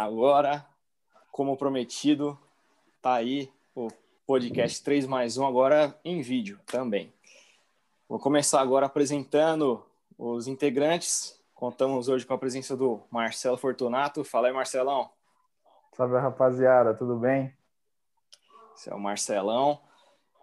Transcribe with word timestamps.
Agora, 0.00 0.66
como 1.30 1.58
prometido, 1.58 2.38
tá 3.02 3.12
aí 3.12 3.52
o 3.74 3.88
podcast 4.26 4.82
3 4.82 5.04
mais 5.04 5.36
1, 5.36 5.46
agora 5.46 5.94
em 6.02 6.22
vídeo 6.22 6.58
também. 6.64 7.12
Vou 8.08 8.18
começar 8.18 8.62
agora 8.62 8.86
apresentando 8.86 9.84
os 10.16 10.46
integrantes. 10.46 11.38
Contamos 11.54 12.08
hoje 12.08 12.24
com 12.24 12.32
a 12.32 12.38
presença 12.38 12.74
do 12.74 13.02
Marcelo 13.10 13.58
Fortunato. 13.58 14.24
Fala 14.24 14.48
aí, 14.48 14.54
Marcelão. 14.54 15.10
Salve, 15.92 16.16
rapaziada, 16.16 16.94
tudo 16.94 17.16
bem? 17.16 17.54
Esse 18.74 18.90
é 18.90 18.94
o 18.94 18.98
Marcelão. 18.98 19.82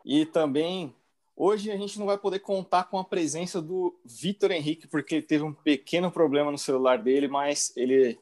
E 0.05 0.23
também, 0.23 0.95
hoje 1.35 1.71
a 1.71 1.77
gente 1.77 1.97
não 1.97 2.05
vai 2.05 2.19
poder 2.19 2.41
contar 2.41 2.83
com 2.83 2.99
a 2.99 3.03
presença 3.03 3.59
do 3.59 3.99
Vitor 4.05 4.51
Henrique, 4.51 4.87
porque 4.87 5.19
teve 5.19 5.43
um 5.43 5.51
pequeno 5.51 6.11
problema 6.11 6.51
no 6.51 6.59
celular 6.59 6.99
dele, 6.99 7.27
mas 7.27 7.75
ele 7.75 8.19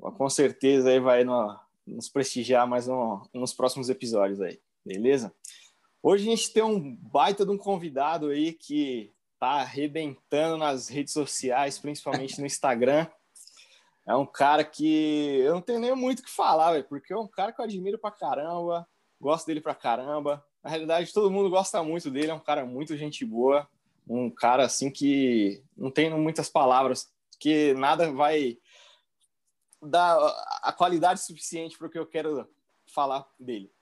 com 0.00 0.28
certeza 0.30 0.90
aí 0.90 1.00
vai 1.00 1.24
no, 1.24 1.58
nos 1.86 2.08
prestigiar 2.08 2.66
mais 2.66 2.86
no, 2.86 3.28
nos 3.34 3.52
próximos 3.52 3.88
episódios 3.90 4.40
aí, 4.40 4.60
beleza? 4.84 5.32
Hoje 6.02 6.26
a 6.26 6.30
gente 6.30 6.52
tem 6.52 6.62
um 6.62 6.96
baita 6.96 7.44
de 7.44 7.50
um 7.50 7.58
convidado 7.58 8.28
aí 8.28 8.52
que 8.52 9.12
tá 9.38 9.60
arrebentando 9.60 10.56
nas 10.56 10.88
redes 10.88 11.12
sociais, 11.12 11.78
principalmente 11.78 12.40
no 12.40 12.46
Instagram. 12.46 13.06
É 14.06 14.14
um 14.14 14.26
cara 14.26 14.64
que 14.64 15.40
eu 15.40 15.54
não 15.54 15.60
tenho 15.60 15.78
nem 15.78 15.94
muito 15.94 16.20
o 16.20 16.22
que 16.22 16.30
falar, 16.30 16.72
véio, 16.72 16.84
porque 16.84 17.12
é 17.12 17.16
um 17.16 17.28
cara 17.28 17.52
que 17.52 17.60
eu 17.60 17.64
admiro 17.64 17.98
pra 17.98 18.10
caramba, 18.10 18.88
gosto 19.20 19.46
dele 19.46 19.60
pra 19.60 19.74
caramba. 19.74 20.44
Na 20.62 20.70
realidade, 20.70 21.12
todo 21.12 21.30
mundo 21.30 21.50
gosta 21.50 21.82
muito 21.82 22.10
dele, 22.10 22.30
é 22.30 22.34
um 22.34 22.40
cara 22.40 22.64
muito 22.64 22.96
gente 22.96 23.24
boa, 23.24 23.68
um 24.08 24.30
cara 24.30 24.64
assim 24.64 24.90
que 24.90 25.62
não 25.76 25.90
tem 25.90 26.10
muitas 26.10 26.48
palavras, 26.48 27.10
que 27.38 27.74
nada 27.74 28.10
vai 28.12 28.58
dar 29.82 30.16
a 30.62 30.72
qualidade 30.72 31.20
suficiente 31.20 31.78
para 31.78 31.86
o 31.86 31.90
que 31.90 31.98
eu 31.98 32.06
quero 32.06 32.48
falar 32.86 33.26
dele. 33.38 33.72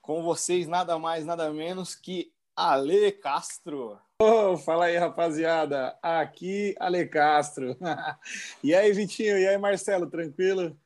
Com 0.00 0.22
vocês, 0.22 0.66
nada 0.66 0.98
mais, 0.98 1.24
nada 1.24 1.52
menos 1.52 1.94
que 1.94 2.32
Ale 2.56 3.12
Castro. 3.12 3.98
Oh, 4.20 4.56
fala 4.56 4.86
aí, 4.86 4.96
rapaziada. 4.96 5.96
Aqui, 6.02 6.74
Ale 6.78 7.06
Castro. 7.06 7.76
e 8.62 8.74
aí, 8.74 8.92
Vitinho? 8.92 9.38
E 9.38 9.46
aí, 9.46 9.56
Marcelo? 9.56 10.10
Tranquilo? 10.10 10.76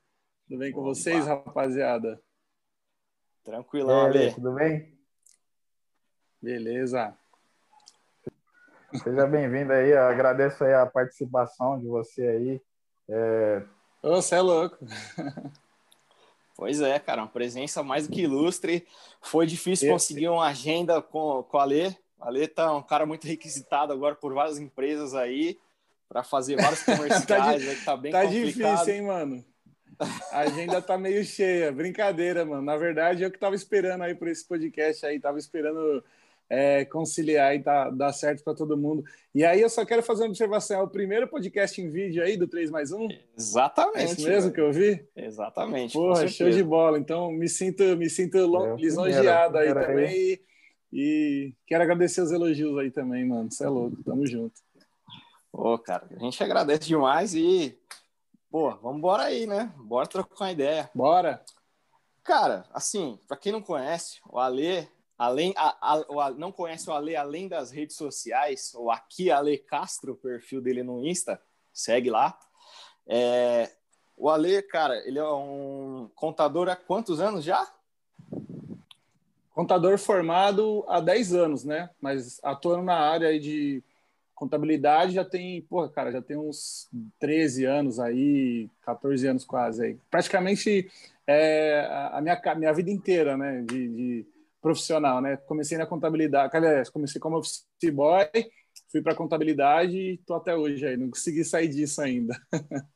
Tudo 0.47 0.59
bem 0.59 0.71
com 0.71 0.81
Opa. 0.81 0.89
vocês, 0.89 1.25
rapaziada? 1.25 2.21
Tranquilão, 3.43 4.05
Ale. 4.05 4.33
Tudo 4.33 4.53
bem? 4.53 4.97
Beleza. 6.41 7.17
Seja 9.03 9.27
bem-vindo 9.27 9.73
aí. 9.73 9.91
Eu 9.91 10.03
agradeço 10.03 10.63
aí 10.63 10.73
a 10.73 10.85
participação 10.85 11.79
de 11.79 11.87
você 11.87 12.25
aí. 12.25 12.61
É, 13.09 13.65
você 14.11 14.35
é 14.35 14.41
louco. 14.41 14.77
Pois 16.55 16.79
é, 16.79 16.97
cara, 16.99 17.23
uma 17.23 17.27
presença 17.27 17.83
mais 17.83 18.07
do 18.07 18.13
que 18.13 18.21
ilustre. 18.21 18.87
Foi 19.21 19.45
difícil 19.45 19.91
conseguir 19.91 20.29
uma 20.29 20.47
agenda 20.47 21.01
com, 21.01 21.43
com 21.43 21.57
a 21.57 21.63
Alê. 21.63 21.87
A 22.19 22.27
Alê 22.27 22.47
tá 22.47 22.73
um 22.73 22.81
cara 22.81 23.05
muito 23.05 23.27
requisitado 23.27 23.91
agora 23.91 24.15
por 24.15 24.33
várias 24.33 24.57
empresas 24.57 25.13
aí 25.13 25.59
para 26.07 26.23
fazer 26.23 26.55
vários 26.55 26.81
comerciais, 26.85 27.25
tá, 27.25 27.57
di... 27.57 27.85
tá 27.85 27.97
bem 27.97 28.11
tá 28.11 28.23
complicado. 28.23 28.45
difícil, 28.45 28.93
hein, 28.93 29.01
mano? 29.01 29.45
A 30.31 30.39
agenda 30.39 30.81
tá 30.81 30.97
meio 30.97 31.23
cheia. 31.23 31.71
Brincadeira, 31.71 32.45
mano. 32.45 32.61
Na 32.61 32.77
verdade, 32.77 33.23
eu 33.23 33.31
que 33.31 33.39
tava 33.39 33.55
esperando 33.55 34.03
aí 34.03 34.15
por 34.15 34.27
esse 34.27 34.45
podcast 34.45 35.05
aí, 35.05 35.19
tava 35.19 35.37
esperando 35.37 36.03
é, 36.49 36.85
conciliar 36.85 37.55
e 37.55 37.63
tá, 37.63 37.89
dar 37.89 38.13
certo 38.13 38.43
para 38.43 38.53
todo 38.53 38.77
mundo. 38.77 39.03
E 39.33 39.43
aí 39.43 39.61
eu 39.61 39.69
só 39.69 39.85
quero 39.85 40.03
fazer 40.03 40.23
uma 40.23 40.29
observação: 40.29 40.79
é 40.79 40.83
o 40.83 40.87
primeiro 40.87 41.27
podcast 41.27 41.81
em 41.81 41.89
vídeo 41.89 42.23
aí 42.23 42.37
do 42.37 42.47
3 42.47 42.69
mais 42.69 42.91
1? 42.91 43.07
Exatamente. 43.37 43.99
É 43.99 44.05
isso 44.05 44.27
mesmo 44.27 44.51
que 44.51 44.61
eu 44.61 44.71
vi? 44.71 45.05
Exatamente. 45.15 45.93
Porra, 45.93 46.27
show 46.27 46.49
de 46.49 46.63
bola. 46.63 46.99
Então 46.99 47.31
me 47.31 47.49
sinto, 47.49 47.83
me 47.97 48.09
sinto 48.09 48.37
é, 48.37 48.75
lisonjeado 48.75 49.57
aí 49.57 49.73
também. 49.73 50.07
Aí. 50.07 50.41
E, 50.93 50.97
e, 50.97 51.53
quero 51.67 51.83
agradecer 51.83 52.21
os 52.21 52.31
elogios 52.31 52.77
aí 52.77 52.91
também, 52.91 53.25
mano. 53.25 53.51
Você 53.51 53.65
é 53.65 53.69
louco, 53.69 54.03
tamo 54.03 54.25
junto. 54.25 54.53
Pô, 55.51 55.77
cara, 55.79 56.07
a 56.11 56.19
gente 56.19 56.43
agradece 56.43 56.87
demais 56.87 57.33
e, 57.33 57.77
pô, 58.51 58.75
vamos 58.75 58.97
embora 58.97 59.23
aí, 59.23 59.47
né? 59.47 59.71
Bora 59.77 60.05
trocar 60.05 60.45
uma 60.45 60.51
ideia. 60.51 60.89
Bora! 60.93 61.41
Cara, 62.23 62.65
assim, 62.73 63.19
para 63.27 63.37
quem 63.37 63.51
não 63.51 63.61
conhece, 63.61 64.19
o 64.27 64.39
Alê 64.39 64.87
além 65.17 65.53
a, 65.55 65.75
a, 65.81 66.25
a, 66.25 66.31
não 66.31 66.51
conhece 66.51 66.89
o 66.89 66.93
Ale 66.93 67.15
além 67.15 67.47
das 67.47 67.71
redes 67.71 67.95
sociais, 67.95 68.73
ou 68.75 68.91
aqui 68.91 69.31
Ale 69.31 69.57
Castro, 69.57 70.13
o 70.13 70.17
perfil 70.17 70.61
dele 70.61 70.83
no 70.83 71.05
Insta, 71.05 71.41
segue 71.73 72.09
lá. 72.09 72.37
É, 73.07 73.69
o 74.17 74.29
Ale, 74.29 74.61
cara, 74.61 74.95
ele 75.07 75.19
é 75.19 75.27
um 75.27 76.09
contador 76.15 76.69
há 76.69 76.75
quantos 76.75 77.19
anos 77.19 77.43
já? 77.43 77.67
Contador 79.53 79.97
formado 79.97 80.83
há 80.87 80.99
10 80.99 81.33
anos, 81.33 81.63
né? 81.63 81.89
Mas 82.01 82.39
atuando 82.43 82.83
na 82.83 82.97
área 82.97 83.39
de 83.39 83.81
contabilidade 84.33 85.13
já 85.13 85.23
tem, 85.23 85.61
porra, 85.61 85.87
cara, 85.87 86.11
já 86.11 86.21
tem 86.21 86.35
uns 86.35 86.89
13 87.19 87.63
anos 87.63 87.99
aí, 87.99 88.69
14 88.81 89.27
anos 89.27 89.45
quase 89.45 89.85
aí. 89.85 89.97
Praticamente 90.11 90.91
é, 91.25 91.87
a 92.11 92.21
minha, 92.21 92.41
minha 92.55 92.73
vida 92.73 92.91
inteira, 92.91 93.37
né? 93.37 93.61
de, 93.61 93.87
de 93.87 94.25
profissional, 94.65 95.21
né? 95.21 95.37
Comecei 95.37 95.77
na 95.77 95.85
contabilidade, 95.85 96.57
aliás, 96.57 96.89
comecei 96.89 97.21
como 97.21 97.37
office 97.37 97.67
boy, 97.93 98.27
fui 98.91 98.99
para 98.99 99.13
contabilidade 99.13 99.95
e 99.95 100.17
tô 100.25 100.33
até 100.33 100.57
hoje 100.57 100.83
aí, 100.87 100.97
não 100.97 101.11
consegui 101.11 101.45
sair 101.45 101.67
disso 101.67 102.01
ainda. 102.01 102.35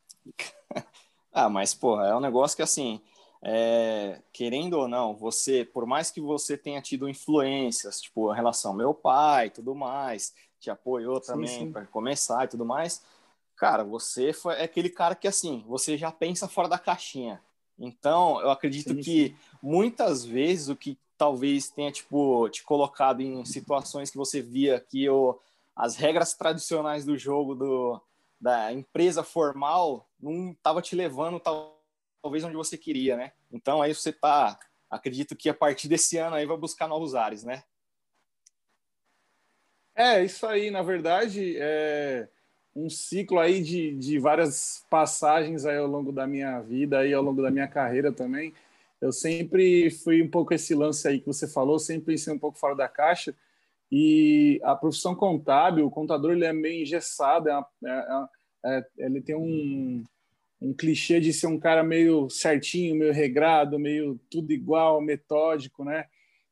ah, 1.32 1.48
mas 1.48 1.76
porra, 1.76 2.08
é 2.08 2.16
um 2.16 2.20
negócio 2.20 2.58
que 2.58 2.64
assim, 2.64 3.00
é, 3.44 4.20
querendo 4.34 4.80
ou 4.80 4.88
não, 4.88 5.16
você, 5.16 5.64
por 5.64 5.86
mais 5.86 6.10
que 6.10 6.20
você 6.20 6.58
tenha 6.58 6.82
tido 6.82 7.08
influências, 7.08 8.02
tipo, 8.02 8.34
em 8.34 8.36
relação 8.36 8.72
ao 8.72 8.78
meu 8.78 8.92
pai, 8.92 9.52
tudo 9.52 9.76
mais, 9.76 10.34
te 10.60 10.72
apoiou 10.72 11.22
também 11.22 11.72
para 11.72 11.86
começar 11.86 12.46
e 12.46 12.48
tudo 12.48 12.66
mais, 12.66 13.04
cara, 13.56 13.84
você 13.84 14.34
foi 14.34 14.56
é 14.56 14.64
aquele 14.64 14.90
cara 14.90 15.14
que 15.14 15.28
assim, 15.28 15.64
você 15.68 16.00
já 16.00 16.12
pensa 16.12 16.48
fora 16.48 16.68
da 16.68 16.80
caixinha. 16.80 17.40
Então, 17.78 18.42
eu 18.42 18.50
acredito 18.50 18.96
sim, 18.96 19.02
que 19.02 19.28
sim. 19.28 19.36
muitas 19.62 20.26
vezes 20.26 20.68
o 20.68 20.76
que 20.76 20.98
talvez 21.20 21.70
tenha 21.70 21.92
tipo 21.92 22.48
te 22.48 22.64
colocado 22.64 23.20
em 23.20 23.44
situações 23.44 24.10
que 24.10 24.16
você 24.16 24.42
via 24.42 24.80
que 24.80 25.08
o, 25.10 25.38
as 25.76 25.98
regras 25.98 26.34
tradicionais 26.34 27.04
do 27.04 27.18
jogo 27.18 27.54
do, 27.54 28.02
da 28.40 28.72
empresa 28.72 29.22
formal 29.22 30.08
não 30.18 30.52
estava 30.52 30.82
te 30.82 30.96
levando 30.96 31.38
tal, 31.38 31.84
talvez 32.22 32.46
onde 32.46 32.56
você 32.56 32.78
queria, 32.78 33.18
né? 33.18 33.34
Então 33.52 33.82
aí 33.82 33.94
você 33.94 34.14
tá, 34.14 34.58
acredito 34.90 35.36
que 35.36 35.50
a 35.50 35.54
partir 35.54 35.90
desse 35.90 36.16
ano 36.18 36.38
aí 36.38 36.46
vai 36.46 36.56
buscar 36.56 36.88
novos 36.88 37.14
ares, 37.14 37.44
né? 37.44 37.64
É, 39.94 40.24
isso 40.24 40.48
aí, 40.48 40.72
na 40.72 40.82
verdade, 40.82 41.58
é 41.58 42.30
um 42.74 42.90
ciclo 42.90 43.40
aí 43.40 43.62
de, 43.62 43.94
de 43.96 44.18
várias 44.20 44.86
passagens 44.90 45.66
aí 45.66 45.76
ao 45.76 45.88
longo 45.88 46.14
da 46.14 46.26
minha 46.26 46.62
vida 46.62 47.00
aí 47.00 47.14
ao 47.14 47.22
longo 47.22 47.42
da 47.42 47.52
minha 47.52 47.68
carreira 47.68 48.10
também 48.10 48.54
eu 49.02 49.12
sempre 49.12 49.90
fui 49.90 50.22
um 50.22 50.30
pouco 50.30 50.54
esse 50.54 50.76
lance 50.76 51.08
aí 51.08 51.20
que 51.20 51.28
você 51.28 51.48
falou, 51.48 51.80
sempre 51.80 52.14
pensei 52.14 52.34
um 52.34 52.40
pouco 52.40 52.60
fora 52.60 52.76
da 52.76 52.88
caixa. 52.88 53.36
E 53.92 54.60
a 54.64 54.76
profissão 54.76 55.16
contábil, 55.16 55.86
o 55.86 55.92
contador, 55.92 56.32
ele 56.32 56.46
é 56.46 56.54
meio 56.54 56.84
engessado, 56.84 57.50
é, 57.50 57.66
é, 57.86 57.90
é, 57.90 58.78
é, 58.78 58.86
ele 58.98 59.22
tem 59.22 59.36
um, 59.36 60.04
um 60.62 60.74
clichê 60.74 61.20
de 61.20 61.34
ser 61.34 61.48
um 61.48 61.60
cara 61.60 61.84
meio 61.84 62.30
certinho, 62.30 62.96
meio 62.96 63.14
regrado, 63.14 63.80
meio 63.80 64.20
tudo 64.30 64.52
igual, 64.52 65.02
metódico, 65.02 65.84
né? 65.84 66.06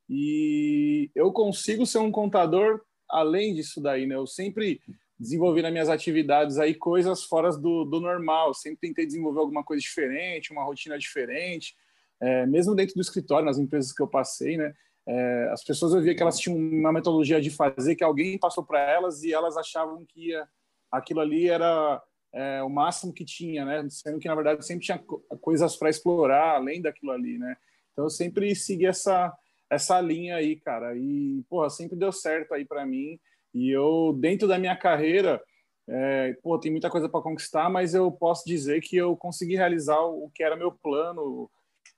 E 0.10 1.12
eu 1.14 1.32
consigo 1.32 1.86
ser 1.86 2.00
um 2.00 2.12
contador 2.12 2.82
além 3.10 3.54
disso 3.54 3.82
daí, 3.82 4.08
né? 4.08 4.16
Eu 4.16 4.26
sempre 4.26 4.82
desenvolvi 5.20 5.62
nas 5.62 5.72
minhas 5.72 5.90
atividades 5.90 6.58
aí 6.58 6.74
coisas 6.74 7.24
fora 7.24 7.52
do, 7.52 7.84
do 7.84 8.00
normal, 8.00 8.54
sempre 8.54 8.80
tentei 8.80 9.06
desenvolver 9.06 9.40
alguma 9.40 9.64
coisa 9.64 9.82
diferente, 9.82 10.52
uma 10.52 10.64
rotina 10.64 10.98
diferente, 10.98 11.76
é, 12.20 12.46
mesmo 12.46 12.76
dentro 12.76 12.96
do 12.96 13.02
escritório, 13.02 13.46
nas 13.46 13.58
empresas 13.58 13.92
que 13.92 14.02
eu 14.02 14.08
passei, 14.08 14.58
né, 14.58 14.74
é, 15.08 15.50
as 15.52 15.64
pessoas 15.64 15.94
eu 15.94 16.02
via 16.02 16.14
que 16.14 16.22
elas 16.22 16.40
tinham 16.40 16.58
uma 16.58 16.92
metodologia 16.92 17.40
de 17.40 17.50
fazer 17.50 17.96
que 17.96 18.04
alguém 18.04 18.38
passou 18.38 18.64
para 18.64 18.80
elas 18.80 19.24
e 19.24 19.34
elas 19.34 19.56
achavam 19.56 20.06
que 20.06 20.30
ia, 20.30 20.48
aquilo 20.92 21.22
ali 21.22 21.48
era 21.48 22.02
é, 22.34 22.62
o 22.62 22.70
máximo 22.70 23.14
que 23.14 23.24
tinha, 23.24 23.64
né, 23.64 23.88
sendo 23.90 24.20
que 24.20 24.28
na 24.28 24.36
verdade 24.36 24.66
sempre 24.66 24.86
tinha 24.86 25.00
coisas 25.42 25.76
para 25.76 25.90
explorar 25.90 26.56
além 26.56 26.82
daquilo 26.82 27.12
ali, 27.12 27.38
né. 27.38 27.56
Então 27.94 28.06
eu 28.06 28.10
sempre 28.10 28.54
segui 28.56 28.86
essa 28.86 29.36
essa 29.70 30.00
linha 30.00 30.38
aí, 30.38 30.56
cara, 30.56 30.96
e 30.96 31.44
porra, 31.50 31.70
sempre 31.70 31.98
deu 31.98 32.10
certo 32.10 32.54
aí 32.54 32.64
para 32.64 32.86
mim. 32.86 33.20
E 33.54 33.70
eu 33.70 34.16
dentro 34.18 34.48
da 34.48 34.58
minha 34.58 34.78
carreira 34.78 35.42
é, 35.90 36.34
pô, 36.44 36.60
tem 36.60 36.70
muita 36.70 36.90
coisa 36.90 37.08
para 37.08 37.22
conquistar, 37.22 37.70
mas 37.70 37.94
eu 37.94 38.12
posso 38.12 38.46
dizer 38.46 38.82
que 38.82 38.98
eu 38.98 39.16
consegui 39.16 39.56
realizar 39.56 40.02
o 40.02 40.30
que 40.34 40.44
era 40.44 40.58
meu 40.58 40.72
plano, 40.72 41.50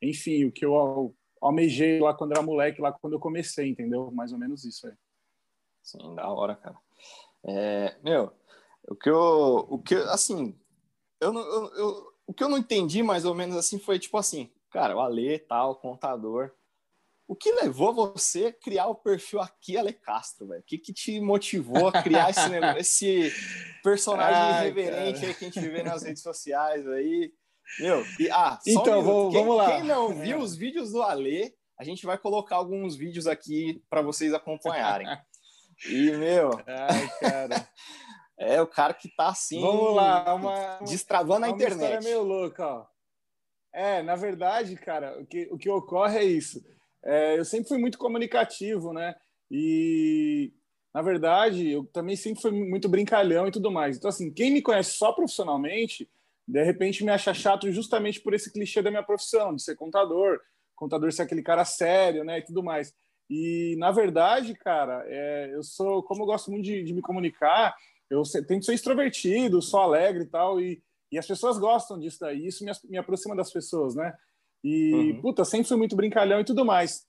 enfim, 0.02 0.46
o 0.46 0.52
que 0.52 0.66
eu 0.66 1.16
almejei 1.42 2.00
lá 2.00 2.14
quando 2.14 2.32
era 2.32 2.42
moleque, 2.42 2.82
lá 2.82 2.92
quando 2.92 3.14
eu 3.14 3.20
comecei, 3.20 3.70
entendeu? 3.70 4.12
Mais 4.12 4.32
ou 4.32 4.38
menos 4.38 4.64
isso 4.66 4.88
aí. 4.88 4.94
Sim, 5.82 6.16
da 6.16 6.30
hora, 6.30 6.56
cara. 6.56 6.78
É, 7.44 7.98
meu, 8.04 8.34
o 8.88 8.96
que 8.96 9.10
eu, 9.10 9.68
o 9.70 9.80
que 9.80 9.96
assim, 9.96 10.58
eu, 11.20 11.34
eu, 11.34 11.74
eu 11.76 12.10
o 12.30 12.34
que 12.34 12.44
eu 12.44 12.50
não 12.50 12.60
entendi 12.60 13.02
mais 13.02 13.26
ou 13.26 13.34
menos 13.34 13.58
assim 13.58 13.80
foi 13.80 13.98
tipo 13.98 14.16
assim, 14.16 14.52
cara, 14.70 14.96
o 14.96 15.02
Ale, 15.02 15.40
tal, 15.40 15.76
contador. 15.76 16.52
O 17.28 17.36
que 17.36 17.52
levou 17.52 17.94
você 17.94 18.48
a 18.48 18.54
criar 18.54 18.88
o 18.88 18.96
perfil 18.96 19.40
aqui, 19.40 19.78
Ale 19.78 19.94
Castro, 19.94 20.48
velho? 20.48 20.62
O 20.62 20.64
que, 20.64 20.78
que 20.78 20.94
te 20.94 21.20
motivou 21.20 21.88
a 21.88 22.04
criar 22.04 22.30
esse, 22.30 22.42
esse 22.78 23.82
personagem 23.84 24.42
Ai, 24.42 24.66
irreverente 24.66 25.26
aí 25.26 25.34
que 25.34 25.46
a 25.46 25.50
gente 25.50 25.68
vê 25.70 25.84
nas 25.84 26.04
redes 26.04 26.22
sociais 26.22 26.88
aí? 26.88 27.34
Meu, 27.80 28.04
e, 28.20 28.30
ah, 28.32 28.60
então, 28.66 29.00
um 29.00 29.04
vamos, 29.04 29.34
quem, 29.34 29.42
vamos 29.44 29.58
lá. 29.58 29.72
Quem 29.72 29.84
não 29.84 30.14
viu 30.16 30.40
os 30.40 30.56
vídeos 30.56 30.92
do 30.92 31.02
Ale, 31.02 31.54
a 31.78 31.84
gente 31.84 32.06
vai 32.06 32.18
colocar 32.18 32.56
alguns 32.56 32.96
vídeos 32.96 33.28
aqui 33.28 33.84
para 33.90 34.02
vocês 34.02 34.34
acompanharem. 34.34 35.08
E, 35.88 36.12
meu. 36.12 36.52
Ai, 36.68 37.10
cara. 37.20 37.70
É 38.38 38.62
o 38.62 38.68
cara 38.68 38.94
que 38.94 39.10
tá 39.16 39.28
assim. 39.28 39.60
Vamos 39.60 39.96
lá, 39.96 40.34
uma, 40.34 40.80
destravando 40.80 41.46
a 41.46 41.50
internet. 41.50 41.78
Uma 41.78 41.84
história 41.84 42.02
meio 42.02 42.24
louca, 42.24 42.66
ó. 42.66 42.86
É, 43.74 44.02
na 44.02 44.16
verdade, 44.16 44.76
cara, 44.78 45.20
o 45.22 45.26
que, 45.26 45.48
o 45.52 45.58
que 45.58 45.70
ocorre 45.70 46.20
é 46.20 46.24
isso. 46.24 46.64
É, 47.04 47.38
eu 47.38 47.46
sempre 47.46 47.68
fui 47.68 47.78
muito 47.78 47.98
comunicativo, 47.98 48.94
né? 48.94 49.14
E, 49.52 50.54
na 50.94 51.02
verdade, 51.02 51.70
eu 51.70 51.86
também 51.86 52.16
sempre 52.16 52.42
fui 52.42 52.52
muito 52.52 52.90
brincalhão 52.90 53.48
e 53.48 53.52
tudo 53.52 53.72
mais. 53.72 53.98
Então, 53.98 54.10
assim, 54.10 54.32
quem 54.34 54.52
me 54.52 54.62
conhece 54.62 54.98
só 54.98 55.12
profissionalmente, 55.12 56.10
de 56.50 56.64
repente 56.64 57.04
me 57.04 57.12
acha 57.12 57.32
chato 57.32 57.72
justamente 57.72 58.20
por 58.20 58.34
esse 58.34 58.52
clichê 58.52 58.82
da 58.82 58.90
minha 58.90 59.04
profissão, 59.04 59.56
de 59.56 59.62
ser 59.62 59.76
contador, 59.76 60.40
contador 60.76 61.12
ser 61.12 61.22
aquele 61.22 61.44
cara 61.44 61.64
sério, 61.64 62.24
né? 62.24 62.40
E 62.40 62.44
tudo 62.44 62.64
mais. 62.64 62.92
E, 63.30 63.76
na 63.78 63.92
verdade, 63.92 64.56
cara, 64.56 65.06
é, 65.08 65.52
eu 65.54 65.62
sou, 65.62 66.02
como 66.02 66.24
eu 66.24 66.26
gosto 66.26 66.50
muito 66.50 66.66
de, 66.66 66.84
de 66.84 66.94
me 66.94 67.02
comunicar, 67.02 67.76
eu 68.10 68.24
tento 68.48 68.66
ser 68.66 68.74
extrovertido, 68.74 69.62
sou 69.62 69.80
alegre 69.80 70.24
e 70.24 70.26
tal, 70.26 70.60
e, 70.60 70.82
e 71.12 71.20
as 71.20 71.28
pessoas 71.28 71.60
gostam 71.60 72.00
disso 72.00 72.18
daí, 72.20 72.48
isso 72.48 72.66
me, 72.66 72.72
me 72.90 72.98
aproxima 72.98 73.36
das 73.36 73.54
pessoas, 73.54 73.94
né? 73.94 74.12
E, 74.64 75.12
uhum. 75.12 75.22
puta, 75.22 75.46
sempre 75.46 75.68
fui 75.68 75.78
muito 75.78 75.96
brincalhão 75.96 76.40
e 76.40 76.46
tudo 76.46 76.66
mais. 76.66 77.06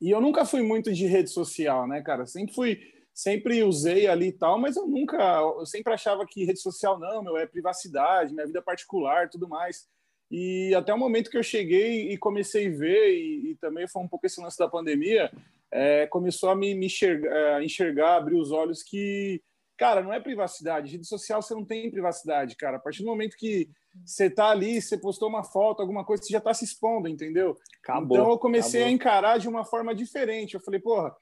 E 0.00 0.10
eu 0.10 0.20
nunca 0.20 0.44
fui 0.44 0.62
muito 0.62 0.92
de 0.92 1.06
rede 1.06 1.30
social, 1.30 1.86
né, 1.86 2.02
cara? 2.02 2.26
Sempre 2.26 2.52
fui, 2.52 2.80
sempre 3.14 3.62
usei 3.62 4.06
ali 4.06 4.28
e 4.28 4.32
tal, 4.32 4.58
mas 4.58 4.76
eu 4.76 4.86
nunca, 4.86 5.16
eu 5.58 5.66
sempre 5.66 5.92
achava 5.92 6.26
que 6.26 6.44
rede 6.44 6.60
social 6.60 6.98
não, 6.98 7.22
meu, 7.22 7.36
é 7.36 7.46
privacidade, 7.46 8.32
minha 8.32 8.46
vida 8.46 8.62
particular, 8.62 9.28
tudo 9.28 9.48
mais. 9.48 9.86
E 10.30 10.74
até 10.74 10.94
o 10.94 10.98
momento 10.98 11.30
que 11.30 11.36
eu 11.36 11.42
cheguei 11.42 12.10
e 12.10 12.16
comecei 12.16 12.66
a 12.68 12.76
ver, 12.76 13.14
e, 13.14 13.50
e 13.50 13.54
também 13.56 13.86
foi 13.86 14.02
um 14.02 14.08
pouco 14.08 14.26
esse 14.26 14.40
lance 14.40 14.58
da 14.58 14.68
pandemia, 14.68 15.30
é, 15.70 16.06
começou 16.06 16.48
a 16.50 16.56
me, 16.56 16.74
me 16.74 16.86
enxergar, 16.86 17.62
enxergar, 17.62 18.16
abrir 18.16 18.36
os 18.36 18.50
olhos 18.50 18.82
que 18.82 19.42
Cara, 19.82 20.00
não 20.00 20.12
é 20.12 20.20
privacidade. 20.20 20.92
Rede 20.92 21.06
social 21.06 21.42
você 21.42 21.54
não 21.54 21.64
tem 21.64 21.90
privacidade, 21.90 22.54
cara. 22.54 22.76
A 22.76 22.80
partir 22.80 23.02
do 23.02 23.08
momento 23.08 23.36
que 23.36 23.68
você 24.04 24.30
tá 24.30 24.48
ali, 24.48 24.80
você 24.80 24.96
postou 24.96 25.28
uma 25.28 25.42
foto, 25.42 25.80
alguma 25.80 26.04
coisa, 26.04 26.22
você 26.22 26.32
já 26.32 26.40
tá 26.40 26.54
se 26.54 26.64
expondo, 26.64 27.08
entendeu? 27.08 27.58
Acabou, 27.82 28.16
então 28.16 28.30
eu 28.30 28.38
comecei 28.38 28.82
acabou. 28.82 28.92
a 28.92 28.94
encarar 28.94 29.38
de 29.38 29.48
uma 29.48 29.64
forma 29.64 29.92
diferente. 29.92 30.54
Eu 30.54 30.60
falei, 30.60 30.78
porra, 30.78 31.12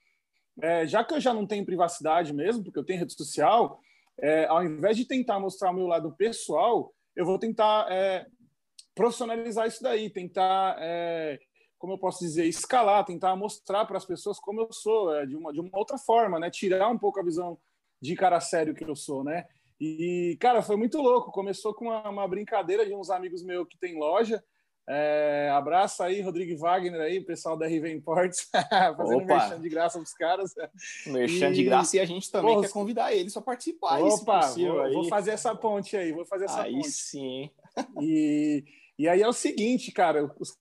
é, 0.62 0.86
já 0.86 1.04
que 1.04 1.14
eu 1.14 1.20
já 1.20 1.32
não 1.32 1.46
tenho 1.46 1.64
privacidade 1.64 2.32
mesmo, 2.32 2.64
porque 2.64 2.78
eu 2.78 2.84
tenho 2.84 2.98
rede 2.98 3.14
social, 3.14 3.80
é, 4.18 4.46
ao 4.46 4.62
invés 4.64 4.96
de 4.96 5.04
tentar 5.04 5.40
mostrar 5.40 5.70
o 5.70 5.74
meu 5.74 5.86
lado 5.86 6.12
pessoal, 6.12 6.92
eu 7.16 7.24
vou 7.24 7.38
tentar 7.38 7.90
é, 7.90 8.26
profissionalizar 8.94 9.66
isso 9.66 9.82
daí, 9.82 10.10
tentar, 10.10 10.76
é, 10.78 11.38
como 11.78 11.94
eu 11.94 11.98
posso 11.98 12.20
dizer, 12.20 12.46
escalar, 12.46 13.04
tentar 13.04 13.34
mostrar 13.36 13.84
para 13.84 13.96
as 13.96 14.04
pessoas 14.04 14.38
como 14.38 14.60
eu 14.60 14.72
sou, 14.72 15.14
é, 15.14 15.26
de, 15.26 15.36
uma, 15.36 15.52
de 15.52 15.60
uma 15.60 15.70
outra 15.78 15.98
forma, 15.98 16.38
né? 16.38 16.50
Tirar 16.50 16.88
um 16.88 16.98
pouco 16.98 17.18
a 17.20 17.24
visão 17.24 17.58
de 18.00 18.14
cara 18.14 18.40
sério 18.40 18.74
que 18.74 18.84
eu 18.84 18.96
sou, 18.96 19.24
né? 19.24 19.46
E, 19.80 20.36
cara, 20.38 20.60
foi 20.60 20.76
muito 20.76 20.98
louco. 20.98 21.32
Começou 21.32 21.72
com 21.72 21.86
uma, 21.86 22.08
uma 22.08 22.28
brincadeira 22.28 22.84
de 22.84 22.94
uns 22.94 23.08
amigos 23.08 23.42
meus 23.42 23.66
que 23.66 23.78
tem 23.78 23.98
loja. 23.98 24.44
É, 24.88 25.50
abraço 25.52 26.02
aí, 26.02 26.20
Rodrigo 26.20 26.58
Wagner 26.58 27.00
aí, 27.00 27.20
pessoal 27.20 27.56
da 27.56 27.66
Riven 27.66 27.96
Imports, 27.96 28.48
fazendo 28.96 29.22
Opa. 29.22 29.36
merchan 29.36 29.60
de 29.60 29.68
graça 29.68 29.98
pros 29.98 30.14
caras. 30.14 30.54
Merchan 31.06 31.50
e... 31.50 31.52
de 31.52 31.64
graça 31.64 31.96
e 31.96 32.00
a 32.00 32.04
gente 32.04 32.30
também 32.30 32.56
Pô, 32.56 32.60
quer 32.60 32.70
convidar 32.70 33.14
eles 33.14 33.32
para 33.32 33.42
participar. 33.42 34.00
Opa, 34.00 34.40
vou, 34.48 34.92
vou, 34.92 35.04
fazer 35.04 35.30
essa 35.30 35.54
ponte 35.54 35.96
aí, 35.96 36.12
vou 36.12 36.24
fazer 36.24 36.46
essa 36.46 36.62
aí 36.62 36.74
ponte. 36.74 36.90
sim. 36.90 37.50
E, 38.00 38.64
e 38.98 39.08
aí 39.08 39.22
é 39.22 39.28
o 39.28 39.32
seguinte, 39.32 39.92
cara, 39.92 40.28
os 40.40 40.58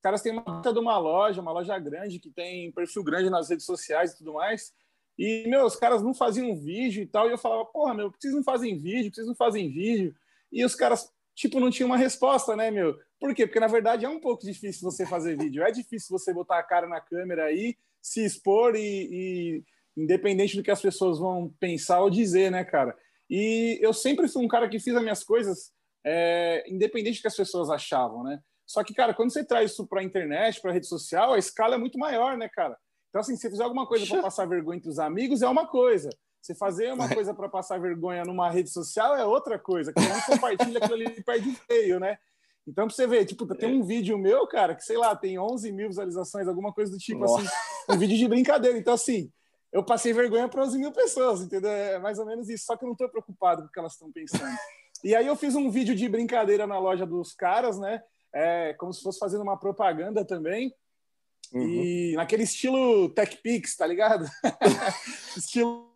caras 0.00 0.22
têm 0.22 0.32
uma 0.32 0.60
de 0.60 0.78
uma 0.78 0.98
loja, 0.98 1.40
uma 1.40 1.52
loja 1.52 1.78
grande, 1.78 2.20
que 2.20 2.30
tem 2.30 2.70
perfil 2.72 3.02
grande 3.02 3.30
nas 3.30 3.48
redes 3.48 3.66
sociais 3.66 4.12
e 4.12 4.18
tudo 4.18 4.34
mais, 4.34 4.72
e, 5.18 5.46
meu, 5.48 5.64
os 5.66 5.76
caras 5.76 6.02
não 6.02 6.14
faziam 6.14 6.56
vídeo 6.56 7.02
e 7.02 7.06
tal, 7.06 7.28
e 7.28 7.32
eu 7.32 7.38
falava, 7.38 7.64
porra, 7.66 7.94
meu, 7.94 8.10
por 8.10 8.18
que 8.18 8.22
vocês 8.22 8.34
não 8.34 8.42
fazem 8.42 8.78
vídeo? 8.78 9.04
Por 9.04 9.10
que 9.10 9.16
vocês 9.16 9.28
não 9.28 9.34
fazem 9.34 9.70
vídeo? 9.70 10.14
E 10.50 10.64
os 10.64 10.74
caras, 10.74 11.12
tipo, 11.34 11.60
não 11.60 11.70
tinham 11.70 11.88
uma 11.88 11.96
resposta, 11.96 12.56
né, 12.56 12.70
meu? 12.70 12.98
Por 13.22 13.32
quê? 13.36 13.46
Porque, 13.46 13.60
na 13.60 13.68
verdade, 13.68 14.04
é 14.04 14.08
um 14.08 14.18
pouco 14.18 14.42
difícil 14.44 14.82
você 14.82 15.06
fazer 15.06 15.38
vídeo. 15.38 15.62
É 15.62 15.70
difícil 15.70 16.08
você 16.10 16.34
botar 16.34 16.58
a 16.58 16.62
cara 16.64 16.88
na 16.88 17.00
câmera 17.00 17.44
aí, 17.44 17.76
se 18.00 18.24
expor 18.24 18.74
e, 18.74 18.80
e 18.80 19.64
independente 19.96 20.56
do 20.56 20.62
que 20.64 20.72
as 20.72 20.82
pessoas 20.82 21.20
vão 21.20 21.54
pensar 21.60 22.00
ou 22.00 22.10
dizer, 22.10 22.50
né, 22.50 22.64
cara? 22.64 22.98
E 23.30 23.78
eu 23.80 23.94
sempre 23.94 24.26
fui 24.26 24.44
um 24.44 24.48
cara 24.48 24.68
que 24.68 24.80
fiz 24.80 24.92
as 24.96 25.02
minhas 25.02 25.22
coisas 25.22 25.72
é, 26.04 26.64
independente 26.68 27.20
do 27.20 27.22
que 27.22 27.28
as 27.28 27.36
pessoas 27.36 27.70
achavam, 27.70 28.24
né? 28.24 28.40
Só 28.66 28.82
que, 28.82 28.92
cara, 28.92 29.14
quando 29.14 29.32
você 29.32 29.44
traz 29.44 29.70
isso 29.70 29.86
para 29.86 30.00
a 30.00 30.04
internet, 30.04 30.60
para 30.60 30.72
a 30.72 30.74
rede 30.74 30.88
social, 30.88 31.32
a 31.32 31.38
escala 31.38 31.76
é 31.76 31.78
muito 31.78 31.96
maior, 32.00 32.36
né, 32.36 32.48
cara? 32.48 32.76
Então, 33.10 33.20
assim, 33.20 33.36
se 33.36 33.42
você 33.42 33.50
fizer 33.50 33.62
alguma 33.62 33.86
coisa 33.86 34.04
para 34.04 34.22
passar 34.22 34.48
vergonha 34.48 34.78
entre 34.78 34.90
os 34.90 34.98
amigos, 34.98 35.42
é 35.42 35.48
uma 35.48 35.68
coisa. 35.68 36.10
Você 36.40 36.56
fazer 36.56 36.92
uma 36.92 37.04
é. 37.04 37.14
coisa 37.14 37.32
para 37.32 37.48
passar 37.48 37.78
vergonha 37.78 38.24
numa 38.24 38.50
rede 38.50 38.70
social 38.70 39.14
é 39.14 39.24
outra 39.24 39.60
coisa. 39.60 39.92
Quem 39.92 40.08
não 40.08 40.20
compartilha 40.22 40.78
aquilo 40.78 40.94
ali 40.94 41.22
perde 41.22 41.54
feio, 41.68 42.00
né? 42.00 42.18
Então, 42.66 42.86
pra 42.86 42.94
você 42.94 43.06
ver, 43.06 43.24
tipo, 43.24 43.46
tem 43.56 43.74
um 43.74 43.84
vídeo 43.84 44.16
meu, 44.16 44.46
cara, 44.46 44.74
que 44.74 44.84
sei 44.84 44.96
lá, 44.96 45.16
tem 45.16 45.38
11 45.38 45.72
mil 45.72 45.88
visualizações, 45.88 46.46
alguma 46.46 46.72
coisa 46.72 46.92
do 46.92 46.98
tipo 46.98 47.20
Nossa. 47.20 47.40
assim, 47.40 47.50
um 47.88 47.98
vídeo 47.98 48.16
de 48.16 48.28
brincadeira. 48.28 48.78
Então, 48.78 48.94
assim, 48.94 49.30
eu 49.72 49.84
passei 49.84 50.12
vergonha 50.12 50.48
para 50.48 50.62
11 50.62 50.78
mil 50.78 50.92
pessoas, 50.92 51.40
entendeu? 51.40 51.70
É 51.70 51.98
mais 51.98 52.18
ou 52.18 52.26
menos 52.26 52.48
isso. 52.48 52.66
Só 52.66 52.76
que 52.76 52.84
eu 52.84 52.86
não 52.86 52.92
estou 52.92 53.08
preocupado 53.08 53.62
com 53.62 53.68
o 53.68 53.70
que 53.72 53.78
elas 53.78 53.92
estão 53.92 54.10
pensando. 54.12 54.44
E 55.04 55.16
aí 55.16 55.26
eu 55.26 55.34
fiz 55.34 55.56
um 55.56 55.68
vídeo 55.68 55.96
de 55.96 56.08
brincadeira 56.08 56.64
na 56.64 56.78
loja 56.78 57.04
dos 57.04 57.34
caras, 57.34 57.76
né? 57.76 58.00
É, 58.32 58.72
como 58.74 58.92
se 58.92 59.02
fosse 59.02 59.18
fazendo 59.18 59.42
uma 59.42 59.58
propaganda 59.58 60.24
também. 60.24 60.72
Uhum. 61.52 61.60
E 61.60 62.14
naquele 62.14 62.44
estilo 62.44 63.08
TechPix, 63.08 63.76
tá 63.76 63.84
ligado? 63.84 64.24
estilo 65.36 65.90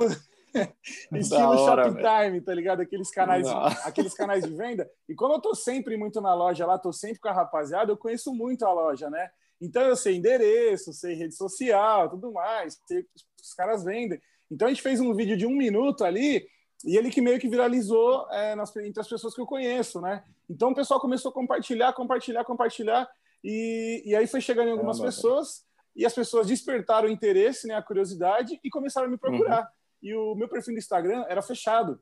estilo 1.12 1.48
hora, 1.48 1.84
Shopping 1.84 2.02
Time, 2.02 2.40
tá 2.40 2.54
ligado? 2.54 2.80
Aqueles 2.80 3.10
canais, 3.10 3.46
aqueles 3.84 4.14
canais 4.14 4.44
de 4.44 4.54
venda. 4.54 4.88
E 5.08 5.14
como 5.14 5.34
eu 5.34 5.40
tô 5.40 5.54
sempre 5.54 5.96
muito 5.96 6.20
na 6.20 6.34
loja 6.34 6.66
lá, 6.66 6.78
tô 6.78 6.92
sempre 6.92 7.18
com 7.18 7.28
a 7.28 7.32
rapaziada, 7.32 7.90
eu 7.90 7.96
conheço 7.96 8.34
muito 8.34 8.64
a 8.64 8.72
loja, 8.72 9.10
né? 9.10 9.28
Então 9.60 9.82
eu 9.82 9.96
sei 9.96 10.16
endereço, 10.16 10.92
sei 10.92 11.14
rede 11.14 11.34
social, 11.34 12.10
tudo 12.10 12.32
mais, 12.32 12.78
sei 12.86 13.02
que 13.02 13.08
os 13.42 13.54
caras 13.54 13.84
vendem. 13.84 14.20
Então 14.50 14.66
a 14.66 14.70
gente 14.70 14.82
fez 14.82 15.00
um 15.00 15.14
vídeo 15.14 15.36
de 15.36 15.46
um 15.46 15.56
minuto 15.56 16.04
ali 16.04 16.46
e 16.84 16.96
ele 16.96 17.10
que 17.10 17.20
meio 17.20 17.40
que 17.40 17.48
viralizou 17.48 18.30
é, 18.30 18.54
nas, 18.54 18.74
entre 18.76 19.00
as 19.00 19.08
pessoas 19.08 19.34
que 19.34 19.40
eu 19.40 19.46
conheço, 19.46 20.00
né? 20.00 20.22
Então 20.48 20.70
o 20.70 20.74
pessoal 20.74 21.00
começou 21.00 21.30
a 21.30 21.34
compartilhar, 21.34 21.92
compartilhar, 21.92 22.44
compartilhar. 22.44 23.08
E, 23.42 24.02
e 24.04 24.14
aí 24.14 24.26
foi 24.26 24.40
chegando 24.40 24.68
em 24.68 24.72
algumas 24.72 25.00
pessoas 25.00 25.64
e 25.94 26.04
as 26.04 26.14
pessoas 26.14 26.46
despertaram 26.46 27.08
o 27.08 27.10
interesse, 27.10 27.66
né, 27.66 27.74
a 27.74 27.82
curiosidade 27.82 28.60
e 28.62 28.68
começaram 28.68 29.06
a 29.06 29.10
me 29.10 29.16
procurar. 29.16 29.60
Uhum. 29.60 29.66
E 30.02 30.14
o 30.14 30.34
meu 30.34 30.48
perfil 30.48 30.74
do 30.74 30.78
Instagram 30.78 31.24
era 31.28 31.42
fechado. 31.42 32.00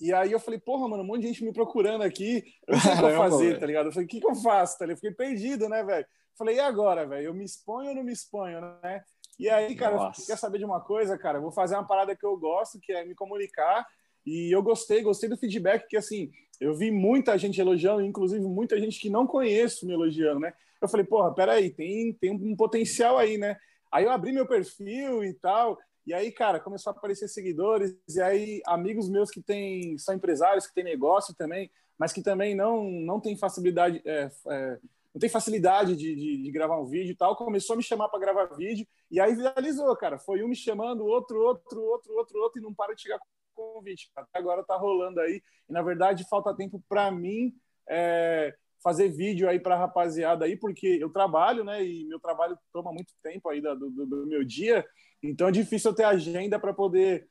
E 0.00 0.12
aí 0.12 0.30
eu 0.30 0.38
falei, 0.38 0.60
porra, 0.60 0.88
mano, 0.88 1.02
um 1.02 1.06
monte 1.06 1.22
de 1.22 1.28
gente 1.28 1.44
me 1.44 1.52
procurando 1.52 2.02
aqui. 2.02 2.44
Eu 2.66 2.74
não 2.74 2.80
sei 2.80 2.92
o 2.92 2.96
que 2.96 3.04
eu 3.04 3.16
fazer, 3.16 3.58
tá 3.58 3.66
ligado? 3.66 3.86
Eu 3.86 3.92
falei, 3.92 4.06
o 4.06 4.08
que, 4.08 4.20
que 4.20 4.26
eu 4.26 4.34
faço? 4.36 4.78
Tá 4.78 4.84
ligado? 4.84 4.98
Eu 4.98 5.10
fiquei 5.10 5.26
perdido, 5.26 5.68
né, 5.68 5.82
velho? 5.82 6.06
Falei, 6.36 6.56
e 6.56 6.60
agora, 6.60 7.04
velho? 7.06 7.26
Eu 7.26 7.34
me 7.34 7.44
exponho 7.44 7.90
ou 7.90 7.94
não 7.96 8.04
me 8.04 8.12
exponho, 8.12 8.60
né? 8.60 9.02
E 9.38 9.48
aí, 9.48 9.74
cara, 9.74 9.96
Nossa. 9.96 10.24
quer 10.24 10.36
saber 10.36 10.58
de 10.58 10.64
uma 10.64 10.80
coisa, 10.80 11.18
cara? 11.18 11.38
Eu 11.38 11.42
vou 11.42 11.52
fazer 11.52 11.74
uma 11.74 11.86
parada 11.86 12.14
que 12.14 12.24
eu 12.24 12.36
gosto, 12.36 12.78
que 12.80 12.92
é 12.92 13.04
me 13.04 13.14
comunicar. 13.14 13.86
E 14.24 14.54
eu 14.54 14.62
gostei, 14.62 15.02
gostei 15.02 15.28
do 15.28 15.36
feedback, 15.36 15.86
que 15.88 15.96
assim, 15.96 16.30
eu 16.60 16.74
vi 16.74 16.90
muita 16.90 17.38
gente 17.38 17.60
elogiando, 17.60 18.02
inclusive 18.02 18.44
muita 18.44 18.78
gente 18.78 19.00
que 19.00 19.08
não 19.08 19.26
conheço 19.26 19.86
me 19.86 19.92
elogiando, 19.92 20.40
né? 20.40 20.52
Eu 20.80 20.88
falei, 20.88 21.06
porra, 21.06 21.34
peraí, 21.34 21.70
tem, 21.70 22.12
tem 22.12 22.30
um 22.30 22.54
potencial 22.54 23.16
aí, 23.18 23.38
né? 23.38 23.56
Aí 23.90 24.04
eu 24.04 24.10
abri 24.10 24.32
meu 24.32 24.46
perfil 24.46 25.24
e 25.24 25.32
tal, 25.34 25.78
e 26.08 26.14
aí, 26.14 26.32
cara, 26.32 26.58
começou 26.58 26.90
a 26.90 26.96
aparecer 26.96 27.28
seguidores, 27.28 27.94
e 28.08 28.18
aí 28.22 28.62
amigos 28.66 29.10
meus 29.10 29.30
que 29.30 29.42
têm, 29.42 29.98
são 29.98 30.14
empresários, 30.14 30.66
que 30.66 30.72
têm 30.72 30.82
negócio 30.82 31.34
também, 31.34 31.70
mas 31.98 32.14
que 32.14 32.22
também 32.22 32.54
não, 32.54 32.90
não 32.90 33.20
tem 33.20 33.36
facilidade, 33.36 34.00
é, 34.06 34.30
é, 34.48 34.78
não 35.14 35.20
tem 35.20 35.28
facilidade 35.28 35.94
de, 35.94 36.16
de, 36.16 36.42
de, 36.44 36.50
gravar 36.50 36.80
um 36.80 36.86
vídeo 36.86 37.12
e 37.12 37.14
tal, 37.14 37.36
começou 37.36 37.74
a 37.74 37.76
me 37.76 37.82
chamar 37.82 38.08
para 38.08 38.20
gravar 38.20 38.46
vídeo, 38.56 38.86
e 39.10 39.20
aí 39.20 39.34
viralizou, 39.34 39.94
cara. 39.96 40.18
Foi 40.18 40.42
um 40.42 40.48
me 40.48 40.56
chamando, 40.56 41.04
outro, 41.04 41.42
outro, 41.42 41.78
outro, 41.82 42.14
outro, 42.14 42.40
outro, 42.40 42.58
e 42.58 42.62
não 42.62 42.72
para 42.72 42.94
de 42.94 43.02
chegar 43.02 43.20
convite. 43.54 44.10
Até 44.16 44.38
agora 44.38 44.64
tá 44.64 44.78
rolando 44.78 45.20
aí, 45.20 45.42
e 45.68 45.72
na 45.74 45.82
verdade 45.82 46.26
falta 46.26 46.56
tempo 46.56 46.82
para 46.88 47.10
mim. 47.10 47.52
É, 47.86 48.54
fazer 48.82 49.08
vídeo 49.08 49.48
aí 49.48 49.58
para 49.58 49.76
rapaziada 49.76 50.44
aí, 50.44 50.56
porque 50.56 50.86
eu 51.00 51.10
trabalho, 51.10 51.64
né? 51.64 51.84
E 51.84 52.04
meu 52.04 52.20
trabalho 52.20 52.56
toma 52.72 52.92
muito 52.92 53.12
tempo 53.22 53.48
aí 53.48 53.60
do, 53.60 53.74
do, 53.74 54.06
do 54.06 54.26
meu 54.26 54.44
dia, 54.44 54.84
então 55.22 55.48
é 55.48 55.52
difícil 55.52 55.90
eu 55.90 55.94
ter 55.94 56.04
agenda 56.04 56.58
para 56.58 56.72
poder 56.72 57.28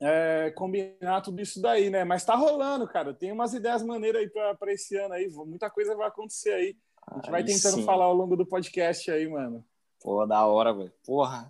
é, 0.00 0.52
combinar 0.56 1.20
tudo 1.22 1.40
isso 1.40 1.60
daí, 1.60 1.90
né? 1.90 2.04
Mas 2.04 2.24
tá 2.24 2.34
rolando, 2.34 2.86
cara. 2.86 3.14
Tem 3.14 3.32
umas 3.32 3.54
ideias 3.54 3.82
maneiras 3.82 4.22
aí 4.22 4.28
para 4.56 4.72
esse 4.72 4.96
ano 4.96 5.14
aí. 5.14 5.28
Muita 5.28 5.70
coisa 5.70 5.96
vai 5.96 6.08
acontecer 6.08 6.52
aí. 6.52 6.76
A 7.06 7.16
gente 7.16 7.26
aí 7.26 7.30
vai 7.30 7.44
tentando 7.44 7.76
sim. 7.76 7.84
falar 7.84 8.06
ao 8.06 8.14
longo 8.14 8.36
do 8.36 8.46
podcast 8.46 9.10
aí, 9.10 9.28
mano. 9.28 9.64
Pô, 10.00 10.26
da 10.26 10.44
hora, 10.46 10.72
velho. 10.72 10.92
Porra. 11.04 11.48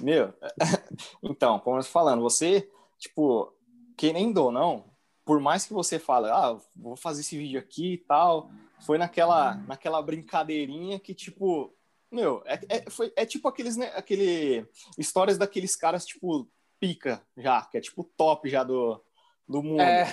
Meu, 0.00 0.32
então, 1.22 1.58
como 1.58 1.78
eu 1.78 1.82
tô 1.82 1.88
falando, 1.88 2.20
você, 2.22 2.70
tipo, 2.98 3.52
querendo 3.96 4.38
ou 4.38 4.52
não, 4.52 4.84
por 5.24 5.40
mais 5.40 5.64
que 5.64 5.72
você 5.72 5.98
fale, 5.98 6.28
ah, 6.28 6.58
vou 6.74 6.96
fazer 6.96 7.22
esse 7.22 7.36
vídeo 7.36 7.58
aqui 7.58 7.94
e 7.94 7.98
tal, 7.98 8.50
foi 8.80 8.98
naquela, 8.98 9.54
naquela 9.66 10.02
brincadeirinha 10.02 11.00
que, 11.00 11.14
tipo, 11.14 11.74
meu, 12.10 12.42
é, 12.46 12.60
é, 12.68 12.90
foi, 12.90 13.12
é 13.16 13.26
tipo 13.26 13.48
aqueles, 13.48 13.76
né, 13.76 13.92
aquele, 13.94 14.66
histórias 14.98 15.38
daqueles 15.38 15.74
caras, 15.76 16.06
tipo, 16.06 16.48
pica 16.78 17.22
já, 17.36 17.62
que 17.62 17.78
é 17.78 17.80
tipo 17.80 18.04
top 18.16 18.48
já 18.48 18.62
do, 18.62 19.02
do 19.48 19.62
mundo. 19.62 19.80
É. 19.80 20.06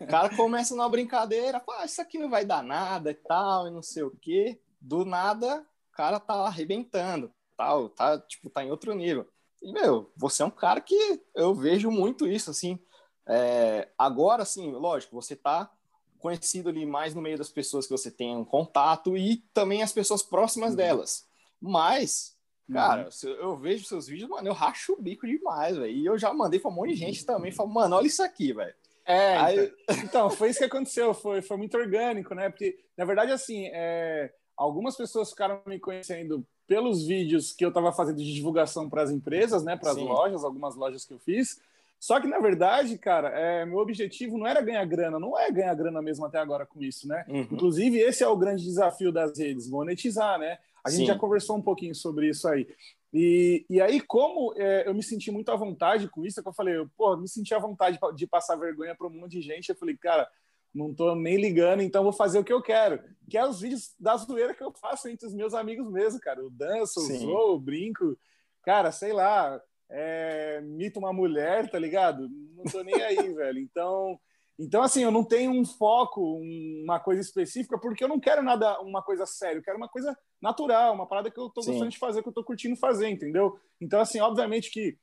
O 0.00 0.06
cara 0.06 0.34
começa 0.34 0.74
na 0.74 0.88
brincadeira, 0.88 1.60
fala, 1.60 1.82
ah, 1.82 1.84
isso 1.84 2.00
aqui 2.00 2.18
não 2.18 2.30
vai 2.30 2.44
dar 2.44 2.62
nada 2.62 3.10
e 3.10 3.14
tal, 3.14 3.68
e 3.68 3.70
não 3.70 3.82
sei 3.82 4.02
o 4.02 4.10
quê. 4.10 4.60
Do 4.80 5.04
nada, 5.04 5.66
o 5.92 5.96
cara 5.96 6.20
tá 6.20 6.34
arrebentando, 6.34 7.32
tal, 7.56 7.88
tá, 7.88 8.18
tipo, 8.18 8.48
tá 8.48 8.64
em 8.64 8.70
outro 8.70 8.94
nível. 8.94 9.26
E, 9.60 9.72
meu, 9.72 10.12
você 10.16 10.42
é 10.42 10.46
um 10.46 10.50
cara 10.50 10.80
que 10.80 11.20
eu 11.34 11.54
vejo 11.54 11.90
muito 11.90 12.26
isso, 12.26 12.50
assim. 12.50 12.78
É, 13.26 13.88
agora, 13.98 14.42
assim, 14.42 14.72
lógico, 14.72 15.14
você 15.14 15.34
tá 15.34 15.70
conhecido 16.18 16.68
ali 16.68 16.86
mais 16.86 17.14
no 17.14 17.22
meio 17.22 17.38
das 17.38 17.50
pessoas 17.50 17.86
que 17.86 17.92
você 17.92 18.10
tem 18.10 18.36
um 18.36 18.44
contato 18.44 19.16
e 19.16 19.38
também 19.52 19.82
as 19.82 19.92
pessoas 19.92 20.22
próximas 20.22 20.70
uhum. 20.70 20.76
delas. 20.76 21.27
Mas 21.60 22.36
Cara, 22.70 23.08
uhum. 23.24 23.30
eu 23.30 23.56
vejo 23.56 23.86
seus 23.86 24.06
vídeos, 24.06 24.28
mano, 24.28 24.46
eu 24.46 24.52
racho 24.52 24.92
o 24.92 25.00
bico 25.00 25.26
demais, 25.26 25.76
velho. 25.76 25.90
E 25.90 26.04
eu 26.04 26.18
já 26.18 26.32
mandei 26.34 26.60
pra 26.60 26.70
um 26.70 26.74
monte 26.74 26.90
de 26.90 26.96
gente 26.96 27.24
também, 27.24 27.50
falo, 27.50 27.70
mano, 27.70 27.96
olha 27.96 28.06
isso 28.06 28.22
aqui, 28.22 28.52
velho. 28.52 28.74
É, 29.06 29.38
Aí... 29.38 29.72
então, 29.88 29.96
então, 30.04 30.30
foi 30.30 30.50
isso 30.50 30.58
que 30.58 30.66
aconteceu, 30.66 31.14
foi, 31.14 31.40
foi 31.40 31.56
muito 31.56 31.78
orgânico, 31.78 32.34
né? 32.34 32.50
Porque, 32.50 32.78
na 32.94 33.06
verdade, 33.06 33.32
assim, 33.32 33.70
é, 33.72 34.30
algumas 34.54 34.96
pessoas 34.96 35.30
ficaram 35.30 35.62
me 35.64 35.80
conhecendo 35.80 36.46
pelos 36.66 37.06
vídeos 37.06 37.52
que 37.52 37.64
eu 37.64 37.72
tava 37.72 37.90
fazendo 37.90 38.18
de 38.18 38.34
divulgação 38.34 38.90
para 38.90 39.02
as 39.02 39.10
empresas, 39.10 39.64
né? 39.64 39.74
Para 39.74 39.92
as 39.92 39.96
lojas, 39.96 40.44
algumas 40.44 40.76
lojas 40.76 41.06
que 41.06 41.14
eu 41.14 41.18
fiz. 41.18 41.58
Só 41.98 42.20
que, 42.20 42.28
na 42.28 42.38
verdade, 42.38 42.98
cara, 42.98 43.30
é, 43.30 43.64
meu 43.64 43.78
objetivo 43.78 44.36
não 44.36 44.46
era 44.46 44.60
ganhar 44.60 44.84
grana, 44.84 45.18
não 45.18 45.38
é 45.38 45.50
ganhar 45.50 45.74
grana 45.74 46.02
mesmo 46.02 46.26
até 46.26 46.38
agora 46.38 46.66
com 46.66 46.82
isso, 46.82 47.08
né? 47.08 47.24
Uhum. 47.28 47.48
Inclusive, 47.50 47.98
esse 47.98 48.22
é 48.22 48.28
o 48.28 48.36
grande 48.36 48.62
desafio 48.62 49.10
das 49.10 49.38
redes, 49.38 49.70
monetizar, 49.70 50.38
né? 50.38 50.58
A 50.88 50.90
gente 50.90 51.00
Sim. 51.00 51.06
já 51.06 51.18
conversou 51.18 51.56
um 51.56 51.62
pouquinho 51.62 51.94
sobre 51.94 52.28
isso 52.28 52.48
aí. 52.48 52.66
E, 53.12 53.64
e 53.70 53.80
aí, 53.80 54.00
como 54.00 54.52
é, 54.56 54.86
eu 54.86 54.94
me 54.94 55.02
senti 55.02 55.30
muito 55.30 55.50
à 55.50 55.56
vontade 55.56 56.08
com 56.08 56.24
isso, 56.24 56.40
é 56.40 56.42
que 56.42 56.48
eu 56.48 56.52
falei, 56.52 56.76
eu, 56.76 56.88
pô, 56.96 57.16
me 57.16 57.28
senti 57.28 57.54
à 57.54 57.58
vontade 57.58 57.98
de 58.14 58.26
passar 58.26 58.56
vergonha 58.56 58.94
para 58.94 59.06
um 59.06 59.10
monte 59.10 59.32
de 59.32 59.42
gente. 59.42 59.70
Eu 59.70 59.76
falei, 59.76 59.96
cara, 59.96 60.28
não 60.74 60.94
tô 60.94 61.14
nem 61.14 61.36
ligando, 61.36 61.82
então 61.82 62.02
vou 62.02 62.12
fazer 62.12 62.38
o 62.38 62.44
que 62.44 62.52
eu 62.52 62.62
quero. 62.62 63.02
Que 63.28 63.38
é 63.38 63.46
os 63.46 63.60
vídeos 63.60 63.94
da 63.98 64.16
zoeira 64.16 64.54
que 64.54 64.62
eu 64.62 64.72
faço 64.72 65.08
entre 65.08 65.26
os 65.26 65.34
meus 65.34 65.54
amigos 65.54 65.90
mesmo, 65.90 66.20
cara. 66.20 66.40
Eu 66.40 66.50
danço, 66.50 67.00
eu 67.00 67.18
zoo, 67.18 67.52
eu 67.52 67.58
brinco. 67.58 68.18
Cara, 68.62 68.92
sei 68.92 69.12
lá, 69.12 69.60
é, 69.90 70.60
mito 70.60 70.98
uma 70.98 71.12
mulher, 71.12 71.70
tá 71.70 71.78
ligado? 71.78 72.28
Não 72.54 72.64
tô 72.64 72.82
nem 72.82 73.00
aí, 73.02 73.16
velho. 73.32 73.58
Então, 73.58 74.20
então, 74.58 74.82
assim, 74.82 75.04
eu 75.04 75.10
não 75.12 75.22
tenho 75.22 75.52
um 75.52 75.64
foco, 75.64 76.40
uma 76.82 76.98
coisa 76.98 77.20
específica, 77.20 77.78
porque 77.78 78.02
eu 78.02 78.08
não 78.08 78.18
quero 78.18 78.42
nada, 78.42 78.80
uma 78.80 79.00
coisa 79.00 79.24
séria, 79.24 79.58
eu 79.58 79.62
quero 79.62 79.76
uma 79.76 79.88
coisa 79.88 80.18
natural, 80.42 80.94
uma 80.94 81.06
parada 81.06 81.30
que 81.30 81.38
eu 81.38 81.48
tô 81.48 81.62
Sim. 81.62 81.70
gostando 81.70 81.90
de 81.90 81.98
fazer, 81.98 82.22
que 82.22 82.28
eu 82.28 82.32
tô 82.32 82.42
curtindo 82.42 82.74
fazer, 82.74 83.08
entendeu? 83.08 83.58
Então, 83.80 84.00
assim, 84.00 84.18
obviamente 84.20 84.70
que 84.70 84.98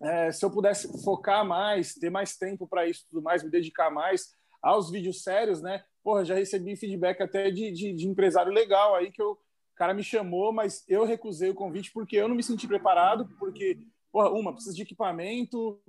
é, 0.00 0.30
se 0.30 0.44
eu 0.44 0.50
pudesse 0.50 1.02
focar 1.02 1.44
mais, 1.44 1.94
ter 1.94 2.08
mais 2.08 2.36
tempo 2.36 2.68
para 2.68 2.88
isso 2.88 3.04
tudo 3.10 3.20
mais, 3.20 3.42
me 3.42 3.50
dedicar 3.50 3.90
mais 3.90 4.32
aos 4.62 4.90
vídeos 4.90 5.22
sérios, 5.22 5.60
né? 5.60 5.84
Porra, 6.02 6.24
já 6.24 6.34
recebi 6.34 6.76
feedback 6.76 7.20
até 7.20 7.50
de, 7.50 7.72
de, 7.72 7.92
de 7.92 8.06
empresário 8.06 8.52
legal 8.52 8.94
aí 8.94 9.10
que 9.10 9.20
eu, 9.20 9.32
o 9.32 9.76
cara 9.76 9.92
me 9.92 10.04
chamou, 10.04 10.52
mas 10.52 10.84
eu 10.88 11.04
recusei 11.04 11.50
o 11.50 11.54
convite 11.54 11.90
porque 11.92 12.16
eu 12.16 12.28
não 12.28 12.36
me 12.36 12.42
senti 12.42 12.68
preparado, 12.68 13.28
porque, 13.38 13.78
porra, 14.12 14.30
uma, 14.30 14.52
precisa 14.52 14.74
de 14.74 14.82
equipamento, 14.82 15.80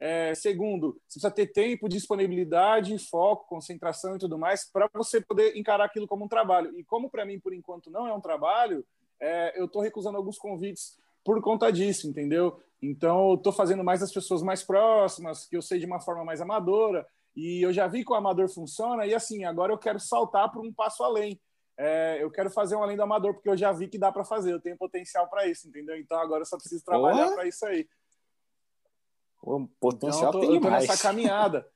é, 0.00 0.32
segundo, 0.34 0.92
você 1.08 1.18
precisa 1.18 1.30
ter 1.30 1.46
tempo, 1.48 1.88
disponibilidade, 1.88 2.96
foco, 2.98 3.48
concentração 3.48 4.14
e 4.14 4.18
tudo 4.18 4.38
mais 4.38 4.70
para 4.70 4.88
você 4.94 5.20
poder 5.20 5.56
encarar 5.56 5.84
aquilo 5.84 6.06
como 6.06 6.24
um 6.24 6.28
trabalho. 6.28 6.72
E 6.78 6.84
como 6.84 7.10
para 7.10 7.24
mim, 7.24 7.40
por 7.40 7.52
enquanto, 7.52 7.90
não 7.90 8.06
é 8.06 8.14
um 8.14 8.20
trabalho, 8.20 8.84
é, 9.20 9.58
eu 9.60 9.64
estou 9.66 9.82
recusando 9.82 10.16
alguns 10.16 10.38
convites 10.38 10.96
por 11.24 11.40
conta 11.42 11.72
disso, 11.72 12.08
entendeu? 12.08 12.60
Então, 12.80 13.30
eu 13.30 13.34
estou 13.34 13.52
fazendo 13.52 13.82
mais 13.82 14.02
as 14.02 14.12
pessoas 14.12 14.40
mais 14.40 14.62
próximas, 14.62 15.46
que 15.46 15.56
eu 15.56 15.62
sei 15.62 15.80
de 15.80 15.86
uma 15.86 16.00
forma 16.00 16.24
mais 16.24 16.40
amadora, 16.40 17.04
e 17.34 17.60
eu 17.60 17.72
já 17.72 17.88
vi 17.88 18.04
que 18.04 18.12
o 18.12 18.14
amador 18.14 18.48
funciona, 18.48 19.04
e 19.04 19.14
assim, 19.14 19.44
agora 19.44 19.72
eu 19.72 19.78
quero 19.78 19.98
saltar 19.98 20.50
para 20.50 20.60
um 20.60 20.72
passo 20.72 21.02
além. 21.02 21.40
É, 21.76 22.18
eu 22.20 22.30
quero 22.30 22.50
fazer 22.50 22.76
um 22.76 22.82
além 22.82 22.96
do 22.96 23.02
amador, 23.02 23.34
porque 23.34 23.48
eu 23.48 23.56
já 23.56 23.72
vi 23.72 23.88
que 23.88 23.98
dá 23.98 24.10
para 24.10 24.24
fazer, 24.24 24.52
eu 24.52 24.60
tenho 24.60 24.76
potencial 24.76 25.28
para 25.28 25.46
isso, 25.46 25.68
entendeu? 25.68 25.96
Então, 25.96 26.18
agora 26.18 26.42
eu 26.42 26.46
só 26.46 26.56
preciso 26.56 26.84
trabalhar 26.84 27.32
para 27.32 27.46
isso 27.46 27.66
aí. 27.66 27.86
O 29.42 29.66
potencial 29.80 30.30
então, 30.30 30.42
eu 30.42 30.46
tô, 30.46 30.60
tem 30.60 30.70
eu 30.70 30.70
nessa 30.70 31.00
caminhada. 31.00 31.66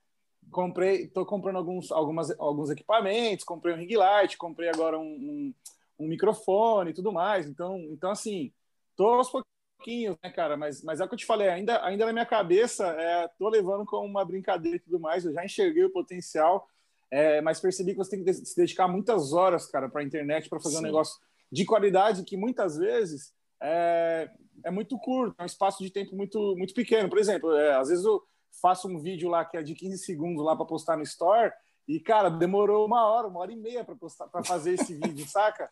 comprei, 0.51 1.07
tô 1.07 1.25
comprando 1.25 1.57
alguns, 1.57 1.91
algumas, 1.93 2.31
alguns 2.39 2.71
equipamentos, 2.71 3.45
comprei 3.45 3.75
um 3.75 3.79
ring 3.79 3.95
light, 3.95 4.37
comprei 4.37 4.69
agora 4.69 4.99
um, 4.99 5.03
um, 5.03 5.55
um, 6.01 6.09
microfone 6.09 6.91
e 6.91 6.95
tudo 6.95 7.13
mais. 7.13 7.47
Então, 7.47 7.79
então 7.91 8.11
assim, 8.11 8.53
tô 8.97 9.07
aos 9.07 9.31
pouquinhos, 9.31 10.17
né, 10.23 10.31
cara? 10.31 10.57
Mas, 10.57 10.83
mas 10.83 11.01
é 11.01 11.05
o 11.05 11.09
que 11.09 11.15
eu 11.15 11.19
te 11.19 11.27
falei, 11.27 11.49
ainda, 11.49 11.85
ainda 11.85 12.07
na 12.07 12.13
minha 12.13 12.27
cabeça, 12.27 12.87
é, 12.89 13.29
tô 13.39 13.49
levando 13.49 13.87
como 13.87 14.07
uma 14.07 14.25
brincadeira 14.25 14.77
e 14.77 14.81
tudo 14.81 15.01
mais. 15.01 15.25
Eu 15.25 15.33
já 15.33 15.45
enxerguei 15.45 15.85
o 15.85 15.93
potencial, 15.93 16.69
é, 17.11 17.41
mas 17.41 17.61
percebi 17.61 17.93
que 17.93 17.99
você 17.99 18.11
tem 18.11 18.25
que 18.25 18.33
se 18.33 18.57
dedicar 18.57 18.89
muitas 18.89 19.33
horas, 19.33 19.67
cara, 19.67 19.89
para 19.89 20.01
a 20.01 20.05
internet, 20.05 20.49
para 20.49 20.61
fazer 20.61 20.77
Sim. 20.77 20.83
um 20.83 20.87
negócio 20.87 21.21
de 21.51 21.65
qualidade 21.65 22.25
que 22.25 22.37
muitas 22.37 22.77
vezes 22.77 23.33
é, 23.63 24.31
é 24.65 24.71
muito 24.71 24.99
curto, 24.99 25.37
é 25.39 25.43
um 25.43 25.47
espaço 25.47 25.83
de 25.83 25.91
tempo 25.91 26.17
muito, 26.17 26.57
muito 26.57 26.75
pequeno. 26.75 27.09
Por 27.09 27.19
exemplo, 27.19 27.55
é, 27.55 27.75
às 27.77 27.89
vezes 27.89 28.05
eu 28.05 28.23
faço 28.61 28.89
um 28.89 28.99
vídeo 28.99 29.31
lá 29.31 29.45
que 29.45 29.57
é 29.57 29.63
de 29.63 29.75
15 29.75 29.99
segundos 29.99 30.45
lá 30.45 30.57
para 30.57 30.67
postar 30.67 30.97
no 30.97 31.03
Store 31.03 31.53
e, 31.87 32.01
cara, 32.01 32.29
demorou 32.29 32.87
uma 32.87 33.07
hora, 33.09 33.29
uma 33.29 33.41
hora 33.41 33.53
e 33.53 33.57
meia 33.57 33.85
para 33.85 33.97
postar 33.97 34.29
para 34.29 34.45
fazer 34.45 34.75
esse 34.75 34.95
vídeo, 34.95 35.27
saca? 35.29 35.71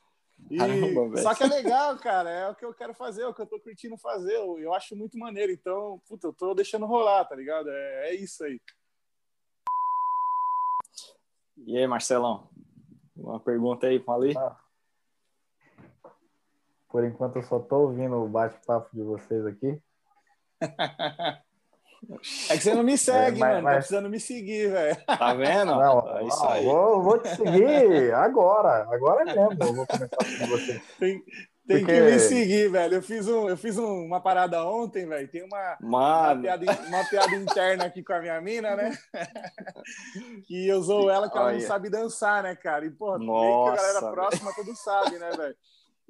E, 0.50 0.56
Caramba, 0.56 1.18
só 1.18 1.34
que 1.34 1.42
é 1.42 1.46
legal, 1.46 1.98
cara, 1.98 2.30
é 2.30 2.48
o 2.48 2.54
que 2.54 2.64
eu 2.64 2.72
quero 2.72 2.94
fazer, 2.94 3.22
é 3.22 3.26
o 3.26 3.34
que 3.34 3.42
eu 3.42 3.46
tô 3.46 3.60
curtindo 3.60 3.98
fazer, 3.98 4.36
eu, 4.36 4.58
eu 4.58 4.72
acho 4.72 4.96
muito 4.96 5.18
maneiro, 5.18 5.52
então, 5.52 6.00
puta, 6.08 6.28
eu 6.28 6.32
tô 6.32 6.54
deixando 6.54 6.86
rolar, 6.86 7.26
tá 7.26 7.36
ligado? 7.36 7.68
É, 7.68 8.10
é 8.10 8.14
isso 8.14 8.42
aí. 8.42 8.58
E 11.58 11.76
aí, 11.76 11.86
Marcelão? 11.86 12.48
Uma 13.14 13.38
pergunta 13.38 13.86
aí, 13.86 14.00
falei. 14.00 14.34
Ah. 14.34 14.56
Por 16.90 17.04
enquanto 17.04 17.36
eu 17.36 17.42
só 17.42 17.58
tô 17.58 17.82
ouvindo 17.82 18.16
o 18.16 18.28
bate-papo 18.28 18.88
de 18.92 19.02
vocês 19.02 19.46
aqui. 19.46 19.80
É 22.48 22.56
que 22.56 22.60
você 22.62 22.74
não 22.74 22.82
me 22.82 22.96
segue, 22.96 23.36
é, 23.36 23.40
mas, 23.40 23.40
mano. 23.40 23.54
Tá 23.56 23.62
mas... 23.62 23.72
Tá 23.72 23.78
precisando 23.78 24.10
me 24.10 24.20
seguir, 24.20 24.70
velho. 24.70 24.96
Tá 25.04 25.34
vendo? 25.34 25.76
Não, 25.76 26.18
é 26.18 26.24
isso 26.24 26.46
aí. 26.46 26.64
Vou, 26.64 27.02
vou, 27.02 27.18
te 27.18 27.28
seguir 27.28 28.14
agora. 28.14 28.88
Agora 28.90 29.24
mesmo. 29.24 29.52
Eu 29.52 29.74
vou 29.74 29.86
começar 29.86 30.16
com 30.16 30.46
você. 30.46 30.82
Tem, 30.98 31.22
tem 31.68 31.78
Porque... 31.78 31.92
que 31.92 32.00
me 32.00 32.18
seguir, 32.18 32.70
velho. 32.70 32.94
Eu 32.94 33.02
fiz, 33.02 33.28
um, 33.28 33.48
eu 33.48 33.56
fiz 33.56 33.78
um, 33.78 34.06
uma 34.06 34.20
parada 34.20 34.64
ontem, 34.66 35.06
velho. 35.06 35.28
Tem 35.28 35.44
uma, 35.44 35.76
uma 35.80 36.36
piada, 36.40 36.64
uma, 36.88 37.04
piada, 37.04 37.36
interna 37.36 37.84
aqui 37.84 38.02
com 38.02 38.12
a 38.12 38.20
minha 38.20 38.40
mina, 38.40 38.74
né? 38.74 38.90
que 40.46 40.66
eu 40.66 40.78
usou 40.78 41.10
ela 41.10 41.30
que 41.30 41.38
ela 41.38 41.52
não 41.52 41.60
sabe 41.60 41.90
dançar, 41.90 42.42
né, 42.42 42.56
cara? 42.56 42.84
E, 42.86 42.90
pô, 42.90 43.16
meio 43.18 43.64
que 43.64 43.70
a 43.70 43.76
galera 43.76 44.10
próxima 44.10 44.52
tudo 44.54 44.74
sabe, 44.74 45.18
né, 45.18 45.30
velho? 45.30 45.56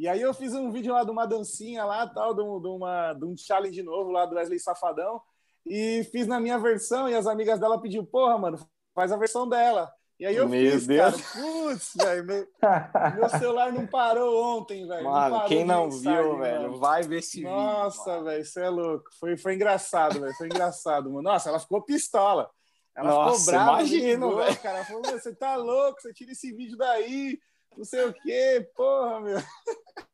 E 0.01 0.09
aí 0.09 0.23
eu 0.23 0.33
fiz 0.33 0.55
um 0.55 0.71
vídeo 0.71 0.95
lá 0.95 1.05
de 1.05 1.11
uma 1.11 1.27
dancinha 1.27 1.85
lá, 1.85 2.07
tal, 2.07 2.33
de, 2.33 2.41
um, 2.41 2.59
de, 2.59 2.69
uma, 2.69 3.13
de 3.13 3.23
um 3.27 3.37
challenge 3.37 3.83
novo 3.83 4.11
lá 4.11 4.25
do 4.25 4.35
Wesley 4.35 4.59
Safadão. 4.59 5.21
E 5.67 6.09
fiz 6.11 6.27
na 6.27 6.41
minha 6.41 6.59
versão 6.59 7.07
e 7.07 7.15
as 7.15 7.27
amigas 7.27 7.61
dela 7.61 7.79
pediu, 7.79 8.03
porra, 8.03 8.39
mano, 8.39 8.59
faz 8.95 9.13
a 9.13 9.19
versão 9.19 9.47
dela. 9.47 9.93
E 10.19 10.25
aí 10.25 10.35
eu 10.35 10.49
meu 10.49 10.59
fiz, 10.59 10.87
Deus. 10.87 11.21
cara. 11.21 11.45
Putz, 11.45 11.93
velho, 11.95 12.25
meu, 12.25 12.47
meu, 13.15 13.29
celular 13.29 13.73
não 13.75 13.87
parou 13.87 14.43
ontem, 14.43 14.89
velho. 14.89 15.05
Mano, 15.05 15.37
não 15.37 15.47
quem 15.47 15.67
não 15.67 15.85
mensagem, 15.85 16.23
viu, 16.23 16.39
velho, 16.39 16.79
vai 16.79 17.03
ver 17.03 17.19
esse 17.19 17.43
Nossa, 17.43 17.53
vídeo. 17.53 17.75
Nossa, 17.85 18.23
velho, 18.23 18.41
isso 18.41 18.59
é 18.59 18.71
louco. 18.71 19.05
Foi, 19.21 19.37
foi 19.37 19.55
engraçado, 19.55 20.19
velho, 20.19 20.35
foi 20.35 20.47
engraçado, 20.47 21.11
mano. 21.11 21.29
Nossa, 21.29 21.51
ela 21.51 21.61
ficou 21.61 21.83
pistola. 21.83 22.51
Ela 22.97 23.11
Nossa, 23.11 23.39
ficou 23.39 23.53
brava. 23.53 23.71
Imagino, 23.73 24.35
velho. 24.35 24.59
Cara, 24.61 24.79
ela 24.79 24.87
falou, 24.87 25.03
você 25.03 25.35
tá 25.35 25.57
louco, 25.57 26.01
você 26.01 26.11
tira 26.15 26.33
esse 26.33 26.51
vídeo 26.55 26.79
daí 26.79 27.39
não 27.77 27.85
sei 27.85 28.05
o 28.05 28.13
quê, 28.13 28.69
porra, 28.75 29.21
meu. 29.21 29.39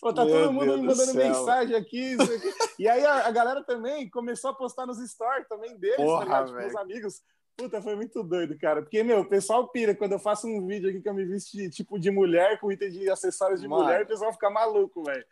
Pô, 0.00 0.12
tá 0.12 0.24
meu 0.24 0.34
todo 0.34 0.52
mundo 0.52 0.66
Deus 0.66 0.80
me 0.80 0.86
mandando 0.86 1.14
mensagem 1.14 1.74
aqui, 1.74 2.14
aqui, 2.14 2.54
E 2.78 2.88
aí 2.88 3.04
a, 3.04 3.26
a, 3.26 3.30
galera 3.30 3.64
também 3.64 4.08
começou 4.08 4.50
a 4.50 4.54
postar 4.54 4.86
nos 4.86 4.98
stories 4.98 5.48
também 5.48 5.76
deles, 5.78 5.96
tá 5.96 6.02
porra, 6.02 6.18
tá 6.18 6.24
ligado? 6.24 6.46
Tipo, 6.46 6.58
meus 6.58 6.76
amigos. 6.76 7.22
Puta, 7.56 7.80
foi 7.80 7.94
muito 7.94 8.22
doido, 8.22 8.58
cara. 8.58 8.82
Porque, 8.82 9.02
meu, 9.02 9.20
o 9.20 9.28
pessoal 9.28 9.68
pira. 9.68 9.94
Quando 9.94 10.12
eu 10.12 10.18
faço 10.18 10.46
um 10.46 10.66
vídeo 10.66 10.90
aqui 10.90 11.00
que 11.00 11.08
eu 11.08 11.14
me 11.14 11.24
visto 11.24 11.52
de, 11.52 11.70
tipo 11.70 11.98
de 11.98 12.10
mulher, 12.10 12.58
com 12.60 12.70
item 12.70 12.90
de 12.90 13.08
acessórios 13.08 13.60
de 13.60 13.68
Mano. 13.68 13.84
mulher, 13.84 14.02
o 14.02 14.06
pessoal 14.06 14.32
fica 14.32 14.50
maluco, 14.50 15.02
velho. 15.04 15.24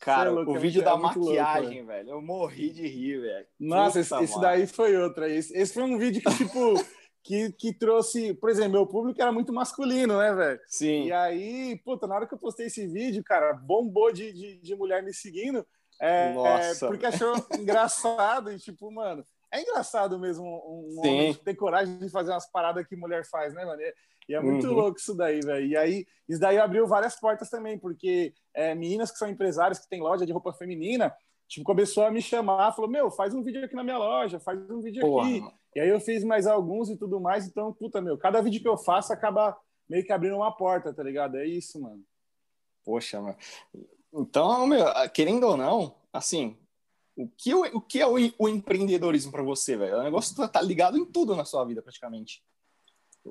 Cara, 0.00 0.30
é 0.30 0.32
louco, 0.32 0.52
o 0.52 0.56
é 0.56 0.58
vídeo 0.58 0.82
é 0.82 0.84
da 0.84 0.96
maquiagem, 0.96 1.78
louco, 1.78 1.86
velho. 1.86 2.10
Eu 2.10 2.20
morri 2.20 2.70
de 2.70 2.86
rir, 2.86 3.20
velho. 3.20 3.46
Nossa, 3.58 4.00
esse, 4.00 4.14
esse, 4.22 4.40
daí 4.40 4.66
foi 4.66 4.96
outra. 4.96 5.28
Esse, 5.28 5.56
esse 5.56 5.72
foi 5.72 5.82
um 5.82 5.98
vídeo 5.98 6.22
que, 6.22 6.36
tipo, 6.36 6.74
que, 7.26 7.52
que 7.52 7.72
trouxe. 7.72 8.32
Por 8.34 8.48
exemplo, 8.48 8.72
meu 8.72 8.86
público 8.86 9.20
era 9.20 9.32
muito 9.32 9.52
masculino, 9.52 10.18
né, 10.18 10.32
velho? 10.32 10.60
Sim. 10.66 11.06
E 11.06 11.12
aí, 11.12 11.80
puta, 11.84 12.06
na 12.06 12.14
hora 12.14 12.26
que 12.26 12.34
eu 12.34 12.38
postei 12.38 12.66
esse 12.66 12.86
vídeo, 12.86 13.22
cara, 13.24 13.52
bombou 13.52 14.12
de, 14.12 14.32
de, 14.32 14.56
de 14.60 14.76
mulher 14.76 15.02
me 15.02 15.12
seguindo. 15.12 15.66
É, 16.00 16.32
Nossa. 16.32 16.86
É, 16.86 16.88
porque 16.88 17.06
achou 17.06 17.34
engraçado 17.58 18.52
e, 18.52 18.58
tipo, 18.58 18.90
mano, 18.92 19.24
é 19.52 19.60
engraçado 19.60 20.18
mesmo 20.18 20.44
um, 20.44 20.94
um 20.94 21.00
homem 21.00 21.34
ter 21.34 21.54
coragem 21.54 21.98
de 21.98 22.10
fazer 22.10 22.30
umas 22.30 22.50
paradas 22.50 22.86
que 22.86 22.94
mulher 22.94 23.26
faz, 23.26 23.52
né, 23.52 23.64
mano? 23.64 23.82
E 24.28 24.34
é 24.34 24.40
muito 24.40 24.68
uhum. 24.68 24.74
louco 24.74 24.98
isso 24.98 25.14
daí, 25.14 25.40
velho. 25.40 25.66
E 25.66 25.76
aí, 25.76 26.06
isso 26.28 26.40
daí 26.40 26.58
abriu 26.58 26.86
várias 26.86 27.18
portas 27.18 27.48
também, 27.48 27.78
porque 27.78 28.34
é, 28.54 28.74
meninas 28.74 29.10
que 29.10 29.18
são 29.18 29.28
empresárias, 29.28 29.78
que 29.78 29.88
têm 29.88 30.00
loja 30.00 30.26
de 30.26 30.32
roupa 30.32 30.52
feminina, 30.52 31.14
tipo, 31.48 31.64
começou 31.64 32.04
a 32.04 32.10
me 32.10 32.20
chamar, 32.20 32.72
falou, 32.72 32.90
meu, 32.90 33.10
faz 33.10 33.34
um 33.34 33.42
vídeo 33.42 33.64
aqui 33.64 33.74
na 33.74 33.84
minha 33.84 33.98
loja, 33.98 34.38
faz 34.38 34.58
um 34.70 34.80
vídeo 34.80 35.00
Porra. 35.00 35.26
aqui. 35.26 35.42
E 35.76 35.80
aí 35.80 35.90
eu 35.90 36.00
fiz 36.00 36.24
mais 36.24 36.46
alguns 36.46 36.88
e 36.88 36.96
tudo 36.96 37.20
mais, 37.20 37.46
então, 37.46 37.70
puta, 37.70 38.00
meu, 38.00 38.16
cada 38.16 38.40
vídeo 38.40 38.62
que 38.62 38.68
eu 38.68 38.78
faço 38.78 39.12
acaba 39.12 39.54
meio 39.86 40.02
que 40.02 40.10
abrindo 40.10 40.34
uma 40.34 40.50
porta, 40.50 40.90
tá 40.90 41.02
ligado? 41.02 41.36
É 41.36 41.46
isso, 41.46 41.78
mano. 41.78 42.02
Poxa, 42.82 43.20
mano. 43.20 43.36
Então, 44.10 44.66
meu, 44.66 44.86
querendo 45.12 45.46
ou 45.46 45.54
não, 45.54 45.94
assim, 46.10 46.56
o 47.14 47.28
que, 47.28 47.54
o, 47.54 47.78
que 47.78 48.00
é 48.00 48.06
o, 48.06 48.14
o 48.38 48.48
empreendedorismo 48.48 49.30
para 49.30 49.42
você, 49.42 49.76
velho? 49.76 49.98
O 49.98 50.02
negócio 50.02 50.34
tá, 50.34 50.48
tá 50.48 50.62
ligado 50.62 50.96
em 50.96 51.04
tudo 51.04 51.36
na 51.36 51.44
sua 51.44 51.62
vida, 51.66 51.82
praticamente. 51.82 52.42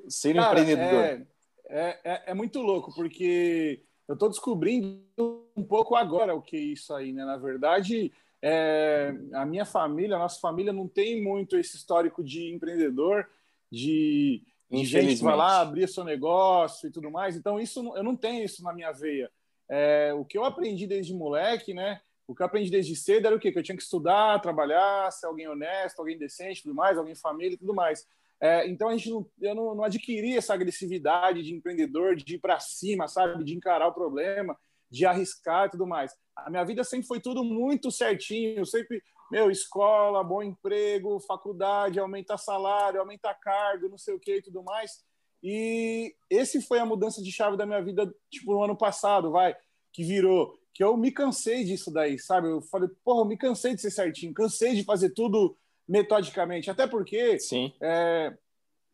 Ser 0.08 0.36
Cara, 0.36 0.60
empreendedor. 0.60 1.04
É, 1.04 1.26
é, 1.68 2.00
é, 2.04 2.22
é, 2.26 2.34
muito 2.34 2.62
louco, 2.62 2.94
porque 2.94 3.82
eu 4.06 4.14
estou 4.14 4.28
descobrindo 4.28 5.50
um 5.56 5.64
pouco 5.64 5.96
agora 5.96 6.32
o 6.32 6.40
que 6.40 6.56
é 6.56 6.60
isso 6.60 6.94
aí, 6.94 7.12
né? 7.12 7.24
Na 7.24 7.38
verdade, 7.38 8.12
é, 8.48 9.12
a 9.32 9.44
minha 9.44 9.64
família, 9.64 10.14
a 10.14 10.20
nossa 10.20 10.38
família 10.38 10.72
não 10.72 10.86
tem 10.86 11.20
muito 11.20 11.58
esse 11.58 11.76
histórico 11.76 12.22
de 12.22 12.54
empreendedor, 12.54 13.28
de, 13.72 14.40
de 14.70 14.84
gente 14.84 15.16
que 15.16 15.24
vai 15.24 15.34
lá 15.34 15.60
abrir 15.60 15.88
seu 15.88 16.04
negócio 16.04 16.88
e 16.88 16.92
tudo 16.92 17.10
mais. 17.10 17.34
Então, 17.34 17.58
isso 17.58 17.92
eu 17.96 18.04
não 18.04 18.14
tenho 18.14 18.44
isso 18.44 18.62
na 18.62 18.72
minha 18.72 18.92
veia. 18.92 19.28
É, 19.68 20.14
o 20.14 20.24
que 20.24 20.38
eu 20.38 20.44
aprendi 20.44 20.86
desde 20.86 21.12
moleque, 21.12 21.74
né? 21.74 22.00
O 22.24 22.36
que 22.36 22.42
eu 22.42 22.46
aprendi 22.46 22.70
desde 22.70 22.94
cedo 22.94 23.26
era 23.26 23.34
o 23.34 23.40
quê? 23.40 23.50
Que 23.50 23.58
eu 23.58 23.64
tinha 23.64 23.76
que 23.76 23.82
estudar, 23.82 24.40
trabalhar, 24.40 25.10
ser 25.10 25.26
alguém 25.26 25.48
honesto, 25.48 25.98
alguém 25.98 26.16
decente, 26.16 26.62
tudo 26.62 26.74
mais, 26.74 26.96
alguém 26.96 27.16
família 27.16 27.54
e 27.54 27.58
tudo 27.58 27.74
mais. 27.74 28.06
É, 28.40 28.68
então 28.68 28.88
a 28.88 28.96
gente 28.96 29.10
não, 29.10 29.28
eu 29.40 29.56
não, 29.56 29.74
não 29.74 29.82
adquiri 29.82 30.36
essa 30.36 30.54
agressividade 30.54 31.42
de 31.42 31.52
empreendedor, 31.52 32.14
de 32.14 32.36
ir 32.36 32.38
para 32.38 32.60
cima, 32.60 33.08
sabe, 33.08 33.42
de 33.42 33.56
encarar 33.56 33.88
o 33.88 33.94
problema, 33.94 34.56
de 34.90 35.06
arriscar 35.06 35.66
e 35.66 35.70
tudo 35.70 35.86
mais. 35.86 36.12
A 36.34 36.50
minha 36.50 36.64
vida 36.64 36.84
sempre 36.84 37.06
foi 37.06 37.20
tudo 37.20 37.42
muito 37.42 37.90
certinho, 37.90 38.64
sempre, 38.66 39.02
meu, 39.30 39.50
escola, 39.50 40.22
bom 40.22 40.42
emprego, 40.42 41.20
faculdade, 41.20 41.98
aumenta 41.98 42.36
salário, 42.36 43.00
aumenta 43.00 43.34
cargo, 43.34 43.88
não 43.88 43.98
sei 43.98 44.14
o 44.14 44.20
que 44.20 44.36
e 44.36 44.42
tudo 44.42 44.62
mais. 44.62 45.04
E 45.42 46.14
esse 46.30 46.60
foi 46.60 46.78
a 46.78 46.86
mudança 46.86 47.22
de 47.22 47.30
chave 47.30 47.56
da 47.56 47.66
minha 47.66 47.82
vida, 47.82 48.12
tipo, 48.30 48.52
no 48.52 48.62
ano 48.62 48.76
passado, 48.76 49.30
vai, 49.30 49.54
que 49.92 50.02
virou, 50.02 50.58
que 50.74 50.82
eu 50.84 50.96
me 50.96 51.10
cansei 51.10 51.64
disso 51.64 51.90
daí, 51.90 52.18
sabe? 52.18 52.48
Eu 52.48 52.60
falei, 52.60 52.88
porra, 53.04 53.20
eu 53.22 53.24
me 53.24 53.36
cansei 53.36 53.74
de 53.74 53.80
ser 53.80 53.90
certinho, 53.90 54.34
cansei 54.34 54.74
de 54.74 54.84
fazer 54.84 55.10
tudo 55.10 55.56
metodicamente. 55.88 56.70
Até 56.70 56.86
porque 56.86 57.38
é, 57.80 58.36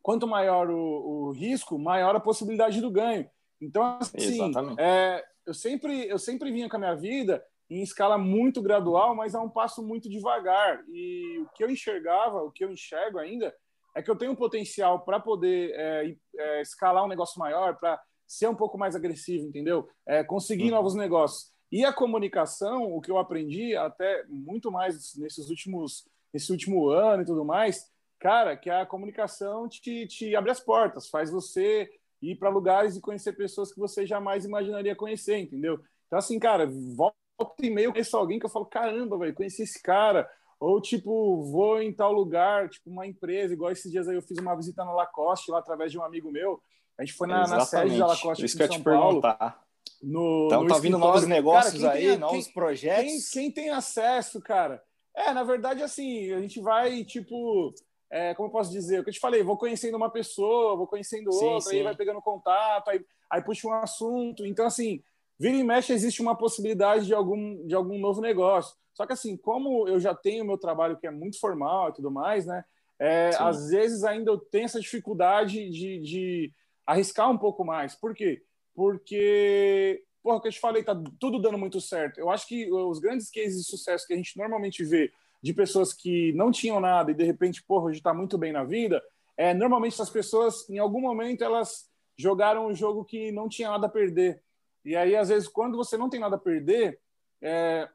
quanto 0.02 0.26
maior 0.26 0.70
o, 0.70 0.78
o, 0.78 1.30
risco, 1.32 1.78
maior 1.78 2.14
a 2.14 2.20
possibilidade 2.20 2.80
do 2.80 2.90
ganho. 2.90 3.28
Então, 3.61 3.99
assim, 4.00 4.52
é, 4.78 5.25
eu, 5.52 5.54
sempre, 5.54 6.09
eu 6.09 6.18
sempre 6.18 6.50
vinha 6.50 6.68
com 6.68 6.76
a 6.76 6.78
minha 6.78 6.94
vida 6.94 7.44
em 7.71 7.82
escala 7.82 8.16
muito 8.16 8.62
gradual, 8.62 9.14
mas 9.14 9.35
a 9.35 9.40
um 9.40 9.49
passo 9.49 9.82
muito 9.82 10.09
devagar. 10.09 10.83
E 10.88 11.38
o 11.40 11.48
que 11.55 11.62
eu 11.62 11.70
enxergava, 11.70 12.42
o 12.42 12.50
que 12.50 12.64
eu 12.64 12.70
enxergo 12.70 13.18
ainda, 13.18 13.55
é 13.94 14.03
que 14.03 14.11
eu 14.11 14.16
tenho 14.16 14.33
um 14.33 14.37
potencial 14.37 15.05
para 15.05 15.20
poder 15.20 15.72
é, 15.74 16.16
é, 16.37 16.62
escalar 16.62 17.05
um 17.05 17.09
negócio 17.09 17.38
maior, 17.38 17.79
para 17.79 18.00
ser 18.27 18.48
um 18.48 18.55
pouco 18.55 18.79
mais 18.79 18.96
agressivo, 18.96 19.46
entendeu? 19.46 19.87
É, 20.07 20.24
conseguir 20.24 20.70
uhum. 20.70 20.77
novos 20.77 20.94
negócios. 20.94 21.53
E 21.70 21.85
a 21.85 21.92
comunicação, 21.92 22.85
o 22.85 23.00
que 23.00 23.11
eu 23.11 23.18
aprendi 23.18 23.77
até 23.77 24.24
muito 24.29 24.70
mais 24.70 25.14
nesses 25.16 25.48
últimos 25.50 26.07
esse 26.33 26.50
último 26.50 26.88
ano 26.88 27.22
e 27.22 27.27
tudo 27.27 27.44
mais, 27.44 27.90
cara, 28.18 28.57
que 28.57 28.70
a 28.70 28.87
comunicação 28.87 29.68
te, 29.68 30.07
te 30.07 30.35
abre 30.35 30.50
as 30.50 30.61
portas, 30.61 31.11
faz 31.11 31.31
você 31.31 31.90
ir 32.22 32.37
para 32.37 32.48
lugares 32.48 32.96
e 32.96 33.00
conhecer 33.00 33.32
pessoas 33.32 33.72
que 33.72 33.80
você 33.80 34.06
jamais 34.06 34.44
imaginaria 34.44 34.94
conhecer, 34.94 35.38
entendeu? 35.38 35.80
Então, 36.06 36.18
assim, 36.18 36.38
cara, 36.38 36.70
volta 36.94 37.16
e 37.61 37.70
meio 37.70 37.92
conheço 37.92 38.16
alguém 38.16 38.38
que 38.38 38.46
eu 38.46 38.50
falo, 38.50 38.66
caramba, 38.66 39.18
velho, 39.18 39.35
conheci 39.35 39.62
esse 39.62 39.82
cara. 39.82 40.28
Ou, 40.61 40.80
tipo, 40.80 41.42
vou 41.50 41.82
em 41.82 41.92
tal 41.92 42.12
lugar, 42.12 42.68
tipo, 42.68 42.88
uma 42.88 43.04
empresa, 43.04 43.52
igual 43.52 43.72
esses 43.72 43.90
dias 43.90 44.06
aí 44.06 44.14
eu 44.14 44.22
fiz 44.22 44.38
uma 44.38 44.54
visita 44.54 44.85
na 44.85 44.92
Lacoste, 44.92 45.50
lá 45.50 45.58
através 45.58 45.90
de 45.90 45.98
um 45.98 46.04
amigo 46.04 46.30
meu. 46.30 46.62
A 46.96 47.04
gente 47.04 47.16
foi 47.16 47.26
na, 47.26 47.46
na 47.48 47.64
sede 47.64 47.98
da 47.98 48.06
Lacoste 48.06 48.44
Isso 48.44 48.56
que 48.56 48.62
eu 48.62 48.68
te 48.68 48.80
Paulo. 48.80 49.20
perguntar. 49.20 49.61
No, 50.00 50.46
então, 50.46 50.62
no 50.62 50.68
tá 50.68 50.78
vindo 50.78 50.98
novos 50.98 51.26
negócios 51.26 51.82
cara, 51.82 51.94
aí, 51.94 52.16
novos 52.16 52.44
quem, 52.44 52.54
projetos. 52.54 53.30
Quem, 53.30 53.42
quem 53.42 53.50
tem 53.50 53.70
acesso, 53.70 54.40
cara, 54.40 54.80
é, 55.16 55.32
na 55.32 55.42
verdade, 55.42 55.82
assim, 55.82 56.32
a 56.32 56.40
gente 56.40 56.61
vai, 56.61 57.04
tipo, 57.04 57.74
é, 58.12 58.35
como 58.35 58.48
eu 58.48 58.53
posso 58.53 58.70
dizer? 58.70 59.01
O 59.01 59.03
que 59.03 59.09
eu 59.09 59.14
te 59.14 59.18
falei, 59.18 59.42
vou 59.42 59.57
conhecendo 59.57 59.96
uma 59.96 60.11
pessoa, 60.11 60.77
vou 60.77 60.87
conhecendo 60.87 61.31
outra, 61.33 61.61
sim, 61.62 61.70
sim. 61.70 61.77
aí 61.79 61.83
vai 61.83 61.96
pegando 61.96 62.20
contato, 62.20 62.90
aí, 62.90 63.03
aí 63.31 63.42
puxa 63.42 63.66
um 63.66 63.72
assunto. 63.72 64.44
Então, 64.44 64.66
assim, 64.66 65.03
vira 65.38 65.57
e 65.57 65.64
mexe, 65.64 65.94
existe 65.94 66.20
uma 66.20 66.37
possibilidade 66.37 67.07
de 67.07 67.14
algum, 67.14 67.66
de 67.66 67.75
algum 67.75 67.98
novo 67.98 68.20
negócio. 68.20 68.77
Só 68.92 69.07
que, 69.07 69.14
assim, 69.14 69.35
como 69.35 69.88
eu 69.88 69.98
já 69.98 70.14
tenho 70.14 70.44
meu 70.44 70.59
trabalho 70.59 70.98
que 70.98 71.07
é 71.07 71.11
muito 71.11 71.40
formal 71.40 71.88
e 71.88 71.94
tudo 71.94 72.11
mais, 72.11 72.44
né? 72.44 72.62
É, 72.98 73.31
às 73.38 73.70
vezes 73.70 74.05
ainda 74.05 74.31
eu 74.31 74.38
tenho 74.38 74.66
essa 74.66 74.79
dificuldade 74.79 75.70
de, 75.70 75.98
de 75.98 76.53
arriscar 76.87 77.31
um 77.31 77.38
pouco 77.38 77.64
mais. 77.64 77.94
Por 77.94 78.14
quê? 78.14 78.42
Porque 78.75 80.05
porra, 80.22 80.37
o 80.37 80.40
que 80.40 80.48
eu 80.48 80.53
te 80.53 80.61
falei, 80.61 80.85
tá 80.85 80.94
tudo 81.18 81.40
dando 81.40 81.59
muito 81.59 81.81
certo. 81.81 82.20
Eu 82.20 82.31
acho 82.31 82.46
que 82.46 82.70
os 82.70 82.98
grandes 83.01 83.31
cases 83.31 83.62
de 83.62 83.64
sucesso 83.64 84.07
que 84.07 84.12
a 84.12 84.16
gente 84.16 84.37
normalmente 84.37 84.85
vê 84.85 85.11
de 85.42 85.52
pessoas 85.52 85.92
que 85.92 86.33
não 86.35 86.52
tinham 86.52 86.81
nada 86.81 87.11
e 87.11 87.14
de 87.14 87.24
repente, 87.24 87.62
porra, 87.64 87.87
hoje 87.87 87.98
está 87.98 88.14
muito 88.14 88.38
bem 88.38 88.52
na 88.52 88.62
vida, 88.62 89.02
é, 89.37 89.52
normalmente 89.52 89.94
essas 89.94 90.11
pessoas, 90.11 90.68
em 90.70 90.78
algum 90.78 91.00
momento, 91.00 91.42
elas 91.42 91.90
jogaram 92.16 92.66
um 92.66 92.74
jogo 92.74 93.05
que 93.05 93.33
não 93.33 93.48
tinha 93.48 93.70
nada 93.70 93.87
a 93.87 93.90
perder. 93.90 94.42
E 94.85 94.94
aí, 94.94 95.16
às 95.16 95.28
vezes, 95.28 95.48
quando 95.48 95.76
você 95.76 95.96
não 95.96 96.09
tem 96.09 96.20
nada 96.20 96.37
a 96.37 96.38
perder, 96.38 97.00
é... 97.40 97.88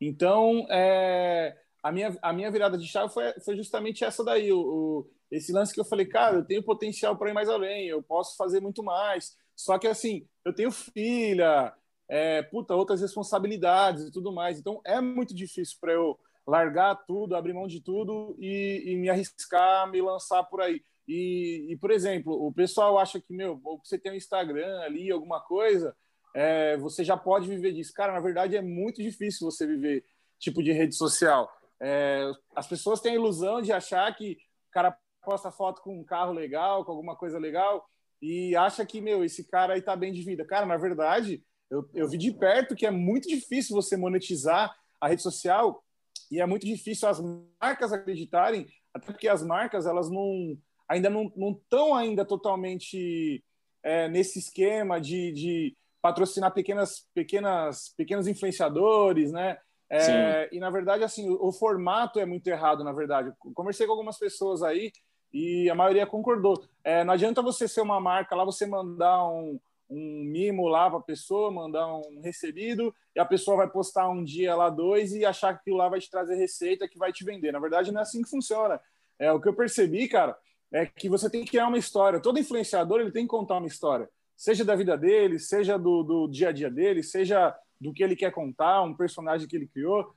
então, 0.00 0.66
é... 0.70 1.56
a, 1.82 1.92
minha, 1.92 2.16
a 2.22 2.32
minha 2.32 2.50
virada 2.50 2.78
de 2.78 2.86
chave 2.86 3.12
foi, 3.12 3.32
foi 3.44 3.56
justamente 3.56 4.04
essa 4.04 4.24
daí, 4.24 4.52
o, 4.52 4.58
o, 4.58 5.10
esse 5.30 5.52
lance 5.52 5.72
que 5.72 5.80
eu 5.80 5.84
falei, 5.84 6.06
cara, 6.06 6.36
eu 6.36 6.44
tenho 6.44 6.62
potencial 6.62 7.16
para 7.16 7.30
ir 7.30 7.34
mais 7.34 7.48
além, 7.48 7.86
eu 7.86 8.02
posso 8.02 8.36
fazer 8.36 8.60
muito 8.60 8.82
mais. 8.82 9.36
Só 9.54 9.78
que, 9.78 9.86
assim, 9.86 10.26
eu 10.44 10.52
tenho 10.52 10.70
filha, 10.70 11.72
é, 12.08 12.42
puta, 12.42 12.74
outras 12.74 13.00
responsabilidades 13.00 14.04
e 14.04 14.10
tudo 14.10 14.32
mais. 14.32 14.58
Então, 14.58 14.80
é 14.84 15.00
muito 15.00 15.34
difícil 15.34 15.76
para 15.80 15.92
eu 15.92 16.18
largar 16.46 16.94
tudo, 17.06 17.34
abrir 17.34 17.52
mão 17.52 17.66
de 17.66 17.80
tudo 17.80 18.36
e, 18.38 18.82
e, 18.86 18.96
me 18.96 19.08
arriscar, 19.08 19.90
me 19.90 20.00
lançar 20.00 20.44
por 20.44 20.60
aí. 20.60 20.82
E, 21.06 21.66
e, 21.70 21.76
por 21.76 21.90
exemplo, 21.90 22.32
o 22.32 22.52
pessoal 22.52 22.98
acha 22.98 23.20
que, 23.20 23.34
meu, 23.34 23.60
você 23.82 23.98
tem 23.98 24.12
um 24.12 24.16
Instagram 24.16 24.80
ali, 24.80 25.10
alguma 25.10 25.40
coisa, 25.40 25.96
é, 26.34 26.76
você 26.78 27.04
já 27.04 27.16
pode 27.16 27.48
viver 27.48 27.72
disso. 27.72 27.92
Cara, 27.94 28.12
na 28.12 28.20
verdade, 28.20 28.56
é 28.56 28.62
muito 28.62 29.02
difícil 29.02 29.50
você 29.50 29.66
viver 29.66 30.04
tipo 30.38 30.62
de 30.62 30.72
rede 30.72 30.94
social. 30.94 31.50
É, 31.80 32.30
as 32.54 32.66
pessoas 32.66 33.00
têm 33.00 33.12
a 33.12 33.16
ilusão 33.16 33.62
de 33.62 33.72
achar 33.72 34.14
que 34.14 34.38
o 34.68 34.72
cara 34.72 34.96
posta 35.24 35.50
foto 35.50 35.80
com 35.82 35.98
um 35.98 36.04
carro 36.04 36.32
legal, 36.32 36.84
com 36.84 36.92
alguma 36.92 37.16
coisa 37.16 37.38
legal, 37.38 37.88
e 38.20 38.54
acha 38.56 38.84
que, 38.84 39.00
meu, 39.00 39.24
esse 39.24 39.44
cara 39.44 39.74
aí 39.74 39.82
tá 39.82 39.96
bem 39.96 40.12
de 40.12 40.22
vida. 40.22 40.44
Cara, 40.44 40.66
na 40.66 40.76
verdade, 40.76 41.42
eu, 41.70 41.88
eu 41.94 42.08
vi 42.08 42.18
de 42.18 42.32
perto 42.32 42.74
que 42.74 42.86
é 42.86 42.90
muito 42.90 43.28
difícil 43.28 43.74
você 43.74 43.96
monetizar 43.96 44.74
a 45.00 45.08
rede 45.08 45.22
social 45.22 45.82
e 46.30 46.40
é 46.40 46.46
muito 46.46 46.66
difícil 46.66 47.08
as 47.08 47.20
marcas 47.60 47.92
acreditarem, 47.92 48.66
até 48.92 49.06
porque 49.06 49.28
as 49.28 49.42
marcas, 49.42 49.86
elas 49.86 50.10
não 50.10 50.58
ainda 50.88 51.08
não 51.08 51.52
estão 51.52 51.94
ainda 51.94 52.24
totalmente 52.24 53.42
é, 53.82 54.08
nesse 54.08 54.38
esquema 54.38 55.00
de, 55.00 55.32
de 55.32 55.76
patrocinar 56.02 56.52
pequenas, 56.52 57.08
pequenas, 57.14 57.94
pequenos 57.96 58.26
influenciadores, 58.26 59.32
né? 59.32 59.58
É, 59.90 60.48
e 60.52 60.58
na 60.58 60.70
verdade, 60.70 61.04
assim, 61.04 61.28
o, 61.30 61.48
o, 61.48 61.52
formato 61.52 62.18
é 62.18 62.26
muito 62.26 62.46
errado, 62.48 62.82
na 62.82 62.92
verdade. 62.92 63.28
Eu 63.28 63.52
conversei 63.52 63.86
com 63.86 63.92
algumas 63.92 64.18
pessoas 64.18 64.62
aí 64.62 64.90
e 65.32 65.68
a 65.70 65.74
maioria 65.74 66.06
concordou. 66.06 66.64
É, 66.82 67.04
não 67.04 67.12
adianta 67.12 67.42
você 67.42 67.68
ser 67.68 67.80
uma 67.80 68.00
marca 68.00 68.34
lá, 68.34 68.44
você 68.44 68.66
mandar 68.66 69.28
um, 69.28 69.60
um 69.94 70.24
mimo 70.24 70.66
lá 70.66 70.90
para 70.90 70.98
a 70.98 71.02
pessoa, 71.02 71.50
mandar 71.50 71.86
um 71.86 72.20
recebido, 72.20 72.94
e 73.14 73.20
a 73.20 73.24
pessoa 73.24 73.56
vai 73.56 73.70
postar 73.70 74.08
um 74.08 74.24
dia 74.24 74.54
lá, 74.54 74.68
dois, 74.68 75.12
e 75.12 75.24
achar 75.24 75.54
que 75.54 75.60
aquilo 75.60 75.76
lá 75.76 75.88
vai 75.88 76.00
te 76.00 76.10
trazer 76.10 76.34
receita 76.34 76.88
que 76.88 76.98
vai 76.98 77.12
te 77.12 77.24
vender. 77.24 77.52
Na 77.52 77.60
verdade, 77.60 77.92
não 77.92 78.00
é 78.00 78.02
assim 78.02 78.22
que 78.22 78.28
funciona. 78.28 78.80
É, 79.18 79.30
o 79.30 79.40
que 79.40 79.48
eu 79.48 79.54
percebi, 79.54 80.08
cara, 80.08 80.36
é 80.72 80.84
que 80.84 81.08
você 81.08 81.30
tem 81.30 81.44
que 81.44 81.50
criar 81.50 81.68
uma 81.68 81.78
história. 81.78 82.20
Todo 82.20 82.38
influenciador 82.38 83.00
ele 83.00 83.12
tem 83.12 83.24
que 83.24 83.30
contar 83.30 83.58
uma 83.58 83.68
história, 83.68 84.08
seja 84.36 84.64
da 84.64 84.74
vida 84.74 84.98
dele, 84.98 85.38
seja 85.38 85.78
do, 85.78 86.02
do 86.02 86.28
dia 86.28 86.48
a 86.48 86.52
dia 86.52 86.70
dele, 86.70 87.02
seja 87.02 87.56
do 87.80 87.92
que 87.92 88.02
ele 88.02 88.16
quer 88.16 88.32
contar, 88.32 88.82
um 88.82 88.94
personagem 88.94 89.46
que 89.46 89.54
ele 89.54 89.68
criou, 89.68 90.12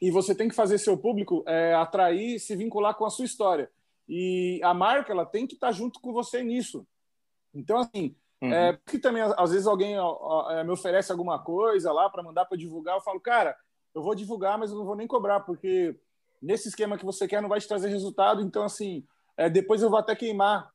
e 0.00 0.10
você 0.10 0.34
tem 0.34 0.48
que 0.48 0.54
fazer 0.54 0.78
seu 0.78 0.96
público 0.96 1.42
é, 1.46 1.74
atrair, 1.74 2.38
se 2.38 2.54
vincular 2.54 2.94
com 2.94 3.04
a 3.04 3.10
sua 3.10 3.24
história. 3.24 3.68
E 4.08 4.60
a 4.62 4.72
marca 4.72 5.12
ela 5.12 5.26
tem 5.26 5.46
que 5.46 5.54
estar 5.54 5.72
junto 5.72 6.00
com 6.00 6.12
você 6.12 6.42
nisso. 6.42 6.86
Então, 7.52 7.78
assim, 7.78 8.14
uhum. 8.42 8.52
é, 8.52 8.78
que 8.86 8.98
também 8.98 9.22
às 9.22 9.50
vezes 9.50 9.66
alguém 9.66 9.98
ó, 9.98 10.50
é, 10.50 10.64
me 10.64 10.70
oferece 10.70 11.10
alguma 11.10 11.42
coisa 11.42 11.92
lá 11.92 12.08
para 12.08 12.22
mandar 12.22 12.44
para 12.44 12.58
divulgar, 12.58 12.96
eu 12.96 13.02
falo, 13.02 13.20
cara, 13.20 13.56
eu 13.94 14.02
vou 14.02 14.14
divulgar, 14.14 14.58
mas 14.58 14.70
eu 14.70 14.78
não 14.78 14.84
vou 14.84 14.96
nem 14.96 15.06
cobrar, 15.06 15.40
porque 15.40 15.98
nesse 16.40 16.68
esquema 16.68 16.96
que 16.96 17.04
você 17.04 17.26
quer 17.26 17.42
não 17.42 17.48
vai 17.48 17.60
te 17.60 17.68
trazer 17.68 17.88
resultado. 17.88 18.42
Então, 18.42 18.62
assim, 18.62 19.04
é, 19.36 19.48
depois 19.48 19.82
eu 19.82 19.90
vou 19.90 19.98
até 19.98 20.14
queimar 20.14 20.70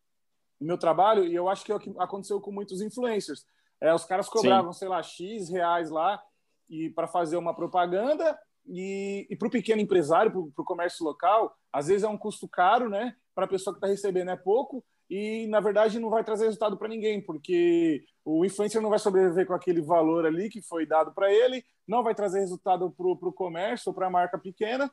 o 0.60 0.66
meu 0.66 0.78
trabalho, 0.78 1.26
e 1.26 1.34
eu 1.34 1.50
acho 1.50 1.66
que 1.66 1.72
é 1.72 1.76
o 1.76 1.80
que 1.80 1.94
aconteceu 1.98 2.40
com 2.40 2.52
muitos 2.52 2.82
influencers. 2.82 3.46
É, 3.82 3.94
os 3.94 4.06
caras 4.06 4.30
cobravam, 4.30 4.72
Sim. 4.72 4.80
sei 4.80 4.88
lá, 4.88 5.04
X 5.04 5.50
reais 5.50 5.90
lá 5.90 6.22
e 6.70 6.90
para 6.90 7.08
fazer 7.08 7.38
uma 7.38 7.54
propaganda, 7.54 8.38
e, 8.66 9.28
e 9.30 9.36
para 9.36 9.48
o 9.48 9.52
pequeno 9.52 9.82
empresário, 9.82 10.32
para 10.32 10.64
o 10.64 10.66
comércio 10.66 11.06
local, 11.06 11.54
às 11.72 11.88
vezes 11.88 12.04
é 12.04 12.08
um 12.08 12.18
custo 12.18 12.48
caro, 12.48 12.90
né? 12.90 13.16
Para 13.36 13.46
a 13.46 13.50
pessoa 13.50 13.74
que 13.74 13.78
está 13.78 13.88
recebendo 13.88 14.32
é 14.32 14.38
pouco, 14.38 14.84
e 15.16 15.46
na 15.46 15.60
verdade 15.60 16.00
não 16.00 16.10
vai 16.10 16.24
trazer 16.24 16.46
resultado 16.46 16.76
para 16.76 16.88
ninguém, 16.88 17.22
porque 17.22 18.04
o 18.26 18.44
influencer 18.44 18.82
não 18.82 18.90
vai 18.90 18.98
sobreviver 18.98 19.46
com 19.46 19.54
aquele 19.54 19.80
valor 19.80 20.26
ali 20.26 20.50
que 20.50 20.60
foi 20.60 20.88
dado 20.88 21.14
para 21.14 21.32
ele, 21.32 21.64
não 21.88 22.02
vai 22.02 22.16
trazer 22.16 22.40
resultado 22.40 22.90
para 22.90 23.06
o 23.06 23.32
comércio 23.32 23.92
ou 23.92 23.94
para 23.94 24.08
a 24.08 24.10
marca 24.10 24.40
pequena, 24.40 24.92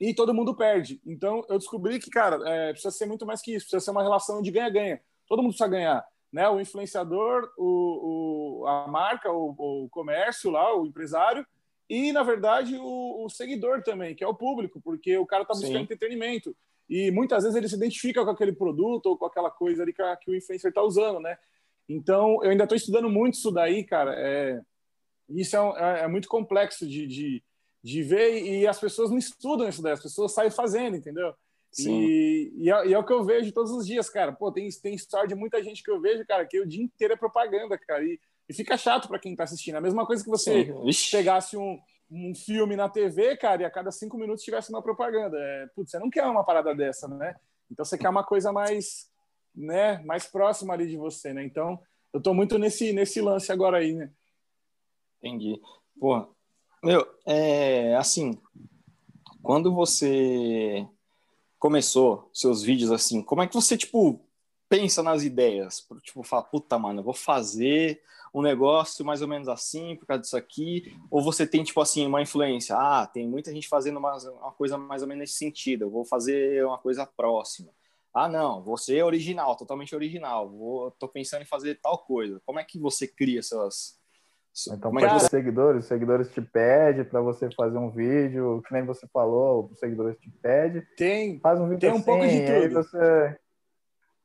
e 0.00 0.14
todo 0.14 0.32
mundo 0.32 0.56
perde. 0.56 0.98
Então 1.04 1.44
eu 1.46 1.58
descobri 1.58 1.98
que, 1.98 2.08
cara, 2.08 2.40
é, 2.48 2.72
precisa 2.72 2.90
ser 2.90 3.04
muito 3.04 3.26
mais 3.26 3.42
que 3.42 3.54
isso, 3.54 3.66
precisa 3.66 3.80
ser 3.84 3.90
uma 3.90 4.02
relação 4.02 4.40
de 4.40 4.50
ganha-ganha. 4.50 4.98
Todo 5.28 5.42
mundo 5.42 5.50
precisa 5.50 5.68
ganhar. 5.68 6.02
Né? 6.32 6.48
O 6.48 6.58
influenciador, 6.58 7.52
o, 7.58 8.62
o 8.62 8.66
a 8.66 8.88
marca, 8.88 9.30
o, 9.30 9.54
o, 9.58 9.88
comércio 9.90 10.50
lá, 10.50 10.74
o 10.74 10.86
empresário, 10.86 11.46
e, 11.94 12.12
na 12.12 12.22
verdade, 12.22 12.76
o, 12.76 13.24
o, 13.24 13.28
seguidor 13.28 13.82
também, 13.82 14.14
que 14.14 14.24
é 14.24 14.26
o 14.26 14.34
público, 14.34 14.80
porque 14.80 15.16
o 15.16 15.24
cara 15.24 15.42
está 15.42 15.54
buscando 15.54 15.76
Sim. 15.76 15.82
entretenimento. 15.82 16.56
E 16.88 17.10
muitas 17.12 17.44
vezes 17.44 17.56
ele 17.56 17.68
se 17.68 17.76
identifica 17.76 18.24
com 18.24 18.30
aquele 18.30 18.52
produto 18.52 19.06
ou 19.06 19.16
com 19.16 19.26
aquela 19.26 19.50
coisa 19.50 19.84
ali 19.84 19.92
que, 19.92 20.02
a, 20.02 20.16
que 20.16 20.30
o 20.30 20.34
influencer 20.34 20.70
está 20.70 20.82
usando, 20.82 21.20
né? 21.20 21.38
Então, 21.88 22.42
eu 22.42 22.50
ainda 22.50 22.64
estou 22.64 22.76
estudando 22.76 23.08
muito 23.08 23.34
isso 23.34 23.52
daí, 23.52 23.84
cara. 23.84 24.12
É, 24.16 24.60
isso 25.28 25.54
é, 25.54 25.60
um, 25.60 25.76
é, 25.76 26.00
é, 26.00 26.08
muito 26.08 26.28
complexo 26.28 26.84
de, 26.84 27.06
de, 27.06 27.42
de 27.80 28.02
ver 28.02 28.42
e 28.42 28.66
as 28.66 28.80
pessoas 28.80 29.10
não 29.10 29.18
estudam 29.18 29.68
isso 29.68 29.80
daí, 29.80 29.92
as 29.92 30.02
pessoas 30.02 30.32
saem 30.32 30.50
fazendo, 30.50 30.96
entendeu? 30.96 31.32
Sim. 31.70 32.02
E, 32.02 32.52
e 32.56 32.70
é, 32.70 32.88
e, 32.88 32.92
é, 32.92 32.98
o 32.98 33.04
que 33.04 33.12
eu 33.12 33.24
vejo 33.24 33.52
todos 33.52 33.70
os 33.70 33.86
dias, 33.86 34.10
cara. 34.10 34.32
Pô, 34.32 34.50
tem, 34.50 34.68
tem 34.82 34.94
história 34.94 35.28
de 35.28 35.34
muita 35.34 35.62
gente 35.62 35.82
que 35.82 35.90
eu 35.90 36.00
vejo, 36.00 36.26
cara, 36.26 36.44
que 36.44 36.60
o 36.60 36.66
dia 36.66 36.82
inteiro 36.82 37.14
é 37.14 37.16
propaganda, 37.16 37.78
cara. 37.78 38.04
E, 38.04 38.18
e 38.48 38.54
fica 38.54 38.76
chato 38.76 39.08
para 39.08 39.18
quem 39.18 39.32
está 39.32 39.44
assistindo. 39.44 39.76
A 39.76 39.80
mesma 39.80 40.06
coisa 40.06 40.22
que 40.22 40.30
você 40.30 40.72
pegasse 41.10 41.56
um, 41.56 41.78
um 42.10 42.34
filme 42.34 42.76
na 42.76 42.88
TV, 42.88 43.36
cara, 43.36 43.62
e 43.62 43.64
a 43.64 43.70
cada 43.70 43.90
cinco 43.90 44.18
minutos 44.18 44.44
tivesse 44.44 44.70
uma 44.70 44.82
propaganda. 44.82 45.36
É, 45.38 45.66
putz, 45.74 45.90
você 45.90 45.98
não 45.98 46.10
quer 46.10 46.24
uma 46.26 46.44
parada 46.44 46.74
dessa, 46.74 47.08
né? 47.08 47.34
Então 47.70 47.84
você 47.84 47.96
quer 47.96 48.08
uma 48.08 48.24
coisa 48.24 48.52
mais, 48.52 49.10
né, 49.54 49.98
mais 50.04 50.26
próxima 50.26 50.74
ali 50.74 50.88
de 50.88 50.96
você, 50.96 51.32
né? 51.32 51.44
Então 51.44 51.80
eu 52.12 52.20
tô 52.20 52.34
muito 52.34 52.58
nesse, 52.58 52.92
nesse 52.92 53.20
lance 53.20 53.50
agora 53.50 53.78
aí, 53.78 53.92
né? 53.92 54.10
Entendi. 55.18 55.60
Pô, 55.98 56.28
meu, 56.82 57.06
é 57.26 57.96
assim, 57.96 58.38
quando 59.42 59.74
você 59.74 60.86
começou 61.58 62.28
seus 62.32 62.62
vídeos 62.62 62.92
assim, 62.92 63.22
como 63.22 63.42
é 63.42 63.46
que 63.46 63.54
você, 63.54 63.76
tipo, 63.76 64.20
pensa 64.68 65.02
nas 65.02 65.22
ideias? 65.22 65.86
Tipo, 66.02 66.22
fala, 66.22 66.42
puta, 66.42 66.78
mano, 66.78 67.00
eu 67.00 67.04
vou 67.04 67.14
fazer 67.14 68.02
um 68.34 68.42
negócio 68.42 69.04
mais 69.04 69.22
ou 69.22 69.28
menos 69.28 69.48
assim, 69.48 69.94
por 69.94 70.06
causa 70.06 70.22
disso 70.22 70.36
aqui, 70.36 70.92
ou 71.08 71.22
você 71.22 71.46
tem, 71.46 71.62
tipo 71.62 71.80
assim, 71.80 72.04
uma 72.04 72.20
influência, 72.20 72.74
ah, 72.76 73.06
tem 73.06 73.28
muita 73.28 73.52
gente 73.52 73.68
fazendo 73.68 73.98
uma, 73.98 74.16
uma 74.16 74.50
coisa 74.50 74.76
mais 74.76 75.02
ou 75.02 75.08
menos 75.08 75.20
nesse 75.20 75.34
sentido, 75.34 75.84
eu 75.84 75.90
vou 75.90 76.04
fazer 76.04 76.66
uma 76.66 76.76
coisa 76.76 77.06
próxima. 77.06 77.70
Ah, 78.12 78.28
não, 78.28 78.60
você 78.60 78.98
é 78.98 79.04
original, 79.04 79.56
totalmente 79.56 79.94
original, 79.94 80.50
vou, 80.50 80.90
tô 80.90 81.06
pensando 81.06 81.42
em 81.42 81.46
fazer 81.46 81.78
tal 81.80 81.98
coisa. 81.98 82.40
Como 82.44 82.58
é 82.58 82.64
que 82.64 82.78
você 82.78 83.06
cria 83.06 83.42
suas... 83.42 84.02
Então, 84.68 84.78
Como 84.90 85.00
é 85.00 85.08
que 85.08 85.14
você... 85.14 85.28
seguidores, 85.28 85.82
os 85.82 85.88
seguidores 85.88 86.32
te 86.32 86.40
pedem 86.40 87.04
para 87.04 87.20
você 87.20 87.50
fazer 87.50 87.76
um 87.76 87.90
vídeo, 87.90 88.62
que 88.66 88.72
nem 88.72 88.84
você 88.84 89.04
falou, 89.08 89.68
os 89.72 89.78
seguidores 89.80 90.16
te 90.18 90.30
pedem. 90.30 90.82
Tem, 90.96 91.40
faz 91.40 91.58
um 91.60 91.68
vídeo 91.68 91.80
tem 91.80 91.90
um 91.90 91.94
assim, 91.94 92.04
pouco 92.04 92.26
de 92.26 92.46
tudo. 92.46 92.74
Você... 92.74 93.38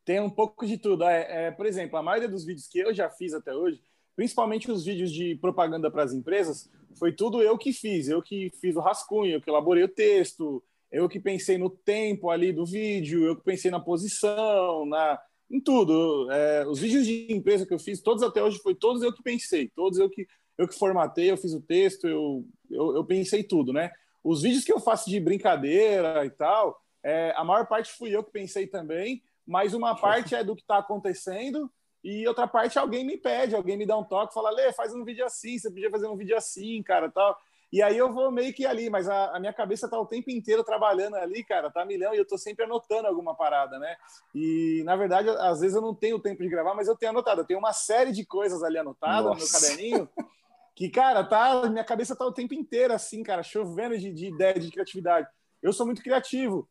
Tem 0.06 0.20
um 0.20 0.30
pouco 0.30 0.68
de 0.68 0.78
tudo. 0.78 1.04
É, 1.04 1.48
é, 1.48 1.52
por 1.52 1.66
exemplo, 1.66 1.98
a 1.98 2.04
maioria 2.04 2.30
dos 2.30 2.46
vídeos 2.46 2.68
que 2.68 2.78
eu 2.78 2.94
já 2.94 3.10
fiz 3.10 3.34
até 3.34 3.56
hoje, 3.56 3.82
principalmente 4.20 4.70
os 4.70 4.84
vídeos 4.84 5.14
de 5.14 5.38
propaganda 5.38 5.90
para 5.90 6.04
as 6.04 6.12
empresas, 6.12 6.70
foi 6.98 7.14
tudo 7.14 7.42
eu 7.42 7.58
que 7.58 7.72
fiz. 7.72 8.10
Eu 8.10 8.22
que 8.22 8.52
fiz 8.60 8.76
o 8.76 8.82
rascunho, 8.82 9.32
eu 9.32 9.42
que 9.42 9.50
elaborei 9.50 9.82
o 9.82 9.88
texto, 9.88 10.62
eu 10.92 11.08
que 11.08 11.22
pensei 11.22 11.58
no 11.58 11.70
tempo 11.70 12.30
ali 12.30 12.52
do 12.52 12.66
vídeo, 12.66 13.26
eu 13.26 13.38
que 13.38 13.46
pensei 13.46 13.72
na 13.72 13.80
posição, 13.80 14.86
na 14.86 15.18
em 15.50 15.62
tudo. 15.62 16.30
É, 16.34 16.68
os 16.68 16.80
vídeos 16.80 17.06
de 17.06 17.32
empresa 17.32 17.66
que 17.66 17.74
eu 17.74 17.80
fiz, 17.80 18.02
todos 18.02 18.22
até 18.22 18.44
hoje, 18.44 18.60
foi 18.60 18.76
todos 18.76 19.02
eu 19.04 19.14
que 19.14 19.24
pensei, 19.24 19.72
todos 19.74 19.98
eu 19.98 20.10
que 20.10 20.28
eu 20.58 20.68
que 20.68 20.76
formatei, 20.76 21.32
eu 21.32 21.38
fiz 21.38 21.54
o 21.54 21.62
texto, 21.62 22.06
eu, 22.06 22.46
eu, 22.70 22.98
eu 22.98 23.06
pensei 23.06 23.42
tudo, 23.42 23.72
né? 23.72 23.90
Os 24.22 24.42
vídeos 24.42 24.66
que 24.66 24.74
eu 24.74 24.82
faço 24.82 25.10
de 25.10 25.18
brincadeira 25.18 26.26
e 26.26 26.30
tal, 26.30 26.78
é, 27.02 27.34
a 27.38 27.44
maior 27.46 27.66
parte 27.68 27.94
fui 27.94 28.14
eu 28.14 28.22
que 28.22 28.34
pensei 28.34 28.68
também, 28.68 29.24
mas 29.48 29.74
uma 29.74 29.96
parte 29.96 30.36
é 30.36 30.44
do 30.44 30.58
que 30.58 30.62
está 30.62 30.80
acontecendo 30.80 31.72
e 32.04 32.28
outra 32.28 32.48
parte, 32.48 32.80
alguém 32.80 33.06
me 33.06 33.18
pede, 33.18 33.56
alguém 33.56 33.78
me 33.78 33.86
dá 33.86 33.98
um 33.98 34.04
toque, 34.04 34.34
fala, 34.34 34.50
Lê, 34.50 34.72
faz 34.72 34.94
um 34.94 35.04
vídeo 35.04 35.26
assim, 35.26 35.58
você 35.58 35.70
podia 35.70 35.90
fazer 35.90 36.08
um 36.08 36.16
vídeo 36.16 36.36
assim, 36.36 36.82
cara, 36.82 37.10
tal. 37.10 37.38
E 37.72 37.84
aí 37.84 37.98
eu 37.98 38.12
vou 38.12 38.32
meio 38.32 38.52
que 38.52 38.66
ali, 38.66 38.90
mas 38.90 39.08
a, 39.08 39.36
a, 39.36 39.40
minha 39.40 39.54
cabeça 39.54 39.88
tá 39.88 40.00
o 40.00 40.06
tempo 40.06 40.32
inteiro 40.32 40.64
trabalhando 40.64 41.16
ali, 41.18 41.44
cara, 41.44 41.70
tá 41.70 41.86
milhão, 41.86 42.16
e 42.16 42.18
eu 42.18 42.26
tô 42.26 42.36
sempre 42.36 42.66
anotando 42.66 43.08
alguma 43.08 43.36
parada, 43.36 43.78
né? 43.78 43.96
E, 44.34 44.82
na 44.86 44.96
verdade, 44.96 45.30
às 45.30 45.60
vezes 45.60 45.76
eu 45.76 45.82
não 45.82 45.94
tenho 45.94 46.20
tempo 46.20 46.42
de 46.42 46.50
gravar, 46.50 46.74
mas 46.74 46.88
eu 46.88 46.96
tenho 46.96 47.12
anotado. 47.12 47.42
Eu 47.42 47.46
tenho 47.46 47.60
uma 47.60 47.74
série 47.74 48.12
de 48.12 48.26
coisas 48.26 48.64
ali 48.64 48.80
anotadas 48.80 49.32
no 49.32 49.36
meu 49.36 49.48
caderninho, 49.48 50.10
que, 50.76 50.90
cara, 50.90 51.24
tá, 51.24 51.70
minha 51.70 51.84
cabeça 51.84 52.16
tá 52.16 52.26
o 52.26 52.34
tempo 52.34 52.56
inteiro 52.56 52.92
assim, 52.92 53.22
cara, 53.22 53.44
chovendo 53.44 53.98
de, 54.00 54.12
de 54.12 54.28
ideia, 54.28 54.60
de 54.60 54.72
criatividade. 54.72 55.28
Eu 55.62 55.72
sou 55.72 55.86
muito 55.86 56.02
criativo. 56.02 56.68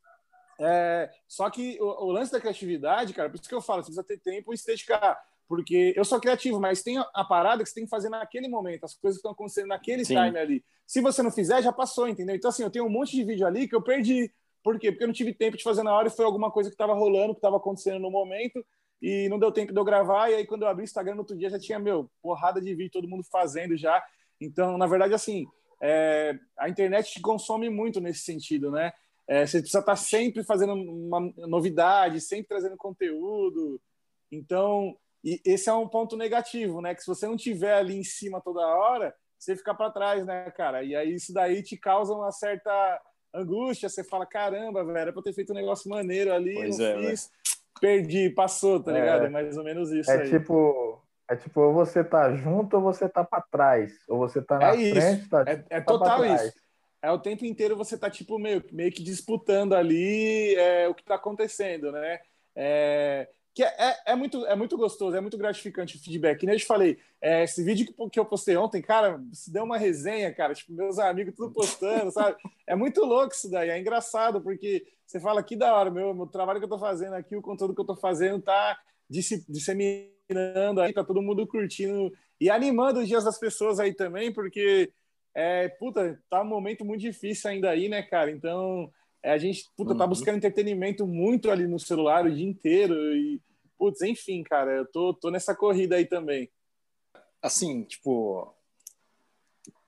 É, 0.61 1.09
só 1.27 1.49
que 1.49 1.79
o, 1.81 2.07
o, 2.07 2.11
lance 2.11 2.33
da 2.33 2.40
criatividade, 2.40 3.14
cara, 3.14 3.31
por 3.31 3.37
isso 3.37 3.49
que 3.49 3.55
eu 3.55 3.61
falo, 3.61 3.83
você 3.83 3.92
precisa 3.92 4.05
ter 4.05 4.18
tempo 4.18 4.53
e 4.53 4.59
se 4.59 4.66
dedicar. 4.66 5.18
Porque 5.47 5.94
eu 5.97 6.05
sou 6.05 6.21
criativo, 6.21 6.61
mas 6.61 6.83
tem 6.83 6.99
a, 6.99 7.25
parada 7.25 7.62
que 7.62 7.68
você 7.68 7.77
tem 7.77 7.85
que 7.85 7.90
fazer 7.90 8.11
naquele 8.11 8.49
momento, 8.49 8.85
as 8.85 8.94
coisas 8.94 9.16
que 9.16 9.21
estão 9.21 9.33
acontecendo 9.33 9.68
naquele 9.68 10.05
Sim. 10.05 10.14
time 10.14 10.38
ali. 10.38 10.64
Se 10.87 11.01
você 11.01 11.23
não 11.23 11.31
fizer, 11.31 11.62
já 11.62 11.73
passou, 11.73 12.07
entendeu? 12.07 12.37
Então, 12.37 12.51
assim, 12.51 12.62
eu 12.62 12.71
tenho 12.71 12.85
um 12.85 12.90
monte 12.90 13.16
de 13.16 13.25
vídeo 13.25 13.47
ali 13.47 13.66
que 13.66 13.75
eu 13.75 13.83
perdi. 13.83 14.31
Por 14.62 14.79
quê? 14.79 14.90
Porque 14.90 15.05
eu 15.05 15.09
não 15.09 15.14
tive 15.14 15.33
tempo 15.33 15.57
de 15.57 15.62
fazer 15.62 15.83
na 15.83 15.94
hora 15.94 16.09
e 16.09 16.11
foi 16.11 16.25
alguma 16.25 16.51
coisa 16.51 16.68
que 16.68 16.75
estava 16.75 16.92
rolando, 16.92 17.33
que 17.33 17.38
estava 17.38 17.57
acontecendo 17.57 17.99
no 17.99 18.11
momento 18.11 18.62
e 19.01 19.29
não 19.29 19.38
deu 19.38 19.51
tempo 19.51 19.73
de 19.73 19.79
eu 19.79 19.85
gravar. 19.85 20.31
E 20.31 20.35
aí, 20.35 20.47
quando 20.47 20.62
eu 20.62 20.68
abri 20.68 20.83
o 20.83 20.85
Instagram 20.85 21.14
no 21.14 21.21
outro 21.21 21.37
dia, 21.37 21.49
já 21.49 21.59
tinha, 21.59 21.79
meu, 21.79 22.11
porrada 22.21 22.61
de 22.61 22.75
vídeo, 22.75 22.90
todo 22.92 23.09
mundo 23.09 23.25
fazendo 23.25 23.77
já. 23.77 24.03
Então, 24.40 24.77
na 24.77 24.87
verdade, 24.87 25.14
assim, 25.14 25.47
é, 25.81 26.38
a 26.59 26.68
internet 26.68 27.12
te 27.12 27.21
consome 27.21 27.71
muito 27.71 28.01
nesse 28.01 28.21
sentido, 28.21 28.71
né? 28.71 28.92
É, 29.29 29.47
você 29.47 29.59
precisa 29.59 29.81
estar 29.81 29.97
sempre 29.97 30.43
fazendo 30.43 30.73
uma 30.73 31.21
novidade, 31.47 32.19
sempre 32.19 32.49
trazendo 32.49 32.79
conteúdo. 32.79 33.79
Então, 34.33 34.97
esse 35.45 35.69
é 35.69 35.73
um 35.73 35.87
ponto 35.87 36.17
negativo, 36.17 36.81
né? 36.81 36.95
Que 36.95 37.03
se 37.03 37.07
você 37.07 37.27
não 37.27 37.37
tiver 37.37 37.75
ali 37.75 37.95
em 37.95 38.05
cima 38.05 38.41
toda 38.41 38.67
hora, 38.67 39.14
você 39.38 39.55
fica 39.55 39.75
para 39.75 39.91
trás, 39.91 40.25
né, 40.25 40.51
cara? 40.53 40.83
E 40.83 40.97
aí 40.97 41.14
isso 41.14 41.35
daí 41.35 41.62
te 41.62 41.77
causa 41.77 42.14
uma 42.14 42.33
certa 42.33 42.73
angústia. 43.35 43.91
Você 43.91 44.03
fala, 44.03 44.25
caramba, 44.25 44.83
velho, 44.83 44.97
era 44.97 45.12
para 45.12 45.23
ter 45.23 45.35
feito 45.35 45.53
um 45.53 45.57
negócio 45.57 45.91
maneiro 45.91 46.33
ali, 46.33 46.55
pois 46.55 46.79
não 46.79 46.87
é, 46.87 47.11
fiz, 47.11 47.31
perdi, 47.79 48.31
passou, 48.31 48.83
tá 48.83 48.93
ligado? 48.93 49.25
É, 49.25 49.27
é 49.27 49.29
mais 49.29 49.59
ou 49.59 49.64
menos 49.64 49.93
isso 49.93 50.11
é 50.11 50.23
aí. 50.23 50.31
Tipo, 50.31 51.03
é 51.29 51.37
tipo, 51.37 51.61
ou 51.61 51.75
você 51.75 52.03
tá 52.03 52.35
junto 52.35 52.77
ou 52.77 52.83
você 52.83 53.07
tá 53.11 53.23
para 53.23 53.43
trás. 53.43 53.93
Ou 54.09 54.17
você 54.17 54.41
tá 54.41 54.59
na 54.59 54.69
é 54.69 54.73
frente, 54.73 55.21
isso. 55.21 55.29
tá, 55.29 55.45
é, 55.47 55.64
é 55.69 55.81
tá 55.81 55.85
total 55.85 56.25
isso 56.25 56.68
é 57.03 57.11
o 57.11 57.19
tempo 57.19 57.45
inteiro 57.45 57.77
você 57.77 57.97
tá 57.97 58.11
tipo 58.11 58.39
meio, 58.39 58.65
meio 58.73 58.91
que 58.91 59.03
disputando 59.03 59.75
ali 59.75 60.55
é, 60.55 60.89
o 60.89 60.95
que 60.95 61.03
está 61.03 61.15
acontecendo, 61.15 61.93
né? 61.93 62.19
É, 62.55 63.29
que 63.55 63.65
é, 63.65 63.75
é, 63.77 64.13
é, 64.13 64.15
muito, 64.15 64.47
é 64.47 64.55
muito 64.55 64.77
gostoso, 64.77 65.17
é 65.17 65.21
muito 65.21 65.37
gratificante 65.37 65.97
o 65.97 66.01
feedback. 66.01 66.45
nem 66.45 66.55
eu 66.55 66.61
te 66.61 66.65
falei, 66.65 66.97
é, 67.21 67.43
esse 67.43 67.63
vídeo 67.65 67.87
que, 67.87 68.11
que 68.11 68.21
eu 68.21 68.25
postei 68.25 68.57
ontem, 68.57 68.81
cara, 68.81 69.21
se 69.33 69.53
deu 69.53 69.65
uma 69.65 69.77
resenha, 69.77 70.33
cara, 70.33 70.55
tipo, 70.55 70.73
meus 70.73 70.99
amigos 70.99 71.35
tudo 71.35 71.53
postando, 71.53 72.11
sabe? 72.13 72.37
É 72.65 72.77
muito 72.77 73.05
louco 73.05 73.35
isso 73.35 73.51
daí, 73.51 73.71
é 73.71 73.79
engraçado, 73.79 74.41
porque 74.41 74.87
você 75.05 75.19
fala 75.19 75.43
que 75.43 75.57
da 75.57 75.75
hora, 75.75 75.91
meu, 75.91 76.15
meu 76.15 76.27
trabalho 76.27 76.61
que 76.61 76.67
eu 76.67 76.71
tô 76.71 76.79
fazendo 76.79 77.15
aqui, 77.15 77.35
o 77.35 77.43
conteúdo 77.43 77.75
que 77.75 77.81
eu 77.81 77.87
tô 77.87 77.97
fazendo 77.97 78.41
tá 78.41 78.79
disseminando 79.11 80.81
aí, 80.81 80.93
tá 80.93 81.03
todo 81.03 81.21
mundo 81.21 81.45
curtindo 81.45 82.13
e 82.41 82.49
animando 82.49 83.01
os 83.01 83.09
dias 83.09 83.25
das 83.25 83.39
pessoas 83.39 83.81
aí 83.81 83.93
também, 83.93 84.33
porque 84.33 84.93
é, 85.38 85.68
puta, 85.68 86.20
tá 86.29 86.42
um 86.42 86.46
momento 86.46 86.85
muito 86.85 87.01
difícil 87.01 87.48
ainda 87.48 87.70
aí, 87.70 87.88
né, 87.88 88.03
cara? 88.03 88.29
Então, 88.29 88.92
é, 89.22 89.31
a 89.31 89.38
gente, 89.38 89.70
puta, 89.77 89.94
tá 89.94 90.03
uhum. 90.03 90.11
buscando 90.11 90.37
entretenimento 90.37 91.07
muito 91.07 91.48
ali 91.48 91.64
no 91.64 91.79
celular 91.79 92.27
o 92.27 92.35
dia 92.35 92.44
inteiro 92.44 92.94
e, 93.14 93.40
putz, 93.79 94.03
enfim, 94.03 94.42
cara, 94.42 94.72
eu 94.72 94.87
tô, 94.87 95.14
tô 95.14 95.31
nessa 95.31 95.55
corrida 95.55 95.94
aí 95.94 96.07
também. 96.07 96.51
Assim, 97.40 97.85
tipo, 97.85 98.53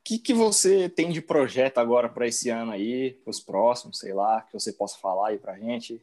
que, 0.05 0.21
que 0.21 0.33
você 0.33 0.89
tem 0.89 1.11
de 1.11 1.21
projeto 1.21 1.79
agora 1.79 2.09
para 2.09 2.29
esse 2.29 2.49
ano 2.49 2.71
aí, 2.71 3.21
os 3.27 3.41
próximos, 3.41 3.99
sei 3.99 4.15
lá, 4.15 4.43
que 4.43 4.53
você 4.53 4.73
possa 4.73 4.99
falar 4.99 5.31
aí 5.31 5.39
para 5.39 5.59
gente? 5.59 6.01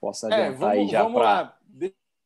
Possa 0.00 0.26
é, 0.28 0.32
adiantar 0.32 0.52
é, 0.52 0.56
vamos, 0.56 0.78
aí 0.78 0.88
já 0.88 1.08
para. 1.08 1.58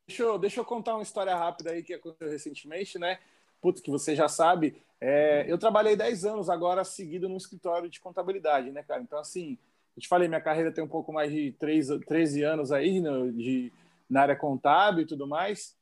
Deixa 0.06 0.22
eu, 0.22 0.38
deixa 0.38 0.60
eu 0.60 0.64
contar 0.64 0.94
uma 0.94 1.02
história 1.02 1.34
rápida 1.34 1.72
aí 1.72 1.82
que 1.82 1.92
aconteceu 1.92 2.30
recentemente, 2.30 2.98
né? 2.98 3.18
Putz, 3.64 3.80
que 3.80 3.90
você 3.90 4.14
já 4.14 4.28
sabe. 4.28 4.76
É, 5.00 5.46
eu 5.48 5.56
trabalhei 5.56 5.96
10 5.96 6.26
anos 6.26 6.50
agora 6.50 6.84
seguido 6.84 7.30
no 7.30 7.38
escritório 7.38 7.88
de 7.88 7.98
contabilidade, 7.98 8.70
né, 8.70 8.82
cara? 8.82 9.00
Então, 9.00 9.18
assim, 9.18 9.56
eu 9.96 10.02
te 10.02 10.06
falei, 10.06 10.28
minha 10.28 10.40
carreira 10.42 10.70
tem 10.70 10.84
um 10.84 10.88
pouco 10.88 11.10
mais 11.10 11.32
de 11.32 11.52
3, 11.52 11.88
13 12.06 12.42
anos 12.42 12.70
aí 12.70 13.00
né, 13.00 13.10
de, 13.32 13.72
na 14.06 14.20
área 14.20 14.36
contábil 14.36 15.04
e 15.04 15.06
tudo 15.06 15.26
mais. 15.26 15.74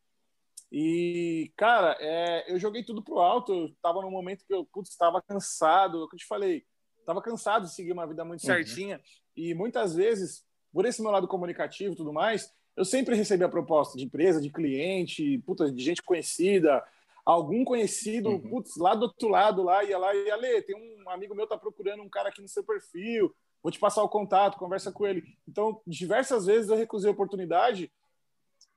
E, 0.70 1.50
cara, 1.56 1.96
é, 1.98 2.52
eu 2.54 2.56
joguei 2.56 2.84
tudo 2.84 3.02
pro 3.02 3.18
alto. 3.18 3.52
Eu 3.52 3.74
tava 3.82 4.00
num 4.00 4.12
momento 4.12 4.44
que 4.46 4.54
eu 4.54 4.64
estava 4.80 5.20
cansado, 5.20 6.02
é 6.02 6.04
o 6.04 6.08
que 6.08 6.14
eu 6.14 6.20
te 6.20 6.26
falei, 6.26 6.64
estava 7.00 7.20
cansado 7.20 7.64
de 7.64 7.74
seguir 7.74 7.90
uma 7.90 8.06
vida 8.06 8.24
muito 8.24 8.42
uhum. 8.42 8.46
certinha. 8.46 8.98
Uhum. 8.98 9.02
E 9.44 9.54
muitas 9.54 9.92
vezes, 9.92 10.44
por 10.72 10.86
esse 10.86 11.02
meu 11.02 11.10
lado 11.10 11.26
comunicativo 11.26 11.94
e 11.94 11.96
tudo 11.96 12.12
mais, 12.12 12.54
eu 12.76 12.84
sempre 12.84 13.16
recebia 13.16 13.48
proposta 13.48 13.98
de 13.98 14.04
empresa, 14.04 14.40
de 14.40 14.50
cliente, 14.50 15.42
puta, 15.44 15.68
de 15.68 15.82
gente 15.82 16.00
conhecida, 16.00 16.80
algum 17.24 17.64
conhecido, 17.64 18.30
uhum. 18.30 18.50
putz, 18.50 18.76
lá 18.76 18.94
do 18.94 19.02
outro 19.02 19.28
lado, 19.28 19.62
lá, 19.62 19.84
ia 19.84 19.98
lá 19.98 20.14
e 20.14 20.26
ia 20.26 20.36
ler. 20.36 20.64
Tem 20.64 20.76
um 20.76 21.10
amigo 21.10 21.34
meu 21.34 21.46
tá 21.46 21.56
procurando 21.56 22.02
um 22.02 22.08
cara 22.08 22.28
aqui 22.28 22.42
no 22.42 22.48
seu 22.48 22.64
perfil, 22.64 23.34
vou 23.62 23.70
te 23.70 23.78
passar 23.78 24.02
o 24.02 24.08
contato, 24.08 24.58
conversa 24.58 24.90
com 24.90 25.06
ele. 25.06 25.22
Então, 25.46 25.80
diversas 25.86 26.46
vezes 26.46 26.68
eu 26.68 26.76
recusei 26.76 27.10
a 27.10 27.12
oportunidade 27.12 27.92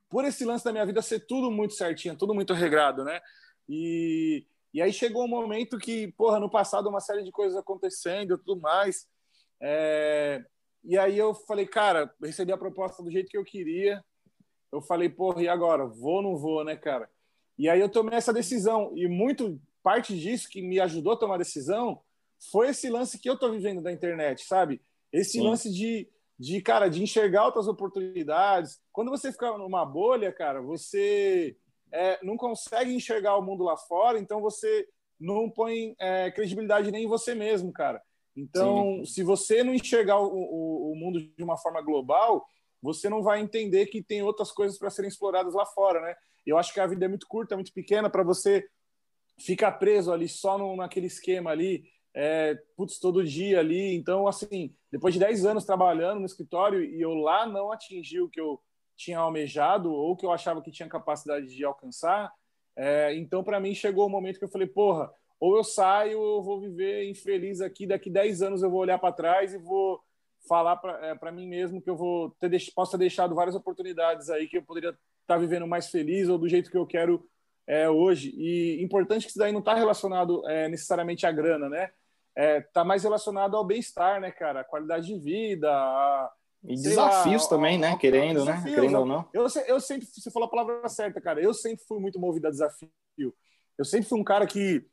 por 0.08 0.24
esse 0.24 0.44
lance 0.44 0.64
da 0.64 0.72
minha 0.72 0.86
vida 0.86 1.02
ser 1.02 1.26
tudo 1.26 1.50
muito 1.50 1.74
certinho, 1.74 2.16
tudo 2.16 2.34
muito 2.34 2.54
regrado, 2.54 3.04
né? 3.04 3.20
E, 3.68 4.46
e 4.72 4.80
aí 4.80 4.92
chegou 4.92 5.24
um 5.24 5.28
momento 5.28 5.78
que, 5.78 6.12
porra, 6.12 6.38
no 6.38 6.48
passado 6.48 6.88
uma 6.88 7.00
série 7.00 7.24
de 7.24 7.32
coisas 7.32 7.58
acontecendo 7.58 8.34
e 8.34 8.38
tudo 8.38 8.60
mais. 8.60 9.08
É... 9.60 10.44
E 10.84 10.96
aí 10.96 11.18
eu 11.18 11.34
falei, 11.34 11.66
cara, 11.66 12.14
recebi 12.22 12.52
a 12.52 12.56
proposta 12.56 13.02
do 13.02 13.10
jeito 13.10 13.28
que 13.28 13.36
eu 13.36 13.44
queria. 13.44 14.04
Eu 14.70 14.80
falei, 14.80 15.08
porra, 15.08 15.42
e 15.42 15.48
agora? 15.48 15.84
Vou 15.84 16.16
ou 16.16 16.22
não 16.22 16.36
vou, 16.36 16.64
né, 16.64 16.76
cara? 16.76 17.10
E 17.58 17.68
aí 17.68 17.80
eu 17.80 17.88
tomei 17.88 18.16
essa 18.16 18.32
decisão. 18.32 18.92
E 18.94 19.08
muito 19.08 19.60
parte 19.82 20.18
disso 20.18 20.48
que 20.48 20.60
me 20.60 20.80
ajudou 20.80 21.14
a 21.14 21.16
tomar 21.16 21.36
a 21.36 21.38
decisão 21.38 22.00
foi 22.50 22.68
esse 22.68 22.90
lance 22.90 23.18
que 23.18 23.30
eu 23.30 23.38
tô 23.38 23.50
vivendo 23.50 23.80
da 23.80 23.92
internet, 23.92 24.44
sabe? 24.44 24.82
Esse 25.12 25.32
Sim. 25.32 25.42
lance 25.42 25.72
de 25.72 26.08
de 26.38 26.60
cara 26.60 26.88
de 26.88 27.02
enxergar 27.02 27.46
outras 27.46 27.66
oportunidades. 27.66 28.78
Quando 28.92 29.10
você 29.10 29.32
fica 29.32 29.56
numa 29.56 29.84
bolha, 29.84 30.32
cara, 30.32 30.60
você 30.60 31.56
é, 31.90 32.18
não 32.22 32.36
consegue 32.36 32.94
enxergar 32.94 33.36
o 33.36 33.42
mundo 33.42 33.64
lá 33.64 33.76
fora, 33.76 34.18
então 34.18 34.40
você 34.40 34.86
não 35.18 35.48
põe 35.48 35.94
é, 35.98 36.30
credibilidade 36.30 36.90
nem 36.90 37.04
em 37.04 37.08
você 37.08 37.34
mesmo, 37.34 37.72
cara. 37.72 38.02
Então, 38.36 38.98
Sim. 38.98 39.04
se 39.06 39.22
você 39.22 39.64
não 39.64 39.74
enxergar 39.74 40.18
o, 40.20 40.26
o, 40.26 40.92
o, 40.92 40.96
mundo 40.96 41.18
de 41.18 41.42
uma 41.42 41.56
forma 41.56 41.80
global, 41.80 42.46
você 42.86 43.08
não 43.08 43.22
vai 43.22 43.40
entender 43.40 43.86
que 43.86 44.02
tem 44.02 44.22
outras 44.22 44.50
coisas 44.52 44.78
para 44.78 44.90
serem 44.90 45.08
exploradas 45.08 45.54
lá 45.54 45.66
fora, 45.66 46.00
né? 46.00 46.14
Eu 46.46 46.56
acho 46.56 46.72
que 46.72 46.80
a 46.80 46.86
vida 46.86 47.04
é 47.04 47.08
muito 47.08 47.26
curta, 47.26 47.56
muito 47.56 47.72
pequena 47.72 48.08
para 48.08 48.22
você 48.22 48.64
ficar 49.38 49.72
preso 49.72 50.12
ali 50.12 50.28
só 50.28 50.56
no, 50.56 50.76
naquele 50.76 51.06
esquema 51.06 51.50
ali 51.50 51.84
é, 52.14 52.54
putz, 52.74 52.98
todo 52.98 53.22
dia 53.22 53.60
ali. 53.60 53.94
Então, 53.94 54.26
assim, 54.26 54.74
depois 54.90 55.12
de 55.12 55.20
10 55.20 55.44
anos 55.44 55.66
trabalhando 55.66 56.20
no 56.20 56.26
escritório 56.26 56.82
e 56.82 57.00
eu 57.00 57.12
lá 57.14 57.46
não 57.46 57.70
atingi 57.70 58.20
o 58.20 58.30
que 58.30 58.40
eu 58.40 58.58
tinha 58.96 59.18
almejado 59.18 59.92
ou 59.92 60.16
que 60.16 60.24
eu 60.24 60.32
achava 60.32 60.62
que 60.62 60.70
tinha 60.70 60.88
capacidade 60.88 61.46
de 61.46 61.64
alcançar, 61.64 62.32
é, 62.74 63.14
então, 63.14 63.42
para 63.42 63.60
mim, 63.60 63.74
chegou 63.74 64.06
o 64.06 64.10
momento 64.10 64.38
que 64.38 64.44
eu 64.44 64.50
falei, 64.50 64.66
porra, 64.66 65.10
ou 65.40 65.56
eu 65.56 65.64
saio 65.64 66.18
ou 66.18 66.36
eu 66.36 66.42
vou 66.42 66.60
viver 66.60 67.08
infeliz 67.08 67.60
aqui, 67.60 67.86
daqui 67.86 68.10
10 68.10 68.42
anos 68.42 68.62
eu 68.62 68.70
vou 68.70 68.80
olhar 68.80 68.98
para 68.98 69.12
trás 69.12 69.52
e 69.52 69.58
vou 69.58 70.00
falar 70.48 70.76
para 70.76 71.18
é, 71.28 71.32
mim 71.32 71.46
mesmo 71.46 71.80
que 71.80 71.90
eu 71.90 71.96
vou 71.96 72.30
ter 72.40 72.50
possa 72.74 72.92
ter 72.92 73.04
deixado 73.04 73.34
várias 73.34 73.54
oportunidades 73.54 74.30
aí 74.30 74.46
que 74.48 74.58
eu 74.58 74.62
poderia 74.62 74.90
estar 74.90 74.98
tá 75.26 75.38
vivendo 75.38 75.66
mais 75.66 75.88
feliz 75.88 76.28
ou 76.28 76.38
do 76.38 76.48
jeito 76.48 76.70
que 76.70 76.78
eu 76.78 76.86
quero 76.86 77.26
é, 77.66 77.88
hoje. 77.88 78.32
E 78.36 78.82
importante 78.82 79.24
que 79.24 79.30
isso 79.30 79.38
daí 79.38 79.52
não 79.52 79.60
está 79.60 79.74
relacionado 79.74 80.46
é, 80.48 80.68
necessariamente 80.68 81.26
à 81.26 81.32
grana, 81.32 81.68
né? 81.68 81.90
é, 82.36 82.60
tá 82.60 82.84
mais 82.84 83.02
relacionado 83.02 83.56
ao 83.56 83.64
bem-estar, 83.64 84.20
né, 84.20 84.30
cara? 84.30 84.60
A 84.60 84.64
qualidade 84.64 85.06
de 85.06 85.18
vida. 85.18 85.72
A, 85.72 86.30
e 86.62 86.74
desafios 86.74 87.44
lá, 87.44 87.48
também, 87.48 87.78
né? 87.78 87.96
Querendo, 87.96 88.44
né? 88.44 88.62
Querendo 88.62 88.98
ou 88.98 89.06
não. 89.06 89.26
Eu, 89.32 89.46
eu 89.66 89.80
sempre, 89.80 90.06
você 90.06 90.30
falou 90.30 90.46
a 90.46 90.50
palavra 90.50 90.86
certa, 90.88 91.20
cara. 91.20 91.40
Eu 91.40 91.54
sempre 91.54 91.84
fui 91.88 91.98
muito 91.98 92.20
movido 92.20 92.46
a 92.46 92.50
desafio. 92.50 92.90
Eu 93.78 93.84
sempre 93.84 94.08
fui 94.08 94.20
um 94.20 94.24
cara 94.24 94.46
que. 94.46 94.86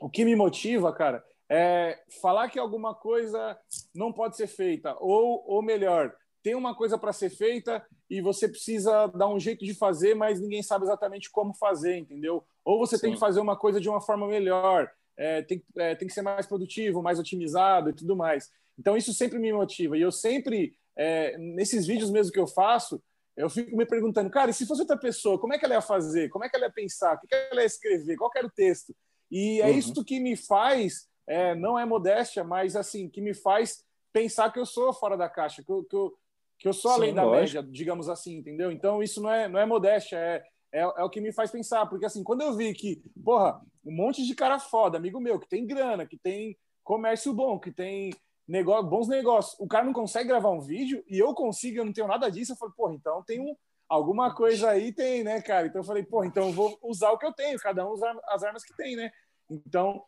O 0.00 0.08
que 0.08 0.24
me 0.24 0.34
motiva, 0.34 0.92
cara, 0.92 1.24
é 1.50 1.98
falar 2.20 2.48
que 2.48 2.58
alguma 2.58 2.94
coisa 2.94 3.58
não 3.94 4.12
pode 4.12 4.36
ser 4.36 4.46
feita. 4.46 4.96
Ou, 5.00 5.44
ou 5.46 5.62
melhor, 5.62 6.14
tem 6.42 6.54
uma 6.54 6.74
coisa 6.74 6.98
para 6.98 7.12
ser 7.12 7.30
feita 7.30 7.84
e 8.08 8.20
você 8.20 8.48
precisa 8.48 9.06
dar 9.08 9.28
um 9.28 9.38
jeito 9.38 9.64
de 9.64 9.74
fazer, 9.74 10.14
mas 10.14 10.40
ninguém 10.40 10.62
sabe 10.62 10.84
exatamente 10.84 11.30
como 11.30 11.54
fazer, 11.54 11.96
entendeu? 11.96 12.44
Ou 12.64 12.78
você 12.78 12.96
Sim. 12.96 13.02
tem 13.02 13.12
que 13.14 13.20
fazer 13.20 13.40
uma 13.40 13.56
coisa 13.56 13.80
de 13.80 13.88
uma 13.88 14.00
forma 14.00 14.26
melhor 14.26 14.90
é, 15.16 15.42
tem, 15.42 15.62
é, 15.76 15.94
tem 15.94 16.08
que 16.08 16.14
ser 16.14 16.22
mais 16.22 16.46
produtivo, 16.46 17.02
mais 17.02 17.18
otimizado 17.18 17.90
e 17.90 17.92
tudo 17.92 18.16
mais. 18.16 18.50
Então, 18.78 18.96
isso 18.96 19.12
sempre 19.12 19.38
me 19.38 19.52
motiva. 19.52 19.96
E 19.96 20.00
eu 20.00 20.10
sempre, 20.10 20.74
é, 20.96 21.36
nesses 21.38 21.86
vídeos 21.86 22.10
mesmo 22.10 22.32
que 22.32 22.38
eu 22.38 22.46
faço, 22.46 23.02
eu 23.36 23.48
fico 23.50 23.76
me 23.76 23.86
perguntando, 23.86 24.30
cara, 24.30 24.50
e 24.50 24.54
se 24.54 24.66
fosse 24.66 24.82
outra 24.82 24.96
pessoa, 24.96 25.38
como 25.38 25.54
é 25.54 25.58
que 25.58 25.64
ela 25.64 25.74
ia 25.74 25.80
fazer? 25.80 26.28
Como 26.28 26.44
é 26.44 26.48
que 26.48 26.56
ela 26.56 26.66
ia 26.66 26.72
pensar? 26.72 27.14
O 27.14 27.20
que, 27.26 27.34
ela 27.34 27.60
ia 27.60 27.66
escrever? 27.66 28.16
Qual 28.16 28.30
era 28.34 28.46
o 28.46 28.50
texto? 28.50 28.94
E 29.30 29.60
é 29.60 29.66
uhum. 29.66 29.78
isso 29.78 30.04
que 30.04 30.20
me 30.20 30.36
faz, 30.36 31.08
é, 31.26 31.54
não 31.54 31.78
é 31.78 31.84
modéstia, 31.84 32.44
mas 32.44 32.76
assim, 32.76 33.08
que 33.08 33.20
me 33.20 33.34
faz 33.34 33.84
pensar 34.12 34.52
que 34.52 34.58
eu 34.58 34.66
sou 34.66 34.92
fora 34.92 35.16
da 35.16 35.28
caixa, 35.28 35.62
que 35.62 35.70
eu, 35.70 35.84
que 35.84 35.96
eu, 35.96 36.14
que 36.58 36.68
eu 36.68 36.72
sou 36.72 36.92
além 36.92 37.10
Sim, 37.10 37.16
da 37.16 37.24
lógico. 37.24 37.62
média, 37.62 37.72
digamos 37.72 38.08
assim, 38.08 38.36
entendeu? 38.36 38.70
Então, 38.70 39.02
isso 39.02 39.20
não 39.20 39.30
é, 39.30 39.48
não 39.48 39.58
é 39.58 39.66
modéstia, 39.66 40.16
é, 40.16 40.44
é, 40.72 40.80
é 40.80 41.04
o 41.04 41.10
que 41.10 41.20
me 41.20 41.32
faz 41.32 41.50
pensar, 41.50 41.86
porque 41.86 42.06
assim, 42.06 42.22
quando 42.22 42.42
eu 42.42 42.52
vi 42.54 42.72
que, 42.74 43.02
porra, 43.24 43.60
um 43.84 43.94
monte 43.94 44.24
de 44.24 44.34
cara 44.34 44.58
foda, 44.58 44.96
amigo 44.98 45.20
meu, 45.20 45.38
que 45.38 45.48
tem 45.48 45.66
grana, 45.66 46.06
que 46.06 46.16
tem 46.16 46.56
comércio 46.82 47.32
bom, 47.32 47.58
que 47.58 47.72
tem 47.72 48.12
negócio, 48.46 48.88
bons 48.88 49.08
negócios. 49.08 49.58
O 49.58 49.66
cara 49.66 49.84
não 49.84 49.92
consegue 49.92 50.28
gravar 50.28 50.50
um 50.50 50.60
vídeo 50.60 51.02
e 51.08 51.18
eu 51.18 51.34
consigo, 51.34 51.78
eu 51.78 51.84
não 51.84 51.92
tenho 51.92 52.06
nada 52.06 52.30
disso. 52.30 52.52
Eu 52.52 52.56
falei, 52.56 52.74
porra, 52.76 52.94
então 52.94 53.22
tem 53.22 53.40
um, 53.40 53.56
alguma 53.88 54.34
coisa 54.34 54.70
aí, 54.70 54.92
tem, 54.92 55.24
né, 55.24 55.40
cara? 55.40 55.66
Então 55.66 55.80
eu 55.80 55.86
falei, 55.86 56.02
porra, 56.02 56.26
então 56.26 56.48
eu 56.48 56.52
vou 56.52 56.78
usar 56.82 57.10
o 57.10 57.18
que 57.18 57.26
eu 57.26 57.32
tenho, 57.32 57.58
cada 57.58 57.86
um 57.86 57.92
usa 57.92 58.14
as 58.28 58.42
armas 58.42 58.64
que 58.64 58.74
tem, 58.76 58.96
né? 58.96 59.10
Então 59.50 60.02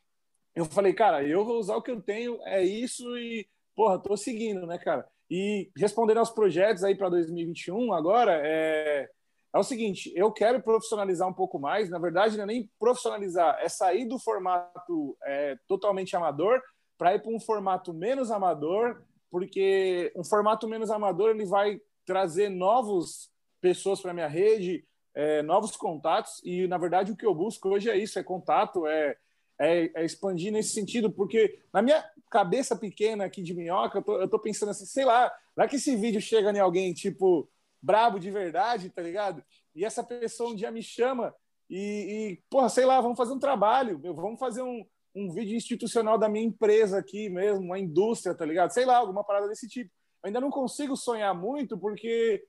eu 0.57 0.65
falei, 0.65 0.93
cara, 0.93 1.23
eu 1.23 1.45
vou 1.45 1.59
usar 1.59 1.77
o 1.77 1.83
que 1.83 1.91
eu 1.91 2.01
tenho, 2.01 2.41
é 2.45 2.65
isso 2.65 3.17
e, 3.17 3.47
porra, 3.77 3.99
tô 3.99 4.17
seguindo, 4.17 4.67
né, 4.67 4.79
cara? 4.79 5.07
E 5.31 5.71
respondendo 5.77 6.19
aos 6.19 6.31
projetos 6.31 6.83
aí 6.83 6.97
para 6.97 7.11
2021 7.11 7.93
agora, 7.93 8.41
é 8.43 9.09
é 9.57 9.59
o 9.59 9.65
seguinte, 9.65 10.13
eu 10.15 10.31
quero 10.31 10.63
profissionalizar 10.63 11.27
um 11.27 11.33
pouco 11.33 11.59
mais, 11.59 11.89
na 11.89 11.99
verdade 11.99 12.37
não 12.37 12.45
é 12.45 12.47
nem 12.47 12.71
profissionalizar, 12.79 13.59
é 13.61 13.71
sair 13.71 14.05
do 14.05 14.19
formato 14.19 15.17
é, 15.25 15.57
totalmente 15.67 16.15
amador 16.15 16.61
para 16.99 17.15
ir 17.15 17.23
para 17.23 17.33
um 17.33 17.41
formato 17.41 17.95
menos 17.95 18.31
amador, 18.31 19.03
porque 19.31 20.13
um 20.15 20.23
formato 20.23 20.69
menos 20.69 20.91
amador 20.91 21.31
ele 21.31 21.47
vai 21.47 21.81
trazer 22.05 22.51
novos 22.51 23.31
pessoas 23.59 23.99
para 23.99 24.13
minha 24.13 24.29
rede, 24.29 24.85
é, 25.15 25.41
novos 25.41 25.75
contatos 25.75 26.43
e 26.45 26.67
na 26.67 26.77
verdade 26.77 27.13
o 27.13 27.17
que 27.17 27.25
eu 27.25 27.35
busco 27.35 27.71
hoje 27.71 27.89
é 27.89 27.97
isso, 27.97 28.19
é 28.19 28.23
contato, 28.23 28.87
é, 28.87 29.17
é, 29.59 29.91
é 29.95 30.05
expandir 30.05 30.53
nesse 30.53 30.71
sentido, 30.71 31.11
porque 31.11 31.59
na 31.73 31.83
minha 31.83 32.05
cabeça 32.31 32.77
pequena 32.77 33.25
aqui 33.25 33.43
de 33.43 33.55
minhoca, 33.55 33.99
eu 33.99 34.03
tô, 34.03 34.21
eu 34.21 34.29
tô 34.29 34.39
pensando 34.39 34.71
assim, 34.71 34.85
sei 34.87 35.05
lá, 35.05 35.33
vai 35.55 35.69
que 35.69 35.77
esse 35.77 35.97
vídeo 35.97 36.21
chega 36.21 36.51
em 36.51 36.59
alguém 36.59 36.93
tipo 36.93 37.49
brabo 37.81 38.19
de 38.19 38.31
verdade, 38.31 38.91
tá 38.91 39.03
ligado? 39.03 39.43
E 39.75 39.85
essa 39.85 40.03
pessoa 40.03 40.51
um 40.51 40.55
dia 40.55 40.71
me 40.71 40.83
chama 40.83 41.35
e, 41.69 41.79
e 41.79 42.43
porra, 42.51 42.69
sei 42.69 42.85
lá, 42.85 43.01
vamos 43.01 43.17
fazer 43.17 43.33
um 43.33 43.39
trabalho, 43.39 44.01
vamos 44.15 44.39
fazer 44.39 44.63
um, 44.63 44.85
um 45.15 45.33
vídeo 45.33 45.57
institucional 45.57 46.19
da 46.19 46.29
minha 46.29 46.45
empresa 46.45 46.99
aqui 46.99 47.29
mesmo, 47.29 47.65
uma 47.65 47.79
indústria, 47.79 48.35
tá 48.35 48.45
ligado? 48.45 48.71
Sei 48.71 48.85
lá, 48.85 48.97
alguma 48.97 49.25
parada 49.25 49.49
desse 49.49 49.69
tipo. 49.69 49.91
Eu 50.23 50.29
ainda 50.29 50.41
não 50.41 50.51
consigo 50.51 50.97
sonhar 50.97 51.35
muito 51.35 51.79
porque 51.79 52.45